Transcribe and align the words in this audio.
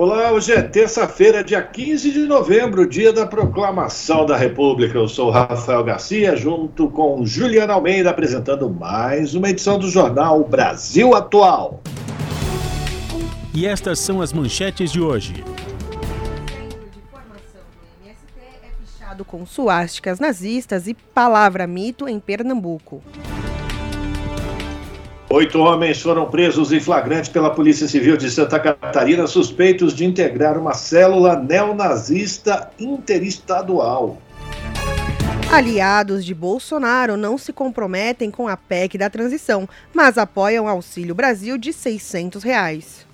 Olá, 0.00 0.32
hoje 0.32 0.50
é 0.52 0.62
terça-feira, 0.62 1.44
dia 1.44 1.62
15 1.62 2.10
de 2.10 2.20
novembro, 2.20 2.88
dia 2.88 3.12
da 3.12 3.26
proclamação 3.26 4.24
da 4.24 4.34
República. 4.34 4.96
Eu 4.96 5.06
sou 5.06 5.28
Rafael 5.28 5.84
Garcia, 5.84 6.34
junto 6.34 6.88
com 6.88 7.26
Juliana 7.26 7.74
Almeida, 7.74 8.08
apresentando 8.08 8.70
mais 8.70 9.34
uma 9.34 9.50
edição 9.50 9.78
do 9.78 9.90
jornal 9.90 10.42
Brasil 10.42 11.14
Atual. 11.14 11.82
E 13.52 13.66
estas 13.66 13.98
são 13.98 14.22
as 14.22 14.32
manchetes 14.32 14.90
de 14.90 15.02
hoje. 15.02 15.44
É 19.02 19.22
com 19.22 19.44
suásticas 19.44 20.18
nazistas 20.18 20.86
e 20.86 20.94
palavra 20.94 21.66
mito 21.66 22.08
em 22.08 22.18
Pernambuco. 22.18 23.02
Oito 25.32 25.60
homens 25.60 26.02
foram 26.02 26.28
presos 26.28 26.72
em 26.72 26.80
flagrante 26.80 27.30
pela 27.30 27.50
Polícia 27.50 27.86
Civil 27.86 28.16
de 28.16 28.28
Santa 28.28 28.58
Catarina, 28.58 29.28
suspeitos 29.28 29.94
de 29.94 30.04
integrar 30.04 30.58
uma 30.58 30.74
célula 30.74 31.36
neonazista 31.36 32.68
interestadual. 32.80 34.20
Aliados 35.52 36.24
de 36.24 36.34
Bolsonaro 36.34 37.16
não 37.16 37.38
se 37.38 37.52
comprometem 37.52 38.28
com 38.28 38.48
a 38.48 38.56
PEC 38.56 38.98
da 38.98 39.08
transição, 39.08 39.68
mas 39.94 40.18
apoiam 40.18 40.66
Auxílio 40.66 41.14
Brasil 41.14 41.56
de 41.56 41.72
600 41.72 42.42
reais. 42.42 43.06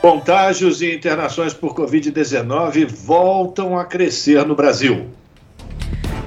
Contágios 0.00 0.80
e 0.82 0.94
internações 0.94 1.52
por 1.52 1.74
Covid-19 1.74 2.86
voltam 2.86 3.76
a 3.76 3.84
crescer 3.84 4.46
no 4.46 4.54
Brasil. 4.54 5.08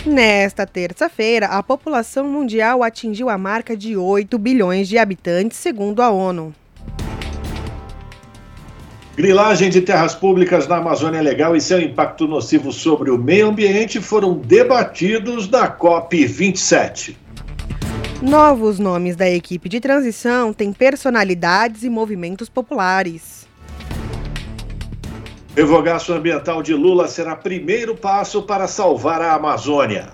Nesta 0.06 0.68
terça-feira, 0.68 1.46
a 1.46 1.64
população 1.64 2.28
mundial 2.28 2.84
atingiu 2.84 3.30
a 3.30 3.38
marca 3.38 3.76
de 3.76 3.96
8 3.96 4.38
bilhões 4.38 4.90
de 4.90 4.98
habitantes, 4.98 5.58
segundo 5.58 6.02
a 6.02 6.10
ONU. 6.10 6.54
Grilagem 9.16 9.70
de 9.70 9.80
terras 9.80 10.14
públicas 10.14 10.68
na 10.68 10.78
Amazônia 10.78 11.22
Legal 11.22 11.56
e 11.56 11.62
seu 11.62 11.80
impacto 11.80 12.28
nocivo 12.28 12.74
sobre 12.74 13.12
o 13.12 13.18
meio 13.18 13.48
ambiente 13.48 14.02
foram 14.02 14.34
debatidos 14.38 15.48
na 15.50 15.70
COP27. 15.70 17.16
Novos 18.22 18.80
nomes 18.80 19.16
da 19.16 19.30
equipe 19.30 19.70
de 19.70 19.80
transição 19.80 20.52
têm 20.52 20.74
personalidades 20.74 21.84
e 21.84 21.90
movimentos 21.90 22.50
populares. 22.50 23.43
Revogaço 25.56 26.12
ambiental 26.12 26.64
de 26.64 26.74
Lula 26.74 27.08
será 27.08 27.36
primeiro 27.36 27.96
passo 27.96 28.42
para 28.42 28.68
salvar 28.68 29.22
a 29.22 29.34
Amazônia. 29.36 30.10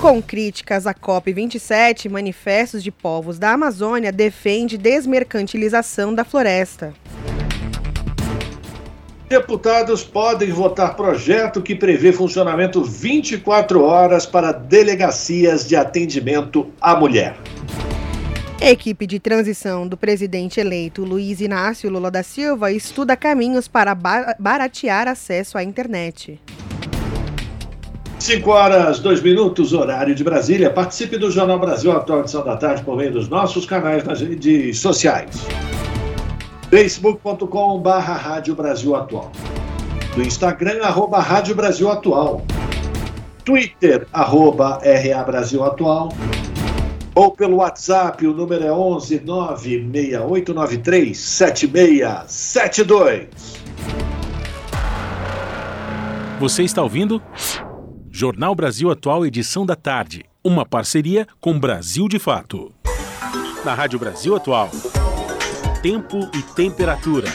Com 0.00 0.22
críticas 0.22 0.86
à 0.86 0.94
COP27, 0.94 2.08
manifestos 2.08 2.82
de 2.82 2.90
povos 2.90 3.38
da 3.38 3.50
Amazônia 3.50 4.10
defende 4.10 4.78
desmercantilização 4.78 6.14
da 6.14 6.24
floresta. 6.24 6.94
Deputados 9.28 10.02
podem 10.02 10.50
votar 10.50 10.96
projeto 10.96 11.60
que 11.60 11.74
prevê 11.74 12.10
funcionamento 12.10 12.82
24 12.82 13.82
horas 13.82 14.24
para 14.24 14.52
delegacias 14.52 15.68
de 15.68 15.76
atendimento 15.76 16.72
à 16.80 16.96
mulher. 16.96 17.36
Equipe 18.60 19.06
de 19.06 19.18
transição 19.18 19.86
do 19.86 19.96
presidente 19.96 20.60
eleito 20.60 21.04
Luiz 21.04 21.40
Inácio 21.40 21.90
Lula 21.90 22.10
da 22.10 22.22
Silva 22.22 22.70
estuda 22.72 23.16
caminhos 23.16 23.68
para 23.68 23.94
baratear 24.38 25.08
acesso 25.08 25.58
à 25.58 25.62
internet. 25.62 26.40
5 28.18 28.50
horas, 28.50 29.00
2 29.00 29.22
minutos, 29.22 29.74
horário 29.74 30.14
de 30.14 30.24
Brasília. 30.24 30.70
Participe 30.70 31.18
do 31.18 31.30
Jornal 31.30 31.58
Brasil 31.58 31.92
Atual 31.92 32.20
Edição 32.20 32.42
da 32.42 32.56
Tarde 32.56 32.82
por 32.82 32.96
meio 32.96 33.12
dos 33.12 33.28
nossos 33.28 33.66
canais 33.66 34.02
nas 34.04 34.20
redes 34.22 34.78
sociais. 34.78 35.36
facebook.com 36.70 37.80
barra 37.80 38.14
Rádio 38.14 38.54
Brasil 38.54 38.94
Atual. 38.96 39.30
No 40.16 40.22
Instagram, 40.22 40.82
arroba 40.82 41.20
Rádio 41.20 41.54
Brasil 41.54 41.90
Atual. 41.90 42.42
Twitter, 43.44 44.06
arroba 44.10 44.80
RA 44.82 45.22
Brasil 45.24 45.62
Atual 45.62 46.08
ou 47.14 47.30
pelo 47.30 47.58
WhatsApp, 47.58 48.26
o 48.26 48.34
número 48.34 48.64
é 48.64 48.72
11 48.72 49.20
96893 49.20 51.16
7672. 51.16 53.28
Você 56.40 56.64
está 56.64 56.82
ouvindo? 56.82 57.22
Jornal 58.10 58.52
Brasil 58.54 58.90
Atual, 58.90 59.24
edição 59.24 59.64
da 59.64 59.76
tarde. 59.76 60.24
Uma 60.42 60.66
parceria 60.66 61.26
com 61.40 61.56
Brasil 61.58 62.06
de 62.08 62.18
Fato. 62.18 62.70
Na 63.64 63.72
Rádio 63.74 63.98
Brasil 63.98 64.36
Atual. 64.36 64.68
Tempo 65.82 66.18
e 66.34 66.42
temperatura. 66.54 67.28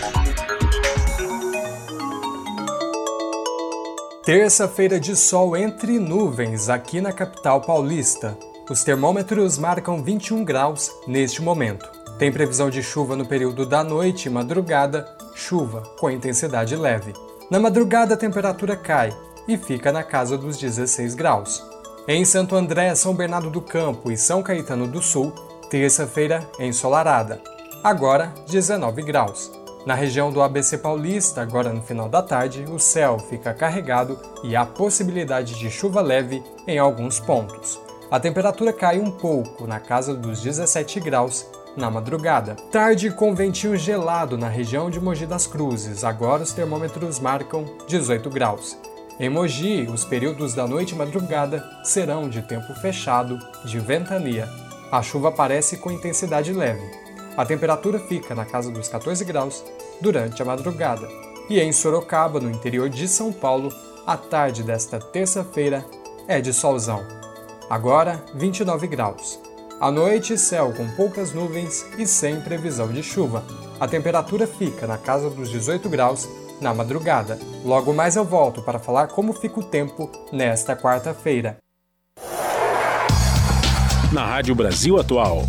Terça-feira 4.24 5.00
de 5.00 5.16
sol 5.16 5.58
entre 5.58 5.98
nuvens 5.98 6.70
aqui 6.70 7.02
na 7.02 7.12
capital 7.12 7.62
paulista. 7.62 8.38
Os 8.70 8.84
termômetros 8.84 9.58
marcam 9.58 10.04
21 10.04 10.46
graus 10.46 10.92
neste 11.08 11.42
momento. 11.42 11.90
Tem 12.20 12.32
previsão 12.32 12.70
de 12.70 12.84
chuva 12.84 13.16
no 13.16 13.26
período 13.26 13.66
da 13.66 13.84
noite 13.84 14.28
e 14.28 14.30
madrugada, 14.30 15.08
chuva 15.34 15.82
com 15.98 16.12
intensidade 16.12 16.76
leve. 16.76 17.14
Na 17.50 17.60
madrugada 17.60 18.14
a 18.14 18.18
temperatura 18.18 18.76
cai 18.76 19.12
e 19.48 19.58
fica 19.58 19.92
na 19.92 20.04
casa 20.04 20.38
dos 20.38 20.56
16 20.56 21.16
graus. 21.16 21.66
Em 22.08 22.24
Santo 22.24 22.56
André, 22.56 22.94
São 22.94 23.16
Bernardo 23.16 23.50
do 23.50 23.60
Campo 23.60 24.12
e 24.12 24.18
São 24.18 24.44
Caetano 24.44 24.88
do 24.88 25.02
Sul, 25.02 25.34
terça-feira 25.72 26.48
ensolarada. 26.60 27.42
Agora 27.84 28.32
19 28.48 29.02
graus. 29.02 29.52
Na 29.84 29.96
região 29.96 30.32
do 30.32 30.44
ABC 30.44 30.78
Paulista, 30.78 31.42
agora 31.42 31.74
no 31.74 31.82
final 31.82 32.08
da 32.08 32.22
tarde, 32.22 32.66
o 32.70 32.78
céu 32.78 33.18
fica 33.18 33.52
carregado 33.52 34.20
e 34.44 34.56
há 34.56 34.64
possibilidade 34.64 35.58
de 35.58 35.72
chuva 35.72 36.02
leve 36.02 36.44
em 36.68 36.78
alguns 36.78 37.20
pontos. 37.20 37.89
A 38.12 38.20
temperatura 38.20 38.74
cai 38.74 39.00
um 39.00 39.12
pouco, 39.12 39.68
na 39.68 39.80
casa 39.80 40.16
dos 40.16 40.42
17 40.42 41.00
graus, 41.00 41.46
na 41.78 41.92
madrugada. 41.92 42.56
Tarde 42.72 43.12
com 43.12 43.36
ventinho 43.36 43.78
gelado 43.78 44.36
na 44.36 44.50
região 44.50 44.90
de 44.90 45.00
Mogi 45.00 45.28
das 45.28 45.46
Cruzes, 45.46 46.04
agora 46.04 46.42
os 46.42 46.52
termômetros 46.52 47.20
marcam 47.20 47.66
18 47.88 48.28
graus. 48.32 48.76
Em 49.20 49.30
Mogi, 49.30 49.88
os 49.94 50.04
períodos 50.04 50.56
da 50.56 50.66
noite 50.66 50.96
e 50.96 50.98
madrugada 50.98 51.64
serão 51.84 52.28
de 52.28 52.42
tempo 52.42 52.74
fechado, 52.82 53.38
de 53.64 53.78
ventania. 53.80 54.50
A 54.92 55.04
chuva 55.04 55.30
aparece 55.30 55.78
com 55.78 55.92
intensidade 55.92 56.52
leve. 56.52 56.90
A 57.38 57.46
temperatura 57.46 58.00
fica 58.00 58.34
na 58.34 58.44
casa 58.44 58.72
dos 58.72 58.88
14 58.88 59.24
graus 59.24 59.64
durante 60.02 60.42
a 60.42 60.46
madrugada. 60.46 61.08
E 61.48 61.60
em 61.60 61.72
Sorocaba, 61.72 62.40
no 62.40 62.50
interior 62.50 62.90
de 62.90 63.08
São 63.08 63.32
Paulo, 63.32 63.72
a 64.08 64.18
tarde 64.18 64.64
desta 64.64 64.98
terça-feira 65.00 65.86
é 66.28 66.42
de 66.42 66.52
solzão 66.52 67.19
agora 67.70 68.24
29 68.34 68.88
graus. 68.88 69.40
À 69.80 69.92
noite, 69.92 70.38
céu 70.38 70.74
com 70.76 70.90
poucas 70.96 71.34
nuvens 71.34 71.86
e 71.98 72.06
sem 72.06 72.42
previsão 72.42 72.90
de 72.90 73.02
chuva. 73.02 73.44
A 73.80 73.88
temperatura 73.88 74.46
fica 74.46 74.86
na 74.86 74.98
casa 74.98 75.30
dos 75.30 75.50
18 75.50 75.88
graus 75.88 76.28
na 76.60 76.74
madrugada. 76.74 77.40
Logo 77.64 77.94
mais 77.94 78.16
eu 78.16 78.26
volto 78.26 78.62
para 78.62 78.80
falar 78.80 79.08
como 79.08 79.32
fica 79.32 79.60
o 79.60 79.64
tempo 79.64 80.12
nesta 80.34 80.76
quarta-feira. 80.76 81.58
Na 84.12 84.26
Rádio 84.26 84.56
Brasil 84.56 85.00
Atual, 85.00 85.44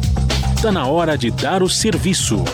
está 0.55 0.71
na 0.71 0.87
hora 0.87 1.17
de 1.17 1.31
dar 1.31 1.63
o 1.63 1.69
serviço. 1.69 2.45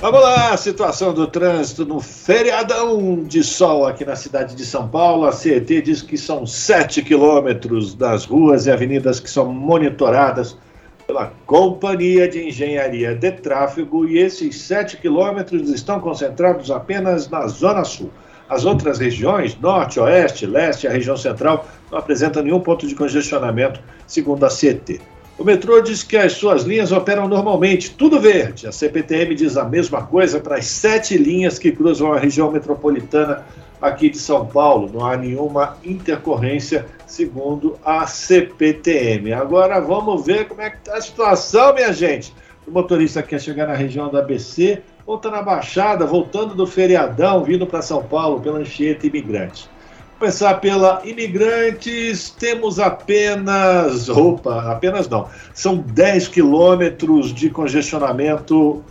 Vamos 0.00 0.20
lá, 0.20 0.56
situação 0.56 1.12
do 1.12 1.26
trânsito 1.26 1.84
no 1.84 1.98
feriadão 1.98 3.24
de 3.24 3.42
sol 3.42 3.84
aqui 3.84 4.04
na 4.04 4.14
cidade 4.14 4.54
de 4.54 4.64
São 4.64 4.86
Paulo. 4.86 5.26
A 5.26 5.32
CET 5.32 5.82
diz 5.82 6.02
que 6.02 6.16
são 6.16 6.46
7 6.46 7.02
quilômetros 7.02 7.96
das 7.96 8.24
ruas 8.24 8.66
e 8.66 8.70
avenidas 8.70 9.18
que 9.18 9.28
são 9.28 9.52
monitoradas 9.52 10.56
pela 11.04 11.32
Companhia 11.46 12.28
de 12.28 12.46
Engenharia 12.46 13.12
de 13.12 13.32
Tráfego 13.32 14.06
e 14.06 14.18
esses 14.18 14.60
7 14.60 14.98
quilômetros 14.98 15.68
estão 15.68 15.98
concentrados 15.98 16.70
apenas 16.70 17.28
na 17.28 17.48
Zona 17.48 17.82
Sul. 17.82 18.12
As 18.48 18.64
outras 18.64 19.00
regiões, 19.00 19.58
norte, 19.58 19.98
oeste, 19.98 20.46
leste 20.46 20.86
a 20.86 20.92
região 20.92 21.16
central, 21.16 21.66
não 21.90 21.98
apresentam 21.98 22.44
nenhum 22.44 22.60
ponto 22.60 22.86
de 22.86 22.94
congestionamento, 22.94 23.80
segundo 24.06 24.46
a 24.46 24.48
CET. 24.48 25.00
O 25.38 25.44
metrô 25.44 25.80
diz 25.80 26.02
que 26.02 26.16
as 26.16 26.32
suas 26.32 26.64
linhas 26.64 26.90
operam 26.90 27.28
normalmente, 27.28 27.92
tudo 27.92 28.18
verde. 28.18 28.66
A 28.66 28.72
CPTM 28.72 29.36
diz 29.36 29.56
a 29.56 29.62
mesma 29.64 30.04
coisa 30.04 30.40
para 30.40 30.56
as 30.56 30.66
sete 30.66 31.16
linhas 31.16 31.60
que 31.60 31.70
cruzam 31.70 32.12
a 32.12 32.18
região 32.18 32.50
metropolitana 32.50 33.44
aqui 33.80 34.10
de 34.10 34.18
São 34.18 34.44
Paulo. 34.46 34.90
Não 34.92 35.06
há 35.06 35.16
nenhuma 35.16 35.76
intercorrência, 35.84 36.86
segundo 37.06 37.78
a 37.84 38.04
CPTM. 38.04 39.32
Agora 39.32 39.78
vamos 39.80 40.26
ver 40.26 40.48
como 40.48 40.60
é 40.60 40.70
que 40.70 40.78
está 40.78 40.96
a 40.96 41.00
situação, 41.00 41.72
minha 41.72 41.92
gente. 41.92 42.34
O 42.66 42.72
motorista 42.72 43.22
quer 43.22 43.40
chegar 43.40 43.68
na 43.68 43.74
região 43.74 44.10
da 44.10 44.18
ABC 44.18 44.82
ou 45.06 45.18
está 45.18 45.30
na 45.30 45.40
Baixada, 45.40 46.04
voltando 46.04 46.52
do 46.52 46.66
feriadão, 46.66 47.44
vindo 47.44 47.64
para 47.64 47.80
São 47.80 48.02
Paulo 48.02 48.40
pela 48.40 48.58
Anchieta 48.58 49.06
Imigrante. 49.06 49.70
Começar 50.18 50.54
pela 50.54 51.00
imigrantes, 51.04 52.30
temos 52.30 52.80
apenas, 52.80 54.08
opa, 54.08 54.72
apenas 54.72 55.08
não, 55.08 55.28
são 55.54 55.76
10 55.76 56.26
quilômetros 56.26 57.32
de 57.32 57.48
congestionamento, 57.48 58.82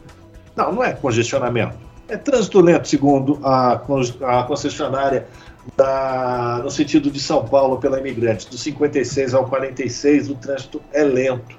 não, 0.55 0.71
não 0.71 0.83
é 0.83 0.93
congestionamento, 0.93 1.75
é 2.07 2.15
trânsito 2.15 2.61
lento, 2.61 2.87
segundo 2.87 3.41
a, 3.43 3.73
a 3.73 4.43
concessionária 4.43 5.27
da, 5.75 6.61
no 6.63 6.71
sentido 6.71 7.11
de 7.11 7.19
São 7.19 7.45
Paulo 7.45 7.77
pela 7.77 7.99
imigrantes, 7.99 8.45
do 8.45 8.57
56 8.57 9.33
ao 9.33 9.45
46 9.47 10.29
o 10.29 10.35
trânsito 10.35 10.81
é 10.93 11.03
lento. 11.03 11.57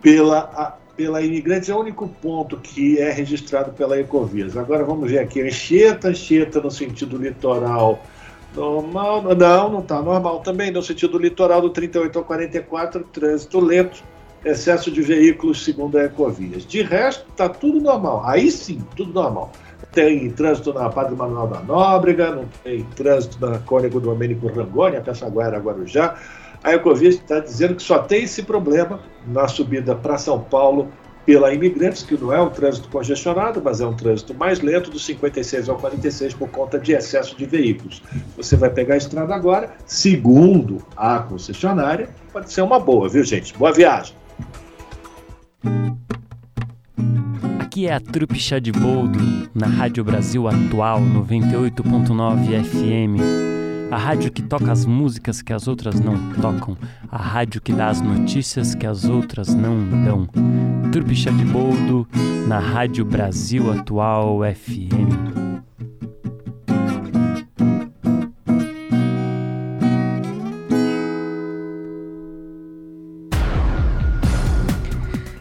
Pela, 0.00 0.48
a, 0.54 0.76
pela 0.96 1.20
imigrantes 1.20 1.68
é 1.68 1.74
o 1.74 1.80
único 1.80 2.06
ponto 2.06 2.56
que 2.56 3.00
é 3.00 3.10
registrado 3.10 3.72
pela 3.72 3.98
Ecovias. 3.98 4.56
Agora 4.56 4.84
vamos 4.84 5.10
ver 5.10 5.18
aqui, 5.18 5.42
Anchieta, 5.42 6.10
Anchieta 6.10 6.60
no 6.60 6.70
sentido 6.70 7.16
litoral 7.16 8.00
Normal, 8.54 9.22
não, 9.22 9.70
não 9.70 9.80
está 9.80 10.02
normal 10.02 10.40
também, 10.40 10.70
no 10.70 10.82
sentido 10.82 11.18
litoral 11.18 11.60
do 11.60 11.70
38 11.70 12.18
ao 12.18 12.24
44, 12.24 13.04
trânsito 13.04 13.60
lento, 13.60 14.02
excesso 14.44 14.90
de 14.90 15.02
veículos 15.02 15.64
segundo 15.64 15.96
a 15.96 16.04
Ecovias. 16.04 16.66
De 16.66 16.82
resto, 16.82 17.26
está 17.30 17.48
tudo 17.48 17.80
normal. 17.80 18.22
Aí 18.24 18.50
sim, 18.50 18.82
tudo 18.96 19.12
normal. 19.12 19.52
Tem 19.92 20.30
trânsito 20.30 20.72
na 20.72 20.88
Padre 20.88 21.14
Manuel 21.14 21.46
da 21.46 21.60
Nóbrega, 21.60 22.34
não 22.34 22.44
tem 22.64 22.84
trânsito 22.96 23.44
na 23.44 23.58
Cônego 23.58 24.00
do 24.00 24.10
Domênico 24.10 24.48
Rangoni, 24.48 24.96
a 24.96 25.00
Pessaguaira 25.00 25.58
Guarujá. 25.58 26.16
A 26.62 26.74
Ecovias 26.74 27.14
está 27.14 27.40
dizendo 27.40 27.76
que 27.76 27.82
só 27.82 28.00
tem 28.00 28.24
esse 28.24 28.42
problema 28.42 29.00
na 29.26 29.48
subida 29.48 29.94
para 29.94 30.18
São 30.18 30.40
Paulo 30.40 30.88
pela 31.24 31.52
Imigrantes, 31.52 32.02
que 32.02 32.16
não 32.16 32.32
é 32.32 32.40
um 32.40 32.50
trânsito 32.50 32.88
congestionado, 32.88 33.60
mas 33.62 33.80
é 33.80 33.86
um 33.86 33.94
trânsito 33.94 34.34
mais 34.34 34.60
lento, 34.60 34.90
dos 34.90 35.04
56 35.04 35.68
ao 35.68 35.76
46, 35.76 36.34
por 36.34 36.48
conta 36.48 36.78
de 36.78 36.92
excesso 36.92 37.36
de 37.36 37.44
veículos. 37.46 38.02
Você 38.36 38.56
vai 38.56 38.70
pegar 38.70 38.94
a 38.94 38.98
estrada 38.98 39.34
agora, 39.34 39.70
segundo 39.86 40.78
a 40.96 41.18
concessionária, 41.20 42.08
pode 42.32 42.52
ser 42.52 42.62
uma 42.62 42.78
boa, 42.78 43.08
viu, 43.08 43.24
gente? 43.24 43.56
Boa 43.56 43.72
viagem! 43.72 44.14
Aqui 47.60 47.86
é 47.86 47.94
a 47.94 48.00
Trupe 48.00 48.38
Chá 48.38 48.58
de 48.58 48.72
Boldo, 48.72 49.20
na 49.54 49.66
Rádio 49.66 50.02
Brasil 50.02 50.48
Atual 50.48 51.00
98.9 51.00 52.64
FM. 52.64 53.49
A 53.90 53.96
rádio 53.96 54.30
que 54.30 54.40
toca 54.40 54.70
as 54.70 54.86
músicas 54.86 55.42
que 55.42 55.52
as 55.52 55.66
outras 55.66 55.98
não 55.98 56.32
tocam. 56.34 56.76
A 57.10 57.18
rádio 57.18 57.60
que 57.60 57.72
dá 57.72 57.88
as 57.88 58.00
notícias 58.00 58.72
que 58.72 58.86
as 58.86 59.04
outras 59.04 59.52
não 59.52 59.84
dão. 60.04 60.28
Turbi 60.92 61.14
de 61.14 61.44
Boldo, 61.44 62.06
na 62.46 62.60
Rádio 62.60 63.04
Brasil 63.04 63.72
Atual 63.72 64.40
FM. 64.42 65.60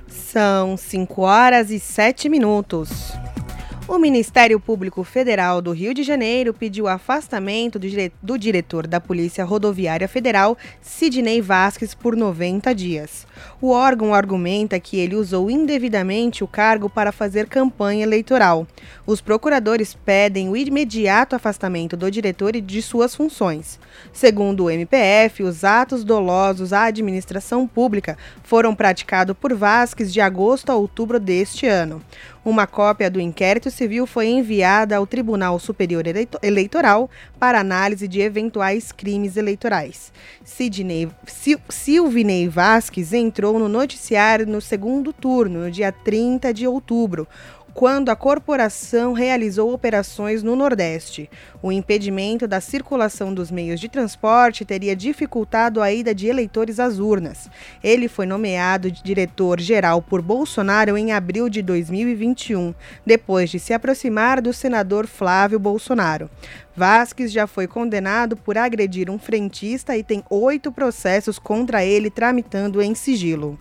São 0.07 0.75
5 0.75 1.22
horas 1.22 1.69
e 1.69 1.80
7 1.80 2.30
minutos. 2.30 3.13
O 3.91 3.97
Ministério 3.97 4.59
Público 4.59 5.03
Federal 5.03 5.63
do 5.63 5.71
Rio 5.71 5.95
de 5.95 6.03
Janeiro 6.03 6.53
pediu 6.53 6.88
afastamento 6.88 7.80
do, 7.80 7.89
dire 7.89 8.13
do 8.21 8.38
diretor 8.38 8.86
da 8.86 9.01
Polícia 9.01 9.44
Rodoviária 9.44 10.07
Federal, 10.07 10.56
Sidney 10.80 11.41
Vasques, 11.41 11.95
por 11.95 12.15
90 12.15 12.75
dias. 12.75 13.25
O 13.59 13.71
órgão 13.71 14.13
argumenta 14.13 14.80
que 14.80 15.00
ele 15.00 15.15
usou 15.15 15.50
indevidamente 15.50 16.44
o 16.44 16.47
cargo 16.47 16.88
para 16.88 17.12
fazer 17.12 17.47
campanha 17.47 18.03
eleitoral. 18.03 18.68
Os 19.07 19.21
procuradores 19.21 19.95
pedem 19.95 20.50
o 20.50 20.56
imediato 20.56 21.36
afastamento 21.36 21.97
do 21.97 22.12
diretor 22.12 22.56
e 22.56 22.62
de 22.62 22.83
suas 22.83 23.15
funções. 23.15 23.80
Segundo 24.13 24.65
o 24.65 24.69
MPF, 24.69 25.41
os 25.41 25.63
atos 25.63 26.03
dolosos 26.03 26.74
à 26.74 26.83
administração 26.83 27.68
pública 27.68 28.15
foram 28.44 28.75
praticados 28.75 29.36
por 29.36 29.51
Vasques 29.56 30.13
de 30.13 30.21
agosto 30.21 30.69
a 30.69 30.75
outubro 30.75 31.19
deste 31.19 31.65
ano. 31.65 32.03
Uma 32.44 32.65
cópia 32.65 33.09
do 33.09 33.19
inquérito 33.19 33.69
civil 33.69 34.07
foi 34.07 34.27
enviada 34.27 34.95
ao 34.95 35.06
Tribunal 35.06 35.59
Superior 35.59 36.06
Eleitoral 36.41 37.09
para 37.38 37.59
análise 37.59 38.07
de 38.07 38.21
eventuais 38.21 38.94
crimes 38.94 39.36
eleitorais. 39.36 40.13
Sidney, 40.45 41.09
Sil, 41.27 41.59
Silvinei 41.68 42.47
Vasques 42.47 43.12
entrou 43.12 43.59
no 43.59 43.68
noticiário 43.68 44.47
no 44.47 44.62
segundo 44.62 45.12
turno, 45.12 45.65
no 45.65 45.71
dia 45.71 45.91
30 45.91 46.53
de 46.53 46.65
outubro, 46.65 47.27
quando 47.79 48.09
a 48.09 48.15
corporação 48.17 49.13
realizou 49.13 49.73
operações 49.73 50.43
no 50.43 50.53
Nordeste. 50.53 51.29
O 51.63 51.71
impedimento 51.71 52.45
da 52.45 52.59
circulação 52.59 53.33
dos 53.33 53.49
meios 53.49 53.79
de 53.79 53.87
transporte 53.87 54.65
teria 54.65 54.93
dificultado 54.93 55.81
a 55.81 55.89
ida 55.89 56.13
de 56.13 56.27
eleitores 56.27 56.77
às 56.77 56.99
urnas. 56.99 57.49
Ele 57.81 58.09
foi 58.09 58.25
nomeado 58.25 58.91
diretor-geral 58.91 60.01
por 60.01 60.21
Bolsonaro 60.21 60.97
em 60.97 61.13
abril 61.13 61.47
de 61.47 61.61
2021, 61.61 62.75
depois 63.05 63.49
de 63.49 63.59
se 63.59 63.71
aproximar 63.71 64.41
do 64.41 64.51
senador 64.51 65.07
Flávio 65.07 65.57
Bolsonaro. 65.57 66.29
Vasques 66.75 67.31
já 67.31 67.48
foi 67.48 67.65
condenado 67.65 68.36
por 68.36 68.57
agredir 68.57 69.09
um 69.09 69.17
frentista 69.17 69.95
e 69.95 70.03
tem 70.03 70.21
oito 70.29 70.69
processos 70.69 71.39
contra 71.39 71.86
ele 71.86 72.09
tramitando 72.09 72.81
em 72.81 72.93
sigilo. 72.93 73.57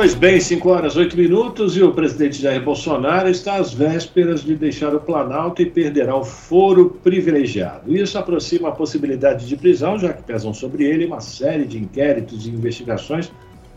Pois 0.00 0.14
bem, 0.14 0.40
5 0.40 0.66
horas 0.66 0.96
8 0.96 1.14
minutos 1.14 1.76
e 1.76 1.82
o 1.82 1.92
presidente 1.92 2.40
Jair 2.40 2.64
Bolsonaro 2.64 3.28
está 3.28 3.56
às 3.56 3.74
vésperas 3.74 4.42
de 4.42 4.56
deixar 4.56 4.94
o 4.94 5.00
Planalto 5.00 5.60
e 5.60 5.66
perderá 5.66 6.16
o 6.16 6.24
foro 6.24 6.98
privilegiado. 7.04 7.94
Isso 7.94 8.16
aproxima 8.16 8.70
a 8.70 8.72
possibilidade 8.72 9.46
de 9.46 9.54
prisão, 9.58 9.98
já 9.98 10.14
que 10.14 10.22
pesam 10.22 10.54
sobre 10.54 10.84
ele 10.84 11.04
uma 11.04 11.20
série 11.20 11.66
de 11.66 11.76
inquéritos 11.76 12.46
e 12.46 12.50
investigações 12.50 13.30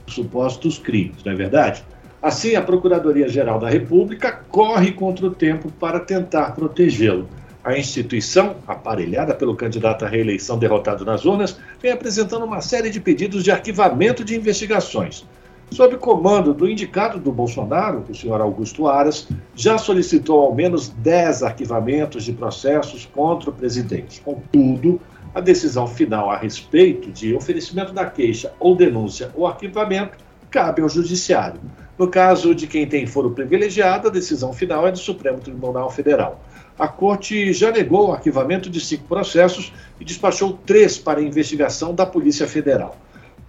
por 0.06 0.14
supostos 0.14 0.78
crimes, 0.78 1.22
não 1.26 1.34
é 1.34 1.36
verdade? 1.36 1.84
Assim, 2.22 2.56
a 2.56 2.62
Procuradoria-Geral 2.62 3.60
da 3.60 3.68
República 3.68 4.32
corre 4.32 4.94
contra 4.94 5.26
o 5.26 5.32
tempo 5.32 5.70
para 5.78 6.00
tentar 6.00 6.56
protegê-lo. 6.56 7.28
A 7.66 7.78
instituição, 7.78 8.56
aparelhada 8.66 9.36
pelo 9.36 9.58
candidato 9.58 10.06
à 10.06 10.08
reeleição 10.08 10.58
derrotado 10.58 11.04
nas 11.04 11.26
urnas, 11.26 11.60
vem 11.82 11.92
apresentando 11.92 12.46
uma 12.46 12.62
série 12.62 12.90
de 12.90 13.02
pedidos 13.02 13.44
de 13.44 13.52
arquivamento 13.52 14.24
de 14.24 14.38
investigações 14.38 15.26
sob 15.74 15.98
comando 15.98 16.54
do 16.54 16.70
indicado 16.70 17.20
do 17.20 17.32
Bolsonaro, 17.32 18.06
o 18.08 18.14
senhor 18.14 18.40
Augusto 18.40 18.88
Aras, 18.88 19.28
já 19.56 19.76
solicitou 19.80 20.40
ao 20.42 20.54
menos 20.54 20.90
10 20.90 21.42
arquivamentos 21.42 22.24
de 22.24 22.32
processos 22.32 23.08
contra 23.08 23.50
o 23.50 23.54
presidente. 23.54 24.22
Contudo, 24.22 25.02
a 25.34 25.42
decisão 25.42 25.88
final 25.88 26.30
a 26.30 26.38
respeito 26.38 27.12
de 27.12 27.34
oferecimento 27.34 27.92
da 27.92 28.06
queixa 28.06 28.54
ou 28.60 28.76
denúncia 28.76 29.32
ou 29.34 29.48
arquivamento 29.48 30.20
cabe 30.52 30.84
ao 30.84 30.90
Judiciário. 30.90 31.60
No 31.98 32.08
caso 32.08 32.54
de 32.54 32.68
quem 32.68 32.86
tem 32.86 33.08
foro 33.08 33.32
privilegiado, 33.32 34.08
a 34.08 34.12
decisão 34.12 34.54
final 34.54 34.88
é 34.88 34.92
do 34.92 35.00
Supremo 35.00 35.40
Tribunal 35.40 35.90
Federal. 35.90 36.40
A 36.78 36.88
Corte 36.88 37.52
já 37.52 37.72
negou 37.72 38.10
o 38.10 38.12
arquivamento 38.12 38.70
de 38.70 38.80
cinco 38.80 39.06
processos 39.06 39.74
e 40.00 40.06
despachou 40.06 40.54
três 40.68 41.00
para 41.00 41.20
investigação 41.20 41.96
da 41.96 42.06
Polícia 42.06 42.48
Federal. 42.48 42.96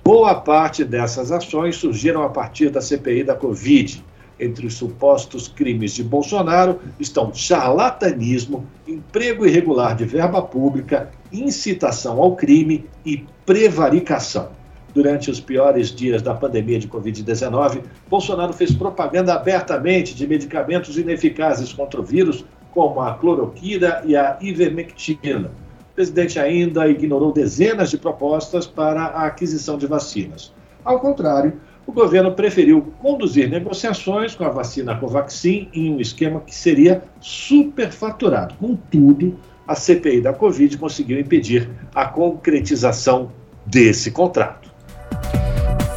Boa 0.05 0.35
parte 0.35 0.85
dessas 0.85 1.33
ações 1.33 1.77
surgiram 1.77 2.23
a 2.23 2.29
partir 2.29 2.69
da 2.69 2.83
CPI 2.83 3.25
da 3.25 3.35
Covid. 3.35 4.05
Entre 4.39 4.67
os 4.67 4.75
supostos 4.75 5.49
crimes 5.49 5.93
de 5.93 6.05
Bolsonaro 6.05 6.79
estão 7.01 7.33
charlatanismo, 7.33 8.67
emprego 8.87 9.47
irregular 9.47 9.97
de 9.97 10.05
verba 10.05 10.43
pública, 10.43 11.11
incitação 11.33 12.21
ao 12.21 12.37
crime 12.37 12.85
e 13.03 13.25
prevaricação. 13.47 14.51
Durante 14.93 15.31
os 15.31 15.41
piores 15.41 15.91
dias 15.91 16.21
da 16.21 16.35
pandemia 16.35 16.79
de 16.79 16.87
Covid-19, 16.87 17.81
Bolsonaro 18.07 18.53
fez 18.53 18.75
propaganda 18.75 19.33
abertamente 19.33 20.15
de 20.15 20.27
medicamentos 20.27 20.99
ineficazes 20.99 21.73
contra 21.73 21.99
o 21.99 22.05
vírus, 22.05 22.45
como 22.73 23.01
a 23.01 23.15
cloroquina 23.15 24.03
e 24.05 24.15
a 24.15 24.37
ivermectina. 24.43 25.51
O 25.95 26.03
presidente 26.03 26.41
ainda 26.41 26.89
ignorou 26.89 27.33
dezenas 27.33 27.89
de 27.89 27.97
propostas 27.97 28.67
para 28.67 29.01
a 29.05 29.27
aquisição 29.27 29.79
de 29.79 29.87
vacinas. 29.87 30.53
Ao 30.85 30.99
contrário, 30.99 31.61
o 31.87 31.93
governo 31.93 32.33
preferiu 32.33 32.93
conduzir 32.99 33.49
negociações 33.49 34.35
com 34.35 34.43
a 34.43 34.49
vacina 34.49 34.97
Covaxin 34.97 35.69
em 35.73 35.95
um 35.95 36.01
esquema 36.01 36.41
que 36.41 36.53
seria 36.53 37.05
superfaturado. 37.21 38.57
Contudo, 38.57 39.39
a 39.69 39.77
CPI 39.77 40.21
da 40.21 40.33
Covid 40.33 40.77
conseguiu 40.79 41.21
impedir 41.21 41.71
a 41.95 42.07
concretização 42.07 43.31
desse 43.65 44.11
contrato. 44.11 44.69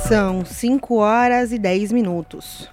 São 0.07 0.45
5 0.45 0.95
horas 0.97 1.51
e 1.51 1.57
10 1.57 1.91
minutos. 1.91 2.69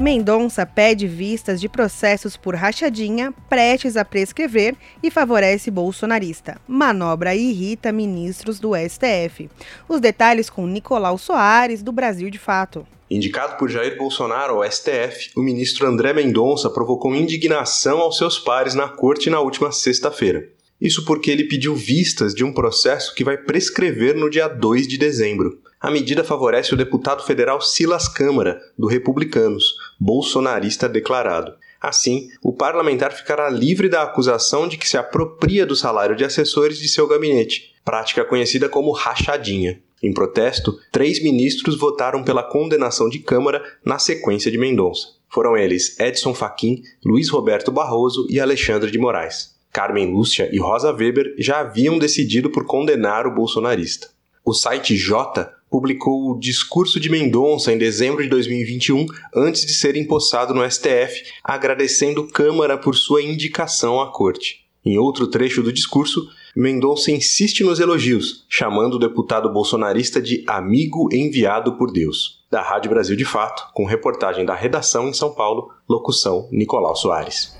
Mendonça 0.00 0.64
pede 0.64 1.06
vistas 1.06 1.60
de 1.60 1.68
processos 1.68 2.34
por 2.34 2.54
rachadinha 2.54 3.34
prestes 3.50 3.98
a 3.98 4.04
prescrever 4.04 4.74
e 5.02 5.10
favorece 5.10 5.70
bolsonarista. 5.70 6.58
Manobra 6.66 7.34
irrita 7.34 7.92
ministros 7.92 8.58
do 8.58 8.70
STF. 8.74 9.50
Os 9.86 10.00
detalhes 10.00 10.48
com 10.48 10.66
Nicolau 10.66 11.18
Soares, 11.18 11.82
do 11.82 11.92
Brasil 11.92 12.30
de 12.30 12.38
Fato. 12.38 12.86
Indicado 13.10 13.58
por 13.58 13.68
Jair 13.68 13.98
Bolsonaro 13.98 14.54
ao 14.54 14.70
STF, 14.70 15.32
o 15.36 15.42
ministro 15.42 15.86
André 15.86 16.12
Mendonça 16.14 16.70
provocou 16.70 17.14
indignação 17.14 17.98
aos 17.98 18.16
seus 18.16 18.38
pares 18.38 18.74
na 18.74 18.88
corte 18.88 19.28
na 19.28 19.40
última 19.40 19.70
sexta-feira. 19.70 20.48
Isso 20.80 21.04
porque 21.04 21.30
ele 21.30 21.44
pediu 21.44 21.74
vistas 21.74 22.34
de 22.34 22.42
um 22.42 22.52
processo 22.52 23.14
que 23.14 23.22
vai 23.22 23.36
prescrever 23.36 24.16
no 24.16 24.30
dia 24.30 24.48
2 24.48 24.88
de 24.88 24.96
dezembro. 24.96 25.60
A 25.78 25.90
medida 25.90 26.24
favorece 26.24 26.72
o 26.72 26.76
deputado 26.76 27.22
federal 27.22 27.60
Silas 27.60 28.08
Câmara, 28.08 28.60
do 28.78 28.86
Republicanos, 28.86 29.74
bolsonarista 29.98 30.88
declarado. 30.88 31.52
Assim, 31.80 32.28
o 32.42 32.52
parlamentar 32.52 33.12
ficará 33.12 33.48
livre 33.48 33.88
da 33.88 34.02
acusação 34.02 34.68
de 34.68 34.76
que 34.76 34.88
se 34.88 34.98
apropria 34.98 35.64
do 35.64 35.74
salário 35.74 36.14
de 36.14 36.24
assessores 36.24 36.78
de 36.78 36.88
seu 36.88 37.06
gabinete, 37.06 37.74
prática 37.84 38.24
conhecida 38.24 38.68
como 38.68 38.92
rachadinha. 38.92 39.80
Em 40.02 40.12
protesto, 40.12 40.78
três 40.90 41.22
ministros 41.22 41.78
votaram 41.78 42.22
pela 42.22 42.42
condenação 42.42 43.08
de 43.08 43.18
Câmara 43.18 43.62
na 43.84 43.98
sequência 43.98 44.50
de 44.50 44.56
Mendonça. 44.56 45.08
Foram 45.28 45.56
eles 45.56 45.98
Edson 46.00 46.34
Fachin, 46.34 46.82
Luiz 47.04 47.28
Roberto 47.28 47.70
Barroso 47.70 48.26
e 48.30 48.40
Alexandre 48.40 48.90
de 48.90 48.98
Moraes. 48.98 49.59
Carmen 49.72 50.12
Lúcia 50.12 50.48
e 50.52 50.58
Rosa 50.58 50.92
Weber 50.92 51.34
já 51.38 51.60
haviam 51.60 51.98
decidido 51.98 52.50
por 52.50 52.64
condenar 52.64 53.26
o 53.26 53.34
bolsonarista. 53.34 54.08
O 54.44 54.52
site 54.52 54.96
J 54.96 55.48
publicou 55.70 56.30
o 56.32 56.38
discurso 56.38 56.98
de 56.98 57.08
Mendonça 57.08 57.72
em 57.72 57.78
dezembro 57.78 58.22
de 58.22 58.28
2021, 58.28 59.06
antes 59.34 59.64
de 59.64 59.72
ser 59.72 59.96
empossado 59.96 60.52
no 60.52 60.68
STF, 60.68 61.22
agradecendo 61.44 62.26
Câmara 62.26 62.76
por 62.76 62.96
sua 62.96 63.22
indicação 63.22 64.00
à 64.00 64.10
corte. 64.10 64.66
Em 64.84 64.98
outro 64.98 65.28
trecho 65.28 65.62
do 65.62 65.72
discurso, 65.72 66.26
Mendonça 66.56 67.12
insiste 67.12 67.62
nos 67.62 67.78
elogios, 67.78 68.44
chamando 68.48 68.94
o 68.94 68.98
deputado 68.98 69.52
bolsonarista 69.52 70.20
de 70.20 70.42
amigo 70.48 71.08
enviado 71.12 71.76
por 71.76 71.92
Deus. 71.92 72.40
Da 72.50 72.60
Rádio 72.60 72.90
Brasil 72.90 73.14
de 73.14 73.24
Fato, 73.24 73.68
com 73.72 73.84
reportagem 73.84 74.44
da 74.44 74.54
redação 74.54 75.08
em 75.08 75.12
São 75.12 75.32
Paulo, 75.32 75.70
locução 75.88 76.48
Nicolau 76.50 76.96
Soares. 76.96 77.56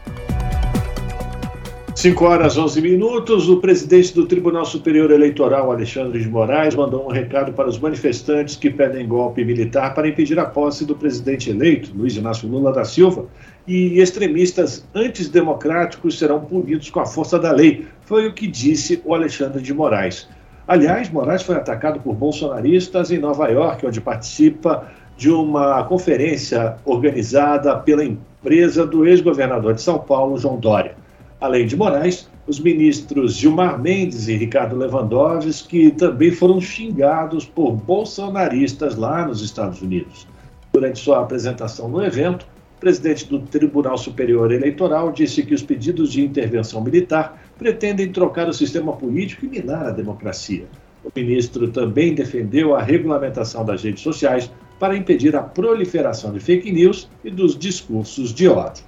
5 2.00 2.24
horas 2.24 2.56
11 2.56 2.80
minutos. 2.80 3.50
O 3.50 3.58
presidente 3.58 4.14
do 4.14 4.24
Tribunal 4.24 4.64
Superior 4.64 5.10
Eleitoral, 5.10 5.70
Alexandre 5.70 6.18
de 6.18 6.30
Moraes, 6.30 6.74
mandou 6.74 7.04
um 7.04 7.10
recado 7.10 7.52
para 7.52 7.68
os 7.68 7.78
manifestantes 7.78 8.56
que 8.56 8.70
pedem 8.70 9.06
golpe 9.06 9.44
militar 9.44 9.92
para 9.92 10.08
impedir 10.08 10.38
a 10.38 10.46
posse 10.46 10.86
do 10.86 10.96
presidente 10.96 11.50
eleito, 11.50 11.92
Luiz 11.94 12.16
Inácio 12.16 12.48
Lula 12.48 12.72
da 12.72 12.86
Silva, 12.86 13.26
e 13.68 14.00
extremistas 14.00 14.82
antidemocráticos 14.94 16.18
serão 16.18 16.40
punidos 16.40 16.88
com 16.88 17.00
a 17.00 17.06
força 17.06 17.38
da 17.38 17.52
lei. 17.52 17.86
Foi 18.06 18.26
o 18.26 18.32
que 18.32 18.46
disse 18.46 19.02
o 19.04 19.14
Alexandre 19.14 19.60
de 19.60 19.74
Moraes. 19.74 20.26
Aliás, 20.66 21.10
Moraes 21.10 21.42
foi 21.42 21.56
atacado 21.56 22.00
por 22.00 22.14
bolsonaristas 22.14 23.10
em 23.10 23.18
Nova 23.18 23.46
York, 23.48 23.86
onde 23.86 24.00
participa 24.00 24.90
de 25.18 25.28
uma 25.28 25.84
conferência 25.84 26.76
organizada 26.82 27.76
pela 27.76 28.02
empresa 28.02 28.86
do 28.86 29.06
ex-governador 29.06 29.74
de 29.74 29.82
São 29.82 29.98
Paulo, 29.98 30.38
João 30.38 30.56
Dória. 30.56 30.98
Além 31.40 31.66
de 31.66 31.74
Moraes, 31.74 32.28
os 32.46 32.60
ministros 32.60 33.34
Gilmar 33.34 33.80
Mendes 33.80 34.28
e 34.28 34.36
Ricardo 34.36 34.76
Lewandowski 34.76 35.90
também 35.90 36.30
foram 36.30 36.60
xingados 36.60 37.46
por 37.46 37.72
bolsonaristas 37.72 38.94
lá 38.94 39.26
nos 39.26 39.40
Estados 39.40 39.80
Unidos. 39.80 40.26
Durante 40.70 40.98
sua 40.98 41.22
apresentação 41.22 41.88
no 41.88 42.04
evento, 42.04 42.46
o 42.76 42.80
presidente 42.80 43.24
do 43.26 43.38
Tribunal 43.40 43.96
Superior 43.96 44.52
Eleitoral 44.52 45.12
disse 45.12 45.42
que 45.42 45.54
os 45.54 45.62
pedidos 45.62 46.12
de 46.12 46.22
intervenção 46.22 46.82
militar 46.82 47.42
pretendem 47.58 48.12
trocar 48.12 48.46
o 48.46 48.52
sistema 48.52 48.92
político 48.92 49.46
e 49.46 49.48
minar 49.48 49.86
a 49.86 49.90
democracia. 49.90 50.66
O 51.02 51.10
ministro 51.14 51.68
também 51.68 52.14
defendeu 52.14 52.74
a 52.74 52.82
regulamentação 52.82 53.64
das 53.64 53.82
redes 53.82 54.02
sociais 54.02 54.50
para 54.78 54.94
impedir 54.94 55.34
a 55.34 55.42
proliferação 55.42 56.32
de 56.32 56.40
fake 56.40 56.70
news 56.70 57.08
e 57.24 57.30
dos 57.30 57.58
discursos 57.58 58.34
de 58.34 58.46
ódio. 58.46 58.84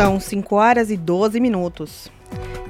São 0.00 0.18
5 0.18 0.56
horas 0.56 0.90
e 0.90 0.96
12 0.96 1.38
minutos. 1.38 2.10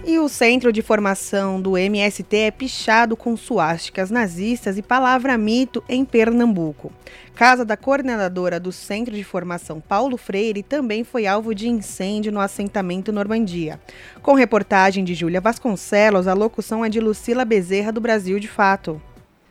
E 0.05 0.19
o 0.19 0.29
centro 0.29 0.73
de 0.73 0.83
formação 0.83 1.63
do 1.63 1.79
MST 1.79 2.37
é 2.37 2.51
pichado 2.51 3.17
com 3.17 3.37
suásticas 3.37 4.11
nazistas 4.11 4.77
e 4.77 4.83
palavra 4.83 5.39
mito 5.39 5.81
em 5.89 6.05
Pernambuco. 6.05 6.93
Casa 7.37 7.65
da 7.65 7.77
coordenadora 7.77 8.59
do 8.59 8.73
Centro 8.73 9.15
de 9.15 9.23
Formação 9.23 9.81
Paulo 9.81 10.17
Freire 10.17 10.65
também 10.65 11.05
foi 11.05 11.25
alvo 11.25 11.55
de 11.55 11.69
incêndio 11.69 12.33
no 12.33 12.41
assentamento 12.41 13.13
Normandia. 13.13 13.79
Com 14.21 14.35
reportagem 14.35 15.05
de 15.05 15.15
Júlia 15.15 15.41
Vasconcelos, 15.41 16.27
a 16.27 16.35
locução 16.35 16.85
é 16.85 16.89
de 16.89 16.99
Lucila 16.99 17.45
Bezerra 17.45 17.93
do 17.93 18.01
Brasil 18.01 18.41
de 18.41 18.49
Fato. 18.49 19.01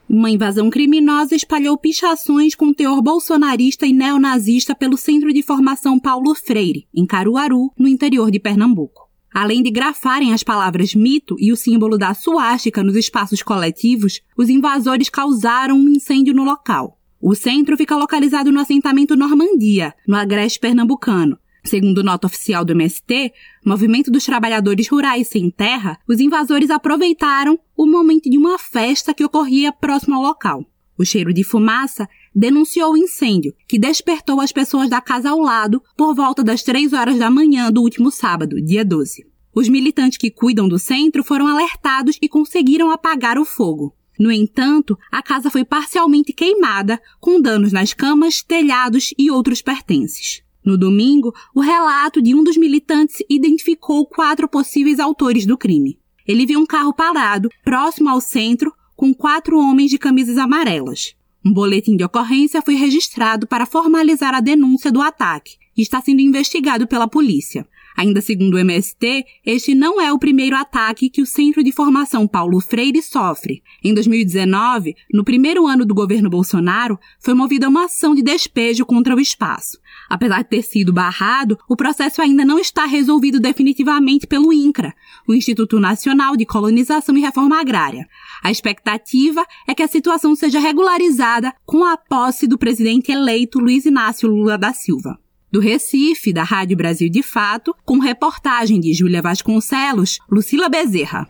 Uma 0.10 0.32
invasão 0.32 0.72
criminosa 0.72 1.36
espalhou 1.36 1.78
pichações 1.78 2.56
com 2.56 2.74
teor 2.74 3.00
bolsonarista 3.00 3.86
e 3.86 3.94
neonazista 3.94 4.74
pelo 4.74 4.98
Centro 4.98 5.32
de 5.32 5.44
Formação 5.44 6.00
Paulo 6.00 6.34
Freire, 6.34 6.88
em 6.92 7.06
Caruaru, 7.06 7.72
no 7.78 7.88
interior 7.88 8.32
de 8.32 8.40
Pernambuco. 8.40 9.08
Além 9.32 9.62
de 9.62 9.70
grafarem 9.70 10.34
as 10.34 10.42
palavras 10.42 10.96
mito 10.96 11.36
e 11.38 11.52
o 11.52 11.56
símbolo 11.56 11.96
da 11.96 12.16
suástica 12.16 12.82
nos 12.82 12.96
espaços 12.96 13.44
coletivos, 13.44 14.20
os 14.36 14.50
invasores 14.50 15.10
causaram 15.10 15.78
um 15.78 15.90
incêndio 15.90 16.34
no 16.34 16.44
local. 16.44 16.98
O 17.22 17.36
centro 17.36 17.78
fica 17.78 17.96
localizado 17.96 18.52
no 18.52 18.60
assentamento 18.60 19.16
Normandia, 19.16 19.94
no 20.08 20.16
agreste 20.16 20.60
pernambucano, 20.60 21.38
Segundo 21.70 22.02
nota 22.02 22.26
oficial 22.26 22.66
do 22.66 22.72
MST, 22.72 23.32
Movimento 23.64 24.10
dos 24.10 24.26
Trabalhadores 24.26 24.88
Rurais 24.88 25.28
Sem 25.28 25.52
Terra, 25.52 26.00
os 26.08 26.20
invasores 26.20 26.72
aproveitaram 26.72 27.60
o 27.78 27.86
momento 27.86 28.28
de 28.28 28.40
uma 28.40 28.58
festa 28.58 29.14
que 29.14 29.24
ocorria 29.24 29.72
próximo 29.72 30.16
ao 30.16 30.24
local. 30.24 30.66
O 30.98 31.06
cheiro 31.06 31.32
de 31.32 31.44
fumaça 31.44 32.10
denunciou 32.34 32.94
o 32.94 32.98
incêndio, 32.98 33.54
que 33.68 33.78
despertou 33.78 34.42
as 34.42 34.52
pessoas 34.52 34.90
da 34.90 35.00
casa 35.00 35.30
ao 35.30 35.40
lado 35.40 35.80
por 35.96 36.16
volta 36.16 36.44
das 36.44 36.64
3 36.64 36.92
horas 36.92 37.20
da 37.20 37.30
manhã 37.30 37.72
do 37.72 37.84
último 37.84 38.10
sábado, 38.10 38.60
dia 38.60 38.84
12. 38.84 39.28
Os 39.54 39.70
militantes 39.70 40.18
que 40.18 40.32
cuidam 40.32 40.68
do 40.68 40.80
centro 40.80 41.24
foram 41.24 41.46
alertados 41.46 42.18
e 42.20 42.28
conseguiram 42.28 42.90
apagar 42.90 43.38
o 43.38 43.46
fogo. 43.46 43.96
No 44.20 44.32
entanto, 44.32 44.98
a 45.12 45.22
casa 45.22 45.52
foi 45.52 45.64
parcialmente 45.64 46.34
queimada, 46.34 47.00
com 47.20 47.40
danos 47.40 47.72
nas 47.72 47.94
camas, 47.94 48.42
telhados 48.42 49.14
e 49.20 49.30
outros 49.30 49.62
pertences. 49.62 50.42
No 50.70 50.78
domingo, 50.78 51.34
o 51.56 51.62
relato 51.62 52.22
de 52.22 52.36
um 52.36 52.44
dos 52.44 52.56
militantes 52.56 53.24
identificou 53.28 54.06
quatro 54.06 54.48
possíveis 54.48 55.00
autores 55.00 55.44
do 55.44 55.58
crime. 55.58 55.98
Ele 56.28 56.46
viu 56.46 56.60
um 56.60 56.66
carro 56.66 56.94
parado, 56.94 57.50
próximo 57.66 58.08
ao 58.08 58.22
centro, 58.22 58.72
com 58.96 59.12
quatro 59.12 59.58
homens 59.58 59.90
de 59.90 59.98
camisas 59.98 60.38
amarelas. 60.38 61.16
Um 61.44 61.52
boletim 61.52 61.98
de 61.98 62.04
ocorrência 62.04 62.62
foi 62.62 62.76
registrado 62.76 63.48
para 63.48 63.66
formalizar 63.66 64.36
a 64.36 64.40
denúncia 64.40 64.92
do 64.92 65.02
ataque 65.02 65.58
e 65.76 65.82
está 65.82 66.00
sendo 66.02 66.22
investigado 66.22 66.86
pela 66.86 67.08
polícia. 67.08 67.68
Ainda 68.00 68.22
segundo 68.22 68.54
o 68.54 68.58
MST, 68.58 69.26
este 69.46 69.76
não 69.76 70.00
é 70.00 70.14
o 70.14 70.18
primeiro 70.18 70.56
ataque 70.56 71.10
que 71.10 71.22
o 71.22 71.26
Centro 71.26 71.62
de 71.62 71.74
Formação 71.74 72.26
Paulo 72.26 72.62
Freire 72.62 73.02
sofre. 73.02 73.62
Em 73.84 73.94
2019, 73.94 74.96
no 75.14 75.22
primeiro 75.22 75.68
ano 75.68 75.86
do 75.86 75.94
governo 75.94 76.30
Bolsonaro, 76.30 76.98
foi 77.20 77.34
movida 77.34 77.68
uma 77.68 77.88
ação 77.88 78.16
de 78.16 78.22
despejo 78.22 78.86
contra 78.86 79.14
o 79.14 79.20
espaço. 79.20 79.78
Apesar 80.10 80.44
de 80.44 80.50
ter 80.50 80.62
sido 80.62 80.94
barrado, 80.94 81.60
o 81.68 81.76
processo 81.76 82.22
ainda 82.22 82.46
não 82.46 82.58
está 82.58 82.86
resolvido 82.86 83.38
definitivamente 83.38 84.26
pelo 84.26 84.54
INCRA, 84.54 84.96
o 85.28 85.34
Instituto 85.34 85.78
Nacional 85.78 86.38
de 86.38 86.46
Colonização 86.46 87.18
e 87.18 87.20
Reforma 87.20 87.60
Agrária. 87.60 88.08
A 88.42 88.50
expectativa 88.50 89.46
é 89.68 89.76
que 89.76 89.84
a 89.84 89.90
situação 89.90 90.38
seja 90.38 90.62
regularizada 90.62 91.54
com 91.66 91.84
a 91.84 91.98
posse 91.98 92.48
do 92.48 92.58
presidente 92.58 93.12
eleito 93.12 93.60
Luiz 93.60 93.86
Inácio 93.86 94.30
Lula 94.30 94.58
da 94.58 94.72
Silva. 94.72 95.20
Do 95.52 95.60
Recife, 95.60 96.32
da 96.32 96.44
Rádio 96.44 96.78
Brasil 96.78 97.10
de 97.10 97.24
Fato, 97.24 97.76
com 97.84 97.98
reportagem 97.98 98.80
de 98.80 98.94
Júlia 98.94 99.20
Vasconcelos, 99.20 100.20
Lucila 100.30 100.70
Bezerra. 100.70 101.28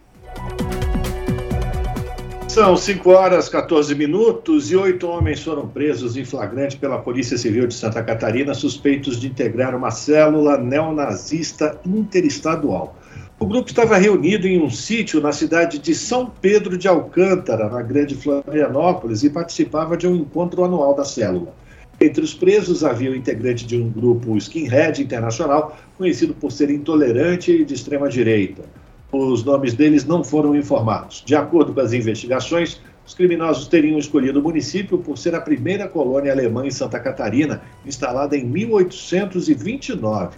São 2.45 2.75
5 2.75 3.09
horas 3.11 3.47
14 3.47 3.95
minutos 3.95 4.69
e 4.71 4.75
oito 4.75 5.07
homens 5.07 5.41
foram 5.41 5.69
presos 5.69 6.17
em 6.17 6.25
flagrante 6.25 6.75
pela 6.75 6.97
Polícia 6.97 7.37
Civil 7.37 7.65
de 7.65 7.73
Santa 7.73 8.03
Catarina, 8.03 8.53
suspeitos 8.53 9.17
de 9.17 9.27
integrar 9.27 9.73
uma 9.73 9.89
célula 9.89 10.57
neonazista 10.57 11.79
interestadual. 11.85 12.99
O 13.39 13.45
grupo 13.45 13.69
estava 13.69 13.95
reunido 13.95 14.45
em 14.47 14.61
um 14.61 14.69
sítio 14.69 15.21
na 15.21 15.31
cidade 15.31 15.79
de 15.79 15.95
São 15.95 16.29
Pedro 16.41 16.77
de 16.77 16.89
Alcântara, 16.89 17.69
na 17.69 17.81
Grande 17.81 18.15
Florianópolis, 18.15 19.23
e 19.23 19.29
participava 19.29 19.95
de 19.95 20.05
um 20.05 20.15
encontro 20.17 20.65
anual 20.65 20.93
da 20.93 21.05
célula. 21.05 21.55
Entre 22.01 22.23
os 22.23 22.33
presos 22.33 22.81
havia 22.83 23.11
o 23.11 23.15
integrante 23.15 23.65
de 23.65 23.75
um 23.75 23.89
grupo 23.89 24.37
skinhead 24.37 25.03
internacional, 25.03 25.77
conhecido 25.97 26.33
por 26.33 26.49
ser 26.49 26.69
intolerante 26.69 27.51
e 27.51 27.65
de 27.65 27.73
extrema 27.73 28.07
direita. 28.07 28.63
Os 29.11 29.43
nomes 29.43 29.73
deles 29.73 30.05
não 30.05 30.23
foram 30.23 30.55
informados. 30.55 31.21
De 31.25 31.35
acordo 31.35 31.73
com 31.73 31.81
as 31.81 31.91
investigações, 31.91 32.79
os 33.05 33.13
criminosos 33.13 33.67
teriam 33.67 33.99
escolhido 33.99 34.39
o 34.39 34.43
município 34.43 34.97
por 34.99 35.17
ser 35.17 35.35
a 35.35 35.41
primeira 35.41 35.89
colônia 35.89 36.31
alemã 36.31 36.65
em 36.65 36.71
Santa 36.71 36.99
Catarina, 36.99 37.61
instalada 37.85 38.37
em 38.37 38.45
1829. 38.45 40.37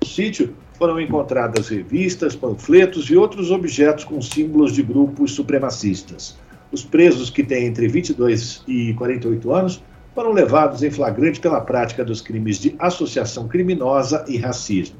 No 0.00 0.08
sítio 0.08 0.54
foram 0.78 0.98
encontradas 0.98 1.68
revistas, 1.68 2.34
panfletos 2.34 3.10
e 3.10 3.16
outros 3.16 3.50
objetos 3.50 4.04
com 4.04 4.22
símbolos 4.22 4.72
de 4.72 4.82
grupos 4.82 5.32
supremacistas. 5.32 6.38
Os 6.70 6.82
presos, 6.82 7.28
que 7.28 7.42
têm 7.42 7.66
entre 7.66 7.86
22 7.86 8.62
e 8.66 8.94
48 8.94 9.52
anos, 9.52 9.82
foram 10.14 10.32
levados 10.32 10.82
em 10.82 10.90
flagrante 10.90 11.40
pela 11.40 11.60
prática 11.60 12.04
dos 12.04 12.20
crimes 12.20 12.58
de 12.58 12.74
associação 12.78 13.48
criminosa 13.48 14.24
e 14.28 14.36
racismo. 14.36 14.96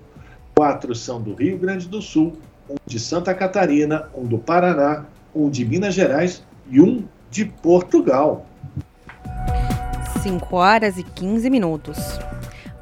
Quatro 0.55 0.95
são 0.95 1.21
do 1.21 1.35
Rio 1.35 1.59
Grande 1.59 1.89
do 1.89 2.01
Sul 2.01 2.37
um 2.69 2.77
de 2.87 2.99
Santa 2.99 3.35
Catarina, 3.35 4.09
um 4.15 4.25
do 4.25 4.39
Paraná, 4.39 5.05
um 5.35 5.51
de 5.51 5.65
Minas 5.65 5.95
Gerais 5.95 6.43
e 6.71 6.81
um 6.81 7.05
de 7.31 7.45
Portugal. 7.45 8.47
5 10.23 10.57
horas 10.57 10.99
e 10.99 11.03
15 11.03 11.51
minutos. 11.51 11.99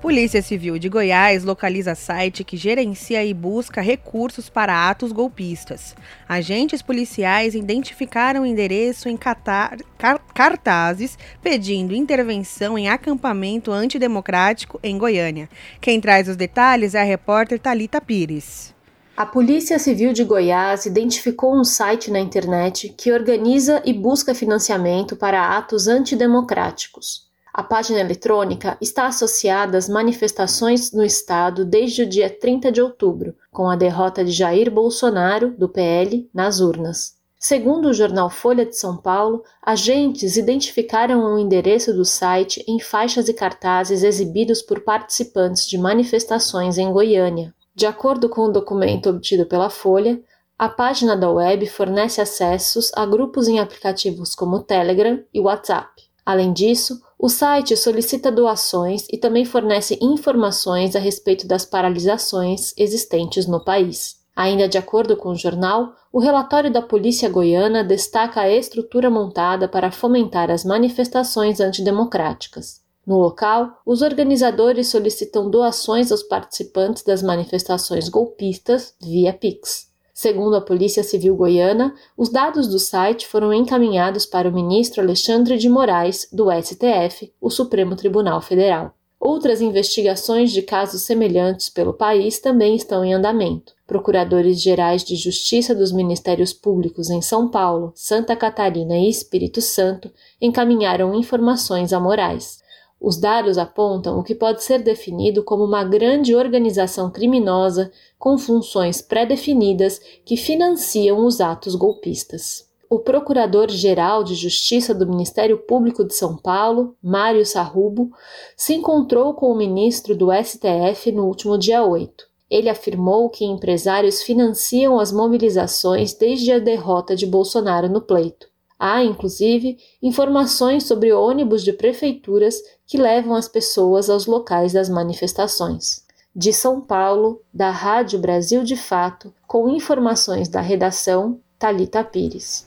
Polícia 0.01 0.41
Civil 0.41 0.79
de 0.79 0.89
Goiás 0.89 1.45
localiza 1.45 1.95
site 1.95 2.43
que 2.43 2.57
gerencia 2.57 3.23
e 3.23 3.35
busca 3.35 3.83
recursos 3.83 4.49
para 4.49 4.89
atos 4.89 5.13
golpistas. 5.13 5.95
Agentes 6.27 6.81
policiais 6.81 7.55
identificaram 7.55 8.43
o 8.43 8.47
endereço 8.47 9.11
em 9.11 9.17
catar, 9.17 9.77
car, 9.99 10.19
cartazes 10.35 11.19
pedindo 11.43 11.95
intervenção 11.95 12.79
em 12.79 12.89
acampamento 12.89 13.71
antidemocrático 13.71 14.81
em 14.83 14.97
Goiânia. 14.97 15.51
Quem 15.83 16.01
traz 16.01 16.29
os 16.29 16.37
detalhes 16.37 16.95
é 16.95 17.01
a 17.03 17.05
repórter 17.05 17.59
Talita 17.61 18.01
Pires. 18.01 18.75
A 19.15 19.27
Polícia 19.27 19.79
Civil 19.79 20.15
de 20.15 20.25
Goiás 20.25 20.87
identificou 20.87 21.55
um 21.55 21.63
site 21.63 22.11
na 22.11 22.19
internet 22.19 22.95
que 22.97 23.13
organiza 23.13 23.83
e 23.85 23.93
busca 23.93 24.35
financiamento 24.35 25.15
para 25.15 25.59
atos 25.59 25.87
antidemocráticos. 25.87 27.30
A 27.53 27.63
página 27.63 28.01
eletrônica 28.01 28.77
está 28.81 29.07
associada 29.07 29.77
às 29.77 29.89
manifestações 29.89 30.93
no 30.93 31.05
estado 31.05 31.65
desde 31.65 32.03
o 32.03 32.09
dia 32.09 32.31
30 32.31 32.71
de 32.71 32.81
outubro, 32.81 33.35
com 33.51 33.69
a 33.69 33.77
derrota 33.77 34.25
de 34.25 34.31
Jair 34.31 34.71
Bolsonaro, 34.71 35.51
do 35.51 35.69
PL, 35.69 36.29
nas 36.33 36.61
urnas. 36.61 37.19
Segundo 37.43 37.89
o 37.89 37.95
jornal 37.95 38.29
Folha 38.29 38.67
de 38.67 38.77
São 38.77 38.99
Paulo, 38.99 39.43
agentes 39.63 40.37
identificaram 40.37 41.25
o 41.25 41.39
endereço 41.39 41.93
do 41.95 42.05
site 42.05 42.63
em 42.69 42.79
faixas 42.79 43.29
e 43.29 43.33
cartazes 43.33 44.03
exibidos 44.03 44.61
por 44.61 44.81
participantes 44.81 45.67
de 45.67 45.79
manifestações 45.79 46.77
em 46.77 46.93
Goiânia. 46.93 47.55
De 47.75 47.87
acordo 47.87 48.29
com 48.29 48.43
o 48.43 48.53
documento 48.53 49.09
obtido 49.09 49.47
pela 49.47 49.71
Folha, 49.71 50.21
a 50.59 50.69
página 50.69 51.17
da 51.17 51.31
web 51.31 51.67
fornece 51.67 52.21
acessos 52.21 52.93
a 52.95 53.07
grupos 53.07 53.49
em 53.49 53.59
aplicativos 53.59 54.35
como 54.35 54.63
Telegram 54.63 55.25
e 55.33 55.41
WhatsApp. 55.41 55.91
Além 56.27 56.53
disso, 56.53 57.01
o 57.23 57.29
site 57.29 57.77
solicita 57.77 58.33
doações 58.33 59.07
e 59.13 59.19
também 59.19 59.45
fornece 59.45 59.99
informações 60.01 60.97
a 60.97 60.99
respeito 60.99 61.47
das 61.47 61.67
paralisações 61.67 62.73
existentes 62.79 63.47
no 63.47 63.63
país. 63.63 64.17
Ainda 64.35 64.67
de 64.67 64.79
acordo 64.79 65.15
com 65.19 65.29
o 65.29 65.37
jornal, 65.37 65.93
o 66.11 66.19
relatório 66.19 66.73
da 66.73 66.81
Polícia 66.81 67.29
Goiana 67.29 67.85
destaca 67.85 68.41
a 68.41 68.51
estrutura 68.51 69.11
montada 69.11 69.69
para 69.69 69.91
fomentar 69.91 70.51
as 70.51 70.65
manifestações 70.65 71.61
antidemocráticas. 71.61 72.81
No 73.07 73.19
local, 73.19 73.83
os 73.85 74.01
organizadores 74.01 74.89
solicitam 74.89 75.51
doações 75.51 76.11
aos 76.11 76.23
participantes 76.23 77.03
das 77.03 77.23
manifestações 77.23 78.09
golpistas 78.09 78.95
via 78.99 79.35
Pix. 79.35 79.90
Segundo 80.23 80.55
a 80.55 80.61
Polícia 80.61 81.03
Civil 81.03 81.35
Goiana, 81.35 81.95
os 82.15 82.29
dados 82.29 82.69
do 82.69 82.79
site 82.79 83.27
foram 83.27 83.55
encaminhados 83.55 84.27
para 84.27 84.51
o 84.51 84.53
ministro 84.53 85.01
Alexandre 85.01 85.57
de 85.57 85.67
Moraes, 85.67 86.29
do 86.31 86.49
STF, 86.53 87.33
o 87.41 87.49
Supremo 87.49 87.97
Tribunal 87.97 88.43
Federal. 88.43 88.95
Outras 89.19 89.63
investigações 89.63 90.53
de 90.53 90.61
casos 90.61 91.01
semelhantes 91.01 91.71
pelo 91.71 91.95
país 91.95 92.39
também 92.39 92.77
estão 92.77 93.03
em 93.03 93.15
andamento. 93.15 93.73
Procuradores 93.87 94.61
gerais 94.61 95.03
de 95.03 95.17
Justiça 95.17 95.75
dos 95.75 95.91
Ministérios 95.91 96.53
Públicos 96.53 97.09
em 97.09 97.23
São 97.23 97.49
Paulo, 97.49 97.91
Santa 97.95 98.37
Catarina 98.37 98.99
e 98.99 99.09
Espírito 99.09 99.63
Santo 99.63 100.13
encaminharam 100.39 101.15
informações 101.15 101.95
a 101.95 101.99
Moraes. 101.99 102.61
Os 103.01 103.17
dados 103.17 103.57
apontam 103.57 104.19
o 104.19 104.23
que 104.23 104.35
pode 104.35 104.63
ser 104.63 104.83
definido 104.83 105.43
como 105.43 105.65
uma 105.65 105.83
grande 105.83 106.35
organização 106.35 107.11
criminosa 107.11 107.91
com 108.19 108.37
funções 108.37 109.01
pré-definidas 109.01 109.99
que 110.23 110.37
financiam 110.37 111.25
os 111.25 111.41
atos 111.41 111.75
golpistas. 111.75 112.69
O 112.91 112.99
Procurador-Geral 112.99 114.23
de 114.23 114.35
Justiça 114.35 114.93
do 114.93 115.07
Ministério 115.07 115.57
Público 115.57 116.05
de 116.05 116.15
São 116.15 116.37
Paulo, 116.37 116.95
Mário 117.03 117.47
Sarrubo, 117.47 118.11
se 118.55 118.75
encontrou 118.75 119.33
com 119.33 119.51
o 119.51 119.57
ministro 119.57 120.15
do 120.15 120.29
STF 120.31 121.11
no 121.13 121.25
último 121.25 121.57
dia 121.57 121.83
8. 121.83 122.29
Ele 122.51 122.69
afirmou 122.69 123.31
que 123.31 123.45
empresários 123.45 124.23
financiam 124.23 124.99
as 124.99 125.13
mobilizações 125.13 126.13
desde 126.13 126.53
a 126.53 126.59
derrota 126.59 127.15
de 127.15 127.25
Bolsonaro 127.25 127.89
no 127.89 128.01
pleito. 128.01 128.50
Há, 128.83 129.05
inclusive, 129.05 129.77
informações 130.03 130.85
sobre 130.85 131.13
ônibus 131.13 131.63
de 131.63 131.71
prefeituras 131.71 132.55
que 132.87 132.97
levam 132.97 133.35
as 133.35 133.47
pessoas 133.47 134.09
aos 134.09 134.25
locais 134.25 134.73
das 134.73 134.89
manifestações. 134.89 136.03
De 136.35 136.51
São 136.51 136.81
Paulo, 136.81 137.43
da 137.53 137.71
Rádio 137.71 138.19
Brasil 138.19 138.65
de 138.65 138.77
Fato, 138.77 139.35
com 139.47 139.69
informações 139.69 140.49
da 140.49 140.63
redação, 140.63 141.39
Talita 141.59 142.03
Pires. 142.03 142.67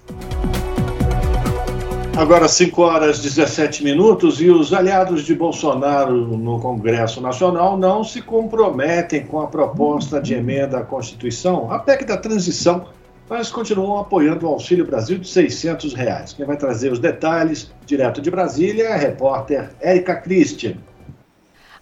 Agora 2.15 2.47
5 2.47 2.80
horas 2.80 3.17
17 3.17 3.84
minutos 3.84 4.39
e 4.39 4.52
os 4.52 4.71
aliados 4.71 5.23
de 5.23 5.34
Bolsonaro 5.34 6.38
no 6.38 6.60
Congresso 6.60 7.19
Nacional 7.21 7.76
não 7.76 8.04
se 8.04 8.21
comprometem 8.21 9.26
com 9.26 9.41
a 9.41 9.47
proposta 9.47 10.21
de 10.21 10.36
emenda 10.36 10.78
à 10.78 10.84
Constituição, 10.84 11.71
a 11.71 11.80
PEC 11.80 12.06
da 12.06 12.17
transição 12.17 12.86
mas 13.30 13.52
continuam 13.52 14.00
apoiando 14.00 14.46
o 14.46 14.50
Auxílio 14.50 14.86
Brasil 14.86 15.18
de 15.18 15.28
600 15.28 15.94
reais. 15.94 16.34
Quem 16.34 16.46
vai 16.46 16.58
trazer 16.58 16.92
os 16.92 17.00
detalhes, 17.00 17.72
direto 17.86 18.22
de 18.22 18.30
Brasília, 18.30 18.84
é 18.84 18.94
a 18.94 18.98
repórter 18.98 19.72
Érica 19.80 20.16
Christian. 20.16 20.76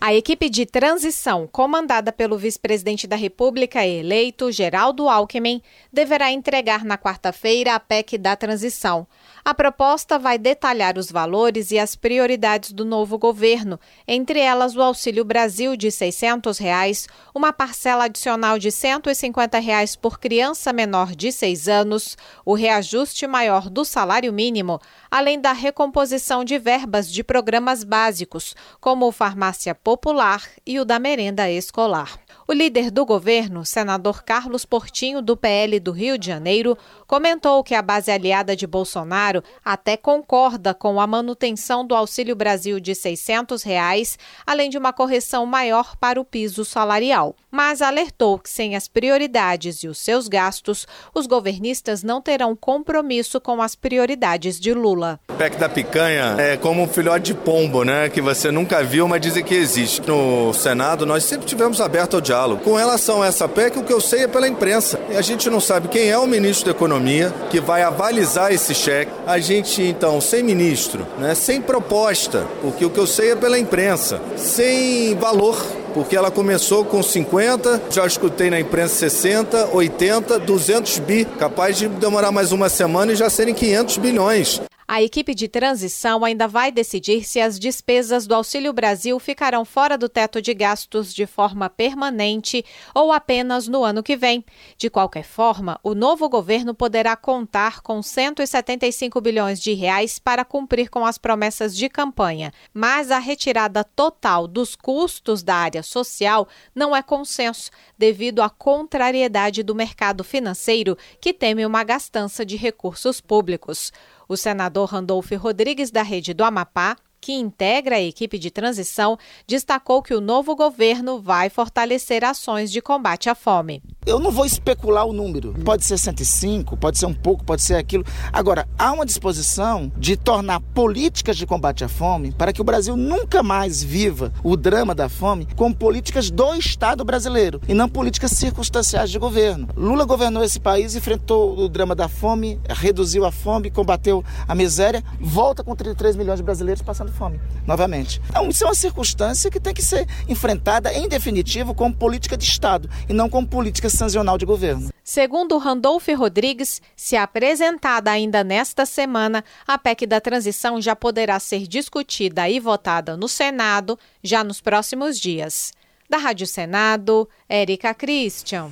A 0.03 0.15
equipe 0.15 0.49
de 0.49 0.65
transição, 0.65 1.47
comandada 1.47 2.11
pelo 2.11 2.35
vice-presidente 2.35 3.05
da 3.05 3.15
República 3.15 3.85
eleito, 3.85 4.51
Geraldo 4.51 5.07
Alckmin, 5.07 5.61
deverá 5.93 6.31
entregar 6.31 6.83
na 6.83 6.97
quarta-feira 6.97 7.75
a 7.75 7.79
PEC 7.79 8.17
da 8.17 8.35
transição. 8.35 9.05
A 9.43 9.55
proposta 9.55 10.19
vai 10.19 10.37
detalhar 10.37 10.99
os 10.99 11.11
valores 11.11 11.71
e 11.71 11.79
as 11.79 11.95
prioridades 11.95 12.71
do 12.71 12.85
novo 12.85 13.17
governo, 13.17 13.79
entre 14.07 14.39
elas 14.39 14.75
o 14.75 14.81
Auxílio 14.81 15.25
Brasil 15.25 15.75
de 15.75 15.89
600 15.89 16.59
reais, 16.59 17.07
uma 17.33 17.51
parcela 17.51 18.03
adicional 18.03 18.59
de 18.59 18.71
150 18.71 19.57
reais 19.57 19.95
por 19.95 20.19
criança 20.19 20.71
menor 20.71 21.15
de 21.15 21.31
6 21.31 21.67
anos, 21.67 22.15
o 22.45 22.53
reajuste 22.53 23.25
maior 23.25 23.67
do 23.67 23.83
salário 23.83 24.31
mínimo, 24.31 24.79
além 25.09 25.41
da 25.41 25.53
recomposição 25.53 26.43
de 26.43 26.59
verbas 26.59 27.11
de 27.11 27.23
programas 27.23 27.83
básicos, 27.83 28.55
como 28.79 29.07
o 29.07 29.11
Farmácia 29.11 29.73
Popular 29.73 30.47
e 30.63 30.79
o 30.79 30.85
da 30.85 30.99
Merenda 30.99 31.49
Escolar. 31.49 32.19
O 32.47 32.53
líder 32.53 32.91
do 32.91 33.05
governo, 33.05 33.65
senador 33.65 34.23
Carlos 34.23 34.65
Portinho, 34.65 35.21
do 35.21 35.35
PL 35.35 35.79
do 35.79 35.91
Rio 35.91 36.17
de 36.17 36.27
Janeiro, 36.27 36.77
comentou 37.11 37.61
que 37.61 37.75
a 37.75 37.81
base 37.81 38.09
aliada 38.09 38.55
de 38.55 38.65
Bolsonaro 38.65 39.43
até 39.65 39.97
concorda 39.97 40.73
com 40.73 40.97
a 40.97 41.05
manutenção 41.05 41.85
do 41.85 41.93
Auxílio 41.93 42.37
Brasil 42.37 42.79
de 42.79 42.95
600 42.95 43.63
reais, 43.63 44.17
além 44.47 44.69
de 44.69 44.77
uma 44.77 44.93
correção 44.93 45.45
maior 45.45 45.97
para 45.97 46.21
o 46.21 46.23
piso 46.23 46.63
salarial. 46.63 47.35
Mas 47.51 47.81
alertou 47.81 48.39
que, 48.39 48.49
sem 48.49 48.77
as 48.77 48.87
prioridades 48.87 49.83
e 49.83 49.89
os 49.89 49.97
seus 49.97 50.29
gastos, 50.29 50.87
os 51.13 51.27
governistas 51.27 52.01
não 52.01 52.21
terão 52.21 52.55
compromisso 52.55 53.41
com 53.41 53.61
as 53.61 53.75
prioridades 53.75 54.57
de 54.57 54.73
Lula. 54.73 55.19
O 55.27 55.33
PEC 55.33 55.57
da 55.57 55.67
picanha 55.67 56.37
é 56.39 56.55
como 56.55 56.81
um 56.81 56.87
filhote 56.87 57.25
de 57.25 57.33
pombo, 57.33 57.83
né? 57.83 58.07
Que 58.07 58.21
você 58.21 58.51
nunca 58.51 58.81
viu, 58.85 59.05
mas 59.05 59.19
dizem 59.19 59.43
que 59.43 59.53
existe. 59.53 60.01
No 60.07 60.53
Senado, 60.53 61.05
nós 61.05 61.25
sempre 61.25 61.45
tivemos 61.45 61.81
aberto 61.81 62.13
ao 62.13 62.21
diálogo. 62.21 62.63
Com 62.63 62.75
relação 62.75 63.21
a 63.21 63.27
essa 63.27 63.49
PEC, 63.49 63.79
o 63.79 63.83
que 63.83 63.91
eu 63.91 63.99
sei 63.99 64.23
é 64.23 64.27
pela 64.29 64.47
imprensa. 64.47 64.97
E 65.09 65.17
a 65.17 65.21
gente 65.21 65.49
não 65.49 65.59
sabe 65.59 65.89
quem 65.89 66.09
é 66.09 66.17
o 66.17 66.25
ministro 66.25 66.67
da 66.67 66.71
Economia 66.71 67.00
que 67.49 67.59
vai 67.59 67.83
avalizar 67.83 68.51
esse 68.51 68.73
cheque. 68.73 69.11
A 69.25 69.39
gente, 69.39 69.81
então, 69.81 70.19
sem 70.21 70.43
ministro, 70.43 71.05
né, 71.17 71.35
sem 71.35 71.61
proposta, 71.61 72.45
porque 72.61 72.85
o 72.85 72.89
que 72.89 72.99
eu 72.99 73.07
sei 73.07 73.31
é 73.31 73.35
pela 73.35 73.59
imprensa, 73.59 74.21
sem 74.35 75.15
valor 75.15 75.57
porque 75.93 76.15
ela 76.15 76.31
começou 76.31 76.85
com 76.85 77.03
50, 77.03 77.81
já 77.89 78.05
escutei 78.05 78.49
na 78.49 78.57
imprensa 78.59 78.95
60, 78.95 79.71
80, 79.73 80.39
200 80.39 80.99
bi, 80.99 81.25
capaz 81.37 81.77
de 81.77 81.89
demorar 81.89 82.31
mais 82.31 82.53
uma 82.53 82.69
semana 82.69 83.11
e 83.11 83.15
já 83.15 83.29
serem 83.29 83.53
500 83.53 83.97
bilhões. 83.97 84.61
A 84.93 85.01
equipe 85.01 85.33
de 85.33 85.47
transição 85.47 86.25
ainda 86.25 86.49
vai 86.49 86.69
decidir 86.69 87.23
se 87.23 87.39
as 87.39 87.57
despesas 87.57 88.27
do 88.27 88.35
Auxílio 88.35 88.73
Brasil 88.73 89.17
ficarão 89.21 89.63
fora 89.63 89.97
do 89.97 90.09
teto 90.09 90.41
de 90.41 90.53
gastos 90.53 91.13
de 91.13 91.25
forma 91.25 91.69
permanente 91.69 92.65
ou 92.93 93.13
apenas 93.13 93.69
no 93.69 93.85
ano 93.85 94.03
que 94.03 94.17
vem. 94.17 94.43
De 94.77 94.89
qualquer 94.89 95.23
forma, 95.23 95.79
o 95.81 95.95
novo 95.95 96.27
governo 96.27 96.73
poderá 96.73 97.15
contar 97.15 97.79
com 97.79 98.03
175 98.03 99.21
bilhões 99.21 99.61
de 99.61 99.71
reais 99.71 100.19
para 100.19 100.43
cumprir 100.43 100.89
com 100.89 101.05
as 101.05 101.17
promessas 101.17 101.73
de 101.73 101.87
campanha, 101.87 102.51
mas 102.73 103.11
a 103.11 103.17
retirada 103.17 103.85
total 103.85 104.45
dos 104.45 104.75
custos 104.75 105.41
da 105.41 105.55
área 105.55 105.83
social 105.83 106.45
não 106.75 106.93
é 106.93 107.01
consenso, 107.01 107.71
devido 107.97 108.41
à 108.41 108.49
contrariedade 108.49 109.63
do 109.63 109.73
mercado 109.73 110.21
financeiro, 110.21 110.97
que 111.21 111.31
teme 111.31 111.65
uma 111.65 111.81
gastança 111.81 112.45
de 112.45 112.57
recursos 112.57 113.21
públicos. 113.21 113.93
O 114.31 114.37
senador 114.37 114.87
Randolfo 114.87 115.35
Rodrigues, 115.35 115.91
da 115.91 116.01
Rede 116.01 116.33
do 116.33 116.45
Amapá, 116.45 116.95
que 117.21 117.33
integra 117.33 117.97
a 117.97 118.01
equipe 118.01 118.39
de 118.39 118.49
transição, 118.49 119.17
destacou 119.47 120.01
que 120.01 120.15
o 120.15 120.19
novo 120.19 120.55
governo 120.55 121.21
vai 121.21 121.51
fortalecer 121.51 122.25
ações 122.25 122.71
de 122.71 122.81
combate 122.81 123.29
à 123.29 123.35
fome. 123.35 123.83
Eu 124.03 124.19
não 124.19 124.31
vou 124.31 124.45
especular 124.45 125.05
o 125.05 125.13
número. 125.13 125.53
Pode 125.63 125.85
ser 125.85 125.99
105, 125.99 126.75
pode 126.75 126.97
ser 126.97 127.05
um 127.05 127.13
pouco, 127.13 127.43
pode 127.43 127.61
ser 127.61 127.75
aquilo. 127.75 128.03
Agora, 128.33 128.67
há 128.75 128.91
uma 128.91 129.05
disposição 129.05 129.91
de 129.95 130.17
tornar 130.17 130.59
políticas 130.59 131.37
de 131.37 131.45
combate 131.45 131.83
à 131.83 131.87
fome 131.87 132.31
para 132.31 132.51
que 132.51 132.59
o 132.59 132.63
Brasil 132.63 132.97
nunca 132.97 133.43
mais 133.43 133.83
viva 133.83 134.33
o 134.43 134.57
drama 134.57 134.95
da 134.95 135.07
fome 135.07 135.47
com 135.55 135.71
políticas 135.71 136.31
do 136.31 136.55
Estado 136.55 137.05
brasileiro 137.05 137.61
e 137.67 137.75
não 137.75 137.87
políticas 137.87 138.31
circunstanciais 138.31 139.11
de 139.11 139.19
governo. 139.19 139.67
Lula 139.77 140.03
governou 140.03 140.43
esse 140.43 140.59
país, 140.59 140.95
enfrentou 140.95 141.55
o 141.55 141.69
drama 141.69 141.93
da 141.93 142.07
fome, 142.07 142.59
reduziu 142.67 143.23
a 143.23 143.31
fome, 143.31 143.69
combateu 143.69 144.23
a 144.47 144.55
miséria, 144.55 145.03
volta 145.19 145.63
com 145.63 145.75
33 145.75 146.15
milhões 146.15 146.39
de 146.39 146.43
brasileiros 146.43 146.81
passando 146.81 147.10
passando 147.11 147.17
fome, 147.17 147.39
novamente. 147.67 148.21
Então, 148.29 148.47
isso 148.49 148.63
é 148.63 148.67
uma 148.67 148.73
circunstância 148.73 149.51
que 149.51 149.59
tem 149.59 149.73
que 149.73 149.81
ser 149.81 150.07
enfrentada, 150.27 150.93
em 150.93 151.07
definitivo, 151.07 151.75
como 151.75 151.93
política 151.93 152.37
de 152.37 152.45
Estado 152.45 152.89
e 153.07 153.13
não 153.13 153.29
como 153.29 153.47
política 153.47 153.89
sancional 153.89 154.37
de 154.37 154.45
governo. 154.45 154.89
Segundo 155.03 155.57
Randolph 155.57 156.07
Rodrigues, 156.15 156.81
se 156.95 157.15
apresentada 157.15 158.09
ainda 158.09 158.43
nesta 158.43 158.85
semana, 158.85 159.43
a 159.67 159.77
PEC 159.77 160.07
da 160.07 160.21
transição 160.21 160.81
já 160.81 160.95
poderá 160.95 161.39
ser 161.39 161.67
discutida 161.67 162.47
e 162.49 162.59
votada 162.59 163.17
no 163.17 163.27
Senado 163.27 163.99
já 164.23 164.43
nos 164.43 164.61
próximos 164.61 165.19
dias. 165.19 165.73
Da 166.09 166.17
Rádio 166.17 166.47
Senado, 166.47 167.27
Érica 167.47 167.93
Christian. 167.93 168.69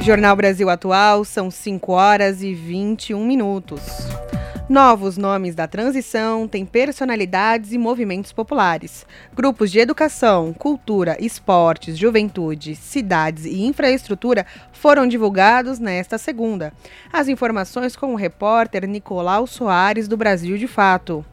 Jornal 0.00 0.34
Brasil 0.34 0.68
Atual, 0.68 1.24
são 1.24 1.50
5 1.50 1.92
horas 1.92 2.42
e 2.42 2.54
21 2.54 3.24
minutos. 3.24 3.80
Novos 4.68 5.18
nomes 5.18 5.56
da 5.56 5.66
transição 5.66 6.46
têm 6.46 6.64
personalidades 6.64 7.72
e 7.72 7.78
movimentos 7.78 8.32
populares. 8.32 9.04
Grupos 9.34 9.72
de 9.72 9.80
educação, 9.80 10.52
cultura, 10.52 11.16
esportes, 11.20 11.98
juventude, 11.98 12.76
cidades 12.76 13.44
e 13.44 13.62
infraestrutura 13.62 14.46
foram 14.72 15.06
divulgados 15.06 15.80
nesta 15.80 16.16
segunda. 16.16 16.72
As 17.12 17.28
informações 17.28 17.96
com 17.96 18.12
o 18.12 18.16
repórter 18.16 18.86
Nicolau 18.86 19.46
Soares, 19.46 20.06
do 20.06 20.16
Brasil 20.16 20.56
de 20.56 20.68
Fato. 20.68 21.24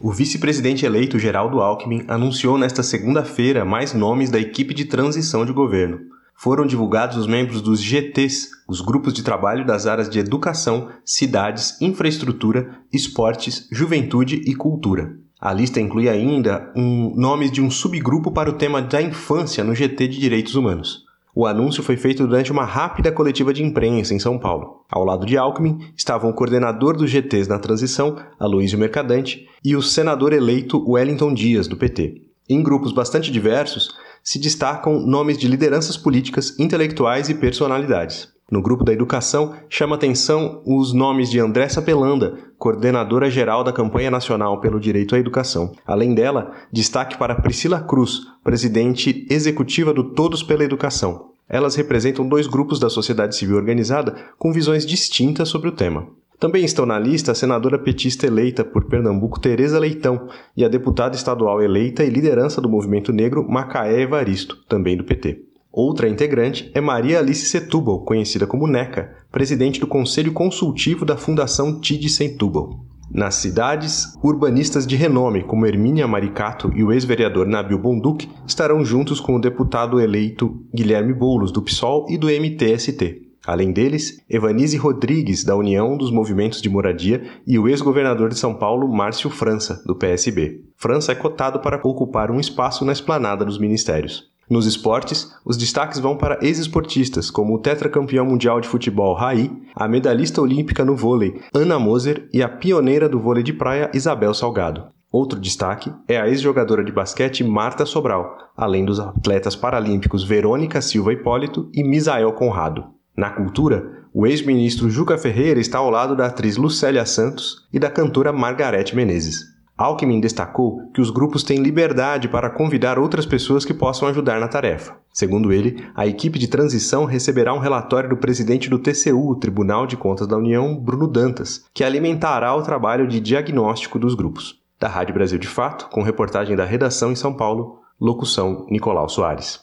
O 0.00 0.10
vice-presidente 0.10 0.86
eleito 0.86 1.18
Geraldo 1.18 1.60
Alckmin 1.60 2.04
anunciou 2.08 2.56
nesta 2.56 2.82
segunda-feira 2.82 3.64
mais 3.64 3.92
nomes 3.92 4.30
da 4.30 4.38
equipe 4.38 4.72
de 4.72 4.86
transição 4.86 5.44
de 5.44 5.52
governo 5.52 6.17
foram 6.38 6.64
divulgados 6.64 7.16
os 7.16 7.26
membros 7.26 7.60
dos 7.60 7.82
GTs, 7.82 8.50
os 8.68 8.80
grupos 8.80 9.12
de 9.12 9.24
trabalho 9.24 9.66
das 9.66 9.88
áreas 9.88 10.08
de 10.08 10.20
educação, 10.20 10.88
cidades, 11.04 11.76
infraestrutura, 11.80 12.78
esportes, 12.92 13.66
juventude 13.72 14.36
e 14.46 14.54
cultura. 14.54 15.16
A 15.40 15.52
lista 15.52 15.80
inclui 15.80 16.08
ainda 16.08 16.72
um, 16.76 17.12
nomes 17.16 17.50
de 17.50 17.60
um 17.60 17.68
subgrupo 17.68 18.30
para 18.30 18.48
o 18.48 18.52
tema 18.52 18.80
da 18.80 19.02
infância 19.02 19.64
no 19.64 19.74
GT 19.74 20.06
de 20.06 20.20
Direitos 20.20 20.54
Humanos. 20.54 21.08
O 21.34 21.44
anúncio 21.44 21.82
foi 21.82 21.96
feito 21.96 22.24
durante 22.24 22.52
uma 22.52 22.64
rápida 22.64 23.10
coletiva 23.10 23.52
de 23.52 23.64
imprensa 23.64 24.14
em 24.14 24.20
São 24.20 24.38
Paulo. 24.38 24.84
Ao 24.88 25.04
lado 25.04 25.26
de 25.26 25.36
Alckmin 25.36 25.90
estavam 25.96 26.30
o 26.30 26.34
coordenador 26.34 26.96
dos 26.96 27.10
GTs 27.10 27.48
na 27.48 27.58
transição, 27.58 28.16
Aloysio 28.38 28.78
Mercadante, 28.78 29.48
e 29.64 29.74
o 29.74 29.82
senador 29.82 30.32
eleito 30.32 30.88
Wellington 30.88 31.34
Dias, 31.34 31.66
do 31.66 31.76
PT. 31.76 32.22
Em 32.48 32.62
grupos 32.62 32.92
bastante 32.92 33.30
diversos, 33.30 33.94
se 34.22 34.38
destacam 34.38 35.00
nomes 35.00 35.38
de 35.38 35.48
lideranças 35.48 35.96
políticas, 35.96 36.58
intelectuais 36.58 37.28
e 37.28 37.34
personalidades. 37.34 38.28
No 38.50 38.62
grupo 38.62 38.82
da 38.82 38.94
educação, 38.94 39.54
chama 39.68 39.96
atenção 39.96 40.62
os 40.64 40.94
nomes 40.94 41.30
de 41.30 41.38
Andressa 41.38 41.82
Pelanda, 41.82 42.38
coordenadora 42.56 43.30
geral 43.30 43.62
da 43.62 43.74
campanha 43.74 44.10
nacional 44.10 44.58
pelo 44.58 44.80
direito 44.80 45.14
à 45.14 45.18
educação. 45.18 45.72
Além 45.86 46.14
dela, 46.14 46.52
destaque 46.72 47.18
para 47.18 47.34
Priscila 47.34 47.78
Cruz, 47.80 48.22
presidente 48.42 49.26
executiva 49.28 49.92
do 49.92 50.14
Todos 50.14 50.42
pela 50.42 50.64
Educação. 50.64 51.28
Elas 51.46 51.74
representam 51.74 52.26
dois 52.26 52.46
grupos 52.46 52.78
da 52.78 52.88
sociedade 52.88 53.36
civil 53.36 53.56
organizada 53.56 54.16
com 54.38 54.50
visões 54.50 54.86
distintas 54.86 55.50
sobre 55.50 55.68
o 55.68 55.72
tema. 55.72 56.06
Também 56.38 56.64
estão 56.64 56.86
na 56.86 56.98
lista 56.98 57.32
a 57.32 57.34
senadora 57.34 57.78
petista 57.78 58.24
eleita 58.24 58.64
por 58.64 58.84
Pernambuco, 58.84 59.40
Tereza 59.40 59.78
Leitão, 59.78 60.28
e 60.56 60.64
a 60.64 60.68
deputada 60.68 61.16
estadual 61.16 61.60
eleita 61.60 62.04
e 62.04 62.10
liderança 62.10 62.60
do 62.60 62.68
movimento 62.68 63.12
negro, 63.12 63.44
Macaé 63.48 64.02
Evaristo, 64.02 64.56
também 64.68 64.96
do 64.96 65.02
PT. 65.02 65.42
Outra 65.72 66.08
integrante 66.08 66.70
é 66.74 66.80
Maria 66.80 67.18
Alice 67.18 67.46
Setúbal, 67.46 68.04
conhecida 68.04 68.46
como 68.46 68.68
NECA, 68.68 69.16
presidente 69.32 69.80
do 69.80 69.86
Conselho 69.86 70.32
Consultivo 70.32 71.04
da 71.04 71.16
Fundação 71.16 71.80
TID 71.80 72.08
Setúbal. 72.08 72.84
Nas 73.10 73.36
cidades, 73.36 74.14
urbanistas 74.22 74.86
de 74.86 74.94
renome 74.94 75.42
como 75.42 75.66
Hermínia 75.66 76.06
Maricato 76.06 76.70
e 76.74 76.84
o 76.84 76.92
ex-vereador 76.92 77.46
Nabil 77.46 77.78
Bonduc 77.78 78.28
estarão 78.46 78.84
juntos 78.84 79.18
com 79.18 79.34
o 79.34 79.40
deputado 79.40 79.98
eleito 79.98 80.62
Guilherme 80.72 81.14
Boulos, 81.14 81.50
do 81.50 81.62
PSOL 81.62 82.06
e 82.08 82.16
do 82.16 82.28
MTST. 82.28 83.27
Além 83.48 83.72
deles, 83.72 84.22
Evanise 84.28 84.76
Rodrigues, 84.76 85.42
da 85.42 85.56
União 85.56 85.96
dos 85.96 86.10
Movimentos 86.10 86.60
de 86.60 86.68
Moradia, 86.68 87.22
e 87.46 87.58
o 87.58 87.66
ex-governador 87.66 88.28
de 88.28 88.38
São 88.38 88.52
Paulo, 88.52 88.86
Márcio 88.86 89.30
França, 89.30 89.82
do 89.86 89.96
PSB. 89.96 90.64
França 90.76 91.12
é 91.12 91.14
cotado 91.14 91.58
para 91.58 91.80
ocupar 91.82 92.30
um 92.30 92.38
espaço 92.38 92.84
na 92.84 92.92
esplanada 92.92 93.46
dos 93.46 93.58
ministérios. 93.58 94.30
Nos 94.50 94.66
esportes, 94.66 95.34
os 95.46 95.56
destaques 95.56 95.98
vão 95.98 96.14
para 96.14 96.38
ex-esportistas, 96.42 97.30
como 97.30 97.54
o 97.54 97.58
tetracampeão 97.58 98.26
mundial 98.26 98.60
de 98.60 98.68
futebol 98.68 99.14
Raí, 99.14 99.50
a 99.74 99.88
medalhista 99.88 100.42
olímpica 100.42 100.84
no 100.84 100.94
vôlei 100.94 101.40
Ana 101.54 101.78
Moser 101.78 102.28
e 102.34 102.42
a 102.42 102.50
pioneira 102.50 103.08
do 103.08 103.18
vôlei 103.18 103.42
de 103.42 103.54
praia 103.54 103.90
Isabel 103.94 104.34
Salgado. 104.34 104.88
Outro 105.10 105.40
destaque 105.40 105.90
é 106.06 106.20
a 106.20 106.28
ex-jogadora 106.28 106.84
de 106.84 106.92
basquete 106.92 107.42
Marta 107.42 107.86
Sobral, 107.86 108.36
além 108.54 108.84
dos 108.84 109.00
atletas 109.00 109.56
paralímpicos 109.56 110.22
Verônica 110.22 110.82
Silva 110.82 111.14
Hipólito 111.14 111.70
e 111.72 111.82
Misael 111.82 112.30
Conrado. 112.34 112.97
Na 113.18 113.30
cultura, 113.30 114.04
o 114.14 114.28
ex-ministro 114.28 114.88
Juca 114.88 115.18
Ferreira 115.18 115.58
está 115.58 115.78
ao 115.78 115.90
lado 115.90 116.14
da 116.14 116.26
atriz 116.26 116.56
Lucélia 116.56 117.04
Santos 117.04 117.66
e 117.72 117.76
da 117.76 117.90
cantora 117.90 118.32
Margarete 118.32 118.94
Menezes. 118.94 119.40
Alckmin 119.76 120.20
destacou 120.20 120.88
que 120.94 121.00
os 121.00 121.10
grupos 121.10 121.42
têm 121.42 121.60
liberdade 121.60 122.28
para 122.28 122.48
convidar 122.48 122.96
outras 122.96 123.26
pessoas 123.26 123.64
que 123.64 123.74
possam 123.74 124.06
ajudar 124.06 124.38
na 124.38 124.46
tarefa. 124.46 124.94
Segundo 125.12 125.52
ele, 125.52 125.84
a 125.96 126.06
equipe 126.06 126.38
de 126.38 126.46
transição 126.46 127.04
receberá 127.06 127.52
um 127.52 127.58
relatório 127.58 128.08
do 128.08 128.16
presidente 128.16 128.70
do 128.70 128.78
TCU, 128.78 129.34
Tribunal 129.34 129.84
de 129.84 129.96
Contas 129.96 130.28
da 130.28 130.36
União, 130.36 130.76
Bruno 130.76 131.08
Dantas, 131.08 131.64
que 131.74 131.82
alimentará 131.82 132.54
o 132.54 132.62
trabalho 132.62 133.08
de 133.08 133.18
diagnóstico 133.18 133.98
dos 133.98 134.14
grupos. 134.14 134.60
Da 134.78 134.86
Rádio 134.86 135.14
Brasil 135.14 135.40
de 135.40 135.48
Fato, 135.48 135.88
com 135.90 136.04
reportagem 136.04 136.54
da 136.54 136.64
redação 136.64 137.10
em 137.10 137.16
São 137.16 137.34
Paulo, 137.34 137.80
locução 138.00 138.64
Nicolau 138.70 139.08
Soares. 139.08 139.58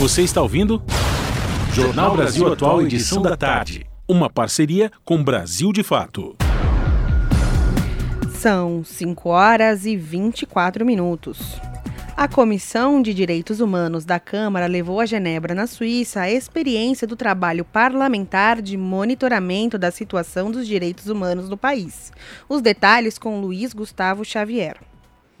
Você 0.00 0.22
está 0.22 0.42
ouvindo? 0.42 0.82
Jornal 1.78 2.16
Brasil 2.16 2.52
Atual, 2.52 2.82
edição 2.82 3.22
da 3.22 3.36
tarde. 3.36 3.86
Uma 4.08 4.28
parceria 4.28 4.90
com 5.04 5.22
Brasil 5.22 5.72
de 5.72 5.84
Fato. 5.84 6.36
São 8.34 8.82
5 8.82 9.28
horas 9.28 9.86
e 9.86 9.96
24 9.96 10.84
minutos. 10.84 11.38
A 12.16 12.26
Comissão 12.26 13.00
de 13.00 13.14
Direitos 13.14 13.60
Humanos 13.60 14.04
da 14.04 14.18
Câmara 14.18 14.66
levou 14.66 14.98
a 14.98 15.06
Genebra, 15.06 15.54
na 15.54 15.68
Suíça, 15.68 16.22
a 16.22 16.28
experiência 16.28 17.06
do 17.06 17.14
trabalho 17.14 17.64
parlamentar 17.64 18.60
de 18.60 18.76
monitoramento 18.76 19.78
da 19.78 19.92
situação 19.92 20.50
dos 20.50 20.66
direitos 20.66 21.06
humanos 21.06 21.48
no 21.48 21.56
país. 21.56 22.12
Os 22.48 22.60
detalhes 22.60 23.18
com 23.18 23.40
Luiz 23.40 23.72
Gustavo 23.72 24.24
Xavier. 24.24 24.78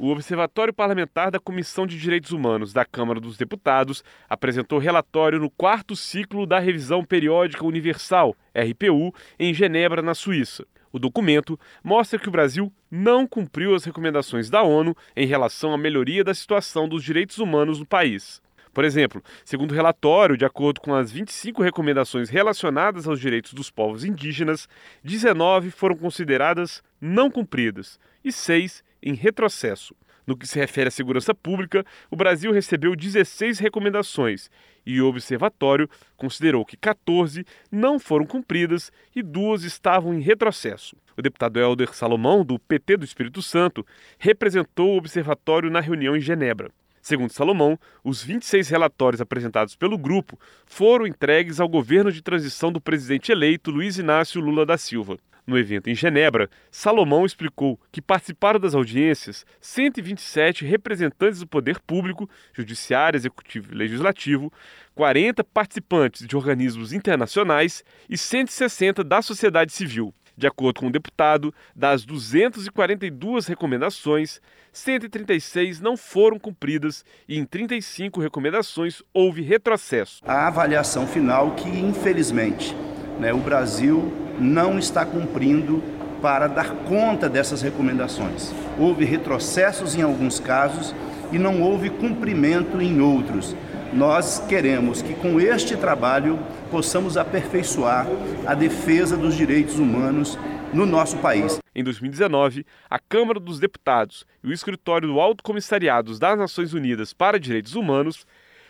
O 0.00 0.10
Observatório 0.10 0.72
Parlamentar 0.72 1.28
da 1.28 1.40
Comissão 1.40 1.84
de 1.84 1.98
Direitos 1.98 2.30
Humanos 2.30 2.72
da 2.72 2.84
Câmara 2.84 3.18
dos 3.18 3.36
Deputados 3.36 4.04
apresentou 4.28 4.78
relatório 4.78 5.40
no 5.40 5.50
quarto 5.50 5.96
ciclo 5.96 6.46
da 6.46 6.60
Revisão 6.60 7.04
Periódica 7.04 7.66
Universal, 7.66 8.36
RPU, 8.54 9.12
em 9.40 9.52
Genebra, 9.52 10.00
na 10.00 10.14
Suíça. 10.14 10.64
O 10.92 11.00
documento 11.00 11.58
mostra 11.82 12.16
que 12.16 12.28
o 12.28 12.30
Brasil 12.30 12.72
não 12.88 13.26
cumpriu 13.26 13.74
as 13.74 13.84
recomendações 13.84 14.48
da 14.48 14.62
ONU 14.62 14.96
em 15.16 15.26
relação 15.26 15.72
à 15.72 15.76
melhoria 15.76 16.22
da 16.22 16.32
situação 16.32 16.88
dos 16.88 17.02
direitos 17.02 17.38
humanos 17.38 17.80
no 17.80 17.86
país. 17.86 18.40
Por 18.72 18.84
exemplo, 18.84 19.20
segundo 19.44 19.72
o 19.72 19.74
relatório, 19.74 20.36
de 20.36 20.44
acordo 20.44 20.80
com 20.80 20.94
as 20.94 21.10
25 21.10 21.60
recomendações 21.60 22.30
relacionadas 22.30 23.08
aos 23.08 23.18
direitos 23.18 23.52
dos 23.52 23.68
povos 23.68 24.04
indígenas, 24.04 24.68
19 25.02 25.72
foram 25.72 25.96
consideradas 25.96 26.84
não 27.00 27.28
cumpridas 27.28 27.98
e 28.24 28.30
6 28.30 28.86
em 29.02 29.14
retrocesso. 29.14 29.94
No 30.26 30.36
que 30.36 30.46
se 30.46 30.58
refere 30.58 30.88
à 30.88 30.90
segurança 30.90 31.34
pública, 31.34 31.84
o 32.10 32.16
Brasil 32.16 32.52
recebeu 32.52 32.94
16 32.94 33.58
recomendações 33.58 34.50
e 34.84 35.00
o 35.00 35.06
observatório 35.06 35.88
considerou 36.18 36.66
que 36.66 36.76
14 36.76 37.46
não 37.72 37.98
foram 37.98 38.26
cumpridas 38.26 38.92
e 39.16 39.22
duas 39.22 39.62
estavam 39.62 40.12
em 40.12 40.20
retrocesso. 40.20 40.96
O 41.16 41.22
deputado 41.22 41.58
Helder 41.58 41.94
Salomão, 41.94 42.44
do 42.44 42.58
PT 42.58 42.98
do 42.98 43.04
Espírito 43.06 43.40
Santo, 43.40 43.86
representou 44.18 44.94
o 44.94 44.96
observatório 44.98 45.70
na 45.70 45.80
reunião 45.80 46.14
em 46.14 46.20
Genebra. 46.20 46.70
Segundo 47.00 47.32
Salomão, 47.32 47.78
os 48.04 48.22
26 48.22 48.68
relatórios 48.68 49.20
apresentados 49.22 49.74
pelo 49.74 49.96
grupo 49.96 50.38
foram 50.66 51.06
entregues 51.06 51.58
ao 51.58 51.68
governo 51.68 52.12
de 52.12 52.20
transição 52.20 52.70
do 52.70 52.82
presidente 52.82 53.32
eleito 53.32 53.70
Luiz 53.70 53.96
Inácio 53.96 54.42
Lula 54.42 54.66
da 54.66 54.76
Silva. 54.76 55.18
No 55.48 55.58
evento 55.58 55.88
em 55.88 55.94
Genebra, 55.94 56.50
Salomão 56.70 57.24
explicou 57.24 57.80
que 57.90 58.02
participaram 58.02 58.60
das 58.60 58.74
audiências 58.74 59.46
127 59.62 60.62
representantes 60.66 61.40
do 61.40 61.46
poder 61.46 61.80
público, 61.80 62.28
judiciário, 62.52 63.16
executivo 63.16 63.72
e 63.72 63.74
legislativo, 63.74 64.52
40 64.94 65.42
participantes 65.42 66.26
de 66.26 66.36
organismos 66.36 66.92
internacionais 66.92 67.82
e 68.10 68.18
160 68.18 69.02
da 69.02 69.22
sociedade 69.22 69.72
civil. 69.72 70.12
De 70.36 70.46
acordo 70.46 70.80
com 70.80 70.88
o 70.88 70.92
deputado, 70.92 71.52
das 71.74 72.04
242 72.04 73.46
recomendações, 73.46 74.42
136 74.70 75.80
não 75.80 75.96
foram 75.96 76.38
cumpridas 76.38 77.06
e 77.26 77.38
em 77.38 77.46
35 77.46 78.20
recomendações 78.20 79.02
houve 79.14 79.40
retrocesso. 79.40 80.20
A 80.26 80.46
avaliação 80.46 81.06
final 81.06 81.54
que, 81.54 81.70
infelizmente, 81.70 82.76
né, 83.18 83.32
o 83.32 83.38
Brasil 83.38 84.27
não 84.40 84.78
está 84.78 85.04
cumprindo 85.04 85.82
para 86.20 86.46
dar 86.46 86.70
conta 86.70 87.28
dessas 87.28 87.62
recomendações. 87.62 88.52
Houve 88.78 89.04
retrocessos 89.04 89.94
em 89.94 90.02
alguns 90.02 90.40
casos 90.40 90.94
e 91.32 91.38
não 91.38 91.62
houve 91.62 91.90
cumprimento 91.90 92.80
em 92.80 93.00
outros. 93.00 93.54
Nós 93.92 94.42
queremos 94.48 95.00
que 95.00 95.14
com 95.14 95.40
este 95.40 95.76
trabalho 95.76 96.38
possamos 96.70 97.16
aperfeiçoar 97.16 98.06
a 98.46 98.54
defesa 98.54 99.16
dos 99.16 99.34
direitos 99.34 99.78
humanos 99.78 100.38
no 100.72 100.84
nosso 100.84 101.16
país. 101.18 101.58
Em 101.74 101.82
2019, 101.82 102.66
a 102.90 102.98
Câmara 102.98 103.40
dos 103.40 103.58
Deputados 103.58 104.26
e 104.42 104.48
o 104.48 104.52
Escritório 104.52 105.08
do 105.08 105.20
Alto 105.20 105.42
Comissariado 105.42 106.18
das 106.18 106.38
Nações 106.38 106.74
Unidas 106.74 107.12
para 107.12 107.38
Direitos 107.38 107.74
Humanos 107.74 108.26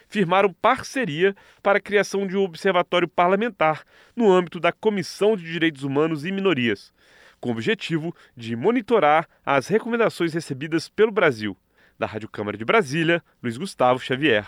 firmaram 0.09 0.53
parceria 0.53 1.35
para 1.62 1.79
a 1.79 1.81
criação 1.81 2.27
de 2.27 2.37
um 2.37 2.42
observatório 2.42 3.07
parlamentar 3.07 3.85
no 4.16 4.31
âmbito 4.31 4.59
da 4.59 4.73
Comissão 4.73 5.37
de 5.37 5.44
Direitos 5.44 5.85
Humanos 5.85 6.25
e 6.25 6.33
Minorias, 6.33 6.92
com 7.40 7.51
o 7.51 7.53
objetivo 7.53 8.14
de 8.37 8.57
monitorar 8.57 9.29
as 9.44 9.68
recomendações 9.68 10.33
recebidas 10.33 10.88
pelo 10.88 11.12
Brasil. 11.12 11.57
Da 11.99 12.07
Rádio 12.07 12.29
Câmara 12.29 12.57
de 12.57 12.64
Brasília, 12.64 13.23
Luiz 13.42 13.57
Gustavo 13.57 13.99
Xavier. 13.99 14.47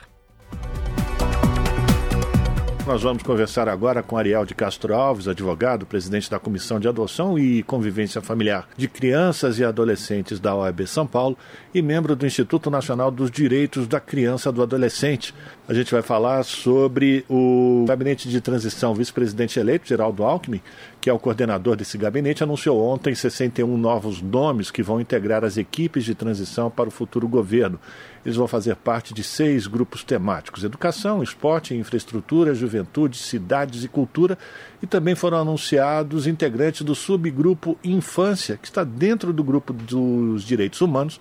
Nós 2.91 3.05
vamos 3.05 3.23
conversar 3.23 3.69
agora 3.69 4.03
com 4.03 4.19
Ariel 4.19 4.45
de 4.45 4.53
Castro 4.53 4.93
Alves, 4.93 5.29
advogado, 5.29 5.87
presidente 5.87 6.29
da 6.29 6.41
Comissão 6.41 6.81
de 6.81 6.89
Adoção 6.89 7.39
e 7.39 7.63
Convivência 7.63 8.21
Familiar 8.21 8.69
de 8.77 8.89
Crianças 8.89 9.61
e 9.61 9.65
Adolescentes 9.65 10.41
da 10.41 10.57
OAB 10.57 10.89
São 10.89 11.07
Paulo 11.07 11.39
e 11.73 11.81
membro 11.83 12.17
do 12.17 12.27
Instituto 12.27 12.69
Nacional 12.69 13.13
dos 13.13 13.31
Direitos 13.31 13.87
da 13.87 14.01
Criança 14.01 14.49
e 14.49 14.53
do 14.53 14.61
Adolescente. 14.61 15.33
A 15.69 15.73
gente 15.73 15.93
vai 15.93 16.03
falar 16.03 16.43
sobre 16.43 17.25
o 17.31 17.85
gabinete 17.87 18.29
de 18.29 18.41
transição 18.41 18.93
vice-presidente 18.93 19.61
eleito, 19.61 19.87
Geraldo 19.87 20.25
Alckmin, 20.25 20.61
que 21.01 21.09
é 21.09 21.13
o 21.13 21.19
coordenador 21.21 21.77
desse 21.77 21.97
gabinete, 21.97 22.43
anunciou 22.43 22.83
ontem 22.83 23.15
61 23.15 23.77
novos 23.77 24.21
nomes 24.21 24.69
que 24.69 24.83
vão 24.83 25.01
integrar 25.01 25.45
as 25.45 25.57
equipes 25.57 26.05
de 26.05 26.13
transição 26.13 26.69
para 26.69 26.89
o 26.89 26.93
futuro 26.93 27.29
governo. 27.29 27.79
Eles 28.25 28.37
vão 28.37 28.47
fazer 28.47 28.77
parte 28.77 29.15
de 29.15 29.23
seis 29.23 29.67
grupos 29.67 30.05
temáticos: 30.05 30.65
educação, 30.65 31.23
esporte, 31.23 31.75
infraestrutura, 31.75 32.55
juventude, 32.55 33.17
cidades 33.17 33.85
e 33.85 33.89
cultura. 33.89 34.37
E 34.83 34.87
também 34.87 35.15
foram 35.15 35.39
anunciados 35.39 36.27
integrantes 36.27 36.83
do 36.83 36.95
subgrupo 36.95 37.79
Infância, 37.85 38.57
que 38.57 38.67
está 38.67 38.85
dentro 38.85 39.33
do 39.33 39.45
grupo 39.45 39.73
dos 39.73 40.43
direitos 40.43 40.81
humanos 40.81 41.21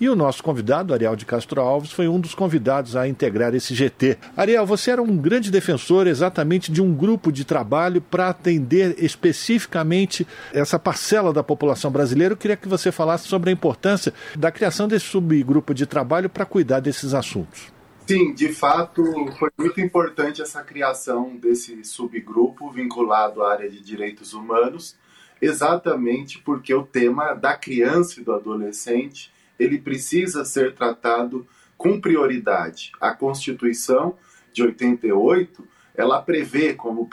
e 0.00 0.08
o 0.08 0.16
nosso 0.16 0.42
convidado, 0.42 0.92
Ariel 0.92 1.16
de 1.16 1.24
Castro 1.24 1.60
Alves, 1.60 1.90
foi 1.90 2.06
um 2.06 2.20
dos 2.20 2.34
convidados 2.34 2.96
a 2.96 3.08
integrar 3.08 3.54
esse 3.54 3.74
GT. 3.74 4.18
Ariel, 4.36 4.66
você 4.66 4.90
era 4.90 5.02
um 5.02 5.16
grande 5.16 5.50
defensor 5.50 6.06
exatamente 6.06 6.70
de 6.70 6.82
um 6.82 6.94
grupo 6.94 7.32
de 7.32 7.44
trabalho 7.44 8.00
para 8.00 8.28
atender 8.28 9.02
especificamente 9.02 10.26
essa 10.52 10.78
parcela 10.78 11.32
da 11.32 11.42
população 11.42 11.90
brasileira. 11.90 12.34
Eu 12.34 12.38
queria 12.38 12.56
que 12.56 12.68
você 12.68 12.92
falasse 12.92 13.26
sobre 13.26 13.50
a 13.50 13.52
importância 13.52 14.12
da 14.36 14.50
criação 14.50 14.86
desse 14.86 15.06
subgrupo 15.06 15.72
de 15.72 15.86
trabalho 15.86 16.28
para 16.28 16.44
cuidar 16.44 16.80
desses 16.80 17.14
assuntos. 17.14 17.74
Sim, 18.06 18.34
de 18.34 18.52
fato, 18.52 19.02
foi 19.36 19.50
muito 19.58 19.80
importante 19.80 20.40
essa 20.40 20.62
criação 20.62 21.36
desse 21.36 21.82
subgrupo 21.84 22.70
vinculado 22.70 23.42
à 23.42 23.50
área 23.50 23.68
de 23.68 23.80
direitos 23.80 24.32
humanos, 24.32 24.94
exatamente 25.42 26.38
porque 26.38 26.72
o 26.72 26.84
tema 26.84 27.34
da 27.34 27.56
criança 27.56 28.20
e 28.20 28.24
do 28.24 28.32
adolescente 28.32 29.34
ele 29.58 29.78
precisa 29.78 30.44
ser 30.44 30.74
tratado 30.74 31.46
com 31.76 32.00
prioridade. 32.00 32.92
A 33.00 33.12
Constituição 33.12 34.16
de 34.52 34.62
88, 34.62 35.66
ela 35.94 36.20
prevê 36.20 36.74
como 36.74 37.08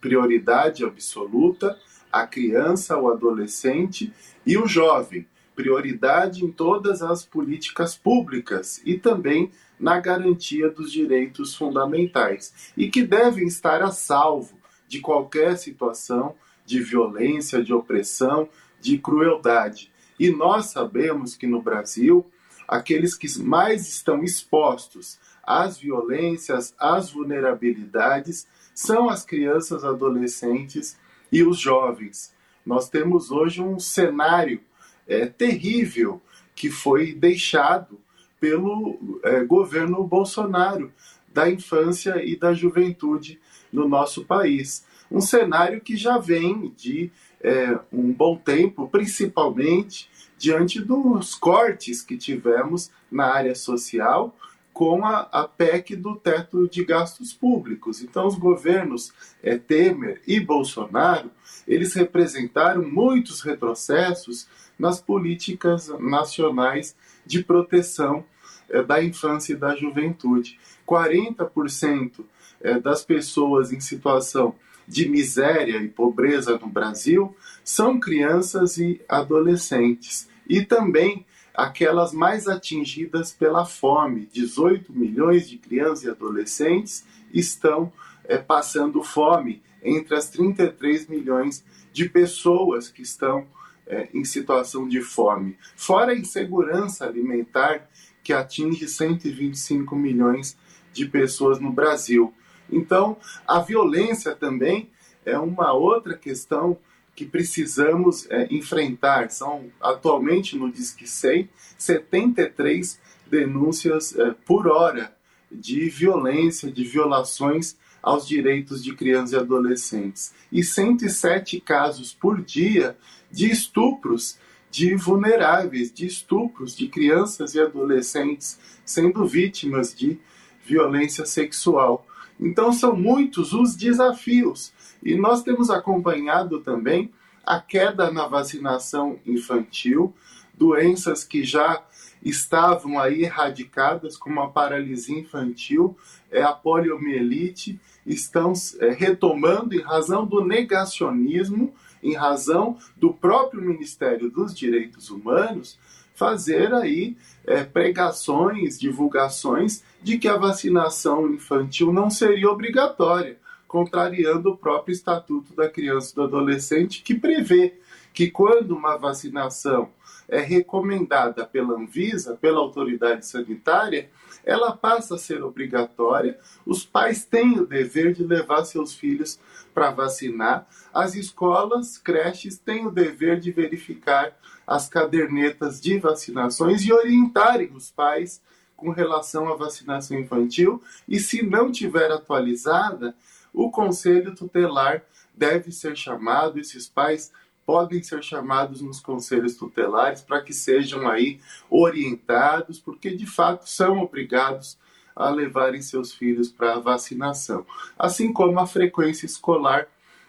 prioridade 0.00 0.84
absoluta 0.84 1.78
a 2.10 2.26
criança, 2.26 2.98
o 2.98 3.10
adolescente 3.10 4.12
e 4.44 4.56
o 4.56 4.66
jovem, 4.66 5.26
prioridade 5.54 6.44
em 6.44 6.50
todas 6.50 7.02
as 7.02 7.24
políticas 7.24 7.96
públicas 7.96 8.80
e 8.84 8.98
também 8.98 9.50
na 9.78 10.00
garantia 10.00 10.70
dos 10.70 10.90
direitos 10.90 11.54
fundamentais 11.54 12.72
e 12.76 12.88
que 12.88 13.02
devem 13.02 13.46
estar 13.46 13.82
a 13.82 13.90
salvo 13.90 14.58
de 14.88 15.00
qualquer 15.00 15.56
situação 15.56 16.34
de 16.64 16.80
violência, 16.80 17.62
de 17.62 17.72
opressão, 17.72 18.48
de 18.80 18.98
crueldade. 18.98 19.90
E 20.18 20.30
nós 20.30 20.66
sabemos 20.66 21.36
que 21.36 21.46
no 21.46 21.60
Brasil, 21.60 22.26
aqueles 22.66 23.14
que 23.14 23.26
mais 23.40 23.88
estão 23.88 24.22
expostos 24.22 25.18
às 25.42 25.78
violências, 25.78 26.74
às 26.78 27.10
vulnerabilidades, 27.10 28.46
são 28.74 29.08
as 29.08 29.24
crianças, 29.24 29.84
adolescentes 29.84 30.98
e 31.30 31.42
os 31.42 31.58
jovens. 31.58 32.34
Nós 32.64 32.88
temos 32.88 33.30
hoje 33.30 33.62
um 33.62 33.78
cenário 33.78 34.60
é, 35.06 35.26
terrível 35.26 36.20
que 36.54 36.70
foi 36.70 37.12
deixado 37.12 37.98
pelo 38.40 39.20
é, 39.22 39.44
governo 39.44 40.04
Bolsonaro 40.04 40.92
da 41.32 41.48
infância 41.48 42.24
e 42.24 42.34
da 42.36 42.52
juventude 42.52 43.38
no 43.72 43.88
nosso 43.88 44.24
país. 44.24 44.84
Um 45.10 45.20
cenário 45.20 45.80
que 45.80 45.96
já 45.96 46.18
vem 46.18 46.72
de 46.76 47.10
é, 47.46 47.78
um 47.92 48.12
bom 48.12 48.36
tempo, 48.36 48.88
principalmente 48.88 50.10
diante 50.36 50.80
dos 50.80 51.36
cortes 51.36 52.02
que 52.02 52.16
tivemos 52.16 52.90
na 53.08 53.32
área 53.32 53.54
social 53.54 54.36
com 54.72 55.04
a, 55.06 55.20
a 55.20 55.46
PEC 55.46 55.94
do 55.94 56.16
teto 56.16 56.68
de 56.68 56.84
gastos 56.84 57.32
públicos. 57.32 58.02
Então, 58.02 58.26
os 58.26 58.34
governos 58.34 59.12
é, 59.42 59.56
Temer 59.56 60.20
e 60.26 60.40
Bolsonaro 60.40 61.30
eles 61.68 61.94
representaram 61.94 62.82
muitos 62.82 63.40
retrocessos 63.40 64.48
nas 64.76 65.00
políticas 65.00 65.88
nacionais 66.00 66.96
de 67.24 67.44
proteção 67.44 68.24
é, 68.68 68.82
da 68.82 69.02
infância 69.02 69.52
e 69.52 69.56
da 69.56 69.74
juventude. 69.76 70.58
40% 70.86 72.24
é, 72.60 72.78
das 72.80 73.04
pessoas 73.04 73.72
em 73.72 73.80
situação 73.80 74.54
de 74.86 75.08
miséria 75.08 75.78
e 75.78 75.88
pobreza 75.88 76.58
no 76.58 76.68
Brasil 76.68 77.36
são 77.64 77.98
crianças 77.98 78.78
e 78.78 79.00
adolescentes. 79.08 80.28
E 80.48 80.62
também 80.62 81.24
aquelas 81.54 82.12
mais 82.12 82.46
atingidas 82.46 83.32
pela 83.32 83.64
fome. 83.64 84.28
18 84.32 84.92
milhões 84.92 85.48
de 85.48 85.56
crianças 85.58 86.04
e 86.04 86.10
adolescentes 86.10 87.04
estão 87.32 87.92
é, 88.24 88.36
passando 88.36 89.02
fome 89.02 89.62
entre 89.82 90.14
as 90.14 90.28
33 90.28 91.08
milhões 91.08 91.64
de 91.92 92.08
pessoas 92.08 92.88
que 92.88 93.02
estão 93.02 93.46
é, 93.86 94.08
em 94.12 94.24
situação 94.24 94.88
de 94.88 95.00
fome, 95.00 95.56
fora 95.76 96.12
a 96.12 96.18
insegurança 96.18 97.06
alimentar 97.06 97.88
que 98.22 98.32
atinge 98.32 98.88
125 98.88 99.94
milhões 99.94 100.58
de 100.92 101.06
pessoas 101.06 101.60
no 101.60 101.72
Brasil. 101.72 102.34
Então, 102.70 103.16
a 103.46 103.60
violência 103.60 104.34
também 104.34 104.90
é 105.24 105.38
uma 105.38 105.72
outra 105.72 106.16
questão 106.16 106.78
que 107.14 107.24
precisamos 107.24 108.30
é, 108.30 108.46
enfrentar. 108.50 109.30
São 109.30 109.70
atualmente 109.80 110.56
no 110.56 110.70
Disque 110.70 111.06
100 111.06 111.48
73 111.78 113.00
denúncias 113.26 114.16
é, 114.16 114.34
por 114.44 114.66
hora 114.66 115.14
de 115.50 115.88
violência, 115.88 116.70
de 116.70 116.84
violações 116.84 117.76
aos 118.02 118.26
direitos 118.26 118.82
de 118.84 118.94
crianças 118.94 119.32
e 119.32 119.36
adolescentes 119.36 120.32
e 120.52 120.62
107 120.62 121.60
casos 121.60 122.12
por 122.12 122.40
dia 122.40 122.96
de 123.30 123.50
estupros 123.50 124.38
de 124.70 124.94
vulneráveis, 124.94 125.92
de 125.92 126.06
estupros 126.06 126.76
de 126.76 126.86
crianças 126.88 127.54
e 127.54 127.60
adolescentes 127.60 128.58
sendo 128.84 129.26
vítimas 129.26 129.94
de 129.94 130.18
violência 130.64 131.24
sexual. 131.26 132.06
Então 132.38 132.72
são 132.72 132.94
muitos 132.94 133.52
os 133.52 133.74
desafios. 133.74 134.72
E 135.02 135.14
nós 135.16 135.42
temos 135.42 135.70
acompanhado 135.70 136.60
também 136.60 137.10
a 137.44 137.60
queda 137.60 138.10
na 138.10 138.26
vacinação 138.26 139.18
infantil, 139.24 140.12
doenças 140.54 141.22
que 141.22 141.44
já 141.44 141.82
estavam 142.22 142.98
aí 142.98 143.22
erradicadas, 143.22 144.16
como 144.16 144.40
a 144.40 144.48
paralisia 144.48 145.18
infantil, 145.18 145.96
é 146.30 146.42
a 146.42 146.52
poliomielite, 146.52 147.78
estão 148.04 148.52
é, 148.80 148.90
retomando 148.90 149.74
em 149.74 149.80
razão 149.80 150.26
do 150.26 150.44
negacionismo, 150.44 151.72
em 152.02 152.14
razão 152.14 152.78
do 152.96 153.12
próprio 153.12 153.62
Ministério 153.62 154.30
dos 154.30 154.54
Direitos 154.54 155.10
Humanos, 155.10 155.78
fazer 156.16 156.74
aí 156.74 157.16
é, 157.46 157.62
pregações, 157.62 158.78
divulgações 158.78 159.84
de 160.02 160.18
que 160.18 160.26
a 160.26 160.36
vacinação 160.36 161.32
infantil 161.32 161.92
não 161.92 162.10
seria 162.10 162.50
obrigatória, 162.50 163.38
contrariando 163.68 164.50
o 164.50 164.56
próprio 164.56 164.92
Estatuto 164.92 165.54
da 165.54 165.68
Criança 165.68 166.12
e 166.12 166.14
do 166.16 166.22
Adolescente, 166.22 167.02
que 167.02 167.14
prevê 167.14 167.78
que 168.12 168.30
quando 168.30 168.74
uma 168.74 168.96
vacinação 168.96 169.90
é 170.28 170.40
recomendada 170.40 171.44
pela 171.44 171.74
Anvisa, 171.74 172.36
pela 172.40 172.58
autoridade 172.58 173.26
sanitária, 173.26 174.08
ela 174.46 174.70
passa 174.74 175.16
a 175.16 175.18
ser 175.18 175.42
obrigatória. 175.42 176.38
Os 176.64 176.86
pais 176.86 177.24
têm 177.24 177.58
o 177.58 177.66
dever 177.66 178.14
de 178.14 178.24
levar 178.24 178.64
seus 178.64 178.94
filhos 178.94 179.40
para 179.74 179.90
vacinar. 179.90 180.68
As 180.94 181.16
escolas, 181.16 181.98
creches 181.98 182.56
têm 182.56 182.86
o 182.86 182.90
dever 182.92 183.40
de 183.40 183.50
verificar 183.50 184.38
as 184.64 184.88
cadernetas 184.88 185.80
de 185.80 185.98
vacinações 185.98 186.82
e 186.82 186.92
orientarem 186.92 187.72
os 187.74 187.90
pais 187.90 188.40
com 188.76 188.90
relação 188.90 189.52
à 189.52 189.56
vacinação 189.56 190.18
infantil. 190.18 190.80
E 191.08 191.18
se 191.18 191.42
não 191.42 191.72
tiver 191.72 192.12
atualizada, 192.12 193.16
o 193.52 193.70
conselho 193.70 194.34
tutelar 194.34 195.02
deve 195.34 195.72
ser 195.72 195.96
chamado, 195.96 196.58
esses 196.58 196.88
pais 196.88 197.32
podem 197.66 198.00
ser 198.02 198.22
chamados 198.22 198.80
nos 198.80 199.00
conselhos 199.00 199.56
tutelares 199.56 200.22
para 200.22 200.40
que 200.40 200.54
sejam 200.54 201.08
aí 201.08 201.40
orientados, 201.68 202.78
porque 202.78 203.10
de 203.10 203.26
fato 203.26 203.68
são 203.68 203.98
obrigados 203.98 204.78
a 205.14 205.28
levarem 205.28 205.82
seus 205.82 206.12
filhos 206.12 206.48
para 206.48 206.74
a 206.74 206.78
vacinação. 206.78 207.66
Assim 207.98 208.32
como 208.32 208.60
a 208.60 208.66
frequência 208.66 209.26
escolar 209.26 209.88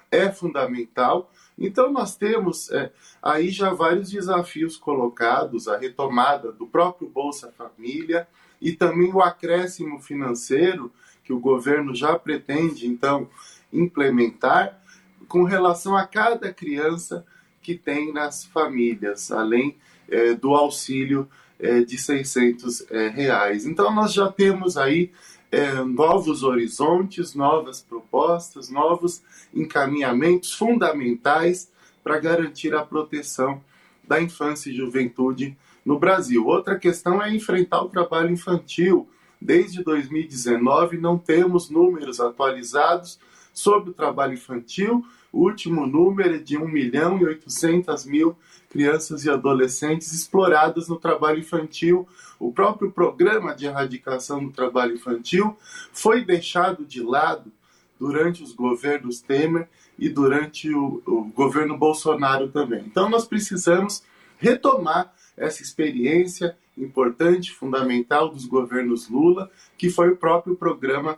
é 0.10 0.32
fundamental. 0.32 1.32
Então 1.60 1.91
nós 1.91 2.15
temos 2.15 2.71
é, 2.71 2.91
aí 3.21 3.50
já 3.50 3.71
vários 3.73 4.10
desafios 4.10 4.78
colocados, 4.78 5.67
a 5.67 5.78
retomada 5.78 6.52
do 6.52 6.65
próprio 6.65 7.10
Bolsa 7.10 7.54
Família 7.56 8.28
e 8.60 8.71
também 8.71 9.13
o 9.13 9.21
acréscimo 9.21 10.00
financeiro 10.00 10.91
que 11.23 11.34
o 11.34 11.39
governo 11.39 11.93
já 11.93 12.17
pretende 12.17 12.88
então 12.88 13.30
implementar 13.71 14.82
com 15.28 15.44
relação 15.44 15.96
a 15.96 16.06
cada 16.06 16.54
criança 16.54 17.26
que 17.62 17.76
tem 17.76 18.13
nas 18.13 18.46
famílias, 18.46 19.32
além 19.32 19.76
é, 20.10 20.34
do 20.34 20.56
auxílio 20.56 21.28
é, 21.60 21.82
de 21.82 21.98
600 21.98 22.90
é, 22.90 23.10
reais. 23.10 23.66
Então 23.66 23.94
nós 23.94 24.13
já 24.13 24.32
temos 24.32 24.78
aí 24.78 25.12
é, 25.52 25.74
novos 25.84 26.44
horizontes, 26.44 27.34
novas 27.34 27.82
propostas, 27.82 28.70
novos 28.70 29.22
encaminhamentos 29.54 30.54
fundamentais 30.54 31.72
para 32.04 32.20
garantir 32.20 32.74
a 32.76 32.86
proteção 32.86 33.62
da 34.08 34.22
infância 34.22 34.70
e 34.70 34.76
juventude 34.76 35.58
no 35.86 36.00
Brasil. 36.00 36.46
Outra 36.46 36.78
questão 36.78 37.22
é 37.22 37.34
enfrentar 37.34 37.82
o 37.82 37.90
trabalho 37.90 38.32
infantil. 38.32 39.10
Desde 39.42 39.84
2019 39.84 40.98
não 40.98 41.18
temos 41.18 41.70
números 41.70 42.20
atualizados 42.20 43.20
sobre 43.54 43.90
o 43.90 43.94
trabalho 43.94 44.34
infantil. 44.34 45.06
O 45.32 45.44
último 45.44 45.86
número 45.86 46.36
é 46.36 46.38
de 46.38 46.58
1 46.58 46.68
milhão 46.68 47.18
e 47.20 47.26
800 47.26 48.06
mil 48.06 48.36
crianças 48.70 49.26
e 49.26 49.30
adolescentes 49.30 50.12
exploradas 50.13 50.88
no 50.88 50.98
trabalho 50.98 51.40
infantil. 51.40 52.08
O 52.40 52.52
próprio 52.52 52.92
programa 52.92 53.56
de 53.56 53.66
erradicação 53.66 54.44
do 54.44 54.52
trabalho 54.52 54.96
infantil 54.96 55.58
foi 55.92 56.24
deixado 56.24 56.86
de 56.86 57.02
lado 57.02 57.52
durante 58.00 58.44
os 58.44 58.54
governos 58.54 59.22
Temer 59.22 59.68
e 59.98 60.10
durante 60.10 60.74
o, 60.74 61.02
o 61.06 61.24
governo 61.26 61.78
Bolsonaro 61.78 62.50
também. 62.50 62.84
Então 62.86 63.10
nós 63.10 63.26
precisamos 63.26 64.04
retomar 64.38 65.13
essa 65.36 65.62
experiência 65.62 66.56
importante, 66.78 67.52
fundamental 67.52 68.30
dos 68.30 68.46
governos 68.46 69.10
Lula, 69.10 69.50
que 69.78 69.90
foi 69.90 70.10
o 70.10 70.18
próprio 70.18 70.56
programa 70.56 71.18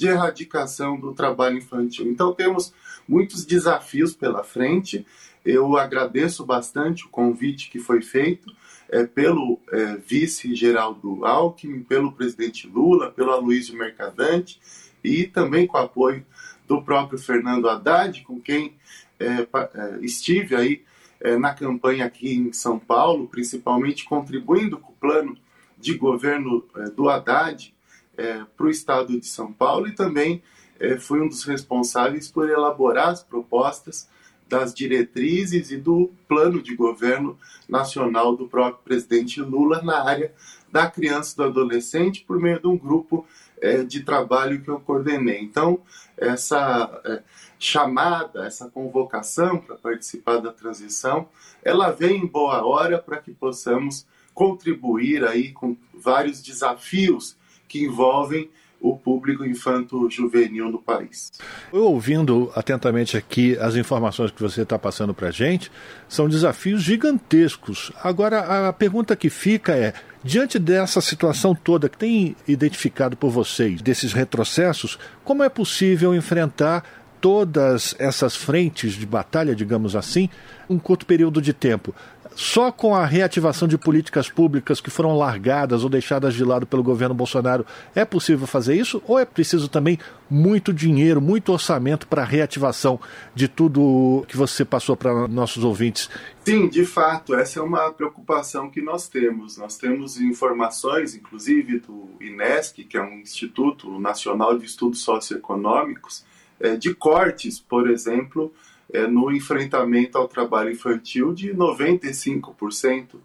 de 0.00 0.08
erradicação 0.08 0.98
do 0.98 1.12
trabalho 1.12 1.58
infantil. 1.58 2.06
Então 2.06 2.32
temos 2.32 2.72
muitos 3.06 3.44
desafios 3.44 4.14
pela 4.14 4.42
frente. 4.42 5.06
Eu 5.44 5.76
agradeço 5.76 6.46
bastante 6.46 7.04
o 7.04 7.10
convite 7.10 7.68
que 7.68 7.78
foi 7.78 8.00
feito 8.00 8.50
é, 8.88 9.04
pelo 9.04 9.60
é, 9.70 9.96
vice 9.96 10.54
Geraldo 10.54 11.22
Alckmin, 11.26 11.82
pelo 11.82 12.12
presidente 12.12 12.66
Lula, 12.66 13.10
pelo 13.10 13.30
Aloysio 13.30 13.76
Mercadante 13.76 14.58
e 15.04 15.24
também 15.26 15.66
com 15.66 15.76
o 15.76 15.82
apoio 15.82 16.24
do 16.66 16.80
próprio 16.80 17.18
Fernando 17.18 17.68
Haddad, 17.68 18.22
com 18.22 18.40
quem 18.40 18.78
é, 19.18 19.46
é 19.74 19.98
estive 20.00 20.56
aí 20.56 20.82
é, 21.20 21.36
na 21.36 21.52
campanha 21.52 22.06
aqui 22.06 22.32
em 22.32 22.54
São 22.54 22.78
Paulo, 22.78 23.28
principalmente 23.28 24.06
contribuindo 24.06 24.78
com 24.78 24.92
o 24.92 24.96
plano 24.96 25.36
de 25.76 25.92
governo 25.92 26.66
é, 26.74 26.84
do 26.84 27.06
Haddad 27.06 27.74
é, 28.20 28.44
para 28.54 28.66
o 28.66 28.70
estado 28.70 29.18
de 29.18 29.26
São 29.26 29.50
Paulo 29.50 29.88
e 29.88 29.94
também 29.94 30.42
é, 30.78 30.98
foi 30.98 31.22
um 31.22 31.28
dos 31.28 31.44
responsáveis 31.44 32.30
por 32.30 32.48
elaborar 32.48 33.08
as 33.08 33.22
propostas 33.22 34.08
das 34.46 34.74
diretrizes 34.74 35.70
e 35.70 35.76
do 35.76 36.10
plano 36.28 36.60
de 36.60 36.74
governo 36.74 37.38
nacional 37.68 38.36
do 38.36 38.46
próprio 38.46 38.82
presidente 38.84 39.40
Lula 39.40 39.80
na 39.80 40.04
área 40.04 40.34
da 40.70 40.90
criança 40.90 41.32
e 41.32 41.36
do 41.36 41.44
adolescente 41.44 42.24
por 42.26 42.38
meio 42.38 42.60
de 42.60 42.66
um 42.66 42.76
grupo 42.76 43.24
é, 43.60 43.82
de 43.84 44.02
trabalho 44.02 44.60
que 44.60 44.68
eu 44.68 44.80
coordenei. 44.80 45.40
Então, 45.40 45.80
essa 46.16 47.00
é, 47.04 47.22
chamada, 47.58 48.44
essa 48.44 48.68
convocação 48.68 49.58
para 49.58 49.76
participar 49.76 50.38
da 50.38 50.52
transição, 50.52 51.28
ela 51.62 51.90
vem 51.90 52.24
em 52.24 52.26
boa 52.26 52.64
hora 52.66 52.98
para 52.98 53.18
que 53.18 53.32
possamos 53.32 54.06
contribuir 54.34 55.24
aí 55.24 55.52
com 55.52 55.76
vários 55.94 56.42
desafios 56.42 57.36
que 57.70 57.84
envolvem 57.84 58.50
o 58.80 58.96
público 58.96 59.44
infanto-juvenil 59.44 60.70
no 60.70 60.80
país. 60.80 61.30
Eu 61.72 61.84
ouvindo 61.84 62.50
atentamente 62.54 63.16
aqui 63.16 63.56
as 63.58 63.76
informações 63.76 64.30
que 64.30 64.42
você 64.42 64.62
está 64.62 64.78
passando 64.78 65.12
para 65.12 65.28
a 65.28 65.30
gente, 65.30 65.70
são 66.08 66.28
desafios 66.28 66.82
gigantescos. 66.82 67.92
Agora, 68.02 68.68
a 68.68 68.72
pergunta 68.72 69.14
que 69.14 69.28
fica 69.28 69.76
é: 69.76 69.92
diante 70.24 70.58
dessa 70.58 71.00
situação 71.00 71.54
toda 71.54 71.88
que 71.88 71.98
tem 71.98 72.34
identificado 72.48 73.16
por 73.16 73.30
vocês, 73.30 73.82
desses 73.82 74.12
retrocessos, 74.12 74.98
como 75.22 75.42
é 75.42 75.48
possível 75.48 76.14
enfrentar 76.14 76.82
todas 77.20 77.94
essas 77.98 78.34
frentes 78.34 78.94
de 78.94 79.06
batalha, 79.06 79.54
digamos 79.54 79.94
assim, 79.94 80.28
um 80.68 80.78
curto 80.78 81.04
período 81.04 81.42
de 81.42 81.52
tempo? 81.52 81.94
Só 82.34 82.70
com 82.70 82.94
a 82.94 83.04
reativação 83.04 83.66
de 83.66 83.76
políticas 83.76 84.30
públicas 84.30 84.80
que 84.80 84.88
foram 84.88 85.18
largadas 85.18 85.82
ou 85.82 85.90
deixadas 85.90 86.32
de 86.32 86.44
lado 86.44 86.64
pelo 86.64 86.82
governo 86.82 87.14
Bolsonaro 87.14 87.66
é 87.94 88.04
possível 88.04 88.46
fazer 88.46 88.76
isso? 88.76 89.02
Ou 89.06 89.18
é 89.18 89.24
preciso 89.24 89.68
também 89.68 89.98
muito 90.30 90.72
dinheiro, 90.72 91.20
muito 91.20 91.52
orçamento 91.52 92.06
para 92.06 92.22
a 92.22 92.24
reativação 92.24 93.00
de 93.34 93.48
tudo 93.48 94.24
que 94.28 94.36
você 94.36 94.64
passou 94.64 94.96
para 94.96 95.26
nossos 95.26 95.64
ouvintes? 95.64 96.08
Sim, 96.44 96.68
de 96.68 96.84
fato, 96.86 97.34
essa 97.34 97.58
é 97.58 97.62
uma 97.62 97.92
preocupação 97.92 98.70
que 98.70 98.80
nós 98.80 99.08
temos. 99.08 99.58
Nós 99.58 99.76
temos 99.76 100.18
informações, 100.20 101.14
inclusive 101.14 101.80
do 101.80 102.08
INESC, 102.20 102.84
que 102.84 102.96
é 102.96 103.02
um 103.02 103.18
Instituto 103.18 103.98
Nacional 103.98 104.56
de 104.56 104.64
Estudos 104.64 105.02
Socioeconômicos, 105.02 106.24
eh, 106.60 106.76
de 106.76 106.94
cortes, 106.94 107.58
por 107.58 107.90
exemplo, 107.90 108.52
é, 108.92 109.06
no 109.06 109.32
enfrentamento 109.32 110.18
ao 110.18 110.28
trabalho 110.28 110.70
infantil 110.70 111.32
de 111.32 111.54
95% 111.54 113.16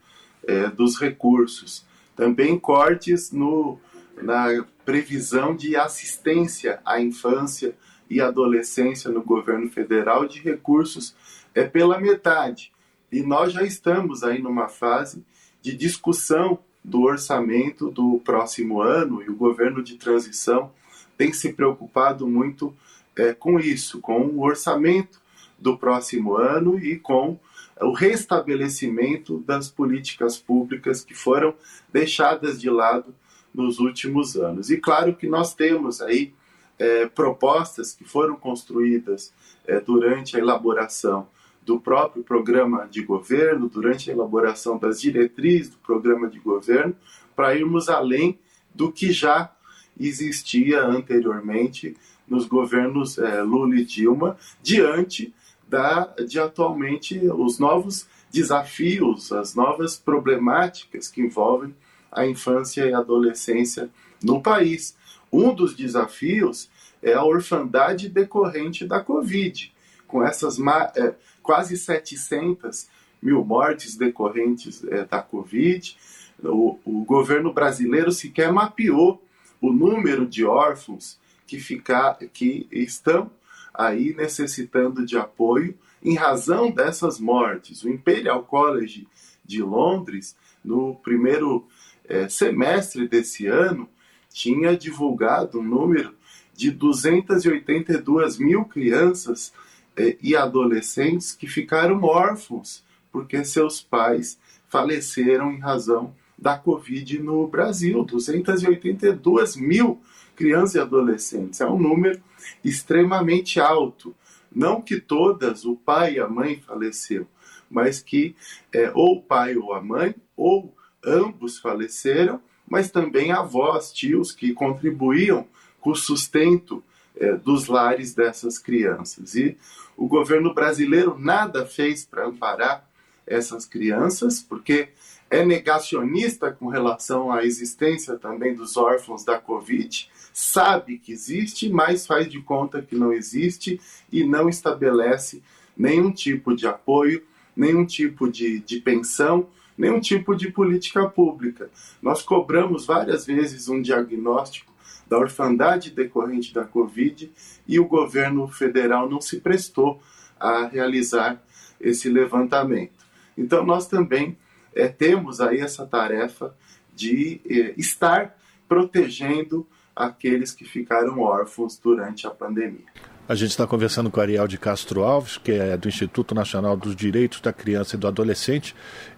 é, 0.48 0.68
dos 0.68 1.00
recursos. 1.00 1.86
Também 2.16 2.58
cortes 2.58 3.32
no, 3.32 3.80
na 4.22 4.64
previsão 4.86 5.56
de 5.56 5.76
assistência 5.76 6.80
à 6.86 7.02
infância 7.02 7.76
e 8.10 8.22
adolescência 8.22 9.10
no 9.10 9.24
governo 9.24 9.70
federal 9.70 10.28
de 10.28 10.40
recursos 10.40 11.16
é 11.54 11.64
pela 11.64 12.00
metade. 12.00 12.72
E 13.12 13.22
nós 13.22 13.52
já 13.52 13.64
estamos 13.64 14.24
aí 14.24 14.42
numa 14.42 14.68
fase 14.68 15.26
de 15.62 15.76
discussão 15.76 16.60
do 16.84 17.02
orçamento 17.02 17.90
do 17.90 18.22
próximo 18.24 18.82
ano 18.82 19.24
e 19.24 19.30
o 19.30 19.36
governo 19.36 19.82
de 19.82 19.96
transição 19.96 20.72
tem 21.18 21.34
se 21.34 21.54
preocupado 21.54 22.28
muito 22.28 22.76
é, 23.18 23.34
com 23.34 23.60
isso, 23.60 24.00
com 24.02 24.22
o 24.22 24.44
orçamento 24.44 25.22
do 25.58 25.78
próximo 25.78 26.36
ano 26.36 26.78
e 26.78 26.98
com 26.98 27.40
o 27.82 27.92
restabelecimento 27.92 29.40
das 29.40 29.70
políticas 29.70 30.38
públicas 30.38 31.04
que 31.04 31.14
foram 31.14 31.54
deixadas 31.92 32.60
de 32.60 32.70
lado 32.70 33.14
nos 33.54 33.80
últimos 33.80 34.36
anos. 34.36 34.70
E 34.70 34.78
claro 34.78 35.16
que 35.16 35.28
nós 35.28 35.54
temos 35.54 36.02
aí 36.02 36.34
é, 36.78 37.06
propostas 37.08 37.94
que 37.94 38.04
foram 38.04 38.36
construídas 38.36 39.34
é, 39.66 39.80
durante 39.80 40.36
a 40.36 40.40
elaboração 40.40 41.28
do 41.66 41.80
próprio 41.80 42.24
programa 42.24 42.88
de 42.90 43.02
governo, 43.02 43.68
durante 43.68 44.10
a 44.10 44.14
elaboração 44.14 44.78
das 44.78 45.02
diretrizes 45.02 45.70
do 45.70 45.78
programa 45.78 46.30
de 46.30 46.40
governo, 46.40 46.96
para 47.36 47.56
irmos 47.56 47.90
além 47.90 48.38
do 48.74 48.92
que 48.92 49.12
já 49.12 49.52
existia 50.00 50.84
anteriormente 50.84 51.96
nos 52.28 52.46
governos 52.46 53.18
é, 53.18 53.42
Lula 53.42 53.76
e 53.76 53.86
Dilma, 53.86 54.38
diante 54.62 55.34
da, 55.68 56.06
de 56.28 56.40
atualmente 56.40 57.18
os 57.30 57.60
novos 57.60 58.08
desafios, 58.32 59.32
as 59.32 59.56
novas 59.56 59.98
problemáticas 59.98 61.08
que 61.08 61.22
envolvem 61.22 61.76
a 62.12 62.26
infância 62.26 62.86
e 62.86 62.94
a 62.94 63.00
adolescência 63.00 63.90
no 64.24 64.42
país. 64.42 64.96
Um 65.32 65.54
dos 65.54 65.76
desafios 65.76 66.70
é 67.02 67.14
a 67.14 67.24
orfandade 67.24 68.10
decorrente 68.10 68.86
da 68.86 69.00
Covid, 69.00 69.74
com 70.08 70.24
essas 70.24 70.58
é, 70.96 71.16
quase 71.42 71.78
700 71.78 72.88
mil 73.22 73.44
mortes 73.44 73.96
decorrentes 73.96 74.84
é, 74.86 75.04
da 75.04 75.22
Covid. 75.22 75.98
O, 76.44 76.80
o, 76.86 77.04
governo 77.06 77.54
brasileiro 77.54 78.12
sequer 78.12 78.52
mapeou 78.52 79.22
o 79.62 79.72
número 79.72 80.26
de 80.26 80.46
órfãos 80.46 81.18
que, 81.46 81.60
ficar, 81.60 82.18
que 82.34 82.68
estão 82.72 83.30
aí 83.74 84.14
necessitando 84.16 85.06
de 85.06 85.18
apoio 85.18 85.78
em 86.04 86.16
razão 86.16 86.72
dessas 86.72 87.20
mortes. 87.20 87.84
O 87.84 87.90
Imperial 87.90 88.44
College 88.44 89.08
de 89.44 89.62
Londres, 89.62 90.36
no 90.64 90.96
primeiro 90.96 91.68
é, 92.08 92.28
semestre 92.30 93.08
desse 93.08 93.48
ano, 93.48 93.90
tinha 94.30 94.78
divulgado 94.78 95.60
um 95.60 95.64
número 95.64 96.14
de 96.54 96.72
282 96.72 98.38
mil 98.38 98.66
crianças 98.66 99.54
é, 99.96 100.18
e 100.22 100.36
adolescentes 100.36 101.34
que 101.34 101.48
ficaram 101.48 102.04
órfãos 102.04 102.86
porque 103.16 103.46
seus 103.46 103.80
pais 103.80 104.38
faleceram 104.68 105.50
em 105.54 105.60
razão 105.60 106.14
da 106.38 106.58
Covid 106.58 107.18
no 107.20 107.48
Brasil. 107.48 108.04
282 108.04 109.56
mil 109.56 110.02
crianças 110.36 110.76
e 110.76 110.80
adolescentes. 110.80 111.62
É 111.62 111.66
um 111.66 111.80
número 111.80 112.22
extremamente 112.64 113.60
alto. 113.60 114.16
Não 114.54 114.82
que 114.82 115.00
todas, 115.00 115.66
o 115.66 115.76
pai 115.76 116.16
e 116.16 116.20
a 116.20 116.28
mãe 116.28 116.62
faleceram, 116.66 117.28
mas 117.70 118.02
que 118.02 118.36
é, 118.72 118.92
ou 118.94 119.18
o 119.18 119.22
pai 119.22 119.58
ou 119.58 119.74
a 119.74 119.82
mãe, 119.82 120.16
ou 120.36 120.74
ambos 121.04 121.60
faleceram, 121.60 122.42
mas 122.68 122.90
também 122.90 123.32
avós, 123.32 123.92
tios 123.92 124.32
que 124.32 124.54
contribuíam 124.54 125.48
com 125.80 125.92
o 125.92 125.96
sustento 125.96 126.84
é, 127.16 127.34
dos 127.34 127.68
lares 127.68 128.14
dessas 128.14 128.58
crianças. 128.58 129.36
E 129.36 129.58
o 129.96 130.08
governo 130.08 130.54
brasileiro 130.54 131.18
nada 131.18 131.66
fez 131.66 132.06
para 132.06 132.26
amparar 132.26 132.90
essas 133.26 133.66
crianças, 133.66 134.42
porque 134.42 134.90
é 135.36 135.46
negacionista 135.46 136.50
com 136.50 136.68
relação 136.68 137.30
à 137.30 137.44
existência 137.44 138.18
também 138.18 138.56
dos 138.56 138.78
órfãos 138.78 139.26
da 139.26 139.38
Covid, 139.38 140.10
sabe 140.32 140.98
que 140.98 141.12
existe, 141.12 141.70
mas 141.70 142.08
faz 142.08 142.30
de 142.30 142.42
conta 142.42 142.82
que 142.82 142.96
não 142.96 143.12
existe 143.12 143.80
e 144.10 144.24
não 144.24 144.48
estabelece 144.48 145.44
nenhum 145.76 146.10
tipo 146.10 146.56
de 146.56 146.66
apoio, 146.66 147.22
nenhum 147.54 147.86
tipo 147.86 148.32
de, 148.32 148.60
de 148.60 148.80
pensão, 148.80 149.48
nenhum 149.78 150.00
tipo 150.00 150.34
de 150.36 150.50
política 150.50 151.06
pública. 151.10 151.70
Nós 152.02 152.22
cobramos 152.22 152.86
várias 152.86 153.26
vezes 153.26 153.68
um 153.68 153.82
diagnóstico 153.82 154.74
da 155.06 155.18
orfandade 155.18 155.92
decorrente 155.92 156.54
da 156.54 156.64
Covid 156.64 157.30
e 157.68 157.78
o 157.78 157.86
governo 157.86 158.48
federal 158.48 159.10
não 159.10 159.20
se 159.20 159.42
prestou 159.42 160.02
a 160.40 160.66
realizar 160.66 161.44
esse 161.80 162.08
levantamento. 162.10 163.06
Então, 163.38 163.66
nós 163.66 163.86
também 163.86 164.38
é, 164.76 164.88
temos 164.88 165.40
aí 165.40 165.60
essa 165.60 165.86
tarefa 165.86 166.54
de 166.94 167.42
é, 167.50 167.74
estar 167.78 168.38
protegendo 168.68 169.68
aqueles 169.96 170.52
que 170.52 170.66
ficaram 170.66 171.20
órfãos 171.20 171.78
durante 171.78 172.28
a 172.28 172.30
pandemia. 172.30 172.86
A 173.28 173.34
gente 173.34 173.52
está 173.52 173.66
conversando 173.66 174.12
com 174.12 174.22
Ariel 174.22 174.48
de 174.48 174.58
Castro 174.58 175.04
Alves, 175.04 175.38
que 175.38 175.52
é 175.52 175.76
do 175.76 175.88
Instituto 175.88 176.36
Nacional 176.36 176.78
dos 176.78 176.96
Direitos 176.96 177.42
da 177.42 177.52
Criança 177.52 177.96
e 177.96 178.00
do 178.00 178.08
Adolescente, 178.08 178.76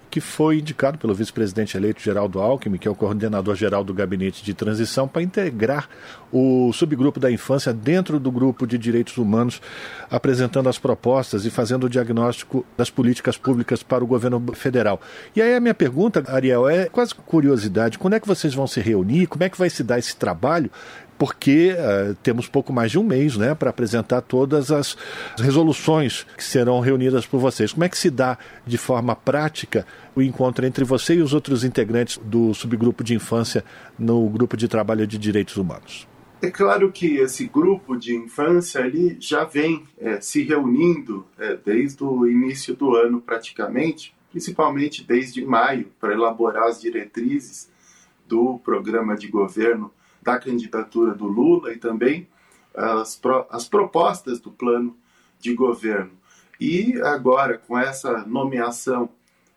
que 0.10 0.22
foi 0.22 0.60
indicado 0.60 0.98
pelo 0.98 1.14
vice-presidente 1.14 1.76
eleito 1.76 2.02
Geraldo 2.02 2.40
Alckmin, 2.40 2.78
que 2.78 2.88
é 2.88 2.92
o 2.92 2.96
coordenador 2.96 3.56
geral 3.56 3.84
do 3.84 3.94
Gabinete 3.94 4.44
de 4.44 4.54
Transição, 4.54 5.08
para 5.08 5.22
integrar 5.22 5.90
o 6.32 6.72
subgrupo 6.74 7.20
da 7.20 7.32
infância 7.32 7.74
dentro 7.74 8.20
do 8.20 8.32
grupo 8.32 8.66
de 8.68 8.78
direitos 8.78 9.18
humanos, 9.18 9.62
apresentando 10.10 10.70
as 10.70 10.78
propostas 10.78 11.46
e 11.46 11.50
fazendo 11.50 11.86
o 11.86 11.90
diagnóstico 11.90 12.66
das 12.78 12.90
políticas 12.90 13.38
públicas 13.38 13.84
para 13.84 14.04
o 14.04 14.08
governo 14.08 14.44
federal. 14.54 15.00
E 15.36 15.42
aí 15.42 15.56
a 15.56 15.60
minha 15.60 15.74
pergunta, 15.74 16.24
Ariel, 16.28 16.68
é 16.68 16.86
quase 16.86 17.14
curiosidade: 17.16 17.98
quando 17.98 18.14
é 18.14 18.20
que 18.20 18.28
vocês 18.28 18.54
vão 18.54 18.68
se 18.68 18.80
reunir? 18.82 19.28
Como 19.28 19.44
é 19.44 19.50
que 19.50 19.58
vai 19.58 19.70
se 19.70 19.84
dar 19.84 20.00
esse 20.00 20.16
trabalho? 20.16 20.72
Porque 21.18 21.74
uh, 21.74 22.16
temos 22.22 22.48
pouco 22.48 22.72
mais 22.72 22.92
de 22.92 23.00
um 23.00 23.04
mês 23.04 23.36
né, 23.36 23.56
para 23.56 23.70
apresentar 23.70 24.22
todas 24.22 24.72
as 24.72 24.98
resoluções 25.38 26.26
que 26.38 26.44
serão 26.44 26.80
reunidas 26.80 27.26
por 27.26 27.40
vocês. 27.40 27.74
Como 27.74 27.84
é 27.84 27.90
que 27.90 27.98
se 27.98 28.10
dá 28.10 28.38
de 28.66 28.78
forma 28.78 29.16
prática 29.16 29.86
o 30.16 30.22
encontro 30.22 30.66
entre 30.66 30.84
você 30.84 31.16
e 31.16 31.22
os 31.22 31.34
outros 31.34 31.64
integrantes 31.64 32.20
do 32.24 32.54
subgrupo 32.54 33.04
de 33.04 33.16
infância 33.16 33.64
no 33.98 34.28
grupo 34.30 34.56
de 34.56 34.68
trabalho 34.68 35.08
de 35.08 35.18
direitos 35.18 35.58
humanos? 35.58 36.08
É 36.40 36.52
claro 36.52 36.92
que 36.92 37.18
esse 37.18 37.48
grupo 37.48 37.98
de 37.98 38.16
infância 38.16 38.82
ele 38.82 39.18
já 39.20 39.44
vem 39.44 39.84
é, 39.98 40.22
se 40.22 40.44
reunindo 40.44 41.26
é, 41.38 41.58
desde 41.58 42.04
o 42.04 42.28
início 42.28 42.76
do 42.76 42.96
ano 42.96 43.20
praticamente, 43.20 44.14
principalmente 44.30 45.04
desde 45.04 45.44
maio, 45.44 45.88
para 46.00 46.14
elaborar 46.14 46.66
as 46.66 46.80
diretrizes 46.80 47.70
do 48.28 48.60
programa 48.60 49.16
de 49.16 49.28
governo 49.28 49.92
da 50.28 50.38
candidatura 50.38 51.14
do 51.14 51.26
Lula 51.26 51.72
e 51.72 51.78
também 51.78 52.28
as, 52.76 53.16
pro, 53.16 53.46
as 53.50 53.66
propostas 53.66 54.42
do 54.42 54.52
plano 54.52 54.94
de 55.40 55.54
governo. 55.54 56.12
E 56.60 57.00
agora, 57.02 57.58
com 57.58 57.80
essa 57.80 58.26
nomeação 58.26 59.08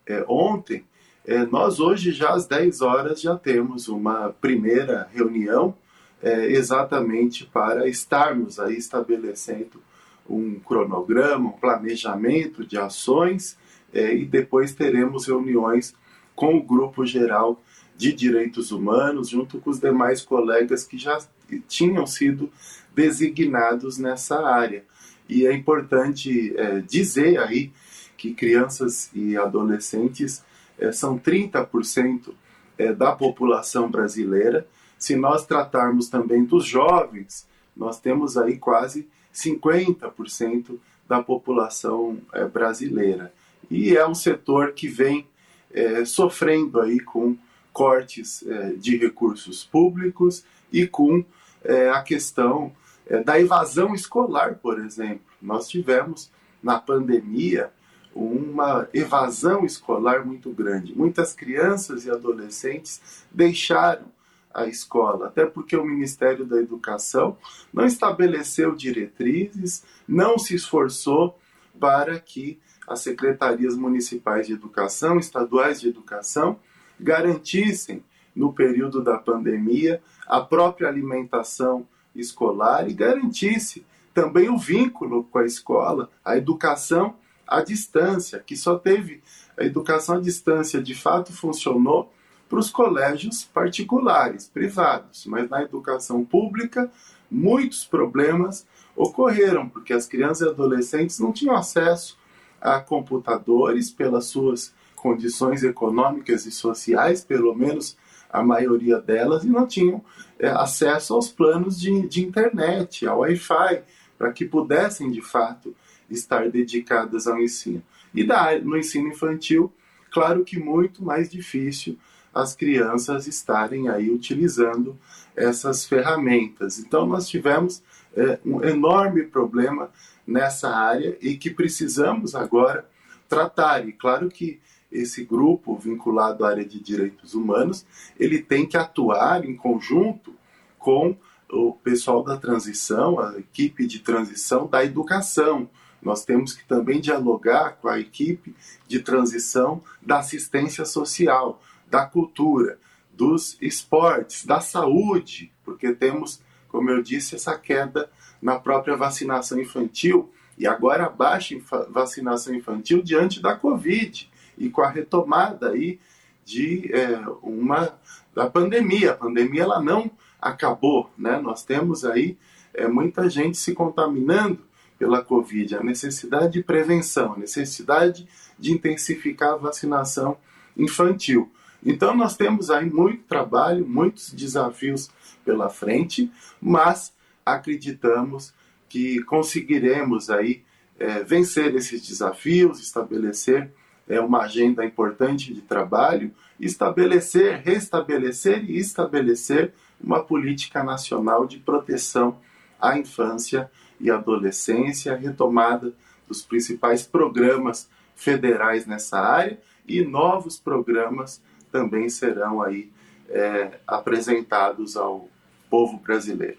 é, 0.07 0.25
ontem, 0.29 0.85
é, 1.27 1.45
nós 1.45 1.81
hoje, 1.81 2.13
já 2.13 2.31
às 2.31 2.47
10 2.47 2.83
horas, 2.83 3.21
já 3.21 3.37
temos 3.37 3.89
uma 3.89 4.33
primeira 4.41 5.09
reunião 5.13 5.75
é, 6.23 6.47
exatamente 6.53 7.45
para 7.47 7.89
estarmos 7.89 8.61
aí 8.61 8.77
estabelecendo 8.77 9.83
um 10.29 10.61
cronograma, 10.61 11.49
um 11.49 11.59
planejamento 11.59 12.65
de 12.65 12.79
ações 12.79 13.59
é, 13.93 14.15
e 14.15 14.25
depois 14.25 14.73
teremos 14.73 15.27
reuniões 15.27 15.97
com 16.37 16.55
o 16.55 16.63
grupo 16.63 17.05
geral 17.05 17.61
de 18.01 18.15
Direitos 18.15 18.73
Humanos, 18.73 19.29
junto 19.29 19.61
com 19.61 19.69
os 19.69 19.79
demais 19.79 20.23
colegas 20.23 20.85
que 20.85 20.97
já 20.97 21.21
tinham 21.69 22.07
sido 22.07 22.51
designados 22.95 23.99
nessa 23.99 24.43
área. 24.43 24.85
E 25.29 25.47
é 25.47 25.53
importante 25.53 26.55
é, 26.57 26.81
dizer 26.81 27.39
aí 27.39 27.71
que 28.17 28.33
crianças 28.33 29.11
e 29.15 29.37
adolescentes 29.37 30.43
é, 30.79 30.91
são 30.91 31.19
30% 31.19 32.33
é, 32.79 32.91
da 32.95 33.13
população 33.13 33.91
brasileira. 33.91 34.67
Se 34.99 35.15
nós 35.15 35.45
tratarmos 35.45 36.09
também 36.09 36.43
dos 36.43 36.65
jovens, 36.65 37.47
nós 37.77 38.01
temos 38.01 38.39
aí 38.39 38.57
quase 38.57 39.07
50% 39.35 40.79
da 41.07 41.23
população 41.23 42.19
é, 42.33 42.47
brasileira. 42.47 43.31
E 43.71 43.95
é 43.95 44.09
um 44.09 44.15
setor 44.15 44.73
que 44.73 44.89
vem 44.89 45.27
é, 45.71 46.07
sofrendo 46.07 46.81
aí 46.81 46.99
com 46.99 47.37
cortes 47.73 48.45
é, 48.47 48.73
de 48.73 48.97
recursos 48.97 49.65
públicos 49.65 50.45
e 50.73 50.87
com 50.87 51.25
é, 51.65 51.91
a 51.91 52.03
questão 52.03 52.73
é, 53.07 53.23
da 53.23 53.41
evasão 53.41 53.95
escolar, 53.95 54.57
por 54.57 54.79
exemplo. 54.79 55.23
Nós 55.41 55.69
tivemos 55.69 56.31
na 56.63 56.79
pandemia, 56.79 57.71
uma 58.15 58.89
evasão 58.93 59.65
escolar 59.65 60.27
muito 60.27 60.51
grande. 60.51 60.97
Muitas 60.97 61.33
crianças 61.33 62.05
e 62.05 62.11
adolescentes 62.11 63.25
deixaram 63.31 64.07
a 64.53 64.67
escola, 64.67 65.29
até 65.29 65.47
porque 65.47 65.77
o 65.77 65.85
Ministério 65.85 66.45
da 66.45 66.59
Educação 66.59 67.39
não 67.73 67.87
estabeleceu 67.87 68.75
diretrizes, 68.75 69.85
não 70.09 70.39
se 70.39 70.57
esforçou 70.57 71.39
para 71.79 72.19
que 72.19 72.59
as 72.87 73.01
secretarias 73.01 73.77
municipais 73.77 74.49
de 74.49 74.53
educação, 74.53 75.19
estaduais 75.19 75.81
de 75.81 75.89
educação, 75.89 76.59
garantissem 77.01 78.03
no 78.35 78.53
período 78.53 79.03
da 79.03 79.19
pandemia 79.19 80.03
a 80.27 80.41
própria 80.41 80.89
alimentação 80.89 81.87
escolar 82.15 82.89
e 82.89 82.95
garantisse 82.95 83.85
também 84.15 84.49
o 84.49 84.59
vínculo 84.59 85.25
com 85.25 85.39
a 85.39 85.45
escola, 85.45 86.11
a 86.25 86.37
educação 86.37 87.15
à 87.47 87.63
distância, 87.63 88.39
que 88.41 88.57
só 88.57 88.79
teve 88.79 89.23
a 89.57 89.65
educação 89.65 90.17
à 90.17 90.21
distância 90.21 90.83
de 90.83 90.95
fato 90.95 91.33
funcionou 91.33 92.13
para 92.49 92.59
os 92.59 92.71
colégios 92.71 93.45
particulares, 93.45 94.49
privados, 94.49 95.25
mas 95.27 95.49
na 95.49 95.63
educação 95.63 96.25
pública 96.25 96.91
muitos 97.31 97.85
problemas 97.85 98.67
ocorreram, 98.97 99.69
porque 99.69 99.93
as 99.93 100.07
crianças 100.07 100.49
e 100.49 100.51
adolescentes 100.51 101.21
não 101.21 101.33
tinham 101.33 101.55
acesso 101.55 102.19
a 102.61 102.81
computadores 102.81 103.91
pelas 103.91 104.27
suas 104.27 104.75
condições 105.01 105.65
econômicas 105.65 106.45
e 106.45 106.51
sociais, 106.51 107.25
pelo 107.25 107.55
menos 107.55 107.97
a 108.31 108.43
maioria 108.43 109.01
delas, 109.01 109.43
e 109.45 109.49
não 109.49 109.67
tinham 109.67 110.05
é, 110.39 110.49
acesso 110.49 111.15
aos 111.15 111.29
planos 111.29 111.81
de, 111.81 112.07
de 112.07 112.23
internet, 112.23 113.07
ao 113.07 113.21
Wi-Fi, 113.21 113.83
para 114.19 114.31
que 114.31 114.45
pudessem 114.45 115.11
de 115.11 115.23
fato 115.23 115.75
estar 116.11 116.51
dedicadas 116.51 117.27
ao 117.27 117.41
ensino. 117.41 117.83
E 118.15 118.23
da, 118.25 118.59
no 118.59 118.77
ensino 118.77 119.09
infantil, 119.09 119.73
claro 120.11 120.45
que 120.45 120.59
muito 120.59 121.03
mais 121.03 121.31
difícil 121.31 121.99
as 122.33 122.55
crianças 122.55 123.27
estarem 123.27 123.89
aí 123.89 124.11
utilizando 124.11 124.99
essas 125.35 125.87
ferramentas. 125.87 126.79
Então, 126.79 127.07
nós 127.07 127.27
tivemos 127.27 127.83
é, 128.15 128.39
um 128.45 128.63
enorme 128.63 129.25
problema 129.25 129.91
nessa 130.27 130.69
área 130.69 131.17
e 131.23 131.37
que 131.37 131.51
precisamos 131.51 132.35
agora 132.35 132.87
tratar. 133.29 133.89
E 133.89 133.93
claro 133.93 134.29
que 134.29 134.61
esse 134.91 135.25
grupo 135.25 135.77
vinculado 135.77 136.45
à 136.45 136.51
área 136.51 136.65
de 136.65 136.81
direitos 136.81 137.35
humanos, 137.35 137.87
ele 138.19 138.43
tem 138.43 138.67
que 138.67 138.77
atuar 138.77 139.45
em 139.45 139.55
conjunto 139.55 140.35
com 140.79 141.17
o 141.49 141.73
pessoal 141.73 142.23
da 142.23 142.37
transição, 142.37 143.19
a 143.19 143.39
equipe 143.39 143.87
de 143.87 144.01
transição 144.01 144.67
da 144.67 144.85
educação. 144.85 145.69
Nós 146.03 146.25
temos 146.25 146.53
que 146.55 146.65
também 146.65 147.01
dialogar 147.01 147.77
com 147.81 147.89
a 147.89 148.01
equipe 148.01 148.55
de 148.87 149.01
transição 149.01 149.83
da 150.01 150.19
assistência 150.19 150.85
social, 150.85 151.61
da 151.89 152.07
cultura, 152.07 152.79
dos 153.13 153.59
esportes, 153.61 154.47
da 154.47 154.61
saúde, 154.61 155.53
porque 155.65 155.93
temos, 155.93 156.41
como 156.69 156.89
eu 156.91 157.03
disse, 157.03 157.35
essa 157.35 157.59
queda 157.59 158.11
na 158.41 158.59
própria 158.59 158.97
vacinação 158.97 159.61
infantil 159.61 160.33
e 160.57 160.67
agora 160.67 161.07
a 161.07 161.11
baixa 161.11 161.55
vacinação 161.91 162.55
infantil 162.55 163.03
diante 163.03 163.41
da 163.41 163.55
Covid 163.57 164.30
e 164.61 164.69
com 164.69 164.83
a 164.83 164.91
retomada 164.91 165.71
aí 165.71 165.99
de 166.45 166.91
é, 166.93 167.19
uma 167.43 167.99
da 168.35 168.49
pandemia. 168.49 169.13
A 169.13 169.17
pandemia 169.17 169.63
ela 169.63 169.83
não 169.83 170.11
acabou, 170.41 171.11
né? 171.17 171.41
Nós 171.41 171.65
temos 171.65 172.05
aí 172.05 172.37
é, 172.75 172.87
muita 172.87 173.29
gente 173.29 173.57
se 173.57 173.73
contaminando 173.73 174.61
pela 174.99 175.25
Covid, 175.25 175.77
a 175.77 175.83
necessidade 175.83 176.53
de 176.53 176.63
prevenção, 176.63 177.33
a 177.33 177.39
necessidade 177.39 178.29
de 178.59 178.71
intensificar 178.71 179.55
a 179.55 179.57
vacinação 179.57 180.37
infantil. 180.77 181.51
Então, 181.85 182.15
nós 182.15 182.37
temos 182.37 182.71
aí 182.71 182.85
muito 182.85 183.25
trabalho, 183.25 183.87
muitos 183.87 184.31
desafios 184.31 185.11
pela 185.43 185.71
frente, 185.71 186.31
mas 186.61 187.15
acreditamos 187.45 188.53
que 188.91 189.23
conseguiremos 189.23 190.29
aí 190.29 190.63
é, 190.99 191.25
vencer 191.25 191.75
esses 191.75 192.07
desafios, 192.07 192.79
estabelecer 192.79 193.73
é, 194.11 194.21
uma 194.21 194.41
agenda 194.41 194.85
importante 194.85 195.55
de 195.55 195.63
trabalho, 195.63 196.33
estabelecer, 196.59 197.63
restabelecer 197.65 198.69
e 198.69 198.77
estabelecer 198.77 199.73
uma 200.03 200.21
política 200.21 200.83
nacional 200.83 201.47
de 201.47 201.59
proteção 201.59 202.37
à 202.81 202.99
infância 202.99 203.71
e 204.01 204.11
adolescência, 204.11 205.15
retomada 205.15 205.93
dos 206.27 206.43
principais 206.43 207.07
programas 207.07 207.89
federais 208.17 208.85
nessa 208.85 209.21
área 209.21 209.59
e 209.87 210.03
novos 210.03 210.59
programas 210.59 211.41
também 211.71 212.09
serão 212.09 212.61
aí 212.61 212.91
é, 213.29 213.79
apresentados 213.87 214.97
ao 214.97 215.29
povo 215.71 215.99
brasileiro. 215.99 216.59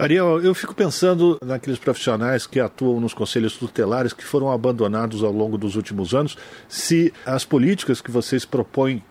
Ariel, 0.00 0.40
eu 0.40 0.54
fico 0.54 0.74
pensando 0.74 1.36
naqueles 1.44 1.78
profissionais 1.78 2.46
que 2.46 2.58
atuam 2.58 2.98
nos 2.98 3.12
conselhos 3.12 3.58
tutelares 3.58 4.14
que 4.14 4.24
foram 4.24 4.50
abandonados 4.50 5.22
ao 5.22 5.30
longo 5.30 5.58
dos 5.58 5.76
últimos 5.76 6.14
anos, 6.14 6.38
se 6.66 7.12
as 7.26 7.44
políticas 7.44 8.00
que 8.00 8.10
vocês 8.10 8.46
propõem 8.46 9.04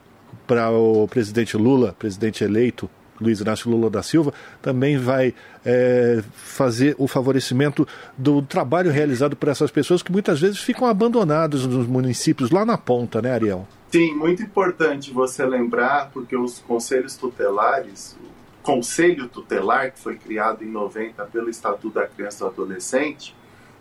para 0.47 0.71
o 0.71 1.07
presidente 1.07 1.55
Lula, 1.55 1.93
presidente 1.99 2.43
eleito, 2.43 2.89
Luiz 3.21 3.39
Inácio 3.39 3.69
Lula 3.69 3.87
da 3.87 4.01
Silva, 4.01 4.33
também 4.63 4.97
vai 4.97 5.35
é, 5.63 6.23
fazer 6.33 6.95
o 6.97 7.07
favorecimento 7.07 7.87
do 8.17 8.41
trabalho 8.41 8.89
realizado 8.89 9.35
por 9.35 9.47
essas 9.47 9.69
pessoas 9.69 10.01
que 10.01 10.11
muitas 10.11 10.39
vezes 10.39 10.57
ficam 10.57 10.87
abandonadas 10.87 11.67
nos 11.67 11.85
municípios, 11.85 12.49
lá 12.49 12.65
na 12.65 12.79
ponta, 12.79 13.21
né, 13.21 13.31
Ariel? 13.31 13.67
Sim, 13.91 14.15
muito 14.15 14.41
importante 14.41 15.11
você 15.11 15.45
lembrar, 15.45 16.09
porque 16.11 16.35
os 16.35 16.57
conselhos 16.59 17.15
tutelares, 17.15 18.17
Conselho 18.61 19.27
Tutelar, 19.27 19.91
que 19.91 19.99
foi 19.99 20.17
criado 20.17 20.63
em 20.63 20.69
90 20.69 21.25
pelo 21.25 21.49
Estatuto 21.49 21.91
da 21.91 22.07
Criança 22.07 22.37
e 22.37 22.39
do 22.39 22.47
Adolescente, 22.47 23.35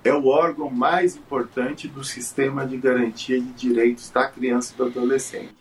é 0.04 0.12
o 0.12 0.26
órgão 0.26 0.70
mais 0.70 1.16
importante 1.16 1.88
do 1.88 2.04
sistema 2.04 2.66
de 2.66 2.76
garantia 2.76 3.40
de 3.40 3.52
direitos 3.52 4.10
da 4.10 4.28
criança 4.28 4.72
e 4.72 4.76
do 4.76 4.84
adolescente 4.84 5.58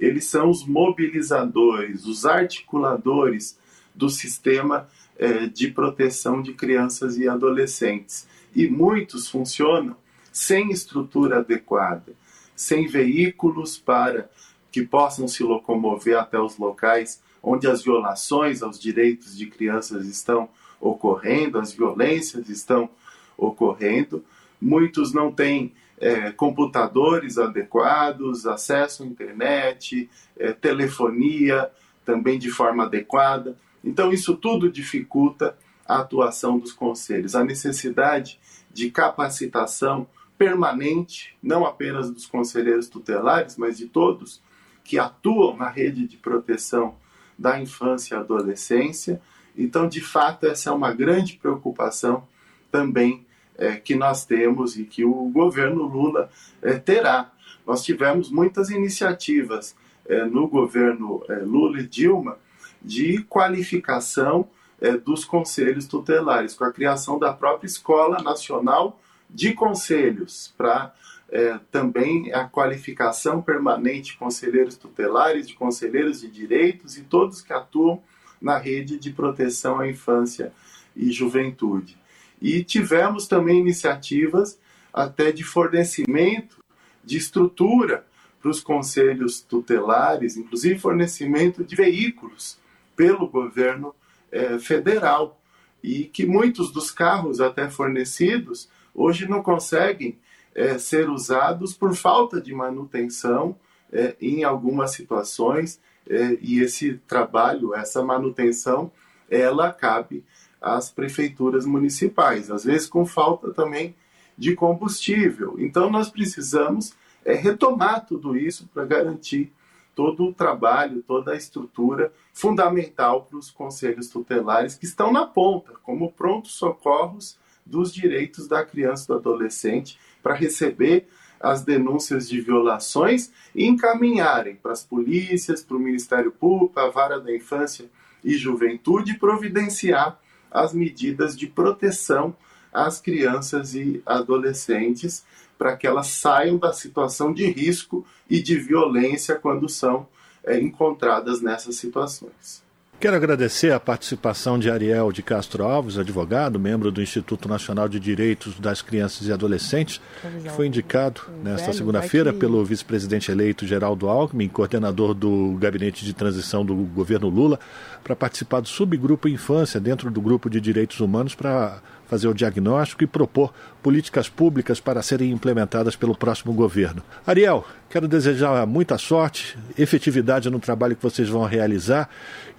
eles 0.00 0.26
são 0.26 0.48
os 0.48 0.64
mobilizadores, 0.64 2.06
os 2.06 2.24
articuladores 2.24 3.58
do 3.94 4.08
sistema 4.08 4.88
é, 5.16 5.46
de 5.46 5.68
proteção 5.68 6.40
de 6.40 6.54
crianças 6.54 7.18
e 7.18 7.28
adolescentes. 7.28 8.26
E 8.54 8.68
muitos 8.68 9.28
funcionam 9.28 9.96
sem 10.32 10.70
estrutura 10.70 11.38
adequada, 11.38 12.12
sem 12.54 12.86
veículos 12.86 13.76
para 13.76 14.30
que 14.70 14.82
possam 14.82 15.26
se 15.26 15.42
locomover 15.42 16.16
até 16.16 16.38
os 16.38 16.56
locais 16.56 17.20
onde 17.42 17.66
as 17.66 17.82
violações 17.82 18.62
aos 18.62 18.78
direitos 18.78 19.36
de 19.36 19.46
crianças 19.46 20.06
estão 20.06 20.48
ocorrendo, 20.80 21.58
as 21.58 21.72
violências 21.72 22.48
estão 22.48 22.88
ocorrendo. 23.36 24.24
Muitos 24.60 25.12
não 25.12 25.32
têm 25.32 25.72
é, 26.00 26.30
computadores 26.32 27.38
adequados, 27.38 28.46
acesso 28.46 29.02
à 29.02 29.06
internet, 29.06 30.08
é, 30.36 30.52
telefonia 30.52 31.70
também 32.04 32.38
de 32.38 32.50
forma 32.50 32.84
adequada. 32.84 33.56
Então, 33.84 34.12
isso 34.12 34.36
tudo 34.36 34.70
dificulta 34.70 35.56
a 35.86 35.98
atuação 35.98 36.58
dos 36.58 36.72
conselhos. 36.72 37.34
A 37.34 37.44
necessidade 37.44 38.38
de 38.72 38.90
capacitação 38.90 40.06
permanente, 40.36 41.36
não 41.42 41.66
apenas 41.66 42.10
dos 42.10 42.26
conselheiros 42.26 42.88
tutelares, 42.88 43.56
mas 43.56 43.76
de 43.76 43.86
todos 43.86 44.40
que 44.84 44.98
atuam 44.98 45.56
na 45.56 45.68
rede 45.68 46.06
de 46.06 46.16
proteção 46.16 46.94
da 47.38 47.60
infância 47.60 48.14
e 48.14 48.18
adolescência. 48.18 49.20
Então, 49.56 49.88
de 49.88 50.00
fato, 50.00 50.46
essa 50.46 50.70
é 50.70 50.72
uma 50.72 50.92
grande 50.92 51.34
preocupação 51.34 52.26
também 52.70 53.26
é, 53.56 53.76
que 53.76 53.94
nós 53.94 54.24
temos 54.24 54.78
e 54.78 54.84
que 54.84 55.04
o 55.04 55.30
governo 55.30 55.84
Lula 55.84 56.30
é, 56.62 56.74
terá. 56.74 57.30
Nós 57.66 57.84
tivemos 57.84 58.30
muitas 58.30 58.70
iniciativas 58.70 59.74
é, 60.06 60.24
no 60.24 60.48
governo 60.48 61.22
é, 61.28 61.34
Lula 61.36 61.80
e 61.80 61.86
Dilma 61.86 62.38
de 62.80 63.22
qualificação 63.24 64.48
é, 64.80 64.96
dos 64.96 65.24
conselhos 65.24 65.86
tutelares, 65.86 66.54
com 66.54 66.64
a 66.64 66.72
criação 66.72 67.18
da 67.18 67.32
própria 67.32 67.66
Escola 67.66 68.22
Nacional 68.22 69.00
de 69.28 69.52
Conselhos, 69.52 70.54
para 70.56 70.94
é, 71.30 71.58
também 71.70 72.32
a 72.32 72.44
qualificação 72.44 73.42
permanente 73.42 74.12
de 74.12 74.16
conselheiros 74.16 74.76
tutelares, 74.76 75.46
de 75.46 75.54
conselheiros 75.54 76.20
de 76.20 76.28
direitos 76.28 76.96
e 76.96 77.02
todos 77.02 77.42
que 77.42 77.52
atuam 77.52 78.02
na 78.40 78.56
rede 78.56 78.98
de 78.98 79.10
proteção 79.10 79.80
à 79.80 79.88
infância 79.88 80.52
e 80.96 81.10
juventude. 81.12 81.98
E 82.40 82.62
tivemos 82.64 83.26
também 83.26 83.58
iniciativas 83.58 84.58
até 84.92 85.30
de 85.30 85.44
fornecimento 85.44 86.58
de 87.04 87.16
estrutura 87.16 88.06
para 88.40 88.50
os 88.50 88.60
conselhos 88.60 89.40
tutelares, 89.40 90.36
inclusive 90.36 90.78
fornecimento 90.78 91.64
de 91.64 91.74
veículos 91.74 92.58
pelo 92.96 93.28
governo 93.28 93.94
eh, 94.30 94.58
federal. 94.58 95.40
E 95.82 96.04
que 96.04 96.26
muitos 96.26 96.72
dos 96.72 96.90
carros 96.90 97.40
até 97.40 97.68
fornecidos 97.70 98.68
hoje 98.94 99.28
não 99.28 99.42
conseguem 99.42 100.18
é, 100.54 100.78
ser 100.78 101.08
usados 101.08 101.74
por 101.74 101.94
falta 101.94 102.40
de 102.40 102.54
manutenção 102.54 103.56
é, 103.92 104.16
em 104.20 104.44
algumas 104.44 104.92
situações 104.92 105.80
é, 106.08 106.38
e 106.40 106.60
esse 106.60 106.94
trabalho, 107.06 107.74
essa 107.74 108.02
manutenção, 108.02 108.90
ela 109.30 109.72
cabe 109.72 110.24
às 110.60 110.90
prefeituras 110.90 111.64
municipais, 111.64 112.50
às 112.50 112.64
vezes 112.64 112.88
com 112.88 113.06
falta 113.06 113.52
também 113.52 113.94
de 114.36 114.54
combustível. 114.54 115.56
Então 115.58 115.90
nós 115.90 116.08
precisamos 116.08 116.94
é, 117.24 117.34
retomar 117.34 118.06
tudo 118.06 118.36
isso 118.36 118.68
para 118.72 118.84
garantir 118.84 119.52
todo 119.94 120.26
o 120.26 120.32
trabalho, 120.32 121.02
toda 121.02 121.32
a 121.32 121.36
estrutura 121.36 122.12
fundamental 122.32 123.24
para 123.24 123.36
os 123.36 123.50
conselhos 123.50 124.08
tutelares 124.08 124.76
que 124.76 124.84
estão 124.84 125.12
na 125.12 125.26
ponta, 125.26 125.72
como 125.82 126.12
prontos 126.12 126.52
socorros 126.52 127.36
dos 127.66 127.92
direitos 127.92 128.46
da 128.46 128.64
criança 128.64 129.04
e 129.04 129.06
do 129.08 129.14
adolescente 129.14 129.98
para 130.22 130.34
receber 130.34 131.06
as 131.40 131.62
denúncias 131.62 132.28
de 132.28 132.40
violações 132.40 133.30
e 133.54 133.66
encaminharem 133.66 134.56
para 134.56 134.72
as 134.72 134.84
polícias, 134.84 135.62
para 135.62 135.76
o 135.76 135.80
Ministério 135.80 136.32
Público, 136.32 136.74
para 136.74 136.88
a 136.88 136.90
Vara 136.90 137.20
da 137.20 137.34
Infância 137.34 137.88
e 138.24 138.36
Juventude 138.36 139.14
providenciar 139.14 140.18
as 140.50 140.72
medidas 140.72 141.36
de 141.36 141.46
proteção 141.46 142.34
às 142.72 143.00
crianças 143.00 143.74
e 143.74 144.02
adolescentes 144.04 145.24
para 145.56 145.76
que 145.76 145.86
elas 145.86 146.08
saiam 146.08 146.56
da 146.56 146.72
situação 146.72 147.32
de 147.32 147.46
risco 147.46 148.06
e 148.28 148.40
de 148.40 148.56
violência 148.56 149.34
quando 149.34 149.68
são 149.68 150.06
é, 150.44 150.58
encontradas 150.58 151.40
nessas 151.40 151.76
situações. 151.76 152.67
Quero 153.00 153.14
agradecer 153.14 153.72
a 153.72 153.78
participação 153.78 154.58
de 154.58 154.68
Ariel 154.68 155.12
de 155.12 155.22
Castro 155.22 155.62
Alves, 155.62 155.96
advogado, 155.96 156.58
membro 156.58 156.90
do 156.90 157.00
Instituto 157.00 157.48
Nacional 157.48 157.88
de 157.88 158.00
Direitos 158.00 158.58
das 158.58 158.82
Crianças 158.82 159.28
e 159.28 159.32
Adolescentes, 159.32 160.00
que 160.42 160.48
foi 160.50 160.66
indicado 160.66 161.20
nesta 161.40 161.72
segunda-feira 161.72 162.32
pelo 162.32 162.64
vice-presidente 162.64 163.30
eleito 163.30 163.64
Geraldo 163.64 164.08
Alckmin, 164.08 164.48
coordenador 164.48 165.14
do 165.14 165.56
Gabinete 165.60 166.04
de 166.04 166.12
Transição 166.12 166.66
do 166.66 166.74
governo 166.74 167.28
Lula, 167.28 167.60
para 168.02 168.16
participar 168.16 168.58
do 168.58 168.68
subgrupo 168.68 169.28
Infância, 169.28 169.78
dentro 169.78 170.10
do 170.10 170.20
grupo 170.20 170.50
de 170.50 170.60
Direitos 170.60 170.98
Humanos, 170.98 171.36
para 171.36 171.80
fazer 172.08 172.26
o 172.26 172.34
diagnóstico 172.34 173.04
e 173.04 173.06
propor 173.06 173.52
políticas 173.82 174.28
públicas 174.28 174.80
para 174.80 175.02
serem 175.02 175.30
implementadas 175.30 175.94
pelo 175.94 176.16
próximo 176.16 176.52
governo. 176.52 177.02
Ariel, 177.26 177.64
quero 177.88 178.08
desejar 178.08 178.66
muita 178.66 178.96
sorte, 178.96 179.56
efetividade 179.76 180.50
no 180.50 180.58
trabalho 180.58 180.96
que 180.96 181.02
vocês 181.02 181.28
vão 181.28 181.44
realizar 181.44 182.08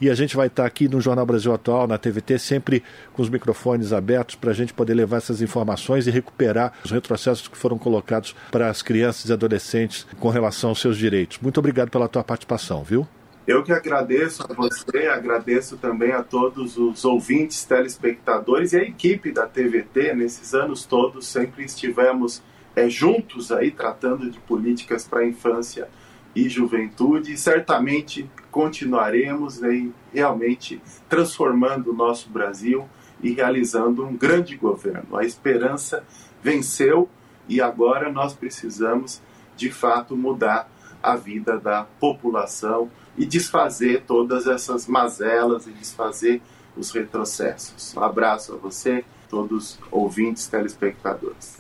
e 0.01 0.09
a 0.09 0.15
gente 0.15 0.35
vai 0.35 0.47
estar 0.47 0.65
aqui 0.65 0.87
no 0.87 1.01
Jornal 1.01 1.25
Brasil 1.25 1.53
Atual, 1.53 1.87
na 1.87 1.97
TVT, 1.97 2.39
sempre 2.39 2.83
com 3.13 3.21
os 3.21 3.29
microfones 3.29 3.91
abertos 3.91 4.35
para 4.35 4.51
a 4.51 4.53
gente 4.53 4.73
poder 4.73 4.93
levar 4.93 5.17
essas 5.17 5.41
informações 5.41 6.07
e 6.07 6.11
recuperar 6.11 6.73
os 6.83 6.91
retrocessos 6.91 7.47
que 7.47 7.57
foram 7.57 7.77
colocados 7.77 8.35
para 8.51 8.69
as 8.69 8.81
crianças 8.81 9.29
e 9.29 9.33
adolescentes 9.33 10.07
com 10.19 10.29
relação 10.29 10.69
aos 10.69 10.79
seus 10.79 10.97
direitos. 10.97 11.39
Muito 11.39 11.59
obrigado 11.59 11.89
pela 11.89 12.07
tua 12.07 12.23
participação, 12.23 12.83
viu? 12.83 13.07
Eu 13.47 13.63
que 13.63 13.71
agradeço 13.71 14.43
a 14.47 14.53
você, 14.53 15.07
agradeço 15.07 15.75
também 15.77 16.11
a 16.11 16.21
todos 16.21 16.77
os 16.77 17.03
ouvintes, 17.03 17.65
telespectadores 17.65 18.73
e 18.73 18.77
a 18.77 18.83
equipe 18.83 19.31
da 19.31 19.47
TVT. 19.47 20.13
Nesses 20.13 20.53
anos 20.53 20.85
todos 20.85 21.25
sempre 21.25 21.65
estivemos 21.65 22.43
é, 22.75 22.87
juntos 22.87 23.51
aí 23.51 23.71
tratando 23.71 24.29
de 24.29 24.39
políticas 24.39 25.07
para 25.07 25.21
a 25.21 25.25
infância 25.25 25.89
e 26.35 26.47
juventude 26.47 27.33
e 27.33 27.37
certamente 27.37 28.29
continuaremos 28.51 29.63
aí 29.63 29.91
realmente 30.13 30.81
transformando 31.07 31.91
o 31.91 31.95
nosso 31.95 32.29
Brasil 32.29 32.87
e 33.21 33.31
realizando 33.31 34.05
um 34.05 34.15
grande 34.15 34.55
governo. 34.55 35.17
A 35.17 35.23
esperança 35.23 36.03
venceu 36.41 37.09
e 37.47 37.61
agora 37.61 38.11
nós 38.11 38.33
precisamos 38.33 39.21
de 39.55 39.71
fato 39.71 40.15
mudar 40.15 40.69
a 41.01 41.15
vida 41.15 41.57
da 41.57 41.85
população 41.99 42.89
e 43.17 43.25
desfazer 43.25 44.03
todas 44.05 44.47
essas 44.47 44.87
mazelas 44.87 45.67
e 45.67 45.71
desfazer 45.71 46.41
os 46.77 46.91
retrocessos. 46.91 47.93
Um 47.95 48.03
abraço 48.03 48.53
a 48.53 48.57
você, 48.57 49.03
todos 49.29 49.79
ouvintes, 49.91 50.47
telespectadores. 50.47 51.57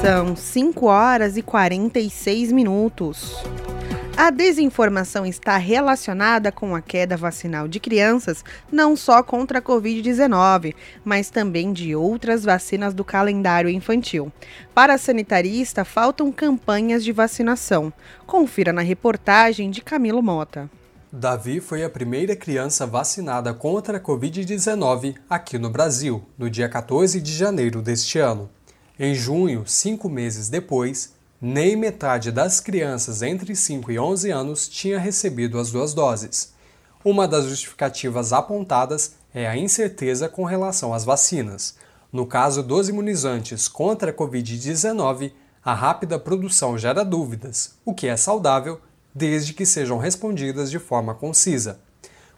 São 0.00 0.36
5 0.36 0.86
horas 0.86 1.36
e 1.36 1.42
46 1.42 2.52
minutos. 2.52 3.34
A 4.16 4.30
desinformação 4.30 5.26
está 5.26 5.56
relacionada 5.56 6.52
com 6.52 6.76
a 6.76 6.80
queda 6.80 7.16
vacinal 7.16 7.66
de 7.66 7.80
crianças, 7.80 8.44
não 8.70 8.94
só 8.94 9.24
contra 9.24 9.58
a 9.58 9.62
Covid-19, 9.62 10.74
mas 11.04 11.30
também 11.30 11.72
de 11.72 11.96
outras 11.96 12.44
vacinas 12.44 12.94
do 12.94 13.04
calendário 13.04 13.68
infantil. 13.68 14.32
Para 14.72 14.94
a 14.94 14.98
sanitarista, 14.98 15.84
faltam 15.84 16.30
campanhas 16.30 17.02
de 17.02 17.10
vacinação. 17.10 17.92
Confira 18.24 18.72
na 18.72 18.82
reportagem 18.82 19.68
de 19.68 19.80
Camilo 19.80 20.22
Mota. 20.22 20.70
Davi 21.10 21.58
foi 21.58 21.82
a 21.82 21.90
primeira 21.90 22.36
criança 22.36 22.86
vacinada 22.86 23.52
contra 23.52 23.98
a 23.98 24.00
Covid-19 24.00 25.16
aqui 25.28 25.58
no 25.58 25.70
Brasil, 25.70 26.24
no 26.38 26.48
dia 26.48 26.68
14 26.68 27.20
de 27.20 27.32
janeiro 27.32 27.82
deste 27.82 28.20
ano. 28.20 28.48
Em 29.00 29.14
junho, 29.14 29.62
cinco 29.64 30.08
meses 30.08 30.48
depois, 30.48 31.12
nem 31.40 31.76
metade 31.76 32.32
das 32.32 32.58
crianças 32.58 33.22
entre 33.22 33.54
5 33.54 33.92
e 33.92 33.98
11 33.98 34.28
anos 34.32 34.68
tinha 34.68 34.98
recebido 34.98 35.60
as 35.60 35.70
duas 35.70 35.94
doses. 35.94 36.52
Uma 37.04 37.28
das 37.28 37.44
justificativas 37.44 38.32
apontadas 38.32 39.14
é 39.32 39.46
a 39.46 39.56
incerteza 39.56 40.28
com 40.28 40.42
relação 40.42 40.92
às 40.92 41.04
vacinas. 41.04 41.76
No 42.12 42.26
caso 42.26 42.60
dos 42.60 42.88
imunizantes 42.88 43.68
contra 43.68 44.10
a 44.10 44.14
Covid-19, 44.14 45.30
a 45.64 45.74
rápida 45.74 46.18
produção 46.18 46.76
gera 46.76 47.04
dúvidas, 47.04 47.74
o 47.84 47.94
que 47.94 48.08
é 48.08 48.16
saudável 48.16 48.80
desde 49.14 49.54
que 49.54 49.64
sejam 49.64 49.98
respondidas 49.98 50.72
de 50.72 50.80
forma 50.80 51.14
concisa. 51.14 51.78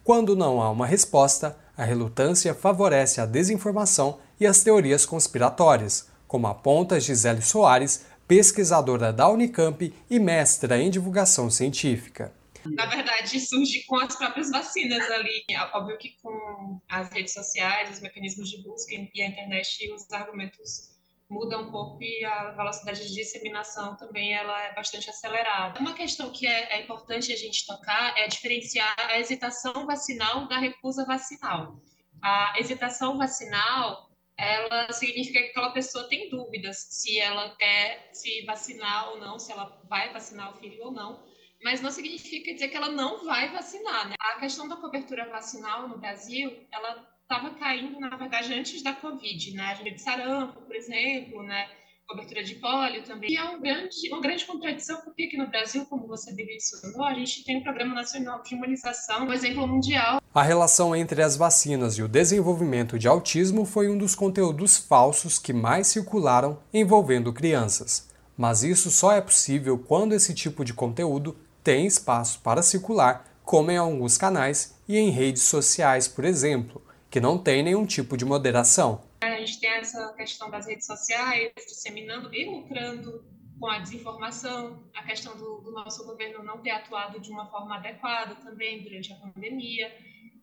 Quando 0.04 0.36
não 0.36 0.60
há 0.60 0.68
uma 0.68 0.86
resposta, 0.86 1.56
a 1.74 1.84
relutância 1.84 2.52
favorece 2.52 3.18
a 3.18 3.24
desinformação 3.24 4.18
e 4.38 4.46
as 4.46 4.60
teorias 4.62 5.06
conspiratórias, 5.06 6.09
como 6.30 6.46
aponta 6.46 7.00
Gisele 7.00 7.42
Soares, 7.42 8.06
pesquisadora 8.28 9.12
da 9.12 9.28
Unicamp 9.28 9.92
e 10.08 10.18
mestra 10.20 10.80
em 10.80 10.88
divulgação 10.88 11.50
científica. 11.50 12.32
Na 12.64 12.86
verdade, 12.86 13.40
surge 13.40 13.84
com 13.84 13.96
as 13.96 14.14
próprias 14.14 14.48
vacinas 14.48 15.10
ali. 15.10 15.44
Óbvio 15.74 15.98
que 15.98 16.14
com 16.22 16.80
as 16.88 17.10
redes 17.10 17.34
sociais, 17.34 17.90
os 17.90 18.00
mecanismos 18.00 18.48
de 18.48 18.62
busca 18.62 18.94
e 19.12 19.22
a 19.22 19.26
internet, 19.26 19.92
os 19.92 20.08
argumentos 20.12 20.92
mudam 21.28 21.62
um 21.62 21.70
pouco 21.72 22.00
e 22.00 22.24
a 22.24 22.52
velocidade 22.52 23.08
de 23.08 23.12
disseminação 23.12 23.96
também 23.96 24.32
ela 24.32 24.56
é 24.66 24.72
bastante 24.72 25.10
acelerada. 25.10 25.80
Uma 25.80 25.94
questão 25.94 26.30
que 26.30 26.46
é, 26.46 26.76
é 26.76 26.84
importante 26.84 27.32
a 27.32 27.36
gente 27.36 27.66
tocar 27.66 28.16
é 28.16 28.28
diferenciar 28.28 28.94
a 28.96 29.18
hesitação 29.18 29.84
vacinal 29.84 30.46
da 30.46 30.58
recusa 30.58 31.04
vacinal. 31.04 31.80
A 32.22 32.54
hesitação 32.56 33.18
vacinal 33.18 34.09
ela 34.40 34.90
significa 34.92 35.38
que 35.38 35.50
aquela 35.50 35.70
pessoa 35.70 36.08
tem 36.08 36.30
dúvidas 36.30 36.78
se 36.90 37.20
ela 37.20 37.54
quer 37.56 38.08
se 38.12 38.42
vacinar 38.46 39.10
ou 39.10 39.18
não, 39.18 39.38
se 39.38 39.52
ela 39.52 39.80
vai 39.88 40.10
vacinar 40.12 40.50
o 40.50 40.58
filho 40.58 40.82
ou 40.84 40.90
não, 40.90 41.22
mas 41.62 41.82
não 41.82 41.90
significa 41.90 42.54
dizer 42.54 42.68
que 42.68 42.76
ela 42.76 42.88
não 42.88 43.22
vai 43.24 43.52
vacinar. 43.52 44.08
Né? 44.08 44.14
A 44.18 44.40
questão 44.40 44.66
da 44.66 44.76
cobertura 44.76 45.28
vacinal 45.28 45.86
no 45.88 45.98
Brasil, 45.98 46.66
ela 46.72 47.06
estava 47.22 47.50
caindo, 47.50 48.00
na 48.00 48.16
verdade, 48.16 48.54
antes 48.54 48.82
da 48.82 48.94
Covid, 48.94 49.54
né? 49.54 49.66
A 49.66 49.74
gente 49.74 50.00
sarampo, 50.00 50.62
por 50.62 50.74
exemplo, 50.74 51.42
né? 51.42 51.70
Cobertura 52.10 52.42
de 52.42 52.56
pólio 52.56 53.04
também. 53.04 53.30
E 53.30 53.36
é 53.36 53.44
um 53.44 53.60
grande, 53.60 53.96
uma 54.10 54.20
grande 54.20 54.44
contradição, 54.44 55.00
porque 55.02 55.24
aqui 55.24 55.36
no 55.36 55.48
Brasil, 55.48 55.86
como 55.86 56.08
você 56.08 56.32
mencionou, 56.32 57.04
a 57.04 57.14
gente 57.14 57.44
tem 57.44 57.58
um 57.58 57.62
Programa 57.62 57.94
Nacional 57.94 58.42
de 58.42 58.54
Imunização, 58.54 59.26
um 59.26 59.32
exemplo 59.32 59.66
mundial. 59.66 60.20
A 60.34 60.42
relação 60.42 60.94
entre 60.94 61.22
as 61.22 61.36
vacinas 61.36 61.94
e 61.94 62.02
o 62.02 62.08
desenvolvimento 62.08 62.98
de 62.98 63.06
autismo 63.06 63.64
foi 63.64 63.88
um 63.88 63.96
dos 63.96 64.16
conteúdos 64.16 64.76
falsos 64.76 65.38
que 65.38 65.52
mais 65.52 65.86
circularam 65.86 66.58
envolvendo 66.74 67.32
crianças. 67.32 68.08
Mas 68.36 68.64
isso 68.64 68.90
só 68.90 69.12
é 69.12 69.20
possível 69.20 69.78
quando 69.78 70.12
esse 70.12 70.34
tipo 70.34 70.64
de 70.64 70.74
conteúdo 70.74 71.36
tem 71.62 71.86
espaço 71.86 72.40
para 72.40 72.62
circular, 72.62 73.24
como 73.44 73.70
em 73.70 73.76
alguns 73.76 74.18
canais 74.18 74.74
e 74.88 74.96
em 74.96 75.10
redes 75.10 75.42
sociais, 75.42 76.08
por 76.08 76.24
exemplo, 76.24 76.82
que 77.08 77.20
não 77.20 77.38
tem 77.38 77.62
nenhum 77.62 77.84
tipo 77.86 78.16
de 78.16 78.24
moderação. 78.24 79.02
Gente 79.40 79.58
tem 79.58 79.70
essa 79.70 80.12
questão 80.12 80.50
das 80.50 80.66
redes 80.66 80.84
sociais 80.84 81.50
disseminando 81.66 82.34
e 82.34 82.44
lucrando 82.44 83.24
com 83.58 83.66
a 83.66 83.78
desinformação, 83.78 84.86
a 84.94 85.02
questão 85.02 85.34
do, 85.36 85.62
do, 85.62 85.72
nosso 85.72 86.04
governo 86.04 86.44
não 86.44 86.58
ter 86.62 86.70
atuado 86.70 87.18
de 87.18 87.30
uma 87.30 87.46
forma 87.50 87.76
adequada 87.76 88.34
também 88.36 88.82
durante 88.82 89.12
a 89.12 89.16
pandemia. 89.16 89.90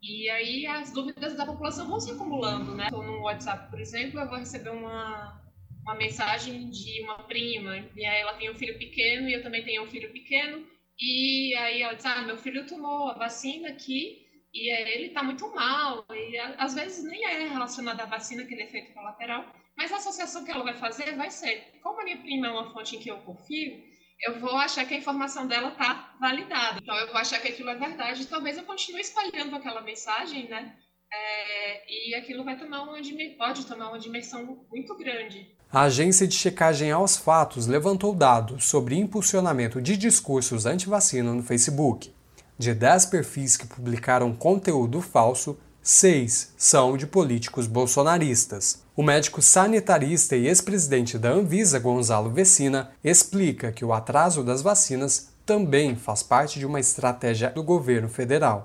E 0.02 0.30
aí 0.30 0.66
as 0.66 0.92
dúvidas 0.92 1.36
da 1.36 1.46
população 1.46 1.88
vão 1.88 2.00
se 2.00 2.12
acumulando, 2.12 2.74
né? 2.74 2.86
Estou 2.86 3.04
no 3.04 3.22
WhatsApp, 3.22 3.70
por 3.70 3.80
exemplo, 3.80 4.20
eu 4.20 4.30
vou 4.30 4.40
receber 4.40 4.70
uma, 4.70 5.42
uma 5.84 5.96
mensagem 5.96 6.70
de 6.70 7.04
uma 7.04 7.20
prima, 7.24 7.78
e 7.96 8.04
aí 8.06 8.22
ela 8.22 8.34
tem 8.34 8.50
um 8.50 8.56
filho 8.56 8.78
pequeno 8.80 9.30
e 9.30 9.34
eu 9.34 9.44
também 9.44 9.64
tenho 9.64 9.84
um 9.84 9.88
filho 9.88 10.12
pequeno, 10.12 10.66
e 11.00 11.56
aí 11.56 11.84
ela 11.84 11.94
diz, 11.94 12.06
ah, 12.06 12.24
meu 12.24 12.38
filho 12.38 12.66
tomou 12.66 13.10
a 13.10 13.14
vacina 13.18 13.70
aqui, 13.70 14.27
e 14.54 14.72
ele 14.72 15.08
está 15.08 15.22
muito 15.22 15.48
mal, 15.54 16.06
e 16.12 16.38
às 16.58 16.74
vezes 16.74 17.04
nem 17.04 17.24
é 17.26 17.48
relacionado 17.48 18.02
à 18.02 18.06
vacina, 18.06 18.44
aquele 18.44 18.64
efeito 18.64 18.94
colateral, 18.94 19.46
mas 19.78 19.92
a 19.92 19.98
associação 19.98 20.44
que 20.44 20.52
ela 20.52 20.64
vai 20.64 20.74
fazer 20.74 21.16
vai 21.16 21.30
ser, 21.30 21.80
como 21.84 22.02
a 22.02 22.04
minha 22.04 22.18
prima 22.18 22.48
é 22.48 22.52
uma 22.52 22.72
fonte 22.72 22.96
em 22.96 23.00
que 23.00 23.10
eu 23.10 23.18
confio, 23.18 23.82
eu 24.26 24.40
vou 24.40 24.56
achar 24.58 24.86
que 24.86 24.94
a 24.94 24.98
informação 24.98 25.48
dela 25.48 25.70
está 25.70 26.16
validada. 26.20 26.80
Então, 26.82 26.96
eu 26.96 27.08
vou 27.08 27.18
achar 27.18 27.40
que 27.40 27.50
aquilo 27.50 27.70
é 27.70 27.76
verdade. 27.76 28.26
Talvez 28.26 28.58
eu 28.58 28.64
continue 28.64 29.02
espalhando 29.02 29.56
aquela 29.56 29.82
mensagem, 29.82 30.50
né? 30.50 30.76
É, 31.14 32.10
e 32.10 32.16
aquilo 32.16 32.44
vai 32.44 32.58
tomar 32.58 32.82
uma 32.82 32.98
pode 33.38 33.66
tomar 33.66 33.90
uma 33.90 34.00
dimensão 34.00 34.66
muito 34.70 34.98
grande. 34.98 35.48
A 35.72 35.84
agência 35.84 36.28
de 36.28 36.36
checagem 36.36 36.92
aos 36.92 37.16
fatos 37.16 37.68
levantou 37.68 38.14
dados 38.14 38.66
sobre 38.66 38.96
impulsionamento 38.96 39.82
de 39.82 39.96
discursos 39.96 40.66
anti-vacina 40.66 41.34
no 41.34 41.44
Facebook. 41.44 42.14
De 42.60 42.74
10 42.74 43.06
perfis 43.06 43.56
que 43.56 43.68
publicaram 43.68 44.34
conteúdo 44.34 45.00
falso, 45.00 45.58
seis 45.80 46.54
são 46.58 46.98
de 46.98 47.06
políticos 47.06 47.68
bolsonaristas. 47.68 48.84
O 48.96 49.04
médico 49.04 49.44
sanitarista 49.44 50.36
e 50.36 50.48
ex-presidente 50.48 51.20
da 51.20 51.30
Anvisa, 51.30 51.78
Gonzalo 51.78 52.32
Vecina, 52.32 52.90
explica 53.04 53.72
que 53.72 53.86
o 53.86 53.94
atraso 53.94 54.44
das 54.44 54.64
vacinas 54.64 55.32
também 55.46 55.96
faz 55.96 56.24
parte 56.24 56.58
de 56.58 56.66
uma 56.66 56.80
estratégia 56.80 57.52
do 57.52 57.64
governo 57.64 58.10
federal. 58.10 58.64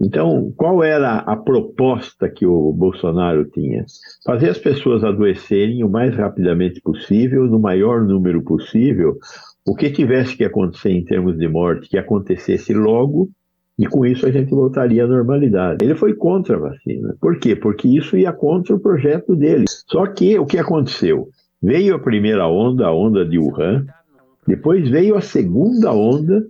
Então, 0.00 0.52
qual 0.56 0.84
era 0.84 1.18
a 1.18 1.36
proposta 1.36 2.28
que 2.28 2.46
o 2.46 2.72
Bolsonaro 2.72 3.44
tinha? 3.50 3.84
Fazer 4.24 4.50
as 4.50 4.58
pessoas 4.58 5.02
adoecerem 5.02 5.82
o 5.82 5.88
mais 5.88 6.14
rapidamente 6.16 6.80
possível, 6.80 7.46
no 7.46 7.58
maior 7.58 8.02
número 8.02 8.42
possível, 8.42 9.18
o 9.66 9.74
que 9.74 9.90
tivesse 9.90 10.36
que 10.36 10.44
acontecer 10.44 10.90
em 10.90 11.04
termos 11.04 11.38
de 11.38 11.48
morte, 11.48 11.88
que 11.88 11.98
acontecesse 11.98 12.72
logo, 12.72 13.28
e 13.78 13.86
com 13.86 14.04
isso 14.04 14.26
a 14.26 14.30
gente 14.30 14.50
voltaria 14.50 15.04
à 15.04 15.06
normalidade. 15.06 15.84
Ele 15.84 15.94
foi 15.94 16.14
contra 16.14 16.56
a 16.56 16.60
vacina. 16.60 17.14
Por 17.20 17.38
quê? 17.38 17.54
Porque 17.54 17.86
isso 17.86 18.16
ia 18.16 18.32
contra 18.32 18.74
o 18.74 18.80
projeto 18.80 19.36
dele. 19.36 19.66
Só 19.68 20.06
que 20.06 20.38
o 20.38 20.46
que 20.46 20.58
aconteceu? 20.58 21.28
Veio 21.62 21.94
a 21.94 21.98
primeira 21.98 22.48
onda, 22.48 22.86
a 22.86 22.94
onda 22.94 23.24
de 23.24 23.38
Wuhan, 23.38 23.86
depois 24.46 24.88
veio 24.88 25.16
a 25.16 25.20
segunda 25.20 25.92
onda. 25.92 26.44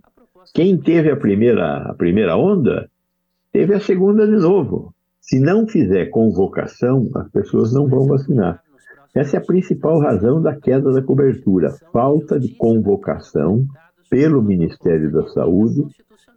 Quem 0.54 0.78
teve 0.78 1.10
a 1.10 1.16
primeira, 1.16 1.78
a 1.90 1.94
primeira 1.94 2.36
onda, 2.36 2.88
teve 3.52 3.74
a 3.74 3.80
segunda 3.80 4.26
de 4.26 4.36
novo. 4.36 4.94
Se 5.20 5.38
não 5.38 5.66
fizer 5.66 6.06
convocação, 6.06 7.10
as 7.14 7.28
pessoas 7.30 7.74
não 7.74 7.86
vão 7.86 8.06
vacinar. 8.06 8.62
Essa 9.14 9.36
é 9.36 9.40
a 9.40 9.44
principal 9.44 9.98
razão 10.00 10.40
da 10.40 10.54
queda 10.54 10.92
da 10.92 11.02
cobertura, 11.02 11.74
falta 11.92 12.38
de 12.38 12.54
convocação 12.54 13.64
pelo 14.10 14.42
Ministério 14.42 15.10
da 15.12 15.26
Saúde 15.28 15.84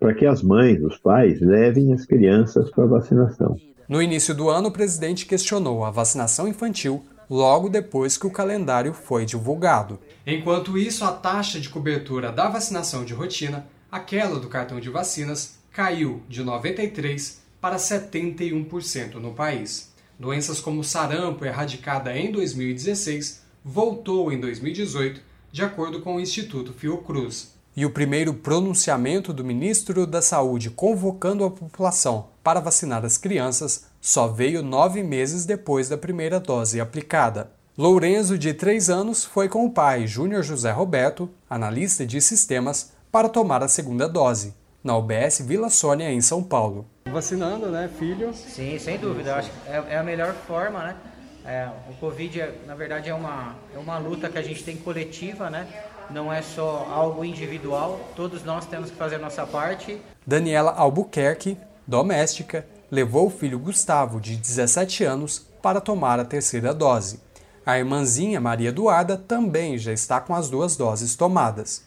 para 0.01 0.15
que 0.15 0.25
as 0.25 0.41
mães, 0.41 0.81
os 0.81 0.97
pais, 0.97 1.39
levem 1.39 1.93
as 1.93 2.07
crianças 2.07 2.71
para 2.71 2.87
vacinação. 2.87 3.55
No 3.87 4.01
início 4.01 4.33
do 4.33 4.49
ano, 4.49 4.69
o 4.69 4.71
presidente 4.71 5.27
questionou 5.27 5.85
a 5.85 5.91
vacinação 5.91 6.47
infantil 6.47 7.03
logo 7.29 7.69
depois 7.69 8.17
que 8.17 8.25
o 8.25 8.31
calendário 8.31 8.93
foi 8.93 9.25
divulgado. 9.25 9.99
Enquanto 10.25 10.75
isso, 10.75 11.05
a 11.05 11.11
taxa 11.11 11.59
de 11.59 11.69
cobertura 11.69 12.31
da 12.31 12.49
vacinação 12.49 13.05
de 13.05 13.13
rotina, 13.13 13.67
aquela 13.91 14.39
do 14.39 14.47
cartão 14.47 14.79
de 14.79 14.89
vacinas, 14.89 15.59
caiu 15.71 16.21
de 16.27 16.43
93% 16.43 17.35
para 17.61 17.75
71% 17.75 19.15
no 19.15 19.33
país. 19.33 19.90
Doenças 20.21 20.61
como 20.61 20.83
sarampo, 20.83 21.43
erradicada 21.43 22.15
em 22.15 22.31
2016, 22.31 23.41
voltou 23.65 24.31
em 24.31 24.39
2018, 24.39 25.19
de 25.51 25.63
acordo 25.63 25.99
com 25.99 26.15
o 26.15 26.19
Instituto 26.19 26.73
Fiocruz. 26.73 27.55
E 27.75 27.87
o 27.87 27.89
primeiro 27.89 28.31
pronunciamento 28.31 29.33
do 29.33 29.43
ministro 29.43 30.05
da 30.05 30.21
Saúde 30.21 30.69
convocando 30.69 31.43
a 31.43 31.49
população 31.49 32.27
para 32.43 32.59
vacinar 32.59 33.03
as 33.03 33.17
crianças 33.17 33.87
só 33.99 34.27
veio 34.27 34.61
nove 34.61 35.01
meses 35.01 35.43
depois 35.43 35.89
da 35.89 35.97
primeira 35.97 36.39
dose 36.39 36.79
aplicada. 36.79 37.51
Lourenço, 37.75 38.37
de 38.37 38.53
três 38.53 38.91
anos, 38.91 39.25
foi 39.25 39.49
com 39.49 39.65
o 39.65 39.71
pai, 39.71 40.05
Júnior 40.05 40.43
José 40.43 40.69
Roberto, 40.69 41.31
analista 41.49 42.05
de 42.05 42.21
sistemas, 42.21 42.91
para 43.11 43.27
tomar 43.27 43.63
a 43.63 43.67
segunda 43.67 44.07
dose, 44.07 44.53
na 44.83 44.95
UBS 44.95 45.39
Vila 45.39 45.71
Sônia, 45.71 46.11
em 46.11 46.21
São 46.21 46.43
Paulo 46.43 46.85
vacinando, 47.05 47.67
né, 47.67 47.89
filho? 47.97 48.33
Sim, 48.33 48.77
sem 48.79 48.97
dúvida. 48.97 49.31
Eu 49.31 49.35
acho 49.35 49.49
que 49.51 49.69
é, 49.69 49.85
é 49.89 49.97
a 49.97 50.03
melhor 50.03 50.33
forma, 50.33 50.83
né? 50.83 50.95
É, 51.43 51.69
o 51.89 51.93
Covid, 51.95 52.39
é, 52.39 52.55
na 52.67 52.75
verdade, 52.75 53.09
é 53.09 53.13
uma, 53.13 53.55
é 53.73 53.77
uma 53.77 53.97
luta 53.97 54.29
que 54.29 54.37
a 54.37 54.41
gente 54.41 54.63
tem 54.63 54.77
coletiva, 54.77 55.49
né? 55.49 55.67
Não 56.09 56.31
é 56.31 56.41
só 56.41 56.87
algo 56.91 57.23
individual, 57.23 57.99
todos 58.15 58.43
nós 58.43 58.65
temos 58.65 58.91
que 58.91 58.97
fazer 58.97 59.15
a 59.15 59.19
nossa 59.19 59.45
parte. 59.45 59.99
Daniela 60.25 60.71
Albuquerque, 60.71 61.57
doméstica, 61.87 62.65
levou 62.91 63.27
o 63.27 63.29
filho 63.29 63.57
Gustavo, 63.57 64.19
de 64.19 64.35
17 64.35 65.03
anos, 65.03 65.39
para 65.61 65.79
tomar 65.79 66.19
a 66.19 66.25
terceira 66.25 66.73
dose. 66.73 67.19
A 67.65 67.77
irmãzinha 67.77 68.41
Maria 68.41 68.69
Eduarda 68.69 69.15
também 69.15 69.77
já 69.77 69.93
está 69.93 70.19
com 70.19 70.35
as 70.35 70.49
duas 70.49 70.75
doses 70.75 71.15
tomadas. 71.15 71.85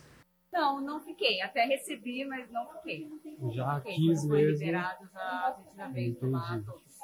Não, 0.55 0.81
não 0.81 1.01
fiquei. 1.01 1.43
Até 1.43 1.67
recebi, 1.67 2.25
mas 2.25 2.49
não 2.53 2.65
fiquei. 2.75 3.11
Já 3.53 3.81
fiquei. 3.81 3.97
quis 3.97 4.25
mesmo. 4.25 4.35
liberados, 4.37 5.09
a 5.13 5.57
gente 5.59 5.77
já 5.77 5.89
veio 5.89 6.15
tomar 6.15 6.63
todos. 6.63 6.95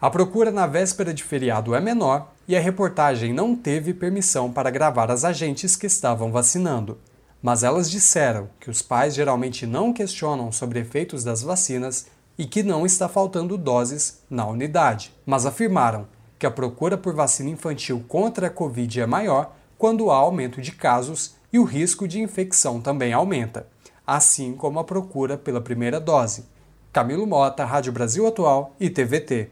A 0.00 0.10
procura 0.10 0.50
na 0.50 0.66
véspera 0.66 1.14
de 1.14 1.22
feriado 1.22 1.72
é 1.72 1.80
menor 1.80 2.32
e 2.48 2.56
a 2.56 2.60
reportagem 2.60 3.32
não 3.32 3.54
teve 3.54 3.94
permissão 3.94 4.52
para 4.52 4.70
gravar 4.70 5.08
as 5.08 5.24
agentes 5.24 5.76
que 5.76 5.86
estavam 5.86 6.32
vacinando. 6.32 6.98
Mas 7.40 7.62
elas 7.62 7.88
disseram 7.88 8.50
que 8.58 8.68
os 8.68 8.82
pais 8.82 9.14
geralmente 9.14 9.66
não 9.66 9.92
questionam 9.92 10.50
sobre 10.50 10.80
efeitos 10.80 11.22
das 11.22 11.42
vacinas 11.42 12.10
e 12.36 12.44
que 12.44 12.64
não 12.64 12.84
está 12.84 13.08
faltando 13.08 13.56
doses 13.56 14.24
na 14.28 14.44
unidade, 14.46 15.14
mas 15.24 15.46
afirmaram 15.46 16.08
que 16.38 16.46
a 16.46 16.50
procura 16.50 16.98
por 16.98 17.14
vacina 17.14 17.50
infantil 17.50 18.04
contra 18.08 18.48
a 18.48 18.50
Covid 18.50 19.00
é 19.00 19.06
maior 19.06 19.54
quando 19.78 20.10
há 20.10 20.16
aumento 20.16 20.60
de 20.60 20.72
casos 20.72 21.36
e 21.54 21.58
o 21.60 21.62
risco 21.62 22.08
de 22.08 22.20
infecção 22.20 22.80
também 22.80 23.12
aumenta, 23.12 23.68
assim 24.04 24.54
como 24.54 24.80
a 24.80 24.82
procura 24.82 25.38
pela 25.38 25.60
primeira 25.60 26.00
dose. 26.00 26.46
Camilo 26.92 27.28
Mota, 27.28 27.64
Rádio 27.64 27.92
Brasil 27.92 28.26
Atual 28.26 28.74
e 28.80 28.90
TVT. 28.90 29.50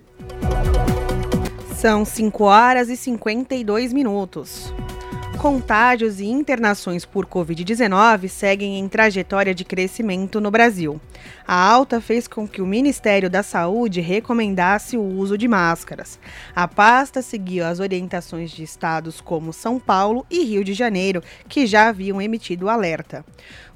São 1.76 2.04
5 2.04 2.42
horas 2.42 2.88
e 2.88 2.96
52 2.96 3.92
minutos. 3.92 4.74
Contágios 5.42 6.20
e 6.20 6.26
internações 6.26 7.04
por 7.04 7.26
Covid-19 7.26 8.28
seguem 8.28 8.78
em 8.78 8.86
trajetória 8.86 9.52
de 9.52 9.64
crescimento 9.64 10.40
no 10.40 10.52
Brasil. 10.52 11.00
A 11.44 11.56
alta 11.56 12.00
fez 12.00 12.28
com 12.28 12.46
que 12.46 12.62
o 12.62 12.66
Ministério 12.66 13.28
da 13.28 13.42
Saúde 13.42 14.00
recomendasse 14.00 14.96
o 14.96 15.02
uso 15.02 15.36
de 15.36 15.48
máscaras. 15.48 16.20
A 16.54 16.68
pasta 16.68 17.20
seguiu 17.22 17.66
as 17.66 17.80
orientações 17.80 18.52
de 18.52 18.62
estados 18.62 19.20
como 19.20 19.52
São 19.52 19.80
Paulo 19.80 20.24
e 20.30 20.44
Rio 20.44 20.62
de 20.62 20.74
Janeiro, 20.74 21.20
que 21.48 21.66
já 21.66 21.88
haviam 21.88 22.22
emitido 22.22 22.68
alerta. 22.68 23.24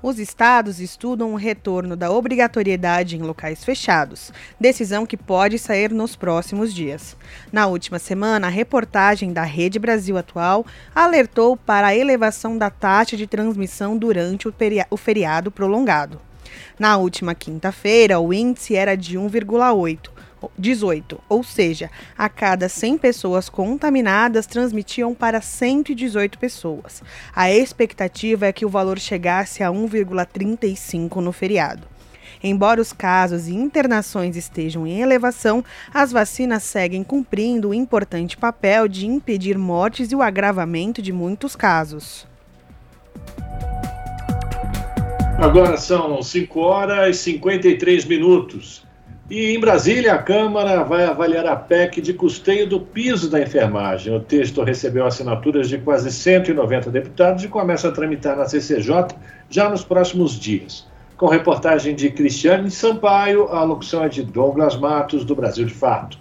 Os 0.07 0.21
estados 0.21 0.79
estudam 0.79 1.33
o 1.33 1.37
retorno 1.37 1.97
da 1.97 2.13
obrigatoriedade 2.13 3.17
em 3.17 3.23
locais 3.23 3.65
fechados, 3.65 4.33
decisão 4.61 5.05
que 5.05 5.17
pode 5.17 5.59
sair 5.59 5.91
nos 5.91 6.15
próximos 6.15 6.73
dias. 6.73 7.17
Na 7.51 7.67
última 7.67 7.99
semana, 7.99 8.47
a 8.47 8.51
reportagem 8.51 9.33
da 9.33 9.43
Rede 9.43 9.81
Brasil 9.81 10.17
Atual 10.17 10.65
alertou 10.95 11.57
para 11.57 11.89
a 11.89 11.97
elevação 11.97 12.57
da 12.57 12.71
taxa 12.71 13.17
de 13.17 13.27
transmissão 13.27 13.99
durante 13.99 14.47
o 14.47 14.97
feriado 14.97 15.51
prolongado. 15.51 16.21
Na 16.79 16.97
última 16.97 17.35
quinta-feira, 17.35 18.21
o 18.21 18.33
índice 18.33 18.77
era 18.77 18.97
de 18.97 19.19
1,8. 19.19 20.16
18, 20.59 21.21
ou 21.29 21.43
seja, 21.43 21.91
a 22.17 22.29
cada 22.29 22.69
100 22.69 22.99
pessoas 22.99 23.49
contaminadas 23.49 24.47
transmitiam 24.47 25.15
para 25.15 25.41
118 25.41 26.39
pessoas. 26.39 27.03
A 27.35 27.51
expectativa 27.51 28.47
é 28.47 28.53
que 28.53 28.67
o 28.67 28.69
valor 28.71 28.99
chegasse 28.99 29.63
a 29.63 29.69
1,35 29.69 31.17
no 31.17 31.33
feriado. 31.33 31.87
Embora 32.43 32.81
os 32.81 32.93
casos 32.93 33.49
e 33.49 33.55
internações 33.55 34.37
estejam 34.37 34.87
em 34.87 35.01
elevação, 35.01 35.65
as 35.93 36.13
vacinas 36.13 36.63
seguem 36.63 37.03
cumprindo 37.03 37.71
o 37.71 37.75
importante 37.75 38.37
papel 38.37 38.87
de 38.87 39.07
impedir 39.07 39.57
mortes 39.57 40.13
e 40.13 40.17
o 40.17 40.23
agravamento 40.23 41.01
de 41.01 41.13
muitos 41.13 41.57
casos. 41.57 42.27
Agora 45.39 45.77
são 45.77 46.23
5 46.23 46.61
horas 46.61 47.17
e 47.17 47.21
53 47.21 48.05
minutos. 48.07 48.86
E 49.29 49.57
em 49.57 49.59
Brasília, 49.59 50.15
a 50.15 50.23
Câmara 50.23 50.85
vai 50.85 51.05
avaliar 51.05 51.47
a 51.47 51.57
PEC 51.57 52.01
de 52.01 52.15
custeio 52.15 52.65
do 52.65 52.79
piso 52.79 53.29
da 53.29 53.41
enfermagem. 53.41 54.15
O 54.15 54.21
texto 54.21 54.63
recebeu 54.63 55.05
assinaturas 55.05 55.69
de 55.69 55.79
quase 55.79 56.13
190 56.13 56.93
deputados 56.93 57.43
e 57.43 57.49
começa 57.49 57.89
a 57.89 57.93
tramitar 57.93 58.37
na 58.37 58.45
CCJ 58.45 59.17
já 59.51 59.69
nos 59.69 59.85
próximos 59.85 60.39
dias. 60.39 60.87
Com 61.17 61.27
reportagem 61.27 61.97
de 61.97 62.09
Cristiane 62.11 62.71
Sampaio, 62.71 63.49
a 63.49 63.65
locução 63.65 64.05
é 64.05 64.09
de 64.09 64.23
Douglas 64.23 64.77
Matos, 64.77 65.25
do 65.25 65.35
Brasil 65.35 65.65
de 65.65 65.75
Fato. 65.75 66.19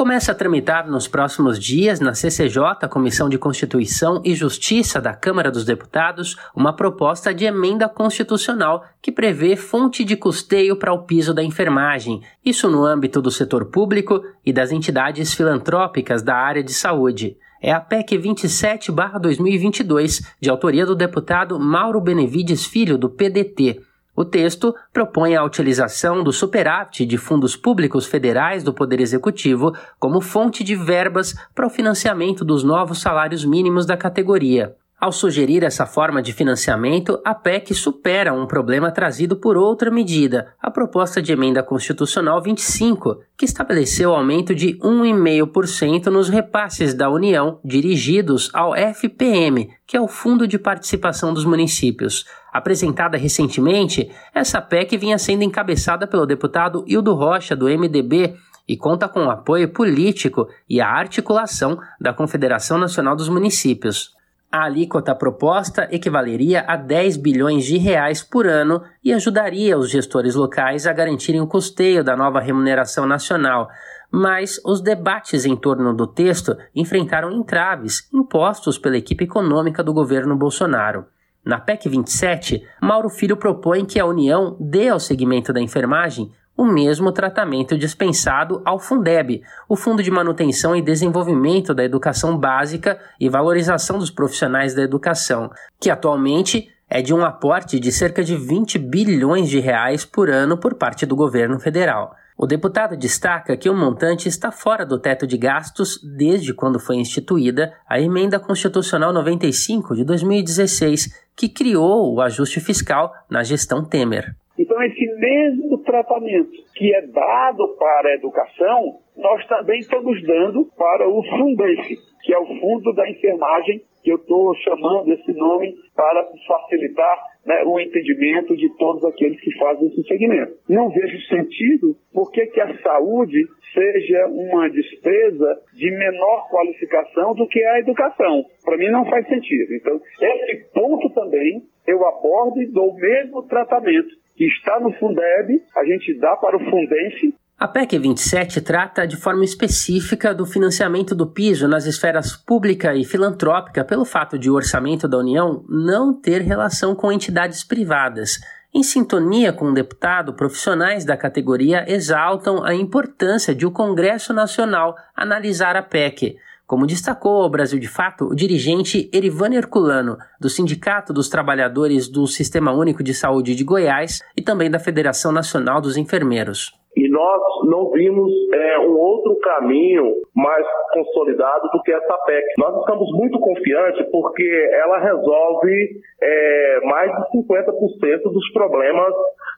Começa 0.00 0.32
a 0.32 0.34
tramitar 0.34 0.88
nos 0.88 1.06
próximos 1.06 1.58
dias 1.58 2.00
na 2.00 2.14
CCJ, 2.14 2.88
Comissão 2.88 3.28
de 3.28 3.36
Constituição 3.36 4.22
e 4.24 4.34
Justiça 4.34 4.98
da 4.98 5.12
Câmara 5.12 5.50
dos 5.50 5.66
Deputados, 5.66 6.38
uma 6.56 6.74
proposta 6.74 7.34
de 7.34 7.44
emenda 7.44 7.86
constitucional 7.86 8.82
que 9.02 9.12
prevê 9.12 9.56
fonte 9.56 10.02
de 10.02 10.16
custeio 10.16 10.74
para 10.74 10.94
o 10.94 11.02
piso 11.02 11.34
da 11.34 11.44
enfermagem, 11.44 12.22
isso 12.42 12.70
no 12.70 12.82
âmbito 12.82 13.20
do 13.20 13.30
setor 13.30 13.66
público 13.66 14.22
e 14.42 14.54
das 14.54 14.72
entidades 14.72 15.34
filantrópicas 15.34 16.22
da 16.22 16.34
área 16.34 16.64
de 16.64 16.72
saúde. 16.72 17.36
É 17.60 17.70
a 17.70 17.78
PEC 17.78 18.16
27-2022, 18.16 20.24
de 20.40 20.48
autoria 20.48 20.86
do 20.86 20.96
deputado 20.96 21.60
Mauro 21.60 22.00
Benevides 22.00 22.64
Filho, 22.64 22.96
do 22.96 23.10
PDT. 23.10 23.82
O 24.20 24.24
texto 24.26 24.74
propõe 24.92 25.34
a 25.34 25.42
utilização 25.42 26.22
do 26.22 26.30
superávit 26.30 27.06
de 27.06 27.16
fundos 27.16 27.56
públicos 27.56 28.04
federais 28.04 28.62
do 28.62 28.70
Poder 28.70 29.00
Executivo 29.00 29.74
como 29.98 30.20
fonte 30.20 30.62
de 30.62 30.76
verbas 30.76 31.34
para 31.54 31.66
o 31.66 31.70
financiamento 31.70 32.44
dos 32.44 32.62
novos 32.62 33.00
salários 33.00 33.46
mínimos 33.46 33.86
da 33.86 33.96
categoria. 33.96 34.76
Ao 35.00 35.10
sugerir 35.10 35.64
essa 35.64 35.86
forma 35.86 36.20
de 36.20 36.30
financiamento, 36.30 37.18
a 37.24 37.34
PEC 37.34 37.72
supera 37.72 38.34
um 38.34 38.46
problema 38.46 38.92
trazido 38.92 39.34
por 39.34 39.56
outra 39.56 39.90
medida, 39.90 40.52
a 40.60 40.70
proposta 40.70 41.22
de 41.22 41.32
emenda 41.32 41.62
constitucional 41.62 42.42
25, 42.42 43.22
que 43.34 43.46
estabeleceu 43.46 44.14
aumento 44.14 44.54
de 44.54 44.76
1,5% 44.78 46.08
nos 46.08 46.28
repasses 46.28 46.92
da 46.92 47.08
União 47.08 47.58
dirigidos 47.64 48.50
ao 48.52 48.74
FPM, 48.76 49.70
que 49.86 49.96
é 49.96 50.00
o 50.02 50.06
Fundo 50.06 50.46
de 50.46 50.58
Participação 50.58 51.32
dos 51.32 51.46
Municípios. 51.46 52.26
Apresentada 52.52 53.16
recentemente, 53.16 54.10
essa 54.34 54.60
PEC 54.60 54.98
vinha 54.98 55.16
sendo 55.16 55.42
encabeçada 55.42 56.06
pelo 56.06 56.26
deputado 56.26 56.84
Hildo 56.86 57.14
Rocha, 57.14 57.56
do 57.56 57.70
MDB, 57.70 58.36
e 58.68 58.76
conta 58.76 59.08
com 59.08 59.24
o 59.24 59.30
apoio 59.30 59.72
político 59.72 60.46
e 60.68 60.78
a 60.78 60.88
articulação 60.88 61.78
da 61.98 62.12
Confederação 62.12 62.76
Nacional 62.76 63.16
dos 63.16 63.30
Municípios. 63.30 64.19
A 64.52 64.64
alíquota 64.64 65.14
proposta 65.14 65.88
equivaleria 65.92 66.64
a 66.66 66.74
10 66.74 67.18
bilhões 67.18 67.64
de 67.64 67.78
reais 67.78 68.20
por 68.20 68.48
ano 68.48 68.82
e 69.02 69.12
ajudaria 69.12 69.78
os 69.78 69.88
gestores 69.88 70.34
locais 70.34 70.88
a 70.88 70.92
garantirem 70.92 71.40
o 71.40 71.46
custeio 71.46 72.02
da 72.02 72.16
nova 72.16 72.40
remuneração 72.40 73.06
nacional. 73.06 73.68
Mas 74.10 74.60
os 74.64 74.80
debates 74.80 75.44
em 75.44 75.54
torno 75.54 75.94
do 75.94 76.04
texto 76.04 76.56
enfrentaram 76.74 77.30
entraves 77.30 78.08
impostos 78.12 78.76
pela 78.76 78.96
equipe 78.96 79.22
econômica 79.22 79.84
do 79.84 79.94
governo 79.94 80.36
Bolsonaro. 80.36 81.06
Na 81.44 81.60
PEC 81.60 81.88
27, 81.88 82.60
Mauro 82.82 83.08
Filho 83.08 83.36
propõe 83.36 83.84
que 83.84 84.00
a 84.00 84.04
União 84.04 84.56
dê 84.58 84.88
ao 84.88 84.98
segmento 84.98 85.52
da 85.52 85.60
enfermagem 85.60 86.32
o 86.60 86.66
mesmo 86.66 87.10
tratamento 87.10 87.78
dispensado 87.78 88.60
ao 88.66 88.78
Fundeb, 88.78 89.42
o 89.66 89.74
Fundo 89.74 90.02
de 90.02 90.10
Manutenção 90.10 90.76
e 90.76 90.82
Desenvolvimento 90.82 91.72
da 91.72 91.82
Educação 91.82 92.36
Básica 92.36 93.00
e 93.18 93.30
Valorização 93.30 93.98
dos 93.98 94.10
Profissionais 94.10 94.74
da 94.74 94.82
Educação, 94.82 95.50
que 95.80 95.88
atualmente 95.88 96.68
é 96.86 97.00
de 97.00 97.14
um 97.14 97.24
aporte 97.24 97.80
de 97.80 97.90
cerca 97.90 98.22
de 98.22 98.36
20 98.36 98.78
bilhões 98.78 99.48
de 99.48 99.58
reais 99.58 100.04
por 100.04 100.28
ano 100.28 100.58
por 100.58 100.74
parte 100.74 101.06
do 101.06 101.16
governo 101.16 101.58
federal. 101.58 102.14
O 102.36 102.46
deputado 102.46 102.94
destaca 102.94 103.56
que 103.56 103.70
o 103.70 103.74
montante 103.74 104.28
está 104.28 104.52
fora 104.52 104.84
do 104.84 104.98
teto 104.98 105.26
de 105.26 105.38
gastos 105.38 105.98
desde 106.02 106.52
quando 106.52 106.78
foi 106.78 106.96
instituída 106.96 107.72
a 107.88 107.98
Emenda 107.98 108.38
Constitucional 108.38 109.14
95 109.14 109.96
de 109.96 110.04
2016, 110.04 111.24
que 111.34 111.48
criou 111.48 112.14
o 112.14 112.20
ajuste 112.20 112.60
fiscal 112.60 113.14
na 113.30 113.42
gestão 113.42 113.82
Temer. 113.82 114.34
Então, 114.60 114.76
esse 114.82 115.06
mesmo 115.16 115.69
tratamento 115.80 116.50
que 116.74 116.94
é 116.94 117.06
dado 117.06 117.76
para 117.78 118.10
a 118.10 118.14
educação, 118.14 118.98
nós 119.16 119.46
também 119.46 119.78
estamos 119.80 120.22
dando 120.22 120.66
para 120.76 121.08
o 121.08 121.22
Fundef, 121.22 121.96
que 122.22 122.32
é 122.32 122.38
o 122.38 122.46
Fundo 122.46 122.92
da 122.94 123.08
Enfermagem, 123.08 123.82
que 124.02 124.10
eu 124.10 124.16
estou 124.16 124.54
chamando 124.56 125.12
esse 125.12 125.32
nome 125.32 125.74
para 125.94 126.26
facilitar 126.46 127.18
né, 127.44 127.62
o 127.64 127.78
entendimento 127.78 128.56
de 128.56 128.68
todos 128.76 129.04
aqueles 129.04 129.38
que 129.40 129.56
fazem 129.58 129.88
esse 129.88 130.02
segmento. 130.04 130.52
Não 130.68 130.88
vejo 130.88 131.20
sentido 131.26 131.96
por 132.12 132.30
que 132.30 132.60
a 132.60 132.78
saúde 132.82 133.44
seja 133.74 134.26
uma 134.28 134.68
despesa 134.70 135.60
de 135.74 135.90
menor 135.90 136.48
qualificação 136.50 137.34
do 137.34 137.46
que 137.46 137.62
a 137.62 137.78
educação. 137.80 138.44
Para 138.64 138.76
mim 138.76 138.90
não 138.90 139.04
faz 139.04 139.26
sentido. 139.28 139.74
Então, 139.74 140.00
esse 140.20 140.72
ponto 140.72 141.10
também 141.10 141.62
eu 141.86 142.06
abordo 142.06 142.62
e 142.62 142.66
dou 142.66 142.90
o 142.90 142.96
mesmo 142.96 143.42
tratamento 143.44 144.20
que 144.40 144.46
está 144.46 144.80
no 144.80 144.90
Fundeb, 144.94 145.62
a 145.76 145.84
gente 145.84 146.18
dá 146.18 146.34
para 146.34 146.56
o 146.56 146.70
Fundense. 146.70 147.34
A 147.58 147.68
PEC 147.68 147.98
27 147.98 148.62
trata 148.62 149.06
de 149.06 149.14
forma 149.14 149.44
específica 149.44 150.32
do 150.32 150.46
financiamento 150.46 151.14
do 151.14 151.26
piso 151.26 151.68
nas 151.68 151.84
esferas 151.84 152.38
pública 152.38 152.94
e 152.94 153.04
filantrópica 153.04 153.84
pelo 153.84 154.06
fato 154.06 154.38
de 154.38 154.48
o 154.48 154.54
orçamento 154.54 155.06
da 155.06 155.18
União 155.18 155.62
não 155.68 156.18
ter 156.18 156.40
relação 156.40 156.94
com 156.94 157.12
entidades 157.12 157.62
privadas. 157.62 158.40
Em 158.74 158.82
sintonia 158.82 159.52
com 159.52 159.66
o 159.66 159.74
deputado, 159.74 160.32
profissionais 160.32 161.04
da 161.04 161.18
categoria 161.18 161.84
exaltam 161.86 162.64
a 162.64 162.74
importância 162.74 163.54
de 163.54 163.66
o 163.66 163.70
Congresso 163.70 164.32
Nacional 164.32 164.96
analisar 165.14 165.76
a 165.76 165.82
PEC. 165.82 166.38
Como 166.70 166.86
destacou 166.86 167.42
ao 167.42 167.50
Brasil 167.50 167.80
de 167.80 167.88
Fato 167.88 168.26
o 168.26 168.32
dirigente 168.32 169.10
Erivane 169.12 169.56
Herculano, 169.56 170.16
do 170.40 170.48
Sindicato 170.48 171.12
dos 171.12 171.28
Trabalhadores 171.28 172.08
do 172.08 172.28
Sistema 172.28 172.70
Único 172.70 173.02
de 173.02 173.12
Saúde 173.12 173.56
de 173.56 173.64
Goiás 173.64 174.20
e 174.38 174.40
também 174.40 174.70
da 174.70 174.78
Federação 174.78 175.32
Nacional 175.32 175.80
dos 175.80 175.96
Enfermeiros. 175.96 176.70
E 176.96 177.08
nós 177.10 177.42
não 177.64 177.90
vimos 177.90 178.30
é, 178.54 178.78
um 178.86 178.96
outro 178.96 179.36
caminho 179.40 180.14
mais 180.32 180.64
consolidado 180.92 181.68
do 181.72 181.82
que 181.82 181.90
essa 181.90 182.16
PEC. 182.24 182.44
Nós 182.56 182.78
estamos 182.78 183.10
muito 183.18 183.40
confiantes 183.40 184.06
porque 184.12 184.70
ela 184.72 185.00
resolve 185.00 185.90
é, 186.22 186.80
mais 186.84 187.10
de 187.10 187.48
50% 187.48 188.32
dos 188.32 188.52
problemas 188.52 189.12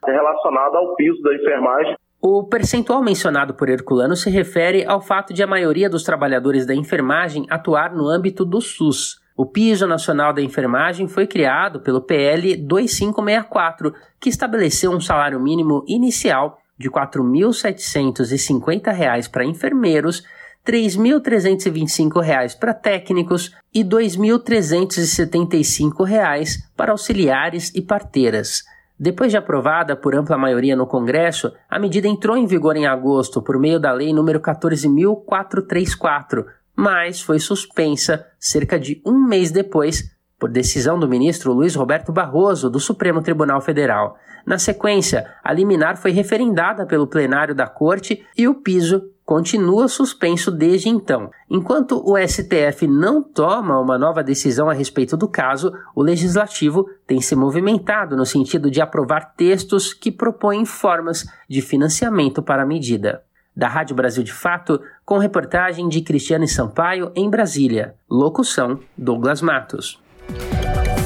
relacionados 0.07 0.77
ao 0.77 0.95
piso 0.97 1.21
da 1.21 1.35
enfermagem 1.35 1.95
o 2.25 2.45
percentual 2.45 3.03
mencionado 3.03 3.55
por 3.55 3.69
Herculano 3.69 4.15
se 4.15 4.31
refere 4.31 4.85
ao 4.87 5.01
fato 5.01 5.35
de 5.35 5.43
a 5.43 5.47
maioria 5.47 5.91
dos 5.91 6.05
trabalhadores 6.05 6.65
da 6.65 6.73
enfermagem 6.73 7.45
atuar 7.51 7.93
no 7.93 8.09
âmbito 8.09 8.45
do 8.45 8.61
SUS. 8.61 9.21
O 9.37 9.45
Piso 9.45 9.89
Nacional 9.89 10.33
da 10.33 10.41
Enfermagem 10.41 11.09
foi 11.09 11.27
criado 11.27 11.81
pelo 11.81 12.01
PL 12.01 12.59
2564, 12.59 13.93
que 14.21 14.29
estabeleceu 14.29 14.93
um 14.93 15.01
salário 15.01 15.41
mínimo 15.41 15.85
inicial 15.89 16.61
de 16.79 16.87
R$ 16.87 16.95
4.750 16.95 19.29
para 19.29 19.45
enfermeiros, 19.45 20.23
R$ 20.65 20.75
3.325 20.75 22.57
para 22.57 22.73
técnicos 22.73 23.53
e 23.75 23.83
R$ 23.83 23.89
2.375 23.89 26.59
para 26.77 26.93
auxiliares 26.93 27.75
e 27.75 27.83
parteiras. 27.83 28.63
Depois 29.03 29.31
de 29.33 29.37
aprovada 29.37 29.97
por 29.97 30.15
ampla 30.15 30.39
maioria 30.39 30.77
no 30.77 30.87
Congresso, 30.87 31.53
a 31.69 31.77
medida 31.77 32.07
entrou 32.07 32.37
em 32.37 32.47
vigor 32.47 32.77
em 32.77 32.87
agosto 32.87 33.43
por 33.43 33.59
meio 33.59 33.81
da 33.81 33.91
Lei 33.91 34.13
nº 34.13 34.39
14.434, 34.39 36.47
mas 36.77 37.21
foi 37.21 37.41
suspensa 37.41 38.25
cerca 38.39 38.79
de 38.79 39.03
um 39.05 39.27
mês 39.27 39.51
depois 39.51 40.05
por 40.39 40.49
decisão 40.49 41.01
do 41.01 41.09
ministro 41.09 41.53
Luiz 41.53 41.75
Roberto 41.75 42.13
Barroso, 42.13 42.71
do 42.71 42.79
Supremo 42.79 43.21
Tribunal 43.21 43.61
Federal. 43.61 44.17
Na 44.47 44.57
sequência, 44.57 45.27
a 45.43 45.53
liminar 45.53 45.97
foi 45.97 46.13
referendada 46.13 46.87
pelo 46.87 47.09
plenário 47.09 47.57
da 47.57 47.67
Corte 47.67 48.25
e 48.39 48.47
o 48.47 48.55
piso 48.55 49.11
continua 49.33 49.89
suspenso 49.89 50.51
desde 50.51 50.91
então. 50.91 51.31
Enquanto 51.49 52.03
o 52.07 52.19
STF 52.19 52.87
não 52.87 53.23
toma 53.23 53.81
uma 53.81 53.97
nova 53.97 54.23
decisão 54.23 54.69
a 54.69 54.75
respeito 54.75 55.17
do 55.17 55.27
caso, 55.27 55.73
o 55.95 56.03
legislativo 56.03 56.87
tem 57.07 57.19
se 57.19 57.35
movimentado 57.35 58.15
no 58.15 58.27
sentido 58.27 58.71
de 58.71 58.83
aprovar 58.83 59.33
textos 59.35 59.95
que 59.95 60.13
propõem 60.13 60.67
formas 60.67 61.25
de 61.49 61.63
financiamento 61.63 62.43
para 62.43 62.63
a 62.63 62.67
medida. 62.67 63.23
Da 63.57 63.69
Rádio 63.69 63.97
Brasil 63.97 64.23
de 64.23 64.35
Fato, 64.35 64.79
com 65.03 65.17
reportagem 65.17 65.89
de 65.89 66.03
Cristiane 66.03 66.47
Sampaio 66.47 67.11
em 67.17 67.31
Brasília. 67.31 67.95
Locução: 68.11 68.81
Douglas 68.99 69.41
Matos. 69.41 69.99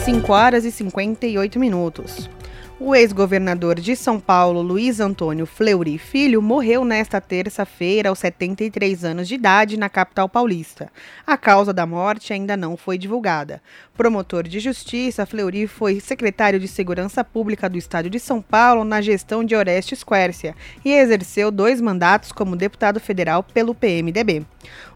5 0.04 0.32
horas 0.32 0.64
e 0.64 0.72
58 0.72 1.60
minutos. 1.60 2.28
O 2.78 2.94
ex-governador 2.94 3.80
de 3.80 3.96
São 3.96 4.20
Paulo, 4.20 4.60
Luiz 4.60 5.00
Antônio 5.00 5.46
Fleury 5.46 5.96
Filho, 5.96 6.42
morreu 6.42 6.84
nesta 6.84 7.22
terça-feira 7.22 8.10
aos 8.10 8.18
73 8.18 9.02
anos 9.02 9.26
de 9.26 9.34
idade 9.34 9.78
na 9.78 9.88
capital 9.88 10.28
paulista. 10.28 10.92
A 11.26 11.38
causa 11.38 11.72
da 11.72 11.86
morte 11.86 12.34
ainda 12.34 12.54
não 12.54 12.76
foi 12.76 12.98
divulgada. 12.98 13.62
Promotor 13.96 14.42
de 14.42 14.60
Justiça, 14.60 15.24
Fleury 15.24 15.66
foi 15.66 16.00
secretário 16.00 16.60
de 16.60 16.68
Segurança 16.68 17.24
Pública 17.24 17.66
do 17.66 17.78
Estado 17.78 18.10
de 18.10 18.20
São 18.20 18.42
Paulo 18.42 18.84
na 18.84 19.00
gestão 19.00 19.42
de 19.42 19.56
Orestes 19.56 20.04
Quércia 20.04 20.54
e 20.84 20.92
exerceu 20.92 21.50
dois 21.50 21.80
mandatos 21.80 22.30
como 22.30 22.56
deputado 22.56 23.00
federal 23.00 23.42
pelo 23.42 23.74
PMDB. 23.74 24.44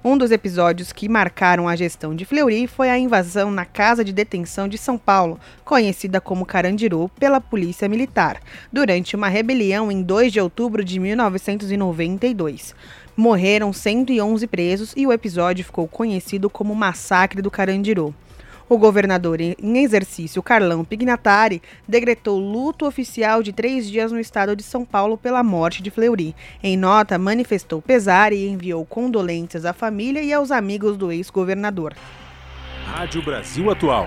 Um 0.05 0.19
dos 0.19 0.31
episódios 0.31 0.93
que 0.93 1.09
marcaram 1.09 1.69
a 1.69 1.77
gestão 1.77 2.15
de 2.15 2.25
Fleury 2.27 2.67
foi 2.67 2.91
a 2.91 2.99
invasão 2.99 3.51
na 3.51 3.65
casa 3.65 4.05
de 4.05 4.13
detenção 4.13 4.69
de 4.69 4.77
São 4.77 4.99
Paulo, 4.99 5.39
conhecida 5.65 6.21
como 6.21 6.45
Carandiru, 6.45 7.09
pela 7.19 7.41
polícia 7.41 7.70
polícia 7.71 7.89
militar, 7.89 8.41
durante 8.73 9.15
uma 9.15 9.29
rebelião 9.29 9.93
em 9.93 10.03
2 10.03 10.33
de 10.33 10.41
outubro 10.41 10.85
de 10.85 10.99
1992. 10.99 12.75
Morreram 13.17 13.73
111 13.73 14.47
presos 14.49 14.93
e 14.97 15.07
o 15.07 15.13
episódio 15.13 15.65
ficou 15.65 15.87
conhecido 15.87 16.51
como 16.51 16.75
Massacre 16.75 17.41
do 17.41 17.51
Carandiru. 17.51 18.13
O 18.69 18.79
governador 18.79 19.41
em 19.41 19.57
exercício, 19.79 20.43
Carlão 20.43 20.85
Pignatari, 20.85 21.61
decretou 21.87 22.39
luto 22.39 22.87
oficial 22.87 23.43
de 23.43 23.53
três 23.53 23.89
dias 23.89 24.11
no 24.13 24.19
estado 24.19 24.55
de 24.57 24.63
São 24.63 24.85
Paulo 24.85 25.17
pela 25.17 25.43
morte 25.43 25.83
de 25.83 25.91
Fleury. 25.91 26.35
Em 26.63 26.77
nota, 26.77 27.19
manifestou 27.19 27.83
pesar 27.83 28.33
e 28.33 28.49
enviou 28.49 28.85
condolências 28.85 29.65
à 29.65 29.73
família 29.73 30.23
e 30.23 30.33
aos 30.33 30.51
amigos 30.51 30.97
do 30.97 31.11
ex-governador. 31.11 31.95
Rádio 32.87 33.23
Brasil 33.23 33.71
Atual. 33.71 34.07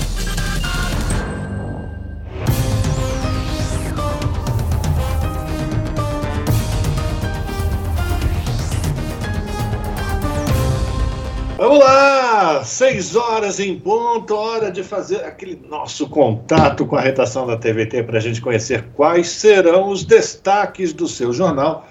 Vamos 11.71 11.85
lá, 11.85 12.65
seis 12.65 13.15
horas 13.15 13.57
em 13.57 13.79
ponto, 13.79 14.35
hora 14.35 14.69
de 14.69 14.83
fazer 14.83 15.23
aquele 15.23 15.57
nosso 15.69 16.09
contato 16.09 16.85
com 16.85 16.97
a 16.97 16.99
redação 16.99 17.47
da 17.47 17.55
TVT 17.55 18.03
para 18.03 18.17
a 18.17 18.21
gente 18.21 18.41
conhecer 18.41 18.89
quais 18.93 19.29
serão 19.29 19.87
os 19.87 20.03
destaques 20.03 20.91
do 20.91 21.07
seu 21.07 21.31
jornal 21.31 21.87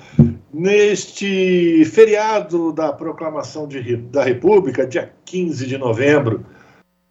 neste 0.53 1.83
feriado 1.87 2.75
da 2.75 2.93
proclamação 2.93 3.67
de, 3.67 3.97
da 3.97 4.23
República, 4.23 4.87
dia 4.87 5.15
15 5.25 5.67
de 5.67 5.79
novembro. 5.79 6.45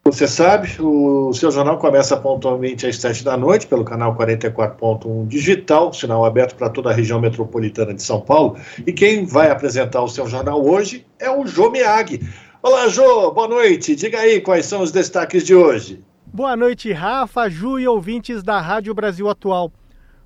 Você 0.06 0.28
sabe, 0.28 0.70
o 0.80 1.34
seu 1.34 1.50
jornal 1.50 1.80
começa 1.80 2.16
pontualmente 2.18 2.86
às 2.86 2.98
sete 2.98 3.24
da 3.24 3.36
noite 3.36 3.66
pelo 3.66 3.84
canal 3.84 4.16
44.1 4.16 5.28
digital, 5.28 5.92
sinal 5.92 6.24
aberto 6.24 6.56
para 6.56 6.70
toda 6.70 6.92
a 6.92 6.94
região 6.94 7.20
metropolitana 7.20 7.96
de 7.96 8.04
São 8.04 8.22
Paulo. 8.22 8.58
E 8.86 8.94
quem 8.94 9.26
vai 9.26 9.50
apresentar 9.50 10.04
o 10.04 10.08
seu 10.08 10.28
jornal 10.28 10.64
hoje 10.64 11.06
é 11.20 11.32
o 11.32 11.48
Jô 11.48 11.72
Miag 11.72 12.20
Olá, 12.62 12.90
Jô, 12.90 13.32
boa 13.32 13.48
noite. 13.48 13.96
Diga 13.96 14.20
aí 14.20 14.42
quais 14.42 14.66
são 14.66 14.82
os 14.82 14.92
destaques 14.92 15.46
de 15.46 15.56
hoje. 15.56 16.04
Boa 16.26 16.58
noite, 16.58 16.92
Rafa, 16.92 17.50
Ju 17.50 17.80
e 17.80 17.88
ouvintes 17.88 18.44
da 18.44 18.60
Rádio 18.60 18.94
Brasil 18.94 19.30
Atual. 19.30 19.72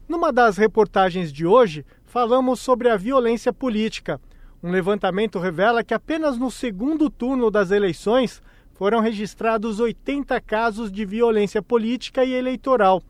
Numa 0.09 0.33
das 0.33 0.57
reportagens 0.57 1.31
de 1.31 1.45
hoje, 1.45 1.85
falamos 2.03 2.59
sobre 2.59 2.89
a 2.89 2.97
violência 2.97 3.53
política. 3.53 4.19
Um 4.63 4.71
levantamento 4.71 5.37
revela 5.37 5.83
que 5.83 5.93
apenas 5.93 6.35
no 6.35 6.49
segundo 6.49 7.07
turno 7.07 7.51
das 7.51 7.69
eleições 7.69 8.41
foram 8.73 8.99
registrados 8.99 9.79
80 9.79 10.41
casos 10.41 10.91
de 10.91 11.05
violência 11.05 11.61
política 11.61 12.25
e 12.25 12.33
eleitoral. 12.33 13.03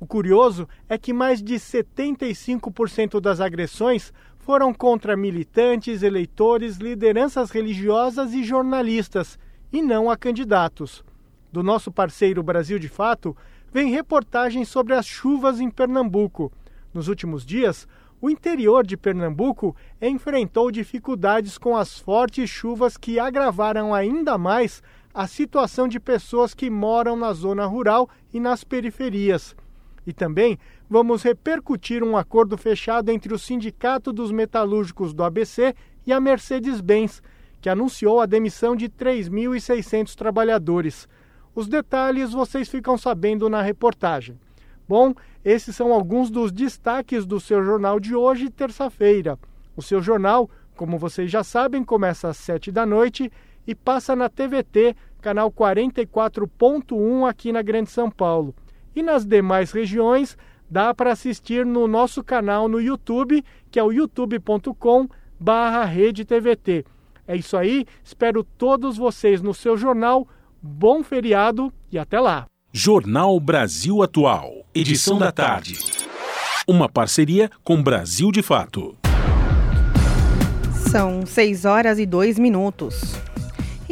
O 0.00 0.06
curioso 0.06 0.68
é 0.88 0.98
que 0.98 1.12
mais 1.12 1.40
de 1.40 1.54
75% 1.54 3.20
das 3.20 3.40
agressões 3.40 4.12
foram 4.44 4.74
contra 4.74 5.16
militantes, 5.16 6.02
eleitores, 6.02 6.76
lideranças 6.76 7.50
religiosas 7.50 8.34
e 8.34 8.44
jornalistas, 8.44 9.38
e 9.72 9.80
não 9.80 10.10
a 10.10 10.18
candidatos. 10.18 11.02
Do 11.50 11.62
nosso 11.62 11.90
parceiro 11.90 12.42
Brasil 12.42 12.78
de 12.78 12.86
Fato, 12.86 13.34
vem 13.72 13.90
reportagens 13.90 14.68
sobre 14.68 14.92
as 14.92 15.06
chuvas 15.06 15.60
em 15.60 15.70
Pernambuco. 15.70 16.52
Nos 16.92 17.08
últimos 17.08 17.44
dias, 17.44 17.88
o 18.20 18.28
interior 18.28 18.86
de 18.86 18.98
Pernambuco 18.98 19.74
enfrentou 20.00 20.70
dificuldades 20.70 21.56
com 21.56 21.74
as 21.74 21.98
fortes 21.98 22.50
chuvas 22.50 22.98
que 22.98 23.18
agravaram 23.18 23.94
ainda 23.94 24.36
mais 24.36 24.82
a 25.14 25.26
situação 25.26 25.88
de 25.88 25.98
pessoas 25.98 26.52
que 26.52 26.68
moram 26.68 27.16
na 27.16 27.32
zona 27.32 27.64
rural 27.64 28.10
e 28.32 28.38
nas 28.38 28.62
periferias. 28.62 29.56
E 30.06 30.12
também 30.12 30.58
vamos 30.88 31.22
repercutir 31.22 32.02
um 32.02 32.16
acordo 32.16 32.56
fechado 32.56 33.10
entre 33.10 33.32
o 33.32 33.38
Sindicato 33.38 34.12
dos 34.12 34.30
Metalúrgicos 34.30 35.14
do 35.14 35.22
ABC 35.24 35.74
e 36.06 36.12
a 36.12 36.20
Mercedes-Benz, 36.20 37.22
que 37.60 37.68
anunciou 37.68 38.20
a 38.20 38.26
demissão 38.26 38.76
de 38.76 38.88
3.600 38.88 40.14
trabalhadores. 40.14 41.08
Os 41.54 41.66
detalhes 41.66 42.32
vocês 42.32 42.68
ficam 42.68 42.98
sabendo 42.98 43.48
na 43.48 43.62
reportagem. 43.62 44.38
Bom, 44.86 45.14
esses 45.44 45.74
são 45.74 45.92
alguns 45.92 46.30
dos 46.30 46.52
destaques 46.52 47.24
do 47.24 47.40
seu 47.40 47.64
jornal 47.64 47.98
de 47.98 48.14
hoje, 48.14 48.50
terça-feira. 48.50 49.38
O 49.74 49.82
seu 49.82 50.02
jornal, 50.02 50.50
como 50.76 50.98
vocês 50.98 51.30
já 51.30 51.42
sabem, 51.42 51.82
começa 51.82 52.28
às 52.28 52.36
7 52.36 52.70
da 52.70 52.84
noite 52.84 53.32
e 53.66 53.74
passa 53.74 54.14
na 54.14 54.28
TVT, 54.28 54.94
canal 55.22 55.50
44.1 55.50 57.28
aqui 57.28 57.50
na 57.50 57.62
Grande 57.62 57.90
São 57.90 58.10
Paulo. 58.10 58.54
E 58.94 59.02
nas 59.02 59.24
demais 59.24 59.72
regiões, 59.72 60.36
dá 60.70 60.94
para 60.94 61.12
assistir 61.12 61.66
no 61.66 61.86
nosso 61.86 62.22
canal 62.22 62.68
no 62.68 62.80
YouTube, 62.80 63.44
que 63.70 63.78
é 63.78 63.82
o 63.82 63.92
youtube.com 63.92 65.08
barra 65.38 65.90
TVT. 66.26 66.84
É 67.26 67.36
isso 67.36 67.56
aí, 67.56 67.86
espero 68.02 68.44
todos 68.44 68.96
vocês 68.96 69.40
no 69.40 69.54
seu 69.54 69.76
jornal. 69.76 70.28
Bom 70.60 71.02
feriado 71.02 71.72
e 71.90 71.98
até 71.98 72.20
lá. 72.20 72.46
Jornal 72.72 73.38
Brasil 73.38 74.02
Atual, 74.02 74.66
edição 74.74 75.18
da 75.18 75.30
tarde. 75.30 75.78
Uma 76.66 76.88
parceria 76.88 77.50
com 77.62 77.82
Brasil 77.82 78.32
de 78.32 78.42
Fato. 78.42 78.96
São 80.90 81.26
6 81.26 81.64
horas 81.64 81.98
e 81.98 82.06
2 82.06 82.38
minutos. 82.38 83.14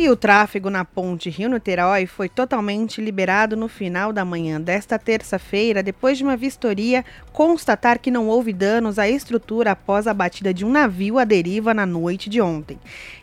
E 0.02 0.10
o 0.10 0.16
tráfego 0.16 0.68
na 0.68 0.84
ponte 0.84 1.30
Rio-Niterói 1.30 2.06
foi 2.06 2.28
totalmente 2.28 3.00
liberado 3.00 3.56
no 3.56 3.68
final 3.68 4.12
da 4.12 4.24
manhã 4.24 4.60
desta 4.60 4.98
terça-feira, 4.98 5.80
depois 5.80 6.18
de 6.18 6.24
uma 6.24 6.36
vistoria 6.36 7.04
constatar 7.32 8.00
que 8.00 8.10
não 8.10 8.26
houve 8.26 8.52
danos 8.52 8.98
à 8.98 9.08
estrutura 9.08 9.70
após 9.70 10.08
a 10.08 10.12
batida 10.12 10.52
de 10.52 10.64
um 10.64 10.72
navio 10.72 11.20
à 11.20 11.24
deriva 11.24 11.72
na 11.72 11.86
noite 11.86 12.28
de 12.28 12.40
ontem. 12.40 12.80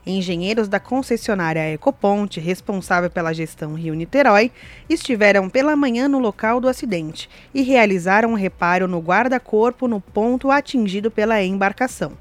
Engenheiros 0.08 0.70
da 0.70 0.80
concessionária 0.80 1.74
Ecoponte, 1.74 2.40
responsável 2.40 3.10
pela 3.10 3.34
gestão 3.34 3.74
Rio-Niterói, 3.74 4.50
estiveram 4.90 5.50
pela 5.50 5.76
manhã 5.76 6.08
no 6.08 6.18
local 6.18 6.62
do 6.62 6.70
acidente 6.70 7.30
e 7.54 7.62
realizaram 7.62 8.30
um 8.30 8.36
reparo 8.36 8.88
no 8.88 9.00
guarda-corpo 9.02 9.86
no 9.86 10.00
ponto 10.00 10.50
atingido 10.50 11.12
pela 11.12 11.44
embarcação. 11.44 12.14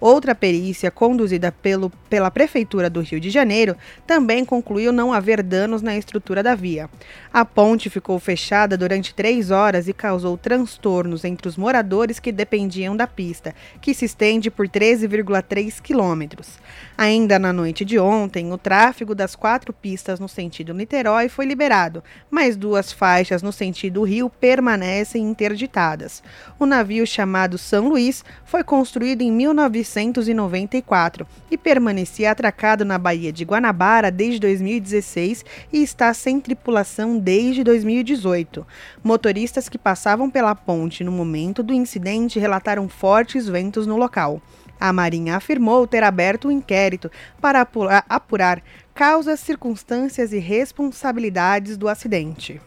Outra 0.00 0.34
perícia, 0.34 0.90
conduzida 0.90 1.52
pelo, 1.52 1.90
pela 2.08 2.30
Prefeitura 2.30 2.88
do 2.88 3.02
Rio 3.02 3.20
de 3.20 3.28
Janeiro, 3.28 3.76
também 4.06 4.46
concluiu 4.46 4.92
não 4.92 5.12
haver 5.12 5.42
danos 5.42 5.82
na 5.82 5.94
estrutura 5.94 6.42
da 6.42 6.54
via. 6.54 6.88
A 7.30 7.44
ponte 7.44 7.90
ficou 7.90 8.18
fechada 8.18 8.78
durante 8.78 9.14
três 9.14 9.50
horas 9.50 9.88
e 9.88 9.92
causou 9.92 10.38
transtornos 10.38 11.22
entre 11.22 11.46
os 11.46 11.58
moradores 11.58 12.18
que 12.18 12.32
dependiam 12.32 12.96
da 12.96 13.06
pista, 13.06 13.54
que 13.82 13.92
se 13.92 14.06
estende 14.06 14.50
por 14.50 14.66
13,3 14.66 15.82
quilômetros. 15.82 16.58
Ainda 16.96 17.38
na 17.38 17.52
noite 17.52 17.84
de 17.84 17.98
ontem, 17.98 18.50
o 18.54 18.56
tráfego 18.56 19.14
das 19.14 19.36
quatro 19.36 19.70
pistas 19.70 20.18
no 20.18 20.28
sentido 20.28 20.72
Niterói 20.72 21.28
foi 21.28 21.44
liberado, 21.44 22.02
mas 22.30 22.56
duas 22.56 22.90
faixas 22.90 23.42
no 23.42 23.52
sentido 23.52 24.02
Rio 24.02 24.30
permanecem 24.30 25.22
interditadas. 25.22 26.22
O 26.58 26.64
navio 26.64 27.06
chamado 27.06 27.58
São 27.58 27.88
Luís 27.88 28.24
foi 28.46 28.64
construído 28.64 29.20
em 29.20 29.30
1900 29.30 29.89
1994 29.98 31.26
e 31.50 31.58
permanecia 31.58 32.30
atracado 32.30 32.84
na 32.84 32.98
Baía 32.98 33.32
de 33.32 33.44
Guanabara 33.44 34.10
desde 34.10 34.40
2016 34.40 35.44
e 35.72 35.82
está 35.82 36.14
sem 36.14 36.40
tripulação 36.40 37.18
desde 37.18 37.64
2018. 37.64 38.66
Motoristas 39.02 39.68
que 39.68 39.78
passavam 39.78 40.30
pela 40.30 40.54
ponte 40.54 41.02
no 41.02 41.12
momento 41.12 41.62
do 41.62 41.74
incidente 41.74 42.38
relataram 42.38 42.88
fortes 42.88 43.48
ventos 43.48 43.86
no 43.86 43.96
local. 43.96 44.40
A 44.80 44.92
Marinha 44.92 45.36
afirmou 45.36 45.86
ter 45.86 46.02
aberto 46.02 46.48
um 46.48 46.50
inquérito 46.50 47.10
para 47.40 47.66
apurar 48.08 48.62
causas, 48.94 49.40
circunstâncias 49.40 50.32
e 50.32 50.38
responsabilidades 50.38 51.76
do 51.76 51.88
acidente. 51.88 52.60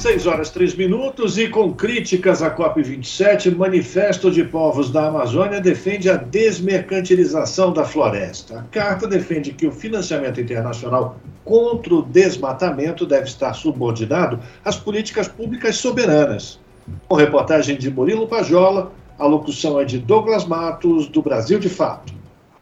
6 0.00 0.26
horas 0.26 0.48
3 0.48 0.76
minutos 0.76 1.36
e 1.36 1.46
com 1.46 1.74
críticas 1.74 2.42
à 2.42 2.50
COP27, 2.50 3.54
Manifesto 3.54 4.30
de 4.30 4.42
Povos 4.42 4.90
da 4.90 5.08
Amazônia 5.08 5.60
defende 5.60 6.08
a 6.08 6.16
desmercantilização 6.16 7.70
da 7.70 7.84
floresta. 7.84 8.60
A 8.60 8.62
carta 8.62 9.06
defende 9.06 9.52
que 9.52 9.66
o 9.66 9.70
financiamento 9.70 10.40
internacional 10.40 11.18
contra 11.44 11.94
o 11.94 12.00
desmatamento 12.00 13.04
deve 13.04 13.24
estar 13.24 13.52
subordinado 13.52 14.40
às 14.64 14.76
políticas 14.76 15.28
públicas 15.28 15.76
soberanas. 15.76 16.58
Com 17.06 17.16
reportagem 17.16 17.76
de 17.76 17.90
Murilo 17.90 18.26
Pajola, 18.26 18.90
a 19.18 19.26
locução 19.26 19.78
é 19.78 19.84
de 19.84 19.98
Douglas 19.98 20.46
Matos, 20.46 21.08
do 21.08 21.20
Brasil 21.20 21.58
de 21.58 21.68
Fato. 21.68 22.19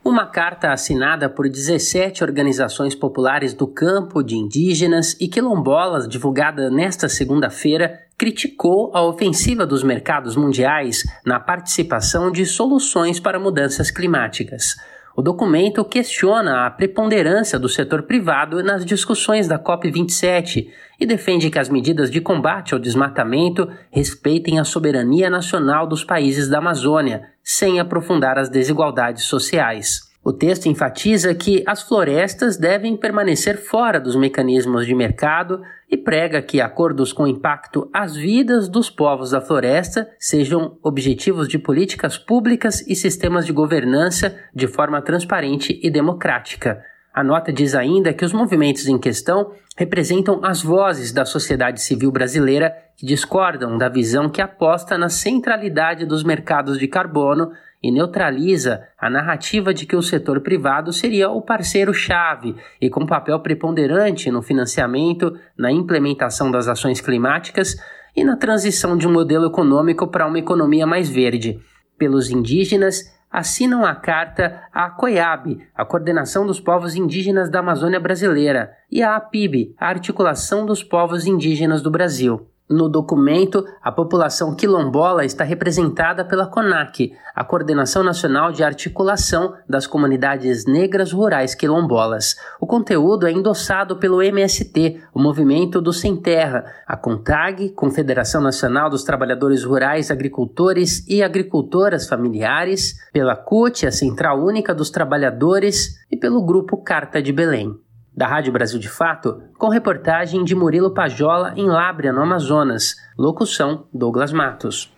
Uma 0.08 0.26
carta 0.26 0.72
assinada 0.72 1.28
por 1.28 1.48
17 1.48 2.24
organizações 2.24 2.94
populares 2.94 3.52
do 3.52 3.66
campo, 3.66 4.22
de 4.22 4.36
indígenas 4.36 5.14
e 5.20 5.28
quilombolas, 5.28 6.08
divulgada 6.08 6.70
nesta 6.70 7.08
segunda-feira, 7.10 8.00
criticou 8.16 8.90
a 8.94 9.02
ofensiva 9.02 9.66
dos 9.66 9.82
mercados 9.82 10.34
mundiais 10.34 11.04
na 11.26 11.38
participação 11.38 12.32
de 12.32 12.46
soluções 12.46 13.20
para 13.20 13.38
mudanças 13.38 13.90
climáticas. 13.90 14.76
O 15.18 15.22
documento 15.22 15.84
questiona 15.84 16.64
a 16.64 16.70
preponderância 16.70 17.58
do 17.58 17.68
setor 17.68 18.02
privado 18.04 18.62
nas 18.62 18.84
discussões 18.84 19.48
da 19.48 19.58
COP27 19.58 20.68
e 21.00 21.04
defende 21.04 21.50
que 21.50 21.58
as 21.58 21.68
medidas 21.68 22.08
de 22.08 22.20
combate 22.20 22.72
ao 22.72 22.78
desmatamento 22.78 23.68
respeitem 23.90 24.60
a 24.60 24.64
soberania 24.64 25.28
nacional 25.28 25.88
dos 25.88 26.04
países 26.04 26.48
da 26.48 26.58
Amazônia, 26.58 27.30
sem 27.42 27.80
aprofundar 27.80 28.38
as 28.38 28.48
desigualdades 28.48 29.24
sociais. 29.24 30.02
O 30.22 30.32
texto 30.32 30.66
enfatiza 30.66 31.34
que 31.34 31.64
as 31.66 31.82
florestas 31.82 32.56
devem 32.56 32.96
permanecer 32.96 33.56
fora 33.56 33.98
dos 33.98 34.14
mecanismos 34.14 34.86
de 34.86 34.94
mercado 34.94 35.60
e 35.90 35.96
prega 35.96 36.42
que 36.42 36.60
acordos 36.60 37.12
com 37.12 37.26
impacto 37.26 37.88
às 37.92 38.14
vidas 38.14 38.68
dos 38.68 38.90
povos 38.90 39.30
da 39.30 39.40
floresta 39.40 40.08
sejam 40.18 40.78
objetivos 40.82 41.48
de 41.48 41.58
políticas 41.58 42.18
públicas 42.18 42.84
e 42.86 42.94
sistemas 42.94 43.46
de 43.46 43.52
governança 43.52 44.36
de 44.54 44.66
forma 44.66 45.00
transparente 45.00 45.78
e 45.82 45.90
democrática. 45.90 46.82
A 47.14 47.24
nota 47.24 47.52
diz 47.52 47.74
ainda 47.74 48.12
que 48.12 48.24
os 48.24 48.32
movimentos 48.32 48.86
em 48.86 48.98
questão 48.98 49.52
representam 49.76 50.40
as 50.44 50.62
vozes 50.62 51.10
da 51.10 51.24
sociedade 51.24 51.80
civil 51.80 52.12
brasileira 52.12 52.72
que 52.96 53.06
discordam 53.06 53.78
da 53.78 53.88
visão 53.88 54.28
que 54.28 54.42
aposta 54.42 54.98
na 54.98 55.08
centralidade 55.08 56.04
dos 56.04 56.22
mercados 56.22 56.78
de 56.78 56.86
carbono 56.86 57.50
e 57.82 57.90
neutraliza 57.90 58.82
a 58.98 59.08
narrativa 59.08 59.72
de 59.72 59.86
que 59.86 59.96
o 59.96 60.02
setor 60.02 60.40
privado 60.40 60.92
seria 60.92 61.30
o 61.30 61.40
parceiro-chave 61.40 62.56
e 62.80 62.90
com 62.90 63.06
papel 63.06 63.38
preponderante 63.40 64.30
no 64.30 64.42
financiamento, 64.42 65.38
na 65.56 65.70
implementação 65.70 66.50
das 66.50 66.68
ações 66.68 67.00
climáticas 67.00 67.76
e 68.16 68.24
na 68.24 68.36
transição 68.36 68.96
de 68.96 69.06
um 69.06 69.12
modelo 69.12 69.46
econômico 69.46 70.08
para 70.08 70.26
uma 70.26 70.38
economia 70.38 70.86
mais 70.86 71.08
verde. 71.08 71.60
Pelos 71.96 72.30
indígenas, 72.30 73.16
assinam 73.30 73.84
a 73.84 73.94
carta 73.94 74.62
a 74.72 74.88
COIAB, 74.90 75.58
a 75.74 75.84
Coordenação 75.84 76.46
dos 76.46 76.60
Povos 76.60 76.96
Indígenas 76.96 77.50
da 77.50 77.60
Amazônia 77.60 78.00
Brasileira, 78.00 78.72
e 78.90 79.02
a 79.02 79.16
APIB, 79.16 79.74
a 79.78 79.88
Articulação 79.88 80.64
dos 80.64 80.82
Povos 80.82 81.26
Indígenas 81.26 81.82
do 81.82 81.90
Brasil. 81.90 82.48
No 82.70 82.86
documento, 82.86 83.64
a 83.82 83.90
população 83.90 84.54
quilombola 84.54 85.24
está 85.24 85.42
representada 85.42 86.22
pela 86.22 86.46
CONAC, 86.46 87.14
a 87.34 87.42
Coordenação 87.42 88.02
Nacional 88.02 88.52
de 88.52 88.62
Articulação 88.62 89.54
das 89.66 89.86
Comunidades 89.86 90.66
Negras 90.66 91.10
Rurais 91.10 91.54
Quilombolas. 91.54 92.36
O 92.60 92.66
conteúdo 92.66 93.26
é 93.26 93.32
endossado 93.32 93.96
pelo 93.96 94.20
MST, 94.20 95.00
o 95.14 95.18
Movimento 95.18 95.80
do 95.80 95.94
Sem 95.94 96.14
Terra, 96.14 96.62
a 96.86 96.94
CONTAG, 96.94 97.70
Confederação 97.70 98.42
Nacional 98.42 98.90
dos 98.90 99.02
Trabalhadores 99.02 99.64
Rurais, 99.64 100.10
Agricultores 100.10 101.06
e 101.08 101.22
Agricultoras 101.22 102.06
Familiares, 102.06 102.96
pela 103.14 103.34
CUT, 103.34 103.86
a 103.86 103.90
Central 103.90 104.44
Única 104.44 104.74
dos 104.74 104.90
Trabalhadores, 104.90 105.96
e 106.10 106.16
pelo 106.18 106.44
Grupo 106.44 106.76
Carta 106.76 107.22
de 107.22 107.32
Belém 107.32 107.78
da 108.18 108.26
Rádio 108.26 108.52
Brasil 108.52 108.80
de 108.80 108.88
Fato, 108.88 109.40
com 109.56 109.68
reportagem 109.68 110.42
de 110.42 110.52
Murilo 110.52 110.92
Pajola 110.92 111.54
em 111.56 111.68
Lábrea, 111.68 112.12
no 112.12 112.20
Amazonas. 112.20 112.96
Locução: 113.16 113.86
Douglas 113.94 114.32
Matos. 114.32 114.92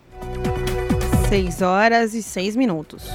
6 1.29 1.61
horas 1.61 2.15
e 2.15 2.23
6 2.23 2.55
minutos. 2.55 3.07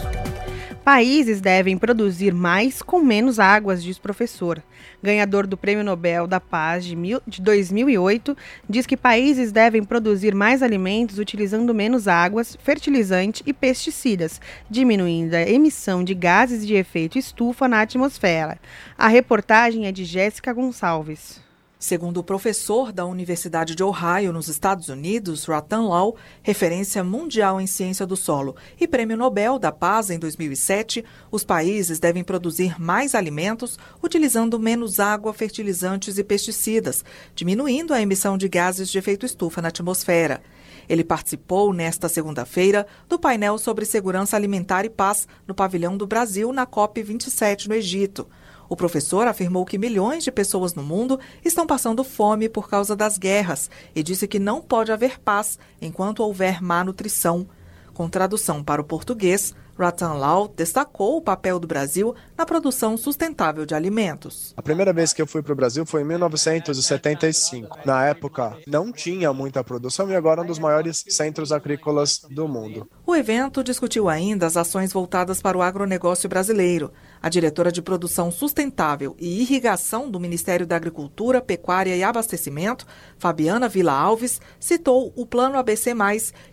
Países 0.85 1.41
devem 1.41 1.77
produzir 1.77 2.33
mais 2.33 2.81
com 2.81 3.01
menos 3.01 3.41
águas, 3.41 3.83
diz 3.83 3.99
professor. 3.99 4.63
Ganhador 5.03 5.47
do 5.47 5.57
Prêmio 5.57 5.85
Nobel 5.85 6.27
da 6.27 6.41
Paz 6.41 6.85
de, 6.85 6.97
mil, 6.97 7.21
de 7.27 7.41
2008, 7.41 8.37
diz 8.69 8.87
que 8.87 8.97
países 8.97 9.53
devem 9.53 9.85
produzir 9.85 10.35
mais 10.35 10.63
alimentos 10.63 11.19
utilizando 11.19 11.75
menos 11.75 12.09
águas, 12.09 12.57
fertilizante 12.63 13.43
e 13.47 13.53
pesticidas, 13.53 14.41
diminuindo 14.69 15.35
a 15.35 15.43
emissão 15.43 16.03
de 16.03 16.15
gases 16.15 16.67
de 16.67 16.75
efeito 16.75 17.19
estufa 17.19 17.69
na 17.69 17.81
atmosfera. 17.81 18.59
A 18.99 19.09
reportagem 19.09 19.87
é 19.87 19.93
de 19.93 20.05
Jéssica 20.05 20.53
Gonçalves. 20.53 21.46
Segundo 21.79 22.17
o 22.17 22.25
professor 22.25 22.91
da 22.91 23.05
Universidade 23.05 23.75
de 23.75 23.85
Ohio, 23.85 24.33
nos 24.33 24.49
Estados 24.49 24.89
Unidos, 24.89 25.45
Ratan 25.45 25.83
Lau, 25.83 26.17
referência 26.43 27.05
mundial 27.05 27.61
em 27.61 27.67
ciência 27.67 28.07
do 28.07 28.17
solo 28.17 28.57
e 28.81 28.89
prêmio 28.89 29.15
Nobel 29.15 29.59
da 29.59 29.71
Paz 29.71 30.09
em 30.09 30.19
2007, 30.19 31.05
os 31.31 31.45
países 31.45 31.99
devem 31.99 32.25
produzir 32.25 32.81
mais 32.81 33.15
alimentos 33.15 33.79
utilizando 34.03 34.59
menos 34.59 34.99
água, 34.99 35.35
fertilizantes 35.35 36.17
e 36.17 36.25
pesticidas, 36.25 37.05
diminuindo 37.35 37.93
a 37.93 38.01
emissão 38.01 38.39
de 38.39 38.49
gases 38.49 38.89
de 38.89 38.97
efeito 38.97 39.27
estufa 39.27 39.61
na 39.61 39.69
atmosfera. 39.69 40.43
Ele 40.89 41.05
participou 41.05 41.75
nesta 41.75 42.09
segunda-feira 42.09 42.87
do 43.07 43.19
painel 43.19 43.59
sobre 43.59 43.85
segurança 43.85 44.35
alimentar 44.35 44.87
e 44.87 44.91
paz 44.91 45.29
no 45.47 45.55
pavilhão 45.55 45.95
do 45.95 46.07
Brasil 46.07 46.55
na 46.55 46.65
COP 46.65 47.03
27 47.03 47.69
no 47.69 47.75
Egito. 47.75 48.27
O 48.69 48.77
professor 48.77 49.27
afirmou 49.27 49.65
que 49.65 49.79
milhões 49.79 50.25
de 50.25 50.33
pessoas 50.33 50.75
no 50.75 50.83
mundo 50.83 51.19
estão 51.45 51.67
passando 51.67 52.03
fome 52.03 52.49
por 52.49 52.69
causa 52.69 52.97
das 52.97 53.19
guerras 53.19 53.71
e 53.95 54.03
disse 54.03 54.27
que 54.27 54.39
não 54.39 54.61
pode 54.61 54.93
haver 54.93 55.21
paz 55.21 55.59
enquanto 55.81 56.21
houver 56.21 56.63
má 56.63 56.83
nutrição. 56.83 57.47
Com 57.95 58.09
tradução 58.09 58.63
para 58.63 58.81
o 58.81 58.85
português, 58.85 59.55
Ratan 59.79 60.15
Lal 60.15 60.49
destacou 60.49 61.17
o 61.17 61.23
papel 61.23 61.59
do 61.59 61.67
Brasil 61.67 62.15
na 62.37 62.47
produção 62.47 62.97
sustentável 62.97 63.67
de 63.67 63.75
alimentos. 63.75 64.55
A 64.57 64.63
primeira 64.63 64.93
vez 64.93 65.13
que 65.13 65.21
eu 65.21 65.27
fui 65.27 65.43
para 65.43 65.53
o 65.53 65.57
Brasil 65.57 65.85
foi 65.85 66.03
em 66.03 66.05
1975. 66.05 67.79
Na 67.85 68.07
época, 68.07 68.57
não 68.67 68.91
tinha 68.91 69.33
muita 69.33 69.63
produção 69.63 70.11
e 70.11 70.17
agora 70.17 70.41
é 70.41 70.45
um 70.45 70.47
dos 70.47 70.59
maiores 70.59 71.05
centros 71.09 71.53
agrícolas 71.53 72.21
do 72.31 72.49
mundo. 72.49 72.89
O 73.07 73.15
evento 73.15 73.63
discutiu 73.63 74.09
ainda 74.09 74.47
as 74.47 74.57
ações 74.57 74.93
voltadas 74.93 75.43
para 75.43 75.57
o 75.57 75.63
agronegócio 75.63 76.29
brasileiro. 76.29 76.93
A 77.23 77.29
diretora 77.29 77.73
de 77.73 77.83
Produção 77.83 78.31
Sustentável 78.31 79.17
e 79.19 79.41
Irrigação 79.41 80.11
do 80.11 80.21
Ministério 80.21 80.67
da 80.67 80.77
Agricultura, 80.77 81.41
Pecuária 81.41 81.97
e 81.97 82.03
Abastecimento, 82.03 82.87
Fabiana 83.19 83.69
Vila 83.69 83.93
Alves, 83.93 84.41
citou 84.61 85.13
o 85.17 85.27
Plano 85.27 85.59
ABC, 85.59 85.95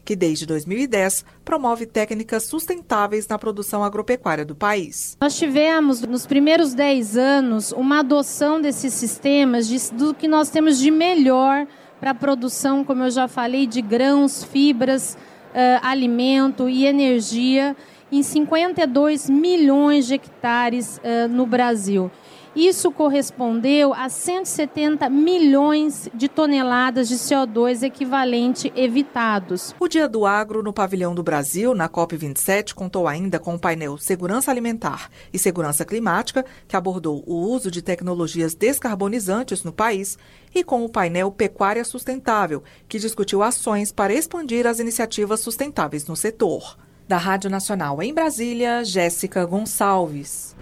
que 0.03 0.15
desde 0.15 0.45
2010 0.45 1.25
promove 1.43 1.85
técnicas 1.85 2.43
sustentáveis 2.43 3.12
na 3.29 3.37
produção 3.37 3.83
agropecuária 3.83 4.45
do 4.45 4.55
país. 4.55 5.17
Nós 5.21 5.37
tivemos, 5.37 6.01
nos 6.01 6.25
primeiros 6.25 6.73
10 6.73 7.17
anos, 7.17 7.71
uma 7.71 7.99
adoção 7.99 8.59
desses 8.59 8.93
sistemas 8.93 9.67
de, 9.67 9.93
do 9.93 10.13
que 10.13 10.27
nós 10.27 10.49
temos 10.49 10.79
de 10.79 10.91
melhor 10.91 11.67
para 11.99 12.11
a 12.11 12.15
produção, 12.15 12.83
como 12.83 13.03
eu 13.03 13.11
já 13.11 13.27
falei, 13.27 13.65
de 13.65 13.81
grãos, 13.81 14.43
fibras, 14.43 15.17
uh, 15.53 15.79
alimento 15.81 16.67
e 16.67 16.85
energia 16.85 17.75
em 18.11 18.21
52 18.21 19.29
milhões 19.29 20.07
de 20.07 20.15
hectares 20.15 20.97
uh, 20.97 21.27
no 21.29 21.45
Brasil. 21.45 22.11
Isso 22.55 22.91
correspondeu 22.91 23.93
a 23.95 24.09
170 24.09 25.09
milhões 25.09 26.07
de 26.13 26.29
toneladas 26.29 27.07
de 27.07 27.15
CO2 27.15 27.81
equivalente 27.81 28.71
evitados. 28.75 29.73
O 29.79 29.87
Dia 29.87 30.07
do 30.07 30.23
Agro 30.25 30.61
no 30.61 30.71
Pavilhão 30.71 31.15
do 31.15 31.23
Brasil, 31.23 31.73
na 31.73 31.89
COP27, 31.89 32.73
contou 32.73 33.07
ainda 33.07 33.39
com 33.39 33.55
o 33.55 33.59
painel 33.59 33.97
Segurança 33.97 34.51
Alimentar 34.51 35.09
e 35.33 35.39
Segurança 35.39 35.83
Climática, 35.83 36.45
que 36.67 36.75
abordou 36.75 37.23
o 37.25 37.35
uso 37.35 37.71
de 37.71 37.81
tecnologias 37.81 38.53
descarbonizantes 38.53 39.63
no 39.63 39.73
país, 39.73 40.17
e 40.53 40.63
com 40.63 40.85
o 40.85 40.89
painel 40.89 41.31
Pecuária 41.31 41.83
Sustentável, 41.83 42.63
que 42.87 42.99
discutiu 42.99 43.41
ações 43.41 43.91
para 43.91 44.13
expandir 44.13 44.67
as 44.67 44.79
iniciativas 44.79 45.39
sustentáveis 45.39 46.05
no 46.05 46.15
setor. 46.15 46.77
Da 47.07 47.17
Rádio 47.17 47.49
Nacional 47.49 48.01
em 48.01 48.13
Brasília, 48.13 48.83
Jéssica 48.85 49.43
Gonçalves. 49.43 50.55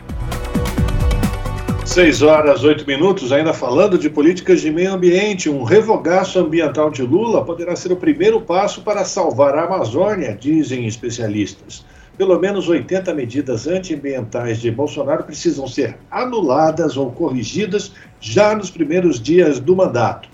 6 1.92 2.22
horas, 2.22 2.64
8 2.64 2.88
minutos, 2.88 3.34
ainda 3.34 3.52
falando 3.52 3.98
de 3.98 4.10
políticas 4.10 4.62
de 4.62 4.72
meio 4.72 4.94
ambiente, 4.94 5.50
um 5.50 5.64
revogaço 5.64 6.40
ambiental 6.40 6.90
de 6.90 7.02
Lula 7.02 7.44
poderá 7.44 7.76
ser 7.76 7.92
o 7.92 7.98
primeiro 7.98 8.40
passo 8.40 8.82
para 8.82 9.04
salvar 9.04 9.58
a 9.58 9.66
Amazônia, 9.66 10.34
dizem 10.40 10.88
especialistas. 10.88 11.86
Pelo 12.18 12.40
menos 12.40 12.70
80 12.70 13.14
medidas 13.14 13.68
antiambientais 13.68 14.62
de 14.62 14.72
Bolsonaro 14.72 15.26
precisam 15.26 15.68
ser 15.68 15.98
anuladas 16.10 16.96
ou 16.96 17.12
corrigidas 17.12 17.92
já 18.22 18.56
nos 18.56 18.72
primeiros 18.72 19.20
dias 19.20 19.60
do 19.60 19.76
mandato. 19.76 20.30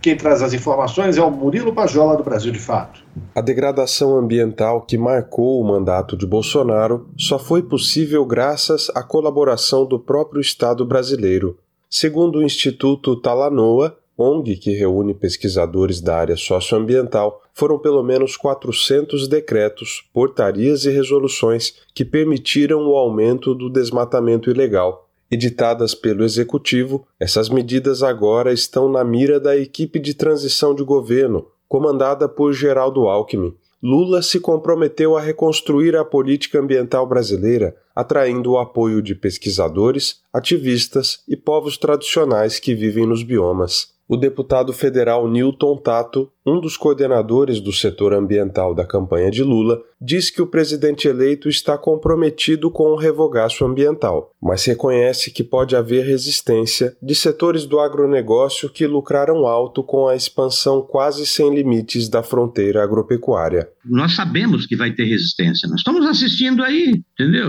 Quem 0.00 0.16
traz 0.16 0.42
as 0.42 0.54
informações 0.54 1.18
é 1.18 1.22
o 1.22 1.28
Murilo 1.28 1.74
Pajola, 1.74 2.16
do 2.16 2.22
Brasil 2.22 2.52
de 2.52 2.60
Fato. 2.60 2.99
A 3.34 3.40
degradação 3.40 4.16
ambiental 4.16 4.82
que 4.82 4.98
marcou 4.98 5.60
o 5.60 5.64
mandato 5.64 6.16
de 6.16 6.26
Bolsonaro 6.26 7.08
só 7.16 7.38
foi 7.38 7.62
possível 7.62 8.24
graças 8.24 8.90
à 8.94 9.02
colaboração 9.02 9.86
do 9.86 9.98
próprio 9.98 10.40
Estado 10.40 10.84
brasileiro. 10.84 11.58
Segundo 11.88 12.38
o 12.38 12.42
Instituto 12.42 13.16
Talanoa, 13.16 13.96
ONG 14.16 14.56
que 14.56 14.72
reúne 14.72 15.14
pesquisadores 15.14 16.00
da 16.00 16.16
área 16.16 16.36
socioambiental, 16.36 17.42
foram 17.54 17.78
pelo 17.78 18.02
menos 18.02 18.36
400 18.36 19.26
decretos, 19.26 20.04
portarias 20.12 20.84
e 20.84 20.90
resoluções 20.90 21.74
que 21.94 22.04
permitiram 22.04 22.86
o 22.86 22.96
aumento 22.96 23.54
do 23.54 23.70
desmatamento 23.70 24.50
ilegal. 24.50 25.08
Editadas 25.30 25.94
pelo 25.94 26.24
Executivo, 26.24 27.06
essas 27.18 27.48
medidas 27.48 28.02
agora 28.02 28.52
estão 28.52 28.90
na 28.90 29.04
mira 29.04 29.38
da 29.38 29.56
equipe 29.56 29.98
de 29.98 30.12
transição 30.12 30.74
de 30.74 30.82
governo, 30.82 31.46
comandada 31.70 32.28
por 32.28 32.52
Geraldo 32.52 33.08
Alckmin. 33.08 33.54
Lula 33.80 34.22
se 34.22 34.40
comprometeu 34.40 35.16
a 35.16 35.20
reconstruir 35.20 35.94
a 35.94 36.04
política 36.04 36.58
ambiental 36.58 37.06
brasileira, 37.06 37.76
atraindo 37.94 38.50
o 38.50 38.58
apoio 38.58 39.00
de 39.00 39.14
pesquisadores, 39.14 40.20
ativistas 40.32 41.22
e 41.28 41.36
povos 41.36 41.78
tradicionais 41.78 42.58
que 42.58 42.74
vivem 42.74 43.06
nos 43.06 43.22
biomas 43.22 43.99
o 44.10 44.16
deputado 44.16 44.72
federal 44.72 45.30
Newton 45.30 45.76
Tato, 45.76 46.32
um 46.44 46.60
dos 46.60 46.76
coordenadores 46.76 47.60
do 47.60 47.72
setor 47.72 48.12
ambiental 48.12 48.74
da 48.74 48.84
campanha 48.84 49.30
de 49.30 49.44
Lula, 49.44 49.80
diz 50.00 50.30
que 50.30 50.42
o 50.42 50.48
presidente 50.48 51.06
eleito 51.06 51.48
está 51.48 51.78
comprometido 51.78 52.72
com 52.72 52.90
o 52.90 52.96
revogaço 52.96 53.64
ambiental, 53.64 54.32
mas 54.42 54.64
reconhece 54.64 55.30
que 55.30 55.44
pode 55.44 55.76
haver 55.76 56.04
resistência 56.04 56.96
de 57.00 57.14
setores 57.14 57.64
do 57.66 57.78
agronegócio 57.78 58.68
que 58.68 58.84
lucraram 58.84 59.46
alto 59.46 59.80
com 59.80 60.08
a 60.08 60.16
expansão 60.16 60.82
quase 60.82 61.24
sem 61.24 61.54
limites 61.54 62.08
da 62.08 62.20
fronteira 62.20 62.82
agropecuária. 62.82 63.68
Nós 63.84 64.16
sabemos 64.16 64.66
que 64.66 64.74
vai 64.74 64.92
ter 64.92 65.04
resistência. 65.04 65.68
Nós 65.68 65.82
estamos 65.82 66.04
assistindo 66.04 66.64
aí, 66.64 67.00
entendeu? 67.12 67.48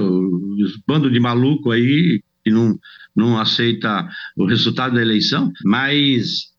Os 0.63 0.79
bandos 0.87 1.11
de 1.11 1.19
maluco 1.19 1.71
aí 1.71 2.21
que 2.43 2.51
não, 2.51 2.77
não 3.15 3.39
aceita 3.39 4.07
o 4.37 4.45
resultado 4.45 4.95
da 4.95 5.01
eleição, 5.01 5.51
mas 5.63 6.50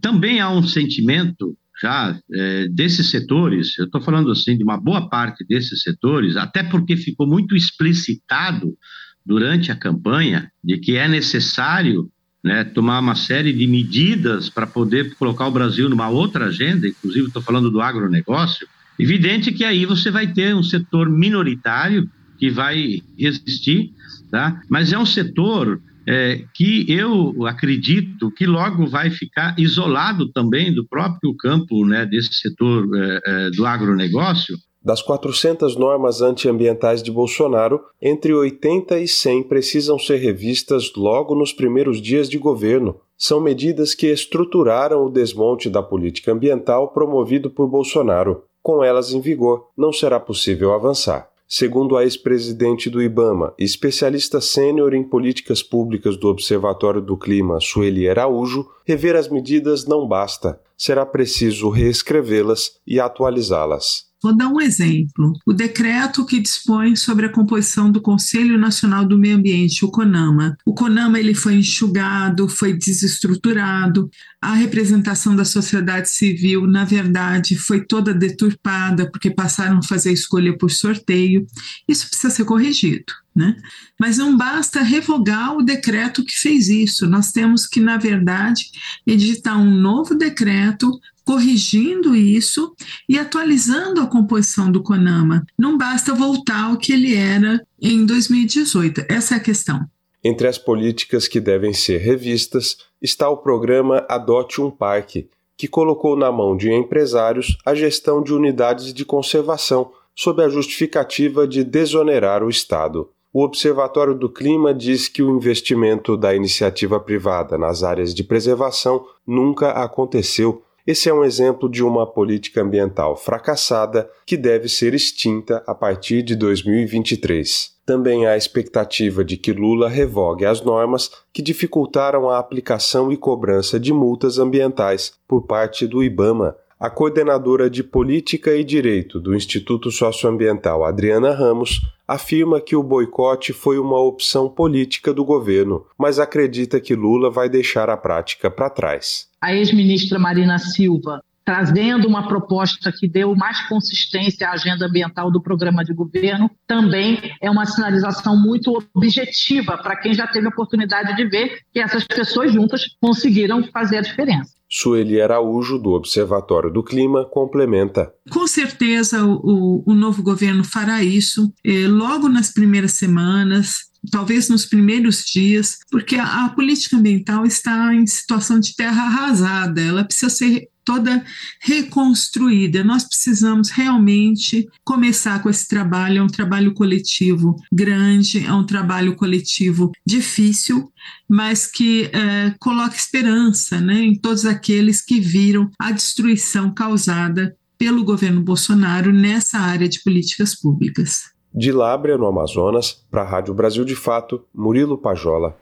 também 0.00 0.40
há 0.40 0.50
um 0.50 0.62
sentimento 0.62 1.56
já 1.80 2.18
é, 2.32 2.68
desses 2.68 3.10
setores, 3.10 3.78
eu 3.78 3.84
estou 3.84 4.00
falando 4.00 4.30
assim 4.30 4.56
de 4.56 4.64
uma 4.64 4.76
boa 4.76 5.08
parte 5.08 5.44
desses 5.46 5.82
setores, 5.82 6.36
até 6.36 6.62
porque 6.62 6.96
ficou 6.96 7.26
muito 7.26 7.54
explicitado 7.54 8.76
durante 9.24 9.70
a 9.70 9.76
campanha 9.76 10.50
de 10.62 10.78
que 10.78 10.96
é 10.96 11.06
necessário 11.06 12.10
né, 12.42 12.64
tomar 12.64 13.00
uma 13.00 13.14
série 13.14 13.52
de 13.52 13.66
medidas 13.66 14.48
para 14.48 14.66
poder 14.66 15.14
colocar 15.16 15.46
o 15.46 15.52
Brasil 15.52 15.88
numa 15.88 16.08
outra 16.08 16.46
agenda, 16.46 16.88
inclusive 16.88 17.26
estou 17.26 17.42
falando 17.42 17.70
do 17.70 17.80
agronegócio. 17.80 18.66
Evidente 18.98 19.52
que 19.52 19.64
aí 19.64 19.86
você 19.86 20.10
vai 20.10 20.26
ter 20.26 20.54
um 20.54 20.62
setor 20.62 21.08
minoritário 21.08 22.10
que 22.38 22.50
vai 22.50 23.02
resistir, 23.18 23.92
tá? 24.30 24.60
mas 24.68 24.92
é 24.92 24.98
um 24.98 25.06
setor 25.06 25.80
é, 26.08 26.40
que 26.54 26.90
eu 26.90 27.46
acredito 27.46 28.30
que 28.30 28.46
logo 28.46 28.86
vai 28.86 29.10
ficar 29.10 29.54
isolado 29.58 30.32
também 30.32 30.74
do 30.74 30.88
próprio 30.88 31.36
campo 31.36 31.84
né, 31.84 32.06
desse 32.06 32.32
setor 32.32 32.88
é, 32.94 33.20
é, 33.26 33.50
do 33.50 33.66
agronegócio. 33.66 34.56
Das 34.82 35.02
400 35.02 35.76
normas 35.76 36.22
antiambientais 36.22 37.02
de 37.02 37.10
Bolsonaro, 37.10 37.80
entre 38.00 38.32
80 38.32 38.98
e 39.00 39.06
100 39.06 39.42
precisam 39.42 39.98
ser 39.98 40.16
revistas 40.16 40.92
logo 40.96 41.34
nos 41.34 41.52
primeiros 41.52 42.00
dias 42.00 42.26
de 42.26 42.38
governo. 42.38 42.96
São 43.14 43.38
medidas 43.38 43.94
que 43.94 44.06
estruturaram 44.06 45.04
o 45.04 45.10
desmonte 45.10 45.68
da 45.68 45.82
política 45.82 46.32
ambiental 46.32 46.88
promovido 46.88 47.50
por 47.50 47.68
Bolsonaro. 47.68 48.44
Com 48.62 48.82
elas 48.82 49.12
em 49.12 49.20
vigor, 49.20 49.66
não 49.76 49.92
será 49.92 50.18
possível 50.18 50.72
avançar. 50.72 51.28
Segundo 51.50 51.96
a 51.96 52.04
ex-presidente 52.04 52.90
do 52.90 53.00
IBAMA 53.00 53.54
especialista 53.58 54.38
sênior 54.38 54.92
em 54.92 55.02
políticas 55.02 55.62
públicas 55.62 56.14
do 56.18 56.28
Observatório 56.28 57.00
do 57.00 57.16
Clima, 57.16 57.58
Sueli 57.58 58.06
Araújo, 58.06 58.68
rever 58.86 59.16
as 59.16 59.30
medidas 59.30 59.86
não 59.86 60.06
basta. 60.06 60.60
Será 60.76 61.06
preciso 61.06 61.70
reescrevê-las 61.70 62.72
e 62.86 63.00
atualizá-las. 63.00 64.08
Vou 64.22 64.36
dar 64.36 64.48
um 64.48 64.60
exemplo. 64.60 65.32
O 65.46 65.52
decreto 65.52 66.26
que 66.26 66.40
dispõe 66.40 66.96
sobre 66.96 67.26
a 67.26 67.32
composição 67.32 67.90
do 67.90 68.00
Conselho 68.00 68.58
Nacional 68.58 69.06
do 69.06 69.16
Meio 69.16 69.36
Ambiente, 69.36 69.84
o 69.84 69.90
CONAMA. 69.90 70.56
O 70.66 70.74
CONAMA 70.74 71.20
ele 71.20 71.34
foi 71.34 71.54
enxugado, 71.54 72.48
foi 72.48 72.72
desestruturado. 72.72 74.10
A 74.40 74.54
representação 74.54 75.34
da 75.34 75.44
sociedade 75.44 76.10
civil, 76.10 76.64
na 76.66 76.84
verdade, 76.84 77.56
foi 77.56 77.84
toda 77.84 78.14
deturpada 78.14 79.10
porque 79.10 79.30
passaram 79.30 79.78
a 79.78 79.82
fazer 79.82 80.10
a 80.10 80.12
escolha 80.12 80.56
por 80.56 80.70
sorteio. 80.70 81.44
Isso 81.88 82.08
precisa 82.08 82.32
ser 82.32 82.44
corrigido. 82.44 83.12
Né? 83.34 83.56
Mas 83.98 84.18
não 84.18 84.36
basta 84.36 84.80
revogar 84.82 85.56
o 85.56 85.62
decreto 85.62 86.24
que 86.24 86.34
fez 86.34 86.68
isso, 86.68 87.06
nós 87.06 87.30
temos 87.30 87.68
que, 87.68 87.78
na 87.78 87.96
verdade, 87.96 88.64
editar 89.06 89.56
um 89.56 89.70
novo 89.70 90.14
decreto 90.14 90.90
corrigindo 91.24 92.16
isso 92.16 92.74
e 93.08 93.18
atualizando 93.18 94.00
a 94.00 94.06
composição 94.06 94.72
do 94.72 94.82
CONAMA. 94.82 95.44
Não 95.58 95.76
basta 95.76 96.14
voltar 96.14 96.64
ao 96.64 96.78
que 96.78 96.92
ele 96.92 97.14
era 97.14 97.62
em 97.80 98.06
2018. 98.06 99.04
Essa 99.08 99.34
é 99.34 99.36
a 99.36 99.40
questão. 99.40 99.86
Entre 100.24 100.48
as 100.48 100.58
políticas 100.58 101.28
que 101.28 101.38
devem 101.38 101.72
ser 101.72 101.98
revistas 101.98 102.78
está 103.00 103.28
o 103.28 103.36
programa 103.36 104.04
Adote 104.08 104.60
um 104.60 104.70
Parque, 104.70 105.28
que 105.56 105.66
colocou 105.66 106.16
na 106.16 106.30
mão 106.30 106.56
de 106.56 106.72
empresários 106.72 107.58
a 107.64 107.74
gestão 107.74 108.22
de 108.22 108.32
unidades 108.32 108.92
de 108.92 109.04
conservação, 109.04 109.90
sob 110.14 110.42
a 110.42 110.48
justificativa 110.48 111.46
de 111.46 111.64
desonerar 111.64 112.42
o 112.42 112.50
Estado. 112.50 113.08
O 113.32 113.42
Observatório 113.42 114.14
do 114.14 114.28
Clima 114.28 114.72
diz 114.72 115.06
que 115.08 115.22
o 115.22 115.36
investimento 115.36 116.16
da 116.16 116.34
iniciativa 116.34 116.98
privada 116.98 117.58
nas 117.58 117.82
áreas 117.82 118.14
de 118.14 118.24
preservação 118.24 119.04
nunca 119.26 119.70
aconteceu 119.70 120.62
esse 120.88 121.06
é 121.06 121.12
um 121.12 121.22
exemplo 121.22 121.68
de 121.68 121.84
uma 121.84 122.06
política 122.06 122.62
ambiental 122.62 123.14
fracassada 123.14 124.08
que 124.24 124.38
deve 124.38 124.70
ser 124.70 124.94
extinta 124.94 125.62
a 125.66 125.74
partir 125.74 126.22
de 126.22 126.34
2023. 126.34 127.74
Também 127.84 128.26
há 128.26 128.38
expectativa 128.38 129.22
de 129.22 129.36
que 129.36 129.52
Lula 129.52 129.86
revogue 129.86 130.46
as 130.46 130.62
normas 130.62 131.10
que 131.30 131.42
dificultaram 131.42 132.30
a 132.30 132.38
aplicação 132.38 133.12
e 133.12 133.18
cobrança 133.18 133.78
de 133.78 133.92
multas 133.92 134.38
ambientais 134.38 135.12
por 135.28 135.42
parte 135.42 135.86
do 135.86 136.02
IBAMA. 136.02 136.56
A 136.80 136.88
coordenadora 136.88 137.68
de 137.68 137.84
Política 137.84 138.56
e 138.56 138.64
Direito 138.64 139.20
do 139.20 139.36
Instituto 139.36 139.90
Socioambiental, 139.90 140.86
Adriana 140.86 141.34
Ramos, 141.34 141.82
afirma 142.06 142.62
que 142.62 142.74
o 142.74 142.82
boicote 142.82 143.52
foi 143.52 143.78
uma 143.78 144.00
opção 144.00 144.48
política 144.48 145.12
do 145.12 145.22
governo, 145.22 145.84
mas 145.98 146.18
acredita 146.18 146.80
que 146.80 146.94
Lula 146.94 147.30
vai 147.30 147.50
deixar 147.50 147.90
a 147.90 147.96
prática 147.98 148.50
para 148.50 148.70
trás. 148.70 149.27
A 149.40 149.54
ex-ministra 149.54 150.18
Marina 150.18 150.58
Silva 150.58 151.22
trazendo 151.48 152.06
uma 152.06 152.28
proposta 152.28 152.92
que 152.92 153.08
deu 153.08 153.34
mais 153.34 153.66
consistência 153.70 154.46
à 154.46 154.52
agenda 154.52 154.84
ambiental 154.84 155.30
do 155.30 155.40
programa 155.40 155.82
de 155.82 155.94
governo, 155.94 156.50
também 156.66 157.18
é 157.40 157.50
uma 157.50 157.64
sinalização 157.64 158.38
muito 158.38 158.76
objetiva 158.92 159.78
para 159.78 159.96
quem 159.96 160.12
já 160.12 160.26
teve 160.26 160.44
a 160.44 160.50
oportunidade 160.50 161.16
de 161.16 161.24
ver 161.24 161.60
que 161.72 161.80
essas 161.80 162.04
pessoas 162.04 162.52
juntas 162.52 162.82
conseguiram 163.00 163.64
fazer 163.72 163.96
a 163.96 164.02
diferença. 164.02 164.58
Sueli 164.70 165.22
Araújo, 165.22 165.78
do 165.78 165.92
Observatório 165.92 166.70
do 166.70 166.82
Clima, 166.82 167.24
complementa. 167.24 168.12
Com 168.30 168.46
certeza 168.46 169.24
o, 169.24 169.82
o 169.86 169.94
novo 169.94 170.22
governo 170.22 170.62
fará 170.62 171.02
isso 171.02 171.50
eh, 171.64 171.88
logo 171.88 172.28
nas 172.28 172.52
primeiras 172.52 172.92
semanas, 172.92 173.87
talvez 174.10 174.48
nos 174.48 174.64
primeiros 174.64 175.24
dias, 175.24 175.78
porque 175.90 176.16
a, 176.16 176.44
a, 176.44 176.48
política 176.50 176.96
ambiental 176.96 177.44
está 177.44 177.94
em 177.94 178.06
situação 178.06 178.58
de 178.60 178.74
terra 178.74 179.02
arrasada, 179.02 179.80
ela 179.80 180.04
precisa 180.04 180.30
ser 180.30 180.68
toda 180.88 181.22
reconstruída. 181.60 182.82
Nós 182.82 183.04
precisamos 183.04 183.68
realmente 183.68 184.66
começar 184.82 185.42
com 185.42 185.50
esse 185.50 185.68
trabalho. 185.68 186.20
É 186.20 186.22
um 186.22 186.28
trabalho 186.28 186.72
coletivo 186.72 187.56
grande, 187.70 188.46
é 188.46 188.52
um 188.54 188.64
trabalho 188.64 189.14
coletivo 189.14 189.92
difícil, 190.06 190.90
mas 191.28 191.66
que 191.66 192.04
é, 192.04 192.54
coloca 192.58 192.96
esperança 192.96 193.78
né, 193.82 194.00
em 194.00 194.18
todos 194.18 194.46
aqueles 194.46 195.02
que 195.02 195.20
viram 195.20 195.70
a 195.78 195.92
destruição 195.92 196.72
causada 196.72 197.54
pelo 197.76 198.02
governo 198.02 198.40
Bolsonaro 198.40 199.12
nessa 199.12 199.58
área 199.58 199.88
de 199.88 200.02
políticas 200.02 200.58
públicas. 200.58 201.36
De 201.54 201.72
Lábrea, 201.72 202.18
no 202.18 202.26
Amazonas, 202.26 202.92
para 203.10 203.22
a 203.22 203.24
Rádio 203.24 203.54
Brasil 203.54 203.82
de 203.82 203.96
Fato, 203.96 204.44
Murilo 204.54 204.98
Pajola. 204.98 205.56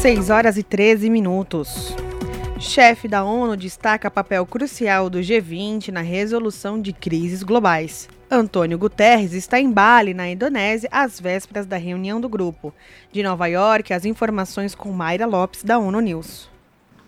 6 0.00 0.28
horas 0.28 0.58
e 0.58 0.62
13 0.64 1.08
minutos. 1.08 1.94
Chefe 2.58 3.06
da 3.06 3.22
ONU 3.22 3.56
destaca 3.56 4.10
papel 4.10 4.44
crucial 4.44 5.08
do 5.08 5.20
G20 5.20 5.88
na 5.88 6.00
resolução 6.00 6.80
de 6.80 6.92
crises 6.92 7.44
globais. 7.44 8.08
Antônio 8.28 8.76
Guterres 8.76 9.32
está 9.32 9.60
em 9.60 9.70
Bali, 9.70 10.12
na 10.12 10.28
Indonésia, 10.28 10.88
às 10.90 11.20
vésperas 11.20 11.64
da 11.64 11.76
reunião 11.76 12.20
do 12.20 12.28
grupo. 12.28 12.74
De 13.12 13.22
Nova 13.22 13.46
York, 13.46 13.92
as 13.92 14.04
informações 14.04 14.74
com 14.74 14.90
Mayra 14.90 15.26
Lopes, 15.26 15.62
da 15.62 15.78
ONU 15.78 16.00
News. 16.00 16.50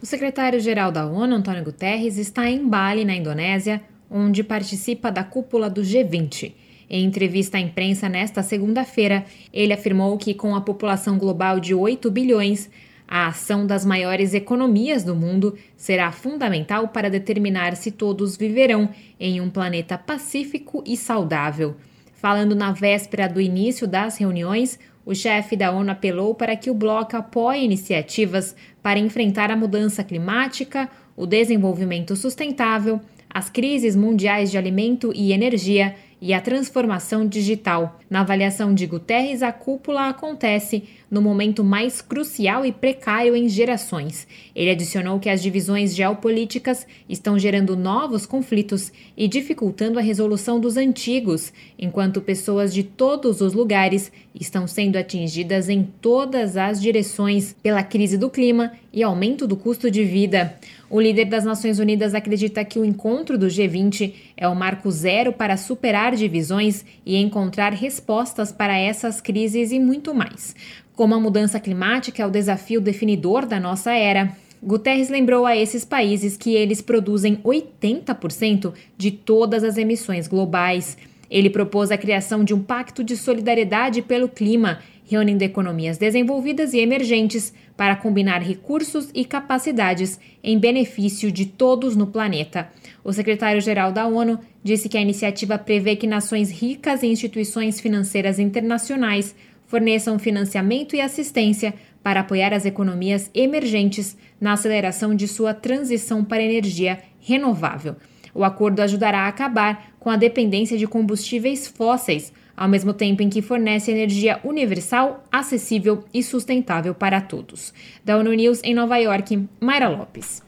O 0.00 0.06
secretário-geral 0.06 0.92
da 0.92 1.06
ONU, 1.06 1.34
Antônio 1.34 1.64
Guterres, 1.64 2.18
está 2.18 2.48
em 2.48 2.64
Bali, 2.68 3.04
na 3.04 3.16
Indonésia, 3.16 3.82
onde 4.08 4.44
participa 4.44 5.10
da 5.10 5.24
cúpula 5.24 5.68
do 5.68 5.82
G20. 5.82 6.67
Em 6.90 7.04
entrevista 7.04 7.58
à 7.58 7.60
imprensa 7.60 8.08
nesta 8.08 8.42
segunda-feira, 8.42 9.24
ele 9.52 9.72
afirmou 9.72 10.16
que, 10.16 10.32
com 10.34 10.54
a 10.54 10.60
população 10.60 11.18
global 11.18 11.60
de 11.60 11.74
8 11.74 12.10
bilhões, 12.10 12.70
A 13.10 13.28
ação 13.28 13.66
das 13.66 13.86
maiores 13.86 14.34
economias 14.34 15.02
do 15.02 15.16
mundo 15.16 15.56
será 15.78 16.12
fundamental 16.12 16.88
para 16.88 17.08
determinar 17.08 17.74
se 17.74 17.90
todos 17.90 18.36
viverão 18.36 18.90
em 19.18 19.40
um 19.40 19.48
planeta 19.48 19.96
pacífico 19.96 20.84
e 20.86 20.94
saudável. 20.94 21.74
Falando 22.12 22.54
na 22.54 22.70
véspera 22.70 23.26
do 23.26 23.40
início 23.40 23.88
das 23.88 24.18
reuniões, 24.18 24.78
o 25.06 25.14
chefe 25.14 25.56
da 25.56 25.72
ONU 25.72 25.90
apelou 25.90 26.34
para 26.34 26.54
que 26.54 26.68
o 26.70 26.74
bloco 26.74 27.16
apoie 27.16 27.64
iniciativas 27.64 28.54
para 28.82 28.98
enfrentar 28.98 29.50
a 29.50 29.56
mudança 29.56 30.04
climática, 30.04 30.86
o 31.16 31.24
desenvolvimento 31.24 32.14
sustentável, 32.14 33.00
as 33.30 33.48
crises 33.48 33.96
mundiais 33.96 34.50
de 34.50 34.58
alimento 34.58 35.12
e 35.14 35.32
energia 35.32 35.94
e 36.20 36.34
a 36.34 36.40
transformação 36.40 37.26
digital. 37.26 38.00
Na 38.10 38.20
avaliação 38.20 38.74
de 38.74 38.86
Guterres, 38.86 39.42
a 39.42 39.52
cúpula 39.52 40.08
acontece 40.08 40.84
no 41.10 41.22
momento 41.22 41.64
mais 41.64 42.00
crucial 42.02 42.66
e 42.66 42.72
precário 42.72 43.34
em 43.34 43.48
gerações. 43.48 44.26
Ele 44.54 44.70
adicionou 44.70 45.18
que 45.18 45.28
as 45.28 45.42
divisões 45.42 45.94
geopolíticas 45.94 46.86
estão 47.08 47.38
gerando 47.38 47.76
novos 47.76 48.26
conflitos 48.26 48.92
e 49.16 49.28
dificultando 49.28 49.98
a 49.98 50.02
resolução 50.02 50.60
dos 50.60 50.76
antigos, 50.76 51.52
enquanto 51.78 52.20
pessoas 52.20 52.74
de 52.74 52.82
todos 52.82 53.40
os 53.40 53.54
lugares 53.54 54.12
estão 54.34 54.66
sendo 54.66 54.96
atingidas 54.96 55.68
em 55.68 55.82
todas 56.00 56.56
as 56.56 56.80
direções 56.80 57.54
pela 57.62 57.82
crise 57.82 58.18
do 58.18 58.28
clima 58.28 58.72
e 58.92 59.02
aumento 59.02 59.46
do 59.46 59.56
custo 59.56 59.90
de 59.90 60.04
vida. 60.04 60.54
O 60.90 60.98
líder 61.00 61.26
das 61.26 61.44
Nações 61.44 61.78
Unidas 61.78 62.14
acredita 62.14 62.64
que 62.64 62.78
o 62.78 62.84
encontro 62.84 63.36
do 63.36 63.46
G20 63.46 64.14
é 64.34 64.48
o 64.48 64.56
marco 64.56 64.90
zero 64.90 65.34
para 65.34 65.58
superar 65.58 66.16
divisões 66.16 66.82
e 67.04 67.16
encontrar 67.16 67.74
respostas 67.74 68.50
para 68.50 68.78
essas 68.78 69.20
crises 69.20 69.70
e 69.70 69.78
muito 69.78 70.14
mais. 70.14 70.56
Como 70.96 71.14
a 71.14 71.20
mudança 71.20 71.60
climática 71.60 72.22
é 72.22 72.26
o 72.26 72.30
desafio 72.30 72.80
definidor 72.80 73.44
da 73.44 73.60
nossa 73.60 73.92
era, 73.92 74.34
Guterres 74.62 75.10
lembrou 75.10 75.44
a 75.46 75.56
esses 75.56 75.84
países 75.84 76.36
que 76.36 76.54
eles 76.54 76.80
produzem 76.80 77.36
80% 77.44 78.72
de 78.96 79.10
todas 79.10 79.62
as 79.62 79.76
emissões 79.76 80.26
globais. 80.26 80.96
Ele 81.30 81.50
propôs 81.50 81.90
a 81.90 81.98
criação 81.98 82.42
de 82.42 82.54
um 82.54 82.62
pacto 82.62 83.04
de 83.04 83.16
solidariedade 83.16 84.00
pelo 84.00 84.28
clima, 84.28 84.80
reunindo 85.08 85.42
economias 85.42 85.96
desenvolvidas 85.96 86.74
e 86.74 86.78
emergentes 86.78 87.52
para 87.74 87.96
combinar 87.96 88.42
recursos 88.42 89.08
e 89.14 89.24
capacidades 89.24 90.20
em 90.44 90.58
benefício 90.58 91.32
de 91.32 91.46
todos 91.46 91.96
no 91.96 92.06
planeta. 92.06 92.68
O 93.02 93.12
secretário-geral 93.12 93.90
da 93.90 94.06
ONU 94.06 94.38
disse 94.62 94.88
que 94.88 94.98
a 94.98 95.00
iniciativa 95.00 95.58
prevê 95.58 95.96
que 95.96 96.06
nações 96.06 96.50
ricas 96.50 97.02
e 97.02 97.06
instituições 97.06 97.80
financeiras 97.80 98.38
internacionais 98.38 99.34
forneçam 99.66 100.18
financiamento 100.18 100.94
e 100.94 101.00
assistência 101.00 101.74
para 102.02 102.20
apoiar 102.20 102.52
as 102.52 102.66
economias 102.66 103.30
emergentes 103.34 104.16
na 104.38 104.52
aceleração 104.52 105.14
de 105.14 105.26
sua 105.26 105.54
transição 105.54 106.22
para 106.22 106.42
energia 106.42 106.98
renovável. 107.18 107.96
O 108.34 108.44
acordo 108.44 108.80
ajudará 108.80 109.20
a 109.20 109.28
acabar 109.28 109.92
com 109.98 110.10
a 110.10 110.16
dependência 110.16 110.76
de 110.76 110.86
combustíveis 110.86 111.66
fósseis, 111.66 112.32
ao 112.58 112.68
mesmo 112.68 112.92
tempo 112.92 113.22
em 113.22 113.28
que 113.28 113.40
fornece 113.40 113.90
energia 113.90 114.40
universal, 114.42 115.24
acessível 115.30 116.04
e 116.12 116.22
sustentável 116.22 116.92
para 116.92 117.20
todos. 117.20 117.72
Da 118.04 118.18
ONU 118.18 118.32
News 118.32 118.60
em 118.64 118.74
Nova 118.74 118.98
York, 118.98 119.48
Mayra 119.60 119.88
Lopes. 119.88 120.42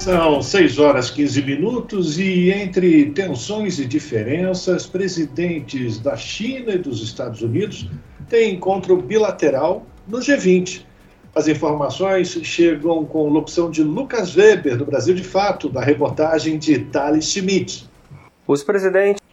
São 0.00 0.42
6 0.42 0.78
horas 0.78 1.10
15 1.10 1.42
minutos 1.42 2.18
e 2.18 2.50
entre 2.50 3.06
tensões 3.10 3.78
e 3.78 3.86
diferenças, 3.86 4.86
presidentes 4.86 5.98
da 5.98 6.16
China 6.16 6.72
e 6.72 6.78
dos 6.78 7.02
Estados 7.02 7.42
Unidos 7.42 7.88
têm 8.28 8.54
encontro 8.54 8.96
bilateral 8.96 9.86
no 10.06 10.18
G20. 10.18 10.82
As 11.34 11.48
informações 11.48 12.38
chegam 12.42 13.04
com 13.04 13.28
locução 13.28 13.70
de 13.70 13.82
Lucas 13.82 14.36
Weber, 14.36 14.76
do 14.76 14.86
Brasil 14.86 15.14
de 15.14 15.24
Fato, 15.24 15.68
da 15.68 15.80
reportagem 15.80 16.58
de 16.58 16.78
Thales 16.78 17.26
Schmidt. 17.26 17.88
Os 18.46 18.62
presidentes 18.62 19.25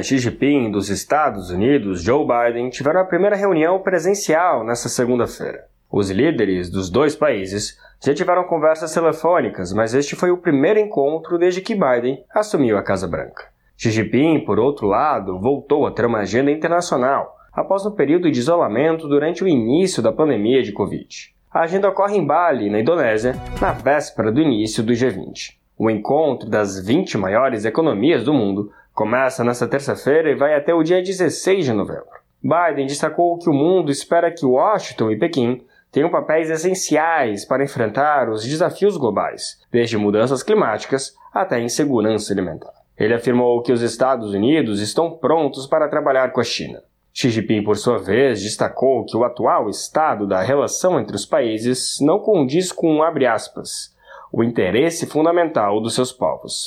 Xi 0.00 0.18
Jinping 0.18 0.70
dos 0.70 0.88
Estados 0.88 1.50
Unidos, 1.50 2.02
Joe 2.02 2.26
Biden, 2.26 2.70
tiveram 2.70 3.00
a 3.00 3.04
primeira 3.04 3.36
reunião 3.36 3.78
presencial 3.80 4.64
nesta 4.64 4.88
segunda-feira. 4.88 5.66
Os 5.90 6.10
líderes 6.10 6.70
dos 6.70 6.88
dois 6.88 7.14
países 7.14 7.78
já 8.02 8.14
tiveram 8.14 8.44
conversas 8.44 8.92
telefônicas, 8.94 9.72
mas 9.72 9.92
este 9.92 10.16
foi 10.16 10.30
o 10.30 10.38
primeiro 10.38 10.80
encontro 10.80 11.38
desde 11.38 11.60
que 11.60 11.74
Biden 11.74 12.24
assumiu 12.34 12.78
a 12.78 12.82
Casa 12.82 13.06
Branca. 13.06 13.44
Xi 13.76 13.90
Jinping, 13.90 14.40
por 14.46 14.58
outro 14.58 14.88
lado, 14.88 15.38
voltou 15.38 15.86
a 15.86 15.90
ter 15.92 16.06
uma 16.06 16.20
agenda 16.20 16.50
internacional 16.50 17.36
após 17.52 17.84
um 17.84 17.90
período 17.90 18.30
de 18.30 18.40
isolamento 18.40 19.06
durante 19.06 19.44
o 19.44 19.48
início 19.48 20.02
da 20.02 20.10
pandemia 20.10 20.62
de 20.62 20.72
Covid. 20.72 21.34
A 21.52 21.60
agenda 21.60 21.90
ocorre 21.90 22.16
em 22.16 22.26
Bali, 22.26 22.70
na 22.70 22.80
Indonésia, 22.80 23.36
na 23.60 23.72
véspera 23.72 24.32
do 24.32 24.40
início 24.40 24.82
do 24.82 24.94
G20. 24.94 25.58
O 25.76 25.90
encontro 25.90 26.48
das 26.48 26.78
20 26.78 27.18
maiores 27.18 27.64
economias 27.64 28.24
do 28.24 28.32
mundo 28.32 28.70
começa 28.94 29.42
nesta 29.42 29.66
terça-feira 29.66 30.30
e 30.30 30.34
vai 30.34 30.54
até 30.54 30.74
o 30.74 30.82
dia 30.82 31.02
16 31.02 31.64
de 31.64 31.72
novembro. 31.72 32.22
Biden 32.42 32.86
destacou 32.86 33.38
que 33.38 33.48
o 33.48 33.52
mundo 33.52 33.90
espera 33.90 34.30
que 34.30 34.44
Washington 34.44 35.10
e 35.10 35.18
Pequim 35.18 35.64
tenham 35.90 36.10
papéis 36.10 36.50
essenciais 36.50 37.44
para 37.44 37.62
enfrentar 37.62 38.28
os 38.28 38.44
desafios 38.44 38.96
globais, 38.96 39.60
desde 39.70 39.96
mudanças 39.96 40.42
climáticas 40.42 41.14
até 41.32 41.60
insegurança 41.60 42.32
alimentar. 42.32 42.72
Ele 42.98 43.14
afirmou 43.14 43.62
que 43.62 43.72
os 43.72 43.82
Estados 43.82 44.32
Unidos 44.32 44.80
estão 44.80 45.10
prontos 45.10 45.66
para 45.66 45.88
trabalhar 45.88 46.32
com 46.32 46.40
a 46.40 46.44
China. 46.44 46.82
Xi 47.14 47.28
Jinping, 47.28 47.62
por 47.62 47.76
sua 47.76 47.98
vez, 47.98 48.42
destacou 48.42 49.04
que 49.04 49.16
o 49.16 49.24
atual 49.24 49.68
estado 49.68 50.26
da 50.26 50.40
relação 50.40 50.98
entre 50.98 51.14
os 51.14 51.26
países 51.26 51.98
não 52.00 52.18
condiz 52.18 52.72
com, 52.72 53.02
aspas, 53.02 53.94
o 54.32 54.42
interesse 54.42 55.06
fundamental 55.06 55.80
dos 55.80 55.94
seus 55.94 56.10
povos. 56.10 56.66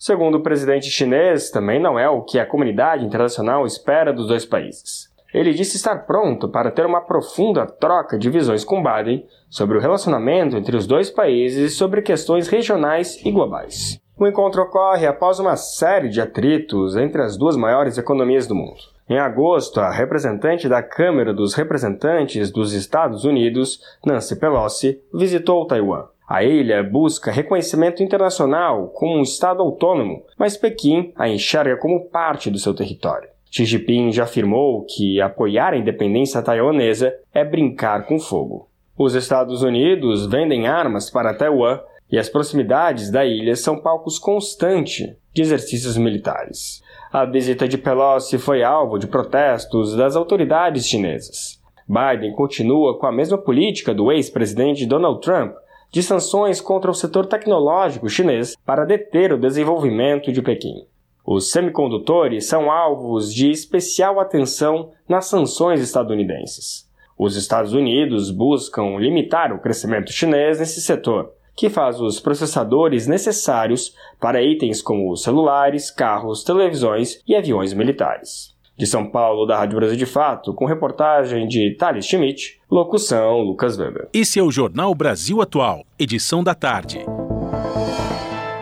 Segundo 0.00 0.36
o 0.36 0.42
presidente 0.42 0.88
chinês, 0.88 1.50
também 1.50 1.78
não 1.78 1.98
é 1.98 2.08
o 2.08 2.22
que 2.22 2.38
a 2.38 2.46
comunidade 2.46 3.04
internacional 3.04 3.66
espera 3.66 4.14
dos 4.14 4.28
dois 4.28 4.46
países. 4.46 5.10
Ele 5.32 5.52
disse 5.52 5.76
estar 5.76 6.06
pronto 6.06 6.48
para 6.48 6.70
ter 6.70 6.86
uma 6.86 7.02
profunda 7.02 7.66
troca 7.66 8.18
de 8.18 8.30
visões 8.30 8.64
com 8.64 8.82
Biden 8.82 9.26
sobre 9.50 9.76
o 9.76 9.80
relacionamento 9.80 10.56
entre 10.56 10.74
os 10.74 10.86
dois 10.86 11.10
países 11.10 11.70
e 11.70 11.76
sobre 11.76 12.00
questões 12.00 12.48
regionais 12.48 13.22
e 13.26 13.30
globais. 13.30 14.00
O 14.18 14.26
encontro 14.26 14.62
ocorre 14.62 15.06
após 15.06 15.38
uma 15.38 15.56
série 15.56 16.08
de 16.08 16.18
atritos 16.18 16.96
entre 16.96 17.20
as 17.20 17.36
duas 17.36 17.54
maiores 17.54 17.98
economias 17.98 18.46
do 18.46 18.54
mundo. 18.54 18.80
Em 19.06 19.18
agosto, 19.18 19.80
a 19.80 19.90
representante 19.90 20.66
da 20.66 20.82
Câmara 20.82 21.34
dos 21.34 21.52
Representantes 21.52 22.50
dos 22.50 22.72
Estados 22.72 23.26
Unidos, 23.26 23.82
Nancy 24.02 24.40
Pelosi, 24.40 24.98
visitou 25.12 25.66
Taiwan. 25.66 26.06
A 26.30 26.44
ilha 26.44 26.84
busca 26.84 27.32
reconhecimento 27.32 28.04
internacional 28.04 28.86
como 28.90 29.18
um 29.18 29.22
Estado 29.22 29.60
autônomo, 29.60 30.22
mas 30.38 30.56
Pequim 30.56 31.12
a 31.16 31.28
enxerga 31.28 31.76
como 31.76 32.08
parte 32.08 32.48
do 32.48 32.56
seu 32.56 32.72
território. 32.72 33.28
Xi 33.50 33.64
Jinping 33.64 34.12
já 34.12 34.22
afirmou 34.22 34.86
que 34.88 35.20
apoiar 35.20 35.72
a 35.72 35.76
independência 35.76 36.40
taiwanesa 36.40 37.12
é 37.34 37.44
brincar 37.44 38.06
com 38.06 38.20
fogo. 38.20 38.68
Os 38.96 39.16
Estados 39.16 39.64
Unidos 39.64 40.24
vendem 40.24 40.68
armas 40.68 41.10
para 41.10 41.34
Taiwan 41.34 41.80
e 42.08 42.16
as 42.16 42.28
proximidades 42.28 43.10
da 43.10 43.26
ilha 43.26 43.56
são 43.56 43.80
palcos 43.80 44.16
constantes 44.16 45.12
de 45.34 45.42
exercícios 45.42 45.96
militares. 45.96 46.80
A 47.12 47.24
visita 47.24 47.66
de 47.66 47.76
Pelosi 47.76 48.38
foi 48.38 48.62
alvo 48.62 49.00
de 49.00 49.08
protestos 49.08 49.96
das 49.96 50.14
autoridades 50.14 50.86
chinesas. 50.86 51.60
Biden 51.88 52.36
continua 52.36 52.96
com 53.00 53.06
a 53.06 53.12
mesma 53.12 53.36
política 53.36 53.92
do 53.92 54.12
ex-presidente 54.12 54.86
Donald 54.86 55.20
Trump 55.22 55.56
de 55.90 56.02
sanções 56.02 56.60
contra 56.60 56.90
o 56.90 56.94
setor 56.94 57.26
tecnológico 57.26 58.08
chinês 58.08 58.56
para 58.64 58.84
deter 58.84 59.32
o 59.32 59.38
desenvolvimento 59.38 60.32
de 60.32 60.40
Pequim. 60.40 60.86
Os 61.26 61.50
semicondutores 61.50 62.46
são 62.46 62.70
alvos 62.70 63.32
de 63.32 63.50
especial 63.50 64.18
atenção 64.18 64.90
nas 65.08 65.26
sanções 65.26 65.80
estadunidenses. 65.80 66.88
Os 67.18 67.36
Estados 67.36 67.72
Unidos 67.72 68.30
buscam 68.30 68.96
limitar 68.96 69.52
o 69.52 69.60
crescimento 69.60 70.10
chinês 70.10 70.58
nesse 70.58 70.80
setor, 70.80 71.32
que 71.54 71.68
faz 71.68 72.00
os 72.00 72.18
processadores 72.18 73.06
necessários 73.06 73.94
para 74.18 74.42
itens 74.42 74.80
como 74.80 75.14
celulares, 75.16 75.90
carros, 75.90 76.42
televisões 76.42 77.20
e 77.26 77.36
aviões 77.36 77.74
militares. 77.74 78.58
De 78.80 78.86
São 78.86 79.04
Paulo, 79.04 79.44
da 79.44 79.58
Rádio 79.58 79.76
Brasil 79.76 79.98
de 79.98 80.06
Fato, 80.06 80.54
com 80.54 80.64
reportagem 80.64 81.46
de 81.46 81.76
Thales 81.76 82.06
Schmidt, 82.06 82.58
locução 82.70 83.42
Lucas 83.42 83.76
Weber. 83.76 84.08
Esse 84.10 84.38
é 84.38 84.42
o 84.42 84.50
Jornal 84.50 84.94
Brasil 84.94 85.42
Atual, 85.42 85.84
edição 85.98 86.42
da 86.42 86.54
tarde. 86.54 87.04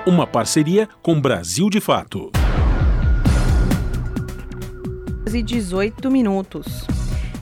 Uma 0.05 0.27
parceria 0.27 0.89
com 1.05 1.20
Brasil 1.20 1.70
de 1.70 1.81
Fato. 1.81 2.32
E 5.32 5.40
18 5.40 6.11
minutos. 6.11 6.85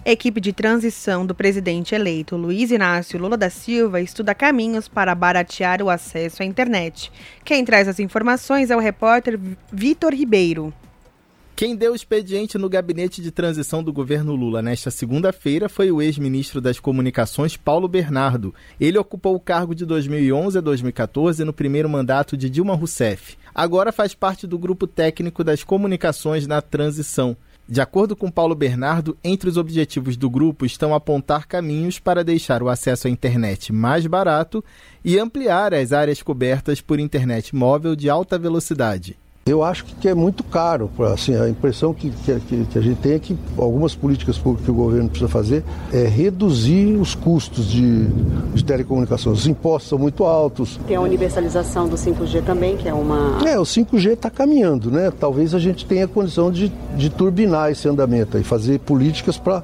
Equipe 0.04 0.38
de 0.38 0.52
transição 0.52 1.24
do 1.24 1.34
presidente 1.34 1.94
eleito 1.94 2.36
Luiz 2.36 2.70
Inácio 2.70 3.18
Lula 3.18 3.38
da 3.38 3.48
Silva 3.48 4.02
estuda 4.02 4.34
caminhos 4.34 4.86
para 4.86 5.14
baratear 5.14 5.80
o 5.80 5.88
acesso 5.88 6.42
à 6.42 6.44
internet. 6.44 7.10
Quem 7.42 7.64
traz 7.64 7.88
as 7.88 7.98
informações 7.98 8.70
é 8.70 8.76
o 8.76 8.80
repórter 8.80 9.40
Vitor 9.72 10.12
Ribeiro. 10.12 10.74
Quem 11.56 11.74
deu 11.74 11.94
expediente 11.94 12.58
no 12.58 12.68
gabinete 12.68 13.22
de 13.22 13.30
transição 13.30 13.82
do 13.82 13.90
governo 13.90 14.34
Lula 14.34 14.60
nesta 14.60 14.90
segunda-feira 14.90 15.70
foi 15.70 15.90
o 15.90 16.02
ex-ministro 16.02 16.60
das 16.60 16.78
Comunicações, 16.78 17.56
Paulo 17.56 17.88
Bernardo. 17.88 18.54
Ele 18.78 18.98
ocupou 18.98 19.34
o 19.34 19.40
cargo 19.40 19.74
de 19.74 19.86
2011 19.86 20.58
a 20.58 20.60
2014 20.60 21.42
no 21.44 21.54
primeiro 21.54 21.88
mandato 21.88 22.36
de 22.36 22.50
Dilma 22.50 22.74
Rousseff. 22.74 23.38
Agora 23.54 23.90
faz 23.90 24.14
parte 24.14 24.46
do 24.46 24.58
grupo 24.58 24.86
técnico 24.86 25.42
das 25.42 25.64
comunicações 25.64 26.46
na 26.46 26.60
transição. 26.60 27.34
De 27.66 27.80
acordo 27.80 28.14
com 28.14 28.30
Paulo 28.30 28.54
Bernardo, 28.54 29.16
entre 29.24 29.48
os 29.48 29.56
objetivos 29.56 30.14
do 30.14 30.28
grupo 30.28 30.66
estão 30.66 30.94
apontar 30.94 31.46
caminhos 31.46 31.98
para 31.98 32.22
deixar 32.22 32.62
o 32.62 32.68
acesso 32.68 33.06
à 33.06 33.10
internet 33.10 33.72
mais 33.72 34.06
barato 34.06 34.62
e 35.02 35.18
ampliar 35.18 35.72
as 35.72 35.90
áreas 35.94 36.20
cobertas 36.20 36.82
por 36.82 37.00
internet 37.00 37.56
móvel 37.56 37.96
de 37.96 38.10
alta 38.10 38.38
velocidade. 38.38 39.16
Eu 39.46 39.62
acho 39.62 39.84
que 39.84 40.08
é 40.08 40.14
muito 40.14 40.42
caro. 40.42 40.90
Assim, 41.12 41.36
a 41.36 41.48
impressão 41.48 41.94
que, 41.94 42.10
que, 42.10 42.66
que, 42.68 42.78
a 42.78 42.82
gente 42.82 42.98
tem 42.98 43.12
é 43.12 43.18
que 43.20 43.38
algumas 43.56 43.94
políticas 43.94 44.36
públicas 44.36 44.64
que 44.64 44.70
o 44.72 44.74
governo 44.74 45.08
precisa 45.08 45.30
fazer 45.30 45.62
é 45.92 46.02
reduzir 46.04 46.96
os 46.96 47.14
custos 47.14 47.68
de, 47.68 48.08
de 48.52 48.64
telecomunicações. 48.64 49.38
Os 49.38 49.46
impostos 49.46 49.90
são 49.90 49.98
muito 50.00 50.24
altos. 50.24 50.80
Tem 50.88 50.96
a 50.96 51.00
universalização 51.00 51.86
do 51.86 51.94
5G 51.94 52.42
também, 52.42 52.76
que 52.76 52.88
é 52.88 52.92
uma. 52.92 53.38
É, 53.48 53.56
o 53.56 53.62
5G 53.62 54.14
está 54.14 54.28
caminhando, 54.28 54.90
né? 54.90 55.12
Talvez 55.12 55.54
a 55.54 55.60
gente 55.60 55.86
tenha 55.86 56.08
condição 56.08 56.50
de, 56.50 56.72
de 56.96 57.08
turbinar 57.08 57.70
esse 57.70 57.88
andamento 57.88 58.36
e 58.36 58.42
fazer 58.42 58.80
políticas 58.80 59.38
para 59.38 59.62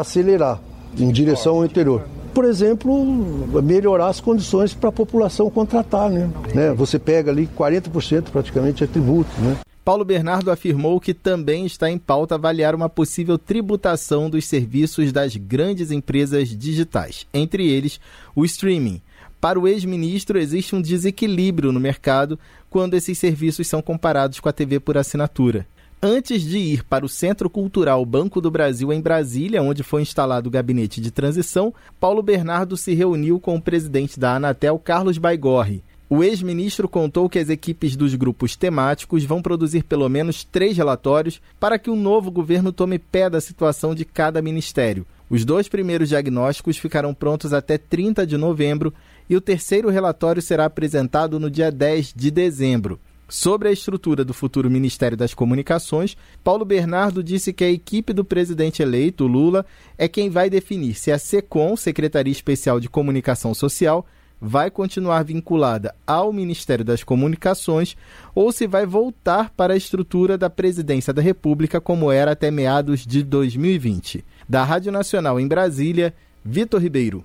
acelerar 0.00 0.58
em 0.98 1.12
direção 1.12 1.56
ao 1.56 1.64
interior 1.66 2.02
por 2.32 2.44
exemplo, 2.44 3.62
melhorar 3.62 4.08
as 4.08 4.20
condições 4.20 4.72
para 4.72 4.88
a 4.88 4.92
população 4.92 5.50
contratar. 5.50 6.10
Né? 6.10 6.30
né? 6.54 6.72
Você 6.74 6.98
pega 6.98 7.30
ali 7.30 7.48
40% 7.56 8.30
praticamente 8.30 8.84
é 8.84 8.86
tributo. 8.86 9.30
Né? 9.40 9.56
Paulo 9.84 10.04
Bernardo 10.04 10.50
afirmou 10.50 11.00
que 11.00 11.12
também 11.12 11.66
está 11.66 11.90
em 11.90 11.98
pauta 11.98 12.34
avaliar 12.34 12.74
uma 12.74 12.88
possível 12.88 13.38
tributação 13.38 14.30
dos 14.30 14.44
serviços 14.44 15.10
das 15.10 15.36
grandes 15.36 15.90
empresas 15.90 16.48
digitais, 16.56 17.26
entre 17.32 17.68
eles 17.68 17.98
o 18.34 18.44
streaming. 18.44 19.00
Para 19.40 19.58
o 19.58 19.66
ex-ministro, 19.66 20.38
existe 20.38 20.76
um 20.76 20.82
desequilíbrio 20.82 21.72
no 21.72 21.80
mercado 21.80 22.38
quando 22.68 22.94
esses 22.94 23.18
serviços 23.18 23.66
são 23.66 23.80
comparados 23.80 24.38
com 24.38 24.48
a 24.48 24.52
TV 24.52 24.78
por 24.78 24.98
assinatura. 24.98 25.66
Antes 26.02 26.40
de 26.40 26.56
ir 26.56 26.82
para 26.84 27.04
o 27.04 27.10
Centro 27.10 27.50
Cultural 27.50 28.02
Banco 28.06 28.40
do 28.40 28.50
Brasil 28.50 28.90
em 28.90 29.02
Brasília, 29.02 29.62
onde 29.62 29.82
foi 29.82 30.00
instalado 30.00 30.48
o 30.48 30.50
gabinete 30.50 30.98
de 30.98 31.10
transição, 31.10 31.74
Paulo 32.00 32.22
Bernardo 32.22 32.74
se 32.74 32.94
reuniu 32.94 33.38
com 33.38 33.54
o 33.54 33.60
presidente 33.60 34.18
da 34.18 34.36
Anatel, 34.36 34.78
Carlos 34.78 35.18
Baigorre. 35.18 35.84
O 36.08 36.24
ex-ministro 36.24 36.88
contou 36.88 37.28
que 37.28 37.38
as 37.38 37.50
equipes 37.50 37.96
dos 37.96 38.14
grupos 38.14 38.56
temáticos 38.56 39.26
vão 39.26 39.42
produzir 39.42 39.84
pelo 39.84 40.08
menos 40.08 40.42
três 40.42 40.74
relatórios 40.74 41.38
para 41.60 41.78
que 41.78 41.90
o 41.90 41.96
novo 41.96 42.30
governo 42.30 42.72
tome 42.72 42.98
pé 42.98 43.28
da 43.28 43.40
situação 43.40 43.94
de 43.94 44.06
cada 44.06 44.40
ministério. 44.40 45.06
Os 45.28 45.44
dois 45.44 45.68
primeiros 45.68 46.08
diagnósticos 46.08 46.78
ficarão 46.78 47.12
prontos 47.12 47.52
até 47.52 47.76
30 47.76 48.26
de 48.26 48.38
novembro 48.38 48.92
e 49.28 49.36
o 49.36 49.40
terceiro 49.40 49.90
relatório 49.90 50.40
será 50.40 50.64
apresentado 50.64 51.38
no 51.38 51.50
dia 51.50 51.70
10 51.70 52.14
de 52.16 52.30
dezembro. 52.30 52.98
Sobre 53.30 53.68
a 53.68 53.72
estrutura 53.72 54.24
do 54.24 54.34
futuro 54.34 54.68
Ministério 54.68 55.16
das 55.16 55.32
Comunicações, 55.32 56.16
Paulo 56.42 56.64
Bernardo 56.64 57.22
disse 57.22 57.52
que 57.52 57.62
a 57.62 57.70
equipe 57.70 58.12
do 58.12 58.24
presidente 58.24 58.82
eleito, 58.82 59.24
Lula, 59.24 59.64
é 59.96 60.08
quem 60.08 60.28
vai 60.28 60.50
definir 60.50 60.94
se 60.94 61.12
a 61.12 61.18
SECOM, 61.18 61.76
Secretaria 61.76 62.32
Especial 62.32 62.80
de 62.80 62.88
Comunicação 62.88 63.54
Social, 63.54 64.04
vai 64.40 64.68
continuar 64.68 65.22
vinculada 65.22 65.94
ao 66.04 66.32
Ministério 66.32 66.84
das 66.84 67.04
Comunicações 67.04 67.96
ou 68.34 68.50
se 68.50 68.66
vai 68.66 68.84
voltar 68.84 69.50
para 69.50 69.74
a 69.74 69.76
estrutura 69.76 70.36
da 70.36 70.50
Presidência 70.50 71.12
da 71.12 71.22
República 71.22 71.80
como 71.80 72.10
era 72.10 72.32
até 72.32 72.50
meados 72.50 73.06
de 73.06 73.22
2020. 73.22 74.24
Da 74.48 74.64
Rádio 74.64 74.90
Nacional 74.90 75.38
em 75.38 75.46
Brasília, 75.46 76.12
Vitor 76.44 76.82
Ribeiro. 76.82 77.24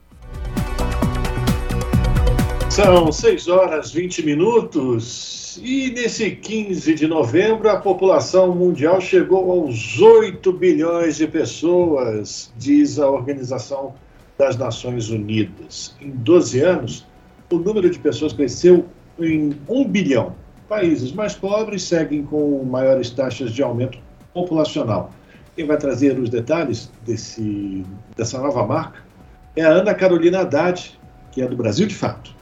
São 2.75 3.09
6 3.09 3.47
horas 3.47 3.93
20 3.93 4.25
minutos. 4.25 5.61
E 5.63 5.91
nesse 5.91 6.31
15 6.31 6.93
de 6.93 7.07
novembro, 7.07 7.69
a 7.69 7.77
população 7.77 8.53
mundial 8.53 8.99
chegou 8.99 9.49
aos 9.49 10.01
8 10.01 10.51
bilhões 10.51 11.15
de 11.15 11.25
pessoas, 11.25 12.51
diz 12.57 12.99
a 12.99 13.09
Organização 13.09 13.93
das 14.37 14.57
Nações 14.57 15.09
Unidas. 15.09 15.95
Em 16.01 16.09
12 16.09 16.59
anos, 16.59 17.07
o 17.49 17.55
número 17.55 17.89
de 17.89 17.97
pessoas 17.97 18.33
cresceu 18.33 18.85
em 19.21 19.55
1 19.69 19.85
bilhão. 19.85 20.35
Países 20.67 21.13
mais 21.13 21.33
pobres 21.33 21.81
seguem 21.83 22.23
com 22.23 22.61
maiores 22.65 23.09
taxas 23.09 23.53
de 23.53 23.63
aumento 23.63 23.97
populacional. 24.33 25.11
Quem 25.55 25.65
vai 25.65 25.77
trazer 25.77 26.19
os 26.19 26.29
detalhes 26.29 26.91
desse, 27.05 27.85
dessa 28.17 28.37
nova 28.37 28.67
marca 28.67 28.99
é 29.55 29.63
a 29.63 29.69
Ana 29.69 29.93
Carolina 29.93 30.41
Haddad, 30.41 30.99
que 31.31 31.41
é 31.41 31.47
do 31.47 31.55
Brasil 31.55 31.87
de 31.87 31.95
Fato. 31.95 32.34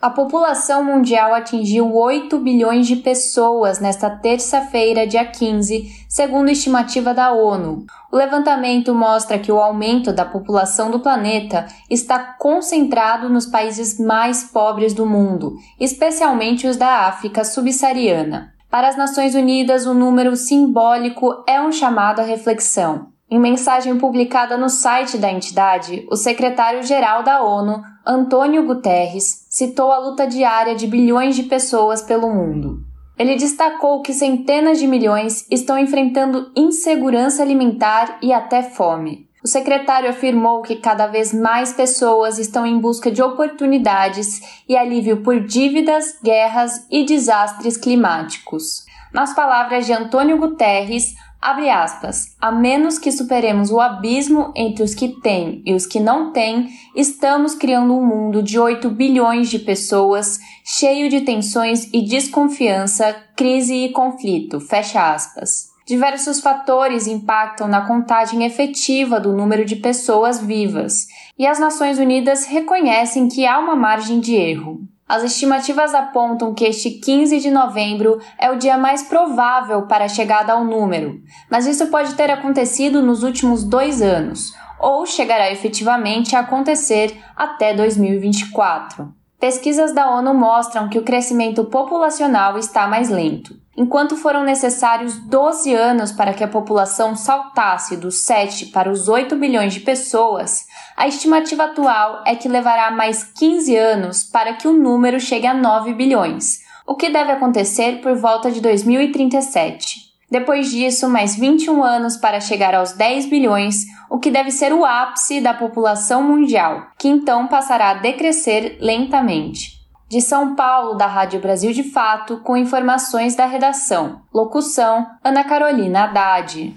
A 0.00 0.10
população 0.10 0.84
mundial 0.84 1.32
atingiu 1.32 1.94
8 1.94 2.38
bilhões 2.38 2.86
de 2.86 2.96
pessoas 2.96 3.80
nesta 3.80 4.10
terça-feira, 4.10 5.06
dia 5.06 5.24
15, 5.24 5.90
segundo 6.06 6.50
estimativa 6.50 7.14
da 7.14 7.32
ONU. 7.32 7.86
O 8.12 8.16
levantamento 8.16 8.94
mostra 8.94 9.38
que 9.38 9.50
o 9.50 9.58
aumento 9.58 10.12
da 10.12 10.24
população 10.24 10.90
do 10.90 11.00
planeta 11.00 11.66
está 11.88 12.18
concentrado 12.18 13.30
nos 13.30 13.46
países 13.46 13.98
mais 13.98 14.44
pobres 14.44 14.92
do 14.92 15.06
mundo, 15.06 15.54
especialmente 15.80 16.66
os 16.66 16.76
da 16.76 17.06
África 17.06 17.42
subsaariana. 17.42 18.52
Para 18.70 18.88
as 18.88 18.96
Nações 18.98 19.34
Unidas, 19.34 19.86
o 19.86 19.94
número 19.94 20.36
simbólico 20.36 21.42
é 21.48 21.58
um 21.58 21.72
chamado 21.72 22.20
à 22.20 22.22
reflexão. 22.22 23.15
Em 23.28 23.40
mensagem 23.40 23.98
publicada 23.98 24.56
no 24.56 24.68
site 24.68 25.18
da 25.18 25.30
entidade, 25.30 26.06
o 26.08 26.14
secretário-geral 26.14 27.24
da 27.24 27.42
ONU, 27.42 27.82
Antônio 28.06 28.64
Guterres, 28.64 29.46
citou 29.50 29.90
a 29.90 29.98
luta 29.98 30.28
diária 30.28 30.76
de 30.76 30.86
bilhões 30.86 31.34
de 31.34 31.42
pessoas 31.42 32.00
pelo 32.00 32.32
mundo. 32.32 32.84
Ele 33.18 33.34
destacou 33.34 34.00
que 34.00 34.12
centenas 34.12 34.78
de 34.78 34.86
milhões 34.86 35.44
estão 35.50 35.76
enfrentando 35.76 36.52
insegurança 36.54 37.42
alimentar 37.42 38.18
e 38.22 38.32
até 38.32 38.62
fome. 38.62 39.26
O 39.42 39.48
secretário 39.48 40.10
afirmou 40.10 40.62
que 40.62 40.76
cada 40.76 41.08
vez 41.08 41.32
mais 41.32 41.72
pessoas 41.72 42.38
estão 42.38 42.64
em 42.64 42.78
busca 42.78 43.10
de 43.10 43.22
oportunidades 43.22 44.40
e 44.68 44.76
alívio 44.76 45.22
por 45.22 45.40
dívidas, 45.40 46.18
guerras 46.22 46.86
e 46.90 47.04
desastres 47.04 47.76
climáticos. 47.76 48.84
Nas 49.12 49.34
palavras 49.34 49.86
de 49.86 49.92
Antônio 49.92 50.36
Guterres, 50.36 51.14
Abre 51.46 51.70
aspas. 51.70 52.34
A 52.40 52.50
menos 52.50 52.98
que 52.98 53.12
superemos 53.12 53.70
o 53.70 53.80
abismo 53.80 54.52
entre 54.56 54.82
os 54.82 54.96
que 54.96 55.20
têm 55.20 55.62
e 55.64 55.74
os 55.74 55.86
que 55.86 56.00
não 56.00 56.32
têm, 56.32 56.70
estamos 56.92 57.54
criando 57.54 57.96
um 57.96 58.04
mundo 58.04 58.42
de 58.42 58.58
8 58.58 58.90
bilhões 58.90 59.48
de 59.48 59.60
pessoas, 59.60 60.40
cheio 60.64 61.08
de 61.08 61.20
tensões 61.20 61.88
e 61.92 62.02
desconfiança, 62.02 63.14
crise 63.36 63.76
e 63.76 63.92
conflito. 63.92 64.58
Fecha 64.58 65.14
aspas. 65.14 65.70
Diversos 65.86 66.40
fatores 66.40 67.06
impactam 67.06 67.68
na 67.68 67.86
contagem 67.86 68.44
efetiva 68.44 69.20
do 69.20 69.32
número 69.32 69.64
de 69.64 69.76
pessoas 69.76 70.42
vivas, 70.42 71.06
e 71.38 71.46
as 71.46 71.60
Nações 71.60 72.00
Unidas 72.00 72.44
reconhecem 72.44 73.28
que 73.28 73.46
há 73.46 73.56
uma 73.60 73.76
margem 73.76 74.18
de 74.18 74.34
erro. 74.34 74.80
As 75.08 75.22
estimativas 75.22 75.94
apontam 75.94 76.52
que 76.52 76.64
este 76.64 76.90
15 76.90 77.38
de 77.38 77.48
novembro 77.48 78.18
é 78.36 78.50
o 78.50 78.58
dia 78.58 78.76
mais 78.76 79.04
provável 79.04 79.82
para 79.82 80.06
a 80.06 80.08
chegada 80.08 80.52
ao 80.52 80.64
número, 80.64 81.20
mas 81.48 81.64
isso 81.64 81.86
pode 81.86 82.14
ter 82.14 82.28
acontecido 82.28 83.00
nos 83.00 83.22
últimos 83.22 83.62
dois 83.62 84.02
anos, 84.02 84.52
ou 84.80 85.06
chegará 85.06 85.48
efetivamente 85.50 86.34
a 86.34 86.40
acontecer 86.40 87.16
até 87.36 87.72
2024. 87.72 89.14
Pesquisas 89.38 89.92
da 89.92 90.10
ONU 90.10 90.34
mostram 90.34 90.88
que 90.88 90.98
o 90.98 91.04
crescimento 91.04 91.64
populacional 91.66 92.58
está 92.58 92.88
mais 92.88 93.08
lento. 93.08 93.54
Enquanto 93.76 94.16
foram 94.16 94.42
necessários 94.42 95.18
12 95.18 95.74
anos 95.74 96.10
para 96.10 96.32
que 96.32 96.42
a 96.42 96.48
população 96.48 97.14
saltasse 97.14 97.96
dos 97.96 98.24
7 98.24 98.66
para 98.66 98.90
os 98.90 99.06
8 99.06 99.36
bilhões 99.36 99.74
de 99.74 99.80
pessoas, 99.80 100.64
a 100.96 101.06
estimativa 101.06 101.64
atual 101.64 102.22
é 102.26 102.34
que 102.34 102.48
levará 102.48 102.90
mais 102.90 103.22
15 103.22 103.76
anos 103.76 104.24
para 104.24 104.54
que 104.54 104.66
o 104.66 104.72
número 104.72 105.20
chegue 105.20 105.46
a 105.46 105.52
9 105.52 105.92
bilhões, 105.92 106.60
o 106.86 106.94
que 106.94 107.10
deve 107.10 107.32
acontecer 107.32 108.00
por 108.00 108.16
volta 108.16 108.50
de 108.50 108.62
2037. 108.62 110.06
Depois 110.30 110.70
disso, 110.70 111.08
mais 111.08 111.36
21 111.36 111.84
anos 111.84 112.16
para 112.16 112.40
chegar 112.40 112.74
aos 112.74 112.92
10 112.92 113.26
bilhões, 113.26 113.84
o 114.08 114.18
que 114.18 114.30
deve 114.30 114.50
ser 114.50 114.72
o 114.72 114.84
ápice 114.86 115.40
da 115.40 115.52
população 115.52 116.22
mundial, 116.22 116.86
que 116.98 117.08
então 117.08 117.46
passará 117.46 117.90
a 117.90 117.94
decrescer 117.94 118.78
lentamente. 118.80 119.76
De 120.08 120.22
São 120.22 120.54
Paulo, 120.54 120.94
da 120.94 121.06
Rádio 121.06 121.40
Brasil 121.40 121.72
de 121.72 121.82
Fato, 121.82 122.38
com 122.38 122.56
informações 122.56 123.36
da 123.36 123.44
redação. 123.44 124.22
Locução: 124.32 125.06
Ana 125.22 125.44
Carolina 125.44 126.04
Haddad. 126.04 126.74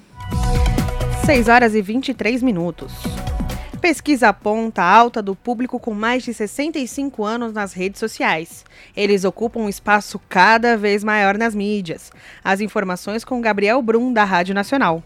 6 1.26 1.48
horas 1.48 1.76
e 1.76 1.82
23 1.82 2.41
minutos. 2.41 2.91
Pesquisa 3.80 4.27
aponta 4.27 4.81
a 4.81 4.93
alta 4.93 5.22
do 5.22 5.34
público 5.34 5.80
com 5.80 5.93
mais 5.93 6.23
de 6.23 6.34
65 6.34 7.23
anos 7.23 7.53
nas 7.53 7.72
redes 7.72 7.97
sociais. 7.97 8.65
Eles 8.95 9.23
ocupam 9.23 9.61
um 9.61 9.69
espaço 9.69 10.19
cada 10.27 10.76
vez 10.76 11.01
maior 11.01 11.38
nas 11.38 11.56
mídias. 11.56 12.11
As 12.43 12.60
informações 12.60 13.23
com 13.23 13.39
Gabriel 13.39 13.81
Brum, 13.81 14.11
da 14.11 14.26
Rádio 14.26 14.53
Nacional. 14.53 15.01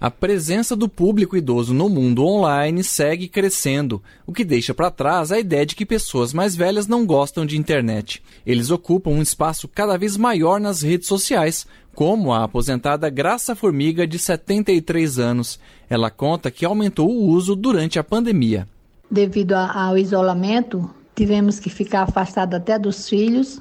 A 0.00 0.10
presença 0.10 0.76
do 0.76 0.88
público 0.88 1.36
idoso 1.36 1.74
no 1.74 1.88
mundo 1.88 2.24
online 2.24 2.84
segue 2.84 3.26
crescendo, 3.26 4.00
o 4.24 4.32
que 4.32 4.44
deixa 4.44 4.72
para 4.72 4.92
trás 4.92 5.32
a 5.32 5.40
ideia 5.40 5.66
de 5.66 5.74
que 5.74 5.84
pessoas 5.84 6.32
mais 6.32 6.54
velhas 6.54 6.86
não 6.86 7.04
gostam 7.04 7.44
de 7.44 7.58
internet. 7.58 8.22
Eles 8.46 8.70
ocupam 8.70 9.10
um 9.10 9.20
espaço 9.20 9.66
cada 9.66 9.98
vez 9.98 10.16
maior 10.16 10.60
nas 10.60 10.82
redes 10.82 11.08
sociais, 11.08 11.66
como 11.98 12.32
a 12.32 12.44
aposentada 12.44 13.10
Graça 13.10 13.56
Formiga, 13.56 14.06
de 14.06 14.20
73 14.20 15.18
anos. 15.18 15.58
Ela 15.90 16.12
conta 16.12 16.48
que 16.48 16.64
aumentou 16.64 17.10
o 17.10 17.26
uso 17.26 17.56
durante 17.56 17.98
a 17.98 18.04
pandemia. 18.04 18.68
Devido 19.10 19.54
ao 19.54 19.98
isolamento, 19.98 20.88
tivemos 21.12 21.58
que 21.58 21.68
ficar 21.68 22.02
afastado 22.02 22.54
até 22.54 22.78
dos 22.78 23.08
filhos. 23.08 23.60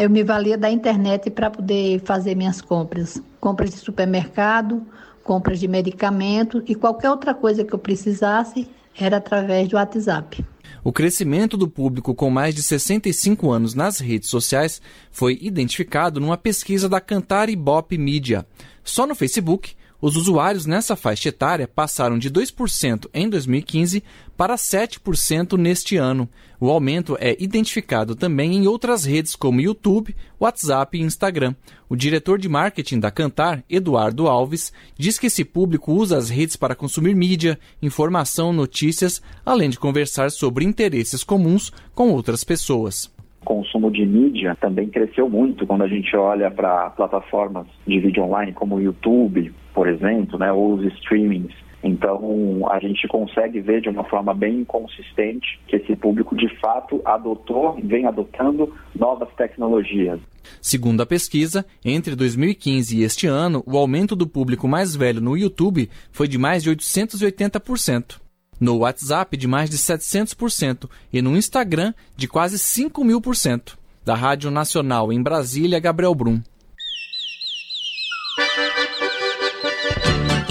Eu 0.00 0.08
me 0.08 0.22
valia 0.22 0.56
da 0.56 0.70
internet 0.70 1.28
para 1.28 1.50
poder 1.50 2.00
fazer 2.04 2.36
minhas 2.36 2.60
compras. 2.60 3.20
Compras 3.40 3.70
de 3.70 3.78
supermercado, 3.78 4.86
compras 5.24 5.58
de 5.58 5.66
medicamento 5.66 6.62
e 6.68 6.76
qualquer 6.76 7.10
outra 7.10 7.34
coisa 7.34 7.64
que 7.64 7.74
eu 7.74 7.80
precisasse 7.80 8.68
era 8.96 9.16
através 9.16 9.66
do 9.66 9.74
WhatsApp. 9.74 10.44
O 10.84 10.92
crescimento 10.92 11.56
do 11.56 11.68
público 11.68 12.12
com 12.12 12.28
mais 12.28 12.54
de 12.56 12.62
65 12.62 13.52
anos 13.52 13.72
nas 13.72 14.00
redes 14.00 14.28
sociais 14.28 14.82
foi 15.12 15.38
identificado 15.40 16.18
numa 16.18 16.36
pesquisa 16.36 16.88
da 16.88 17.00
Cantar 17.00 17.48
Ibope 17.48 17.96
Media. 17.96 18.44
Só 18.82 19.06
no 19.06 19.14
Facebook, 19.14 19.76
os 20.02 20.16
usuários 20.16 20.66
nessa 20.66 20.96
faixa 20.96 21.28
etária 21.28 21.68
passaram 21.68 22.18
de 22.18 22.28
2% 22.28 23.08
em 23.14 23.30
2015 23.30 24.02
para 24.36 24.56
7% 24.56 25.56
neste 25.56 25.96
ano. 25.96 26.28
O 26.60 26.68
aumento 26.68 27.16
é 27.20 27.36
identificado 27.38 28.16
também 28.16 28.56
em 28.56 28.66
outras 28.66 29.04
redes 29.04 29.36
como 29.36 29.60
YouTube, 29.60 30.16
WhatsApp 30.40 30.98
e 30.98 31.02
Instagram. 31.02 31.54
O 31.88 31.94
diretor 31.94 32.36
de 32.36 32.48
marketing 32.48 32.98
da 32.98 33.12
Cantar, 33.12 33.62
Eduardo 33.70 34.26
Alves, 34.26 34.72
diz 34.98 35.20
que 35.20 35.28
esse 35.28 35.44
público 35.44 35.92
usa 35.92 36.18
as 36.18 36.28
redes 36.28 36.56
para 36.56 36.74
consumir 36.74 37.14
mídia, 37.14 37.56
informação, 37.80 38.52
notícias, 38.52 39.22
além 39.46 39.70
de 39.70 39.78
conversar 39.78 40.32
sobre 40.32 40.64
interesses 40.64 41.22
comuns 41.22 41.72
com 41.94 42.10
outras 42.10 42.42
pessoas 42.42 43.08
consumo 43.44 43.90
de 43.90 44.06
mídia 44.06 44.56
também 44.60 44.88
cresceu 44.88 45.28
muito 45.28 45.66
quando 45.66 45.82
a 45.82 45.88
gente 45.88 46.16
olha 46.16 46.48
para 46.48 46.90
plataformas 46.90 47.66
de 47.84 47.98
vídeo 47.98 48.22
online 48.22 48.52
como 48.52 48.76
o 48.76 48.80
YouTube, 48.80 49.52
por 49.74 49.88
exemplo, 49.88 50.38
né, 50.38 50.52
ou 50.52 50.74
os 50.74 50.84
streamings. 50.94 51.54
Então, 51.82 52.60
a 52.70 52.78
gente 52.78 53.08
consegue 53.08 53.60
ver 53.60 53.80
de 53.80 53.88
uma 53.88 54.04
forma 54.04 54.32
bem 54.32 54.64
consistente 54.64 55.60
que 55.66 55.76
esse 55.76 55.96
público 55.96 56.36
de 56.36 56.48
fato 56.60 57.02
adotou 57.04 57.76
e 57.76 57.82
vem 57.82 58.06
adotando 58.06 58.72
novas 58.94 59.28
tecnologias. 59.34 60.20
Segundo 60.60 61.00
a 61.00 61.06
pesquisa, 61.06 61.66
entre 61.84 62.14
2015 62.14 62.96
e 62.96 63.02
este 63.02 63.26
ano, 63.26 63.64
o 63.66 63.76
aumento 63.76 64.14
do 64.14 64.28
público 64.28 64.68
mais 64.68 64.94
velho 64.94 65.20
no 65.20 65.36
YouTube 65.36 65.90
foi 66.12 66.28
de 66.28 66.38
mais 66.38 66.62
de 66.62 66.70
880%, 66.70 68.20
no 68.60 68.78
WhatsApp 68.78 69.36
de 69.36 69.48
mais 69.48 69.68
de 69.68 69.76
700% 69.76 70.88
e 71.12 71.20
no 71.20 71.36
Instagram 71.36 71.92
de 72.16 72.28
quase 72.28 72.58
5 72.58 73.04
mil 73.04 73.20
por 73.20 73.34
cento. 73.34 73.76
Da 74.04 74.14
Rádio 74.14 74.50
Nacional 74.50 75.12
em 75.12 75.22
Brasília, 75.22 75.78
Gabriel 75.80 76.14
Brum. 76.14 76.40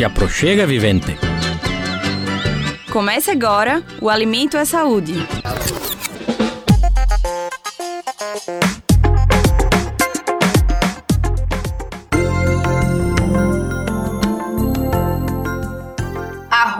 Te 0.01 0.05
aproxega, 0.05 0.65
vivente. 0.65 1.15
Comece 2.91 3.29
agora 3.29 3.83
o 4.01 4.09
Alimento 4.09 4.57
é 4.57 4.65
Saúde. 4.65 5.13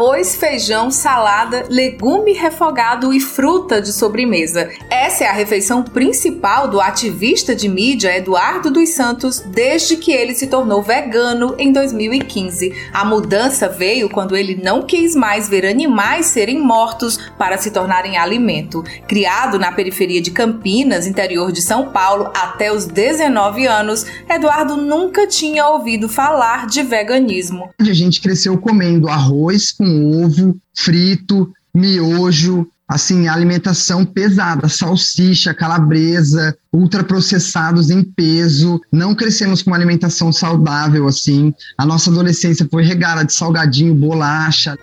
Arroz, 0.02 0.36
feijão, 0.36 0.90
salada, 0.90 1.65
legume 1.69 2.34
refogado 2.34 3.14
e 3.14 3.19
fruta 3.19 3.80
de 3.80 3.94
sobremesa. 3.94 4.68
Essa 4.90 5.26
é 5.26 5.28
a 5.28 5.32
refeição 5.32 5.84
principal 5.84 6.68
do 6.68 6.82
ativista 6.82 7.56
de 7.56 7.69
mídia 7.69 8.18
Eduardo 8.18 8.72
dos 8.72 8.90
Santos 8.90 9.44
desde 9.45 9.98
que 9.98 10.11
ele 10.11 10.34
se 10.34 10.48
tornou 10.48 10.82
vegano 10.82 11.53
em 11.60 11.72
2015. 11.72 12.73
A 12.91 13.06
mudança 13.06 13.69
veio 13.69 14.10
quando 14.10 14.36
ele 14.36 14.60
não 14.64 14.82
quis 14.82 15.15
mais 15.15 15.48
ver 15.48 15.68
animais 15.68 16.26
serem 16.26 16.60
mortos 16.60 17.19
para 17.38 17.60
se 17.60 17.69
tornarem 17.69 18.18
alimento. 18.18 18.84
Criado 19.07 19.60
na 19.60 19.72
periferia 19.72 20.19
de 20.19 20.32
Campinas, 20.32 21.06
interior 21.06 21.52
de 21.52 21.61
São 21.61 21.91
Paulo, 21.91 22.32
até 22.36 22.73
os 22.73 22.88
19 22.88 23.68
anos, 23.68 24.07
Eduardo 24.28 24.78
nunca 24.78 25.28
tinha 25.28 25.68
ouvido 25.68 26.10
falar 26.10 26.65
de 26.65 26.82
veganismo. 26.82 27.69
A 27.80 27.94
gente 27.94 28.19
cresceu 28.19 28.57
comendo 28.57 29.07
arroz 29.07 29.72
com 29.72 29.90
ovo 29.91 30.55
frito, 30.76 31.51
miojo, 31.73 32.68
assim, 32.88 33.30
alimentação 33.30 34.03
pesada, 34.03 34.68
salsicha, 34.68 35.53
calabresa, 35.53 36.57
ultraprocessados 36.73 37.89
em 37.89 38.03
peso. 38.03 38.81
Não 38.91 39.15
crescemos 39.15 39.61
com 39.61 39.69
uma 39.69 39.77
alimentação 39.77 40.31
saudável, 40.31 41.07
assim. 41.07 41.53
A 41.77 41.85
nossa 41.85 42.09
adolescência 42.09 42.68
foi 42.69 42.84
regada 42.84 43.23
de 43.23 43.34
salgadinho, 43.34 43.95
bolacha. 43.95 44.77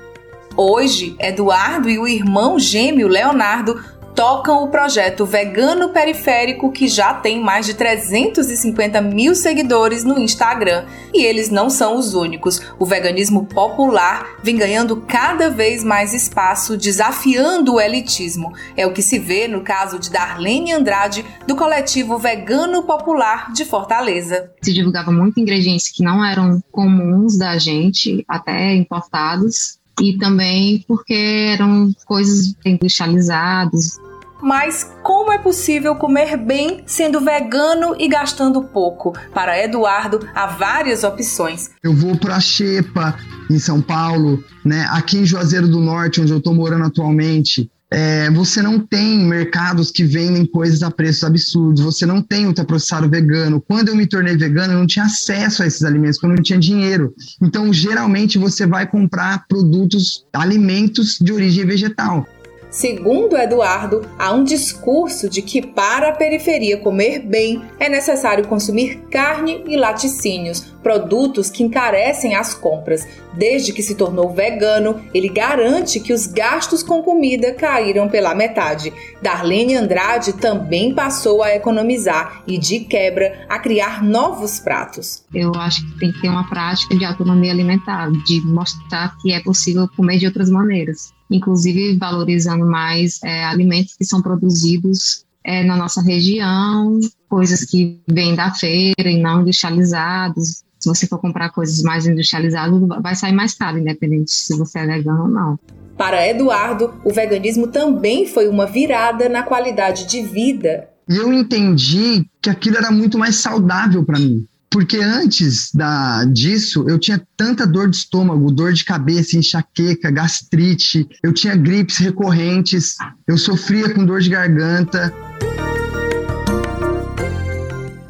Hoje, 0.57 1.15
Eduardo 1.21 1.89
e 1.89 1.99
o 1.99 2.09
irmão 2.09 2.59
gêmeo 2.59 3.09
Leonardo 3.09 3.79
tocam 4.19 4.65
o 4.65 4.69
projeto 4.69 5.25
Vegano 5.25 5.91
Periférico, 5.91 6.73
que 6.73 6.89
já 6.89 7.15
tem 7.15 7.41
mais 7.41 7.67
de 7.67 7.75
350 7.75 9.01
mil 9.01 9.33
seguidores 9.33 10.03
no 10.03 10.19
Instagram. 10.19 10.87
E 11.15 11.25
eles 11.25 11.51
não 11.51 11.71
são 11.71 11.97
os 11.97 12.15
únicos. 12.15 12.61
O 12.81 12.85
veganismo 12.85 13.47
popular 13.47 14.27
vem 14.43 14.57
ganhando 14.57 14.97
cada 14.97 15.49
vez 15.49 15.85
mais 15.85 16.13
espaço, 16.13 16.77
desafiando 16.77 17.75
o 17.75 17.81
elitismo. 17.81 18.53
É 18.77 18.85
o 18.85 18.93
que 18.93 19.03
se 19.03 19.21
vê 19.21 19.47
no 19.47 19.61
caso 19.61 20.01
de 20.01 20.11
Darlene 20.11 20.73
Andrade, 20.73 21.25
do 21.47 21.55
coletivo 21.55 22.19
Vegano 22.19 22.83
Popular 22.83 23.53
de 23.53 23.65
Fortaleza. 23.65 24.51
Se 24.61 24.75
divulgava 24.75 25.13
muito 25.13 25.39
ingredientes 25.39 25.93
que 25.93 26.03
não 26.03 26.25
eram 26.25 26.61
comuns 26.73 27.39
da 27.39 27.57
gente, 27.57 28.25
até 28.27 28.75
importados, 28.75 29.79
e 30.01 30.19
também 30.19 30.85
porque 30.89 31.53
eram 31.55 31.93
coisas 32.05 32.55
industrializadas, 32.65 33.99
mas 34.41 34.91
como 35.03 35.33
é 35.33 35.39
possível 35.39 35.95
comer 35.97 36.37
bem 36.37 36.83
sendo 36.87 37.21
vegano 37.21 37.95
e 37.99 38.09
gastando 38.09 38.63
pouco? 38.63 39.13
Para 39.33 39.63
Eduardo, 39.63 40.21
há 40.35 40.47
várias 40.47 41.05
opções. 41.05 41.71
Eu 41.83 41.95
vou 41.95 42.17
para 42.17 42.41
Xepa, 42.41 43.17
em 43.51 43.59
São 43.59 43.81
Paulo, 43.81 44.43
né? 44.65 44.87
aqui 44.91 45.19
em 45.19 45.27
Juazeiro 45.27 45.69
do 45.69 45.81
Norte, 45.81 46.21
onde 46.21 46.33
eu 46.33 46.39
estou 46.39 46.55
morando 46.55 46.85
atualmente. 46.85 47.71
É, 47.91 48.31
você 48.31 48.61
não 48.61 48.79
tem 48.79 49.19
mercados 49.21 49.91
que 49.91 50.05
vendem 50.05 50.45
coisas 50.45 50.83
a 50.83 50.91
preços 50.91 51.25
absurdos, 51.25 51.83
você 51.83 52.05
não 52.05 52.21
tem 52.21 52.47
ultraprocessado 52.47 53.09
vegano. 53.09 53.63
Quando 53.67 53.89
eu 53.89 53.97
me 53.97 54.07
tornei 54.07 54.37
vegano, 54.37 54.75
eu 54.75 54.79
não 54.79 54.87
tinha 54.87 55.07
acesso 55.07 55.63
a 55.63 55.67
esses 55.67 55.83
alimentos, 55.83 56.19
porque 56.19 56.33
eu 56.33 56.37
não 56.37 56.43
tinha 56.43 56.59
dinheiro. 56.59 57.15
Então, 57.41 57.73
geralmente, 57.73 58.37
você 58.37 58.67
vai 58.67 58.87
comprar 58.87 59.47
produtos, 59.49 60.27
alimentos 60.35 61.17
de 61.19 61.33
origem 61.33 61.65
vegetal. 61.65 62.27
Segundo 62.71 63.37
Eduardo, 63.37 64.07
há 64.19 64.33
um 64.33 64.45
discurso 64.45 65.29
de 65.29 65.41
que 65.41 65.63
para 65.63 66.11
a 66.11 66.13
periferia 66.13 66.77
comer 66.77 67.21
bem 67.21 67.63
é 67.81 67.89
necessário 67.89 68.47
consumir 68.47 69.01
carne 69.11 69.65
e 69.67 69.77
laticínios, 69.77 70.61
produtos 70.83 71.51
que 71.51 71.63
encarecem 71.63 72.35
as 72.35 72.53
compras. 72.53 73.07
Desde 73.33 73.73
que 73.73 73.83
se 73.83 73.95
tornou 73.95 74.35
vegano, 74.35 75.01
ele 75.15 75.29
garante 75.29 75.99
que 76.01 76.13
os 76.13 76.27
gastos 76.27 76.83
com 76.83 77.03
comida 77.03 77.53
caíram 77.55 78.09
pela 78.09 78.35
metade. 78.35 78.93
Darlene 79.23 79.75
Andrade 79.75 80.35
também 80.35 80.95
passou 80.95 81.43
a 81.43 81.55
economizar 81.55 82.43
e, 82.47 82.59
de 82.59 82.81
quebra, 82.81 83.47
a 83.49 83.59
criar 83.59 84.03
novos 84.03 84.61
pratos. 84.61 85.25
Eu 85.33 85.55
acho 85.55 85.87
que 85.87 85.99
tem 86.01 86.13
que 86.13 86.21
ter 86.21 86.29
uma 86.29 86.49
prática 86.49 86.97
de 86.97 87.05
autonomia 87.05 87.53
alimentar, 87.53 88.11
de 88.27 88.41
mostrar 88.47 89.17
que 89.23 89.33
é 89.33 89.41
possível 89.41 89.89
comer 89.97 90.19
de 90.19 90.27
outras 90.27 90.51
maneiras 90.51 91.17
inclusive 91.31 91.97
valorizando 91.97 92.67
mais 92.67 93.21
é, 93.23 93.45
alimentos 93.45 93.95
que 93.97 94.05
são 94.05 94.23
produzidos 94.23 95.25
é, 95.45 95.65
na 95.65 95.77
nossa 95.77 96.03
região, 96.03 96.99
coisas 97.29 97.65
que 97.65 98.01
vêm 98.07 98.35
da 98.35 98.51
feira 98.53 99.11
e 99.11 99.21
não 99.21 99.43
industrializados. 99.43 100.63
Se 100.79 100.89
você 100.89 101.07
for 101.07 101.19
comprar 101.19 101.51
coisas 101.51 101.83
mais 101.83 102.07
industrializadas, 102.07 102.81
vai 103.03 103.15
sair 103.15 103.33
mais 103.33 103.55
caro, 103.55 103.79
independente 103.79 104.31
se 104.31 104.57
você 104.57 104.79
é 104.79 104.87
vegano 104.87 105.23
ou 105.23 105.29
não. 105.29 105.59
Para 105.97 106.29
Eduardo, 106.29 106.95
o 107.05 107.13
veganismo 107.13 107.67
também 107.67 108.27
foi 108.27 108.47
uma 108.47 108.67
virada 108.67 109.29
na 109.29 109.43
qualidade 109.43 110.07
de 110.07 110.23
vida. 110.23 110.89
E 111.09 111.17
eu 111.17 111.33
entendi 111.33 112.25
que 112.41 112.49
aquilo 112.49 112.77
era 112.77 112.91
muito 112.93 113.19
mais 113.19 113.37
saudável 113.37 114.05
para 114.05 114.19
mim. 114.19 114.47
Porque 114.71 114.99
antes 114.99 115.73
da, 115.73 116.25
disso, 116.25 116.85
eu 116.89 116.99
tinha 116.99 117.27
tanta 117.37 117.67
dor 117.67 117.89
de 117.89 117.97
estômago, 117.97 118.51
dor 118.51 118.73
de 118.73 118.85
cabeça, 118.85 119.37
enxaqueca, 119.37 120.11
gastrite, 120.11 121.09
eu 121.23 121.33
tinha 121.33 121.57
gripes 121.57 121.97
recorrentes, 121.97 122.97
eu 123.27 123.39
sofria 123.39 123.93
com 123.95 124.05
dor 124.05 124.21
de 124.21 124.29
garganta. 124.29 125.13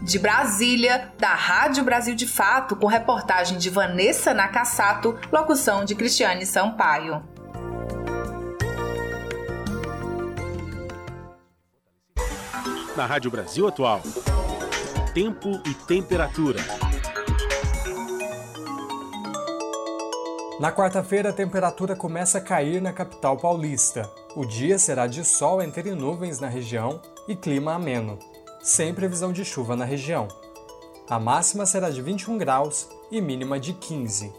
De 0.03 0.19
Brasília, 0.19 1.13
da 1.19 1.35
Rádio 1.35 1.85
Brasil 1.85 2.15
de 2.15 2.27
Fato, 2.27 2.75
com 2.75 2.87
reportagem 2.87 3.59
de 3.59 3.71
Vanessa 3.71 4.35
Nakassato, 4.35 5.17
locução 5.31 5.85
de 5.85 5.95
Cristiane 5.95 6.45
Sampaio. 6.45 7.23
Na 12.97 13.07
Rádio 13.07 13.31
Brasil 13.31 13.69
Atual 13.69 14.03
tempo 15.19 15.61
e 15.67 15.75
temperatura. 15.75 16.61
Na 20.61 20.71
quarta-feira, 20.71 21.31
a 21.31 21.33
temperatura 21.33 21.97
começa 21.97 22.39
a 22.39 22.41
cair 22.41 22.81
na 22.81 22.93
capital 22.93 23.37
paulista. 23.37 24.09
O 24.37 24.45
dia 24.45 24.79
será 24.79 25.09
de 25.09 25.25
sol 25.25 25.61
entre 25.61 25.93
nuvens 25.93 26.39
na 26.39 26.47
região 26.47 27.03
e 27.27 27.35
clima 27.35 27.75
ameno, 27.75 28.17
sem 28.63 28.95
previsão 28.95 29.33
de 29.33 29.45
chuva 29.45 29.75
na 29.75 29.85
região. 29.85 30.29
A 31.11 31.19
máxima 31.19 31.67
será 31.67 31.91
de 31.91 32.01
21 32.01 32.39
graus 32.39 32.89
e 33.11 33.21
mínima 33.21 33.59
de 33.59 33.73
15. 33.73 34.33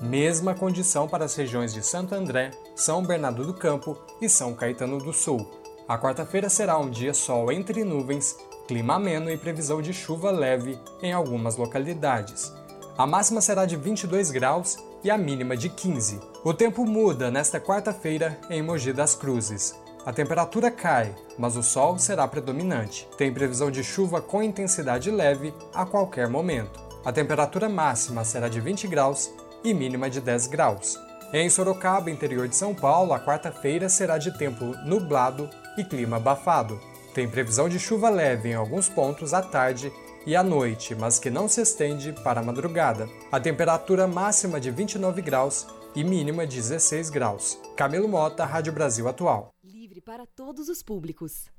Mesma 0.00 0.56
condição 0.56 1.06
para 1.06 1.24
as 1.24 1.36
regiões 1.36 1.72
de 1.72 1.86
Santo 1.86 2.16
André, 2.16 2.50
São 2.74 3.00
Bernardo 3.00 3.44
do 3.46 3.54
Campo 3.54 3.96
e 4.20 4.28
São 4.28 4.54
Caetano 4.54 4.98
do 4.98 5.12
Sul. 5.12 5.48
A 5.86 5.96
quarta-feira 5.96 6.48
será 6.48 6.76
um 6.78 6.90
dia 6.90 7.14
sol 7.14 7.52
entre 7.52 7.84
nuvens 7.84 8.36
clima 8.70 8.94
ameno 8.94 9.28
e 9.28 9.36
previsão 9.36 9.82
de 9.82 9.92
chuva 9.92 10.30
leve 10.30 10.78
em 11.02 11.12
algumas 11.12 11.56
localidades. 11.56 12.54
A 12.96 13.04
máxima 13.04 13.40
será 13.40 13.66
de 13.66 13.74
22 13.74 14.30
graus 14.30 14.78
e 15.02 15.10
a 15.10 15.18
mínima 15.18 15.56
de 15.56 15.68
15. 15.68 16.20
O 16.44 16.54
tempo 16.54 16.86
muda 16.86 17.32
nesta 17.32 17.58
quarta-feira 17.58 18.38
em 18.48 18.62
Mogi 18.62 18.92
das 18.92 19.16
Cruzes. 19.16 19.74
A 20.06 20.12
temperatura 20.12 20.70
cai, 20.70 21.12
mas 21.36 21.56
o 21.56 21.64
sol 21.64 21.98
será 21.98 22.28
predominante. 22.28 23.08
Tem 23.18 23.34
previsão 23.34 23.72
de 23.72 23.82
chuva 23.82 24.20
com 24.20 24.40
intensidade 24.40 25.10
leve 25.10 25.52
a 25.74 25.84
qualquer 25.84 26.28
momento. 26.28 26.78
A 27.04 27.10
temperatura 27.10 27.68
máxima 27.68 28.24
será 28.24 28.48
de 28.48 28.60
20 28.60 28.86
graus 28.86 29.32
e 29.64 29.74
mínima 29.74 30.08
de 30.08 30.20
10 30.20 30.46
graus. 30.46 30.96
Em 31.32 31.50
Sorocaba, 31.50 32.08
interior 32.08 32.46
de 32.46 32.54
São 32.54 32.72
Paulo, 32.72 33.12
a 33.12 33.18
quarta-feira 33.18 33.88
será 33.88 34.16
de 34.16 34.30
tempo 34.38 34.66
nublado 34.84 35.50
e 35.76 35.82
clima 35.82 36.18
abafado. 36.18 36.80
Tem 37.14 37.28
previsão 37.28 37.68
de 37.68 37.78
chuva 37.78 38.08
leve 38.08 38.50
em 38.50 38.54
alguns 38.54 38.88
pontos 38.88 39.34
à 39.34 39.42
tarde 39.42 39.92
e 40.26 40.36
à 40.36 40.42
noite, 40.42 40.94
mas 40.94 41.18
que 41.18 41.30
não 41.30 41.48
se 41.48 41.60
estende 41.60 42.12
para 42.22 42.40
a 42.40 42.44
madrugada. 42.44 43.08
A 43.32 43.40
temperatura 43.40 44.06
máxima 44.06 44.60
de 44.60 44.70
29 44.70 45.20
graus 45.20 45.66
e 45.94 46.04
mínima 46.04 46.46
de 46.46 46.56
16 46.56 47.10
graus. 47.10 47.58
Camilo 47.76 48.08
Mota, 48.08 48.44
Rádio 48.44 48.72
Brasil 48.72 49.08
Atual. 49.08 49.50
Livre 49.64 50.00
para 50.00 50.24
todos 50.26 50.68
os 50.68 50.82
públicos. 50.82 51.50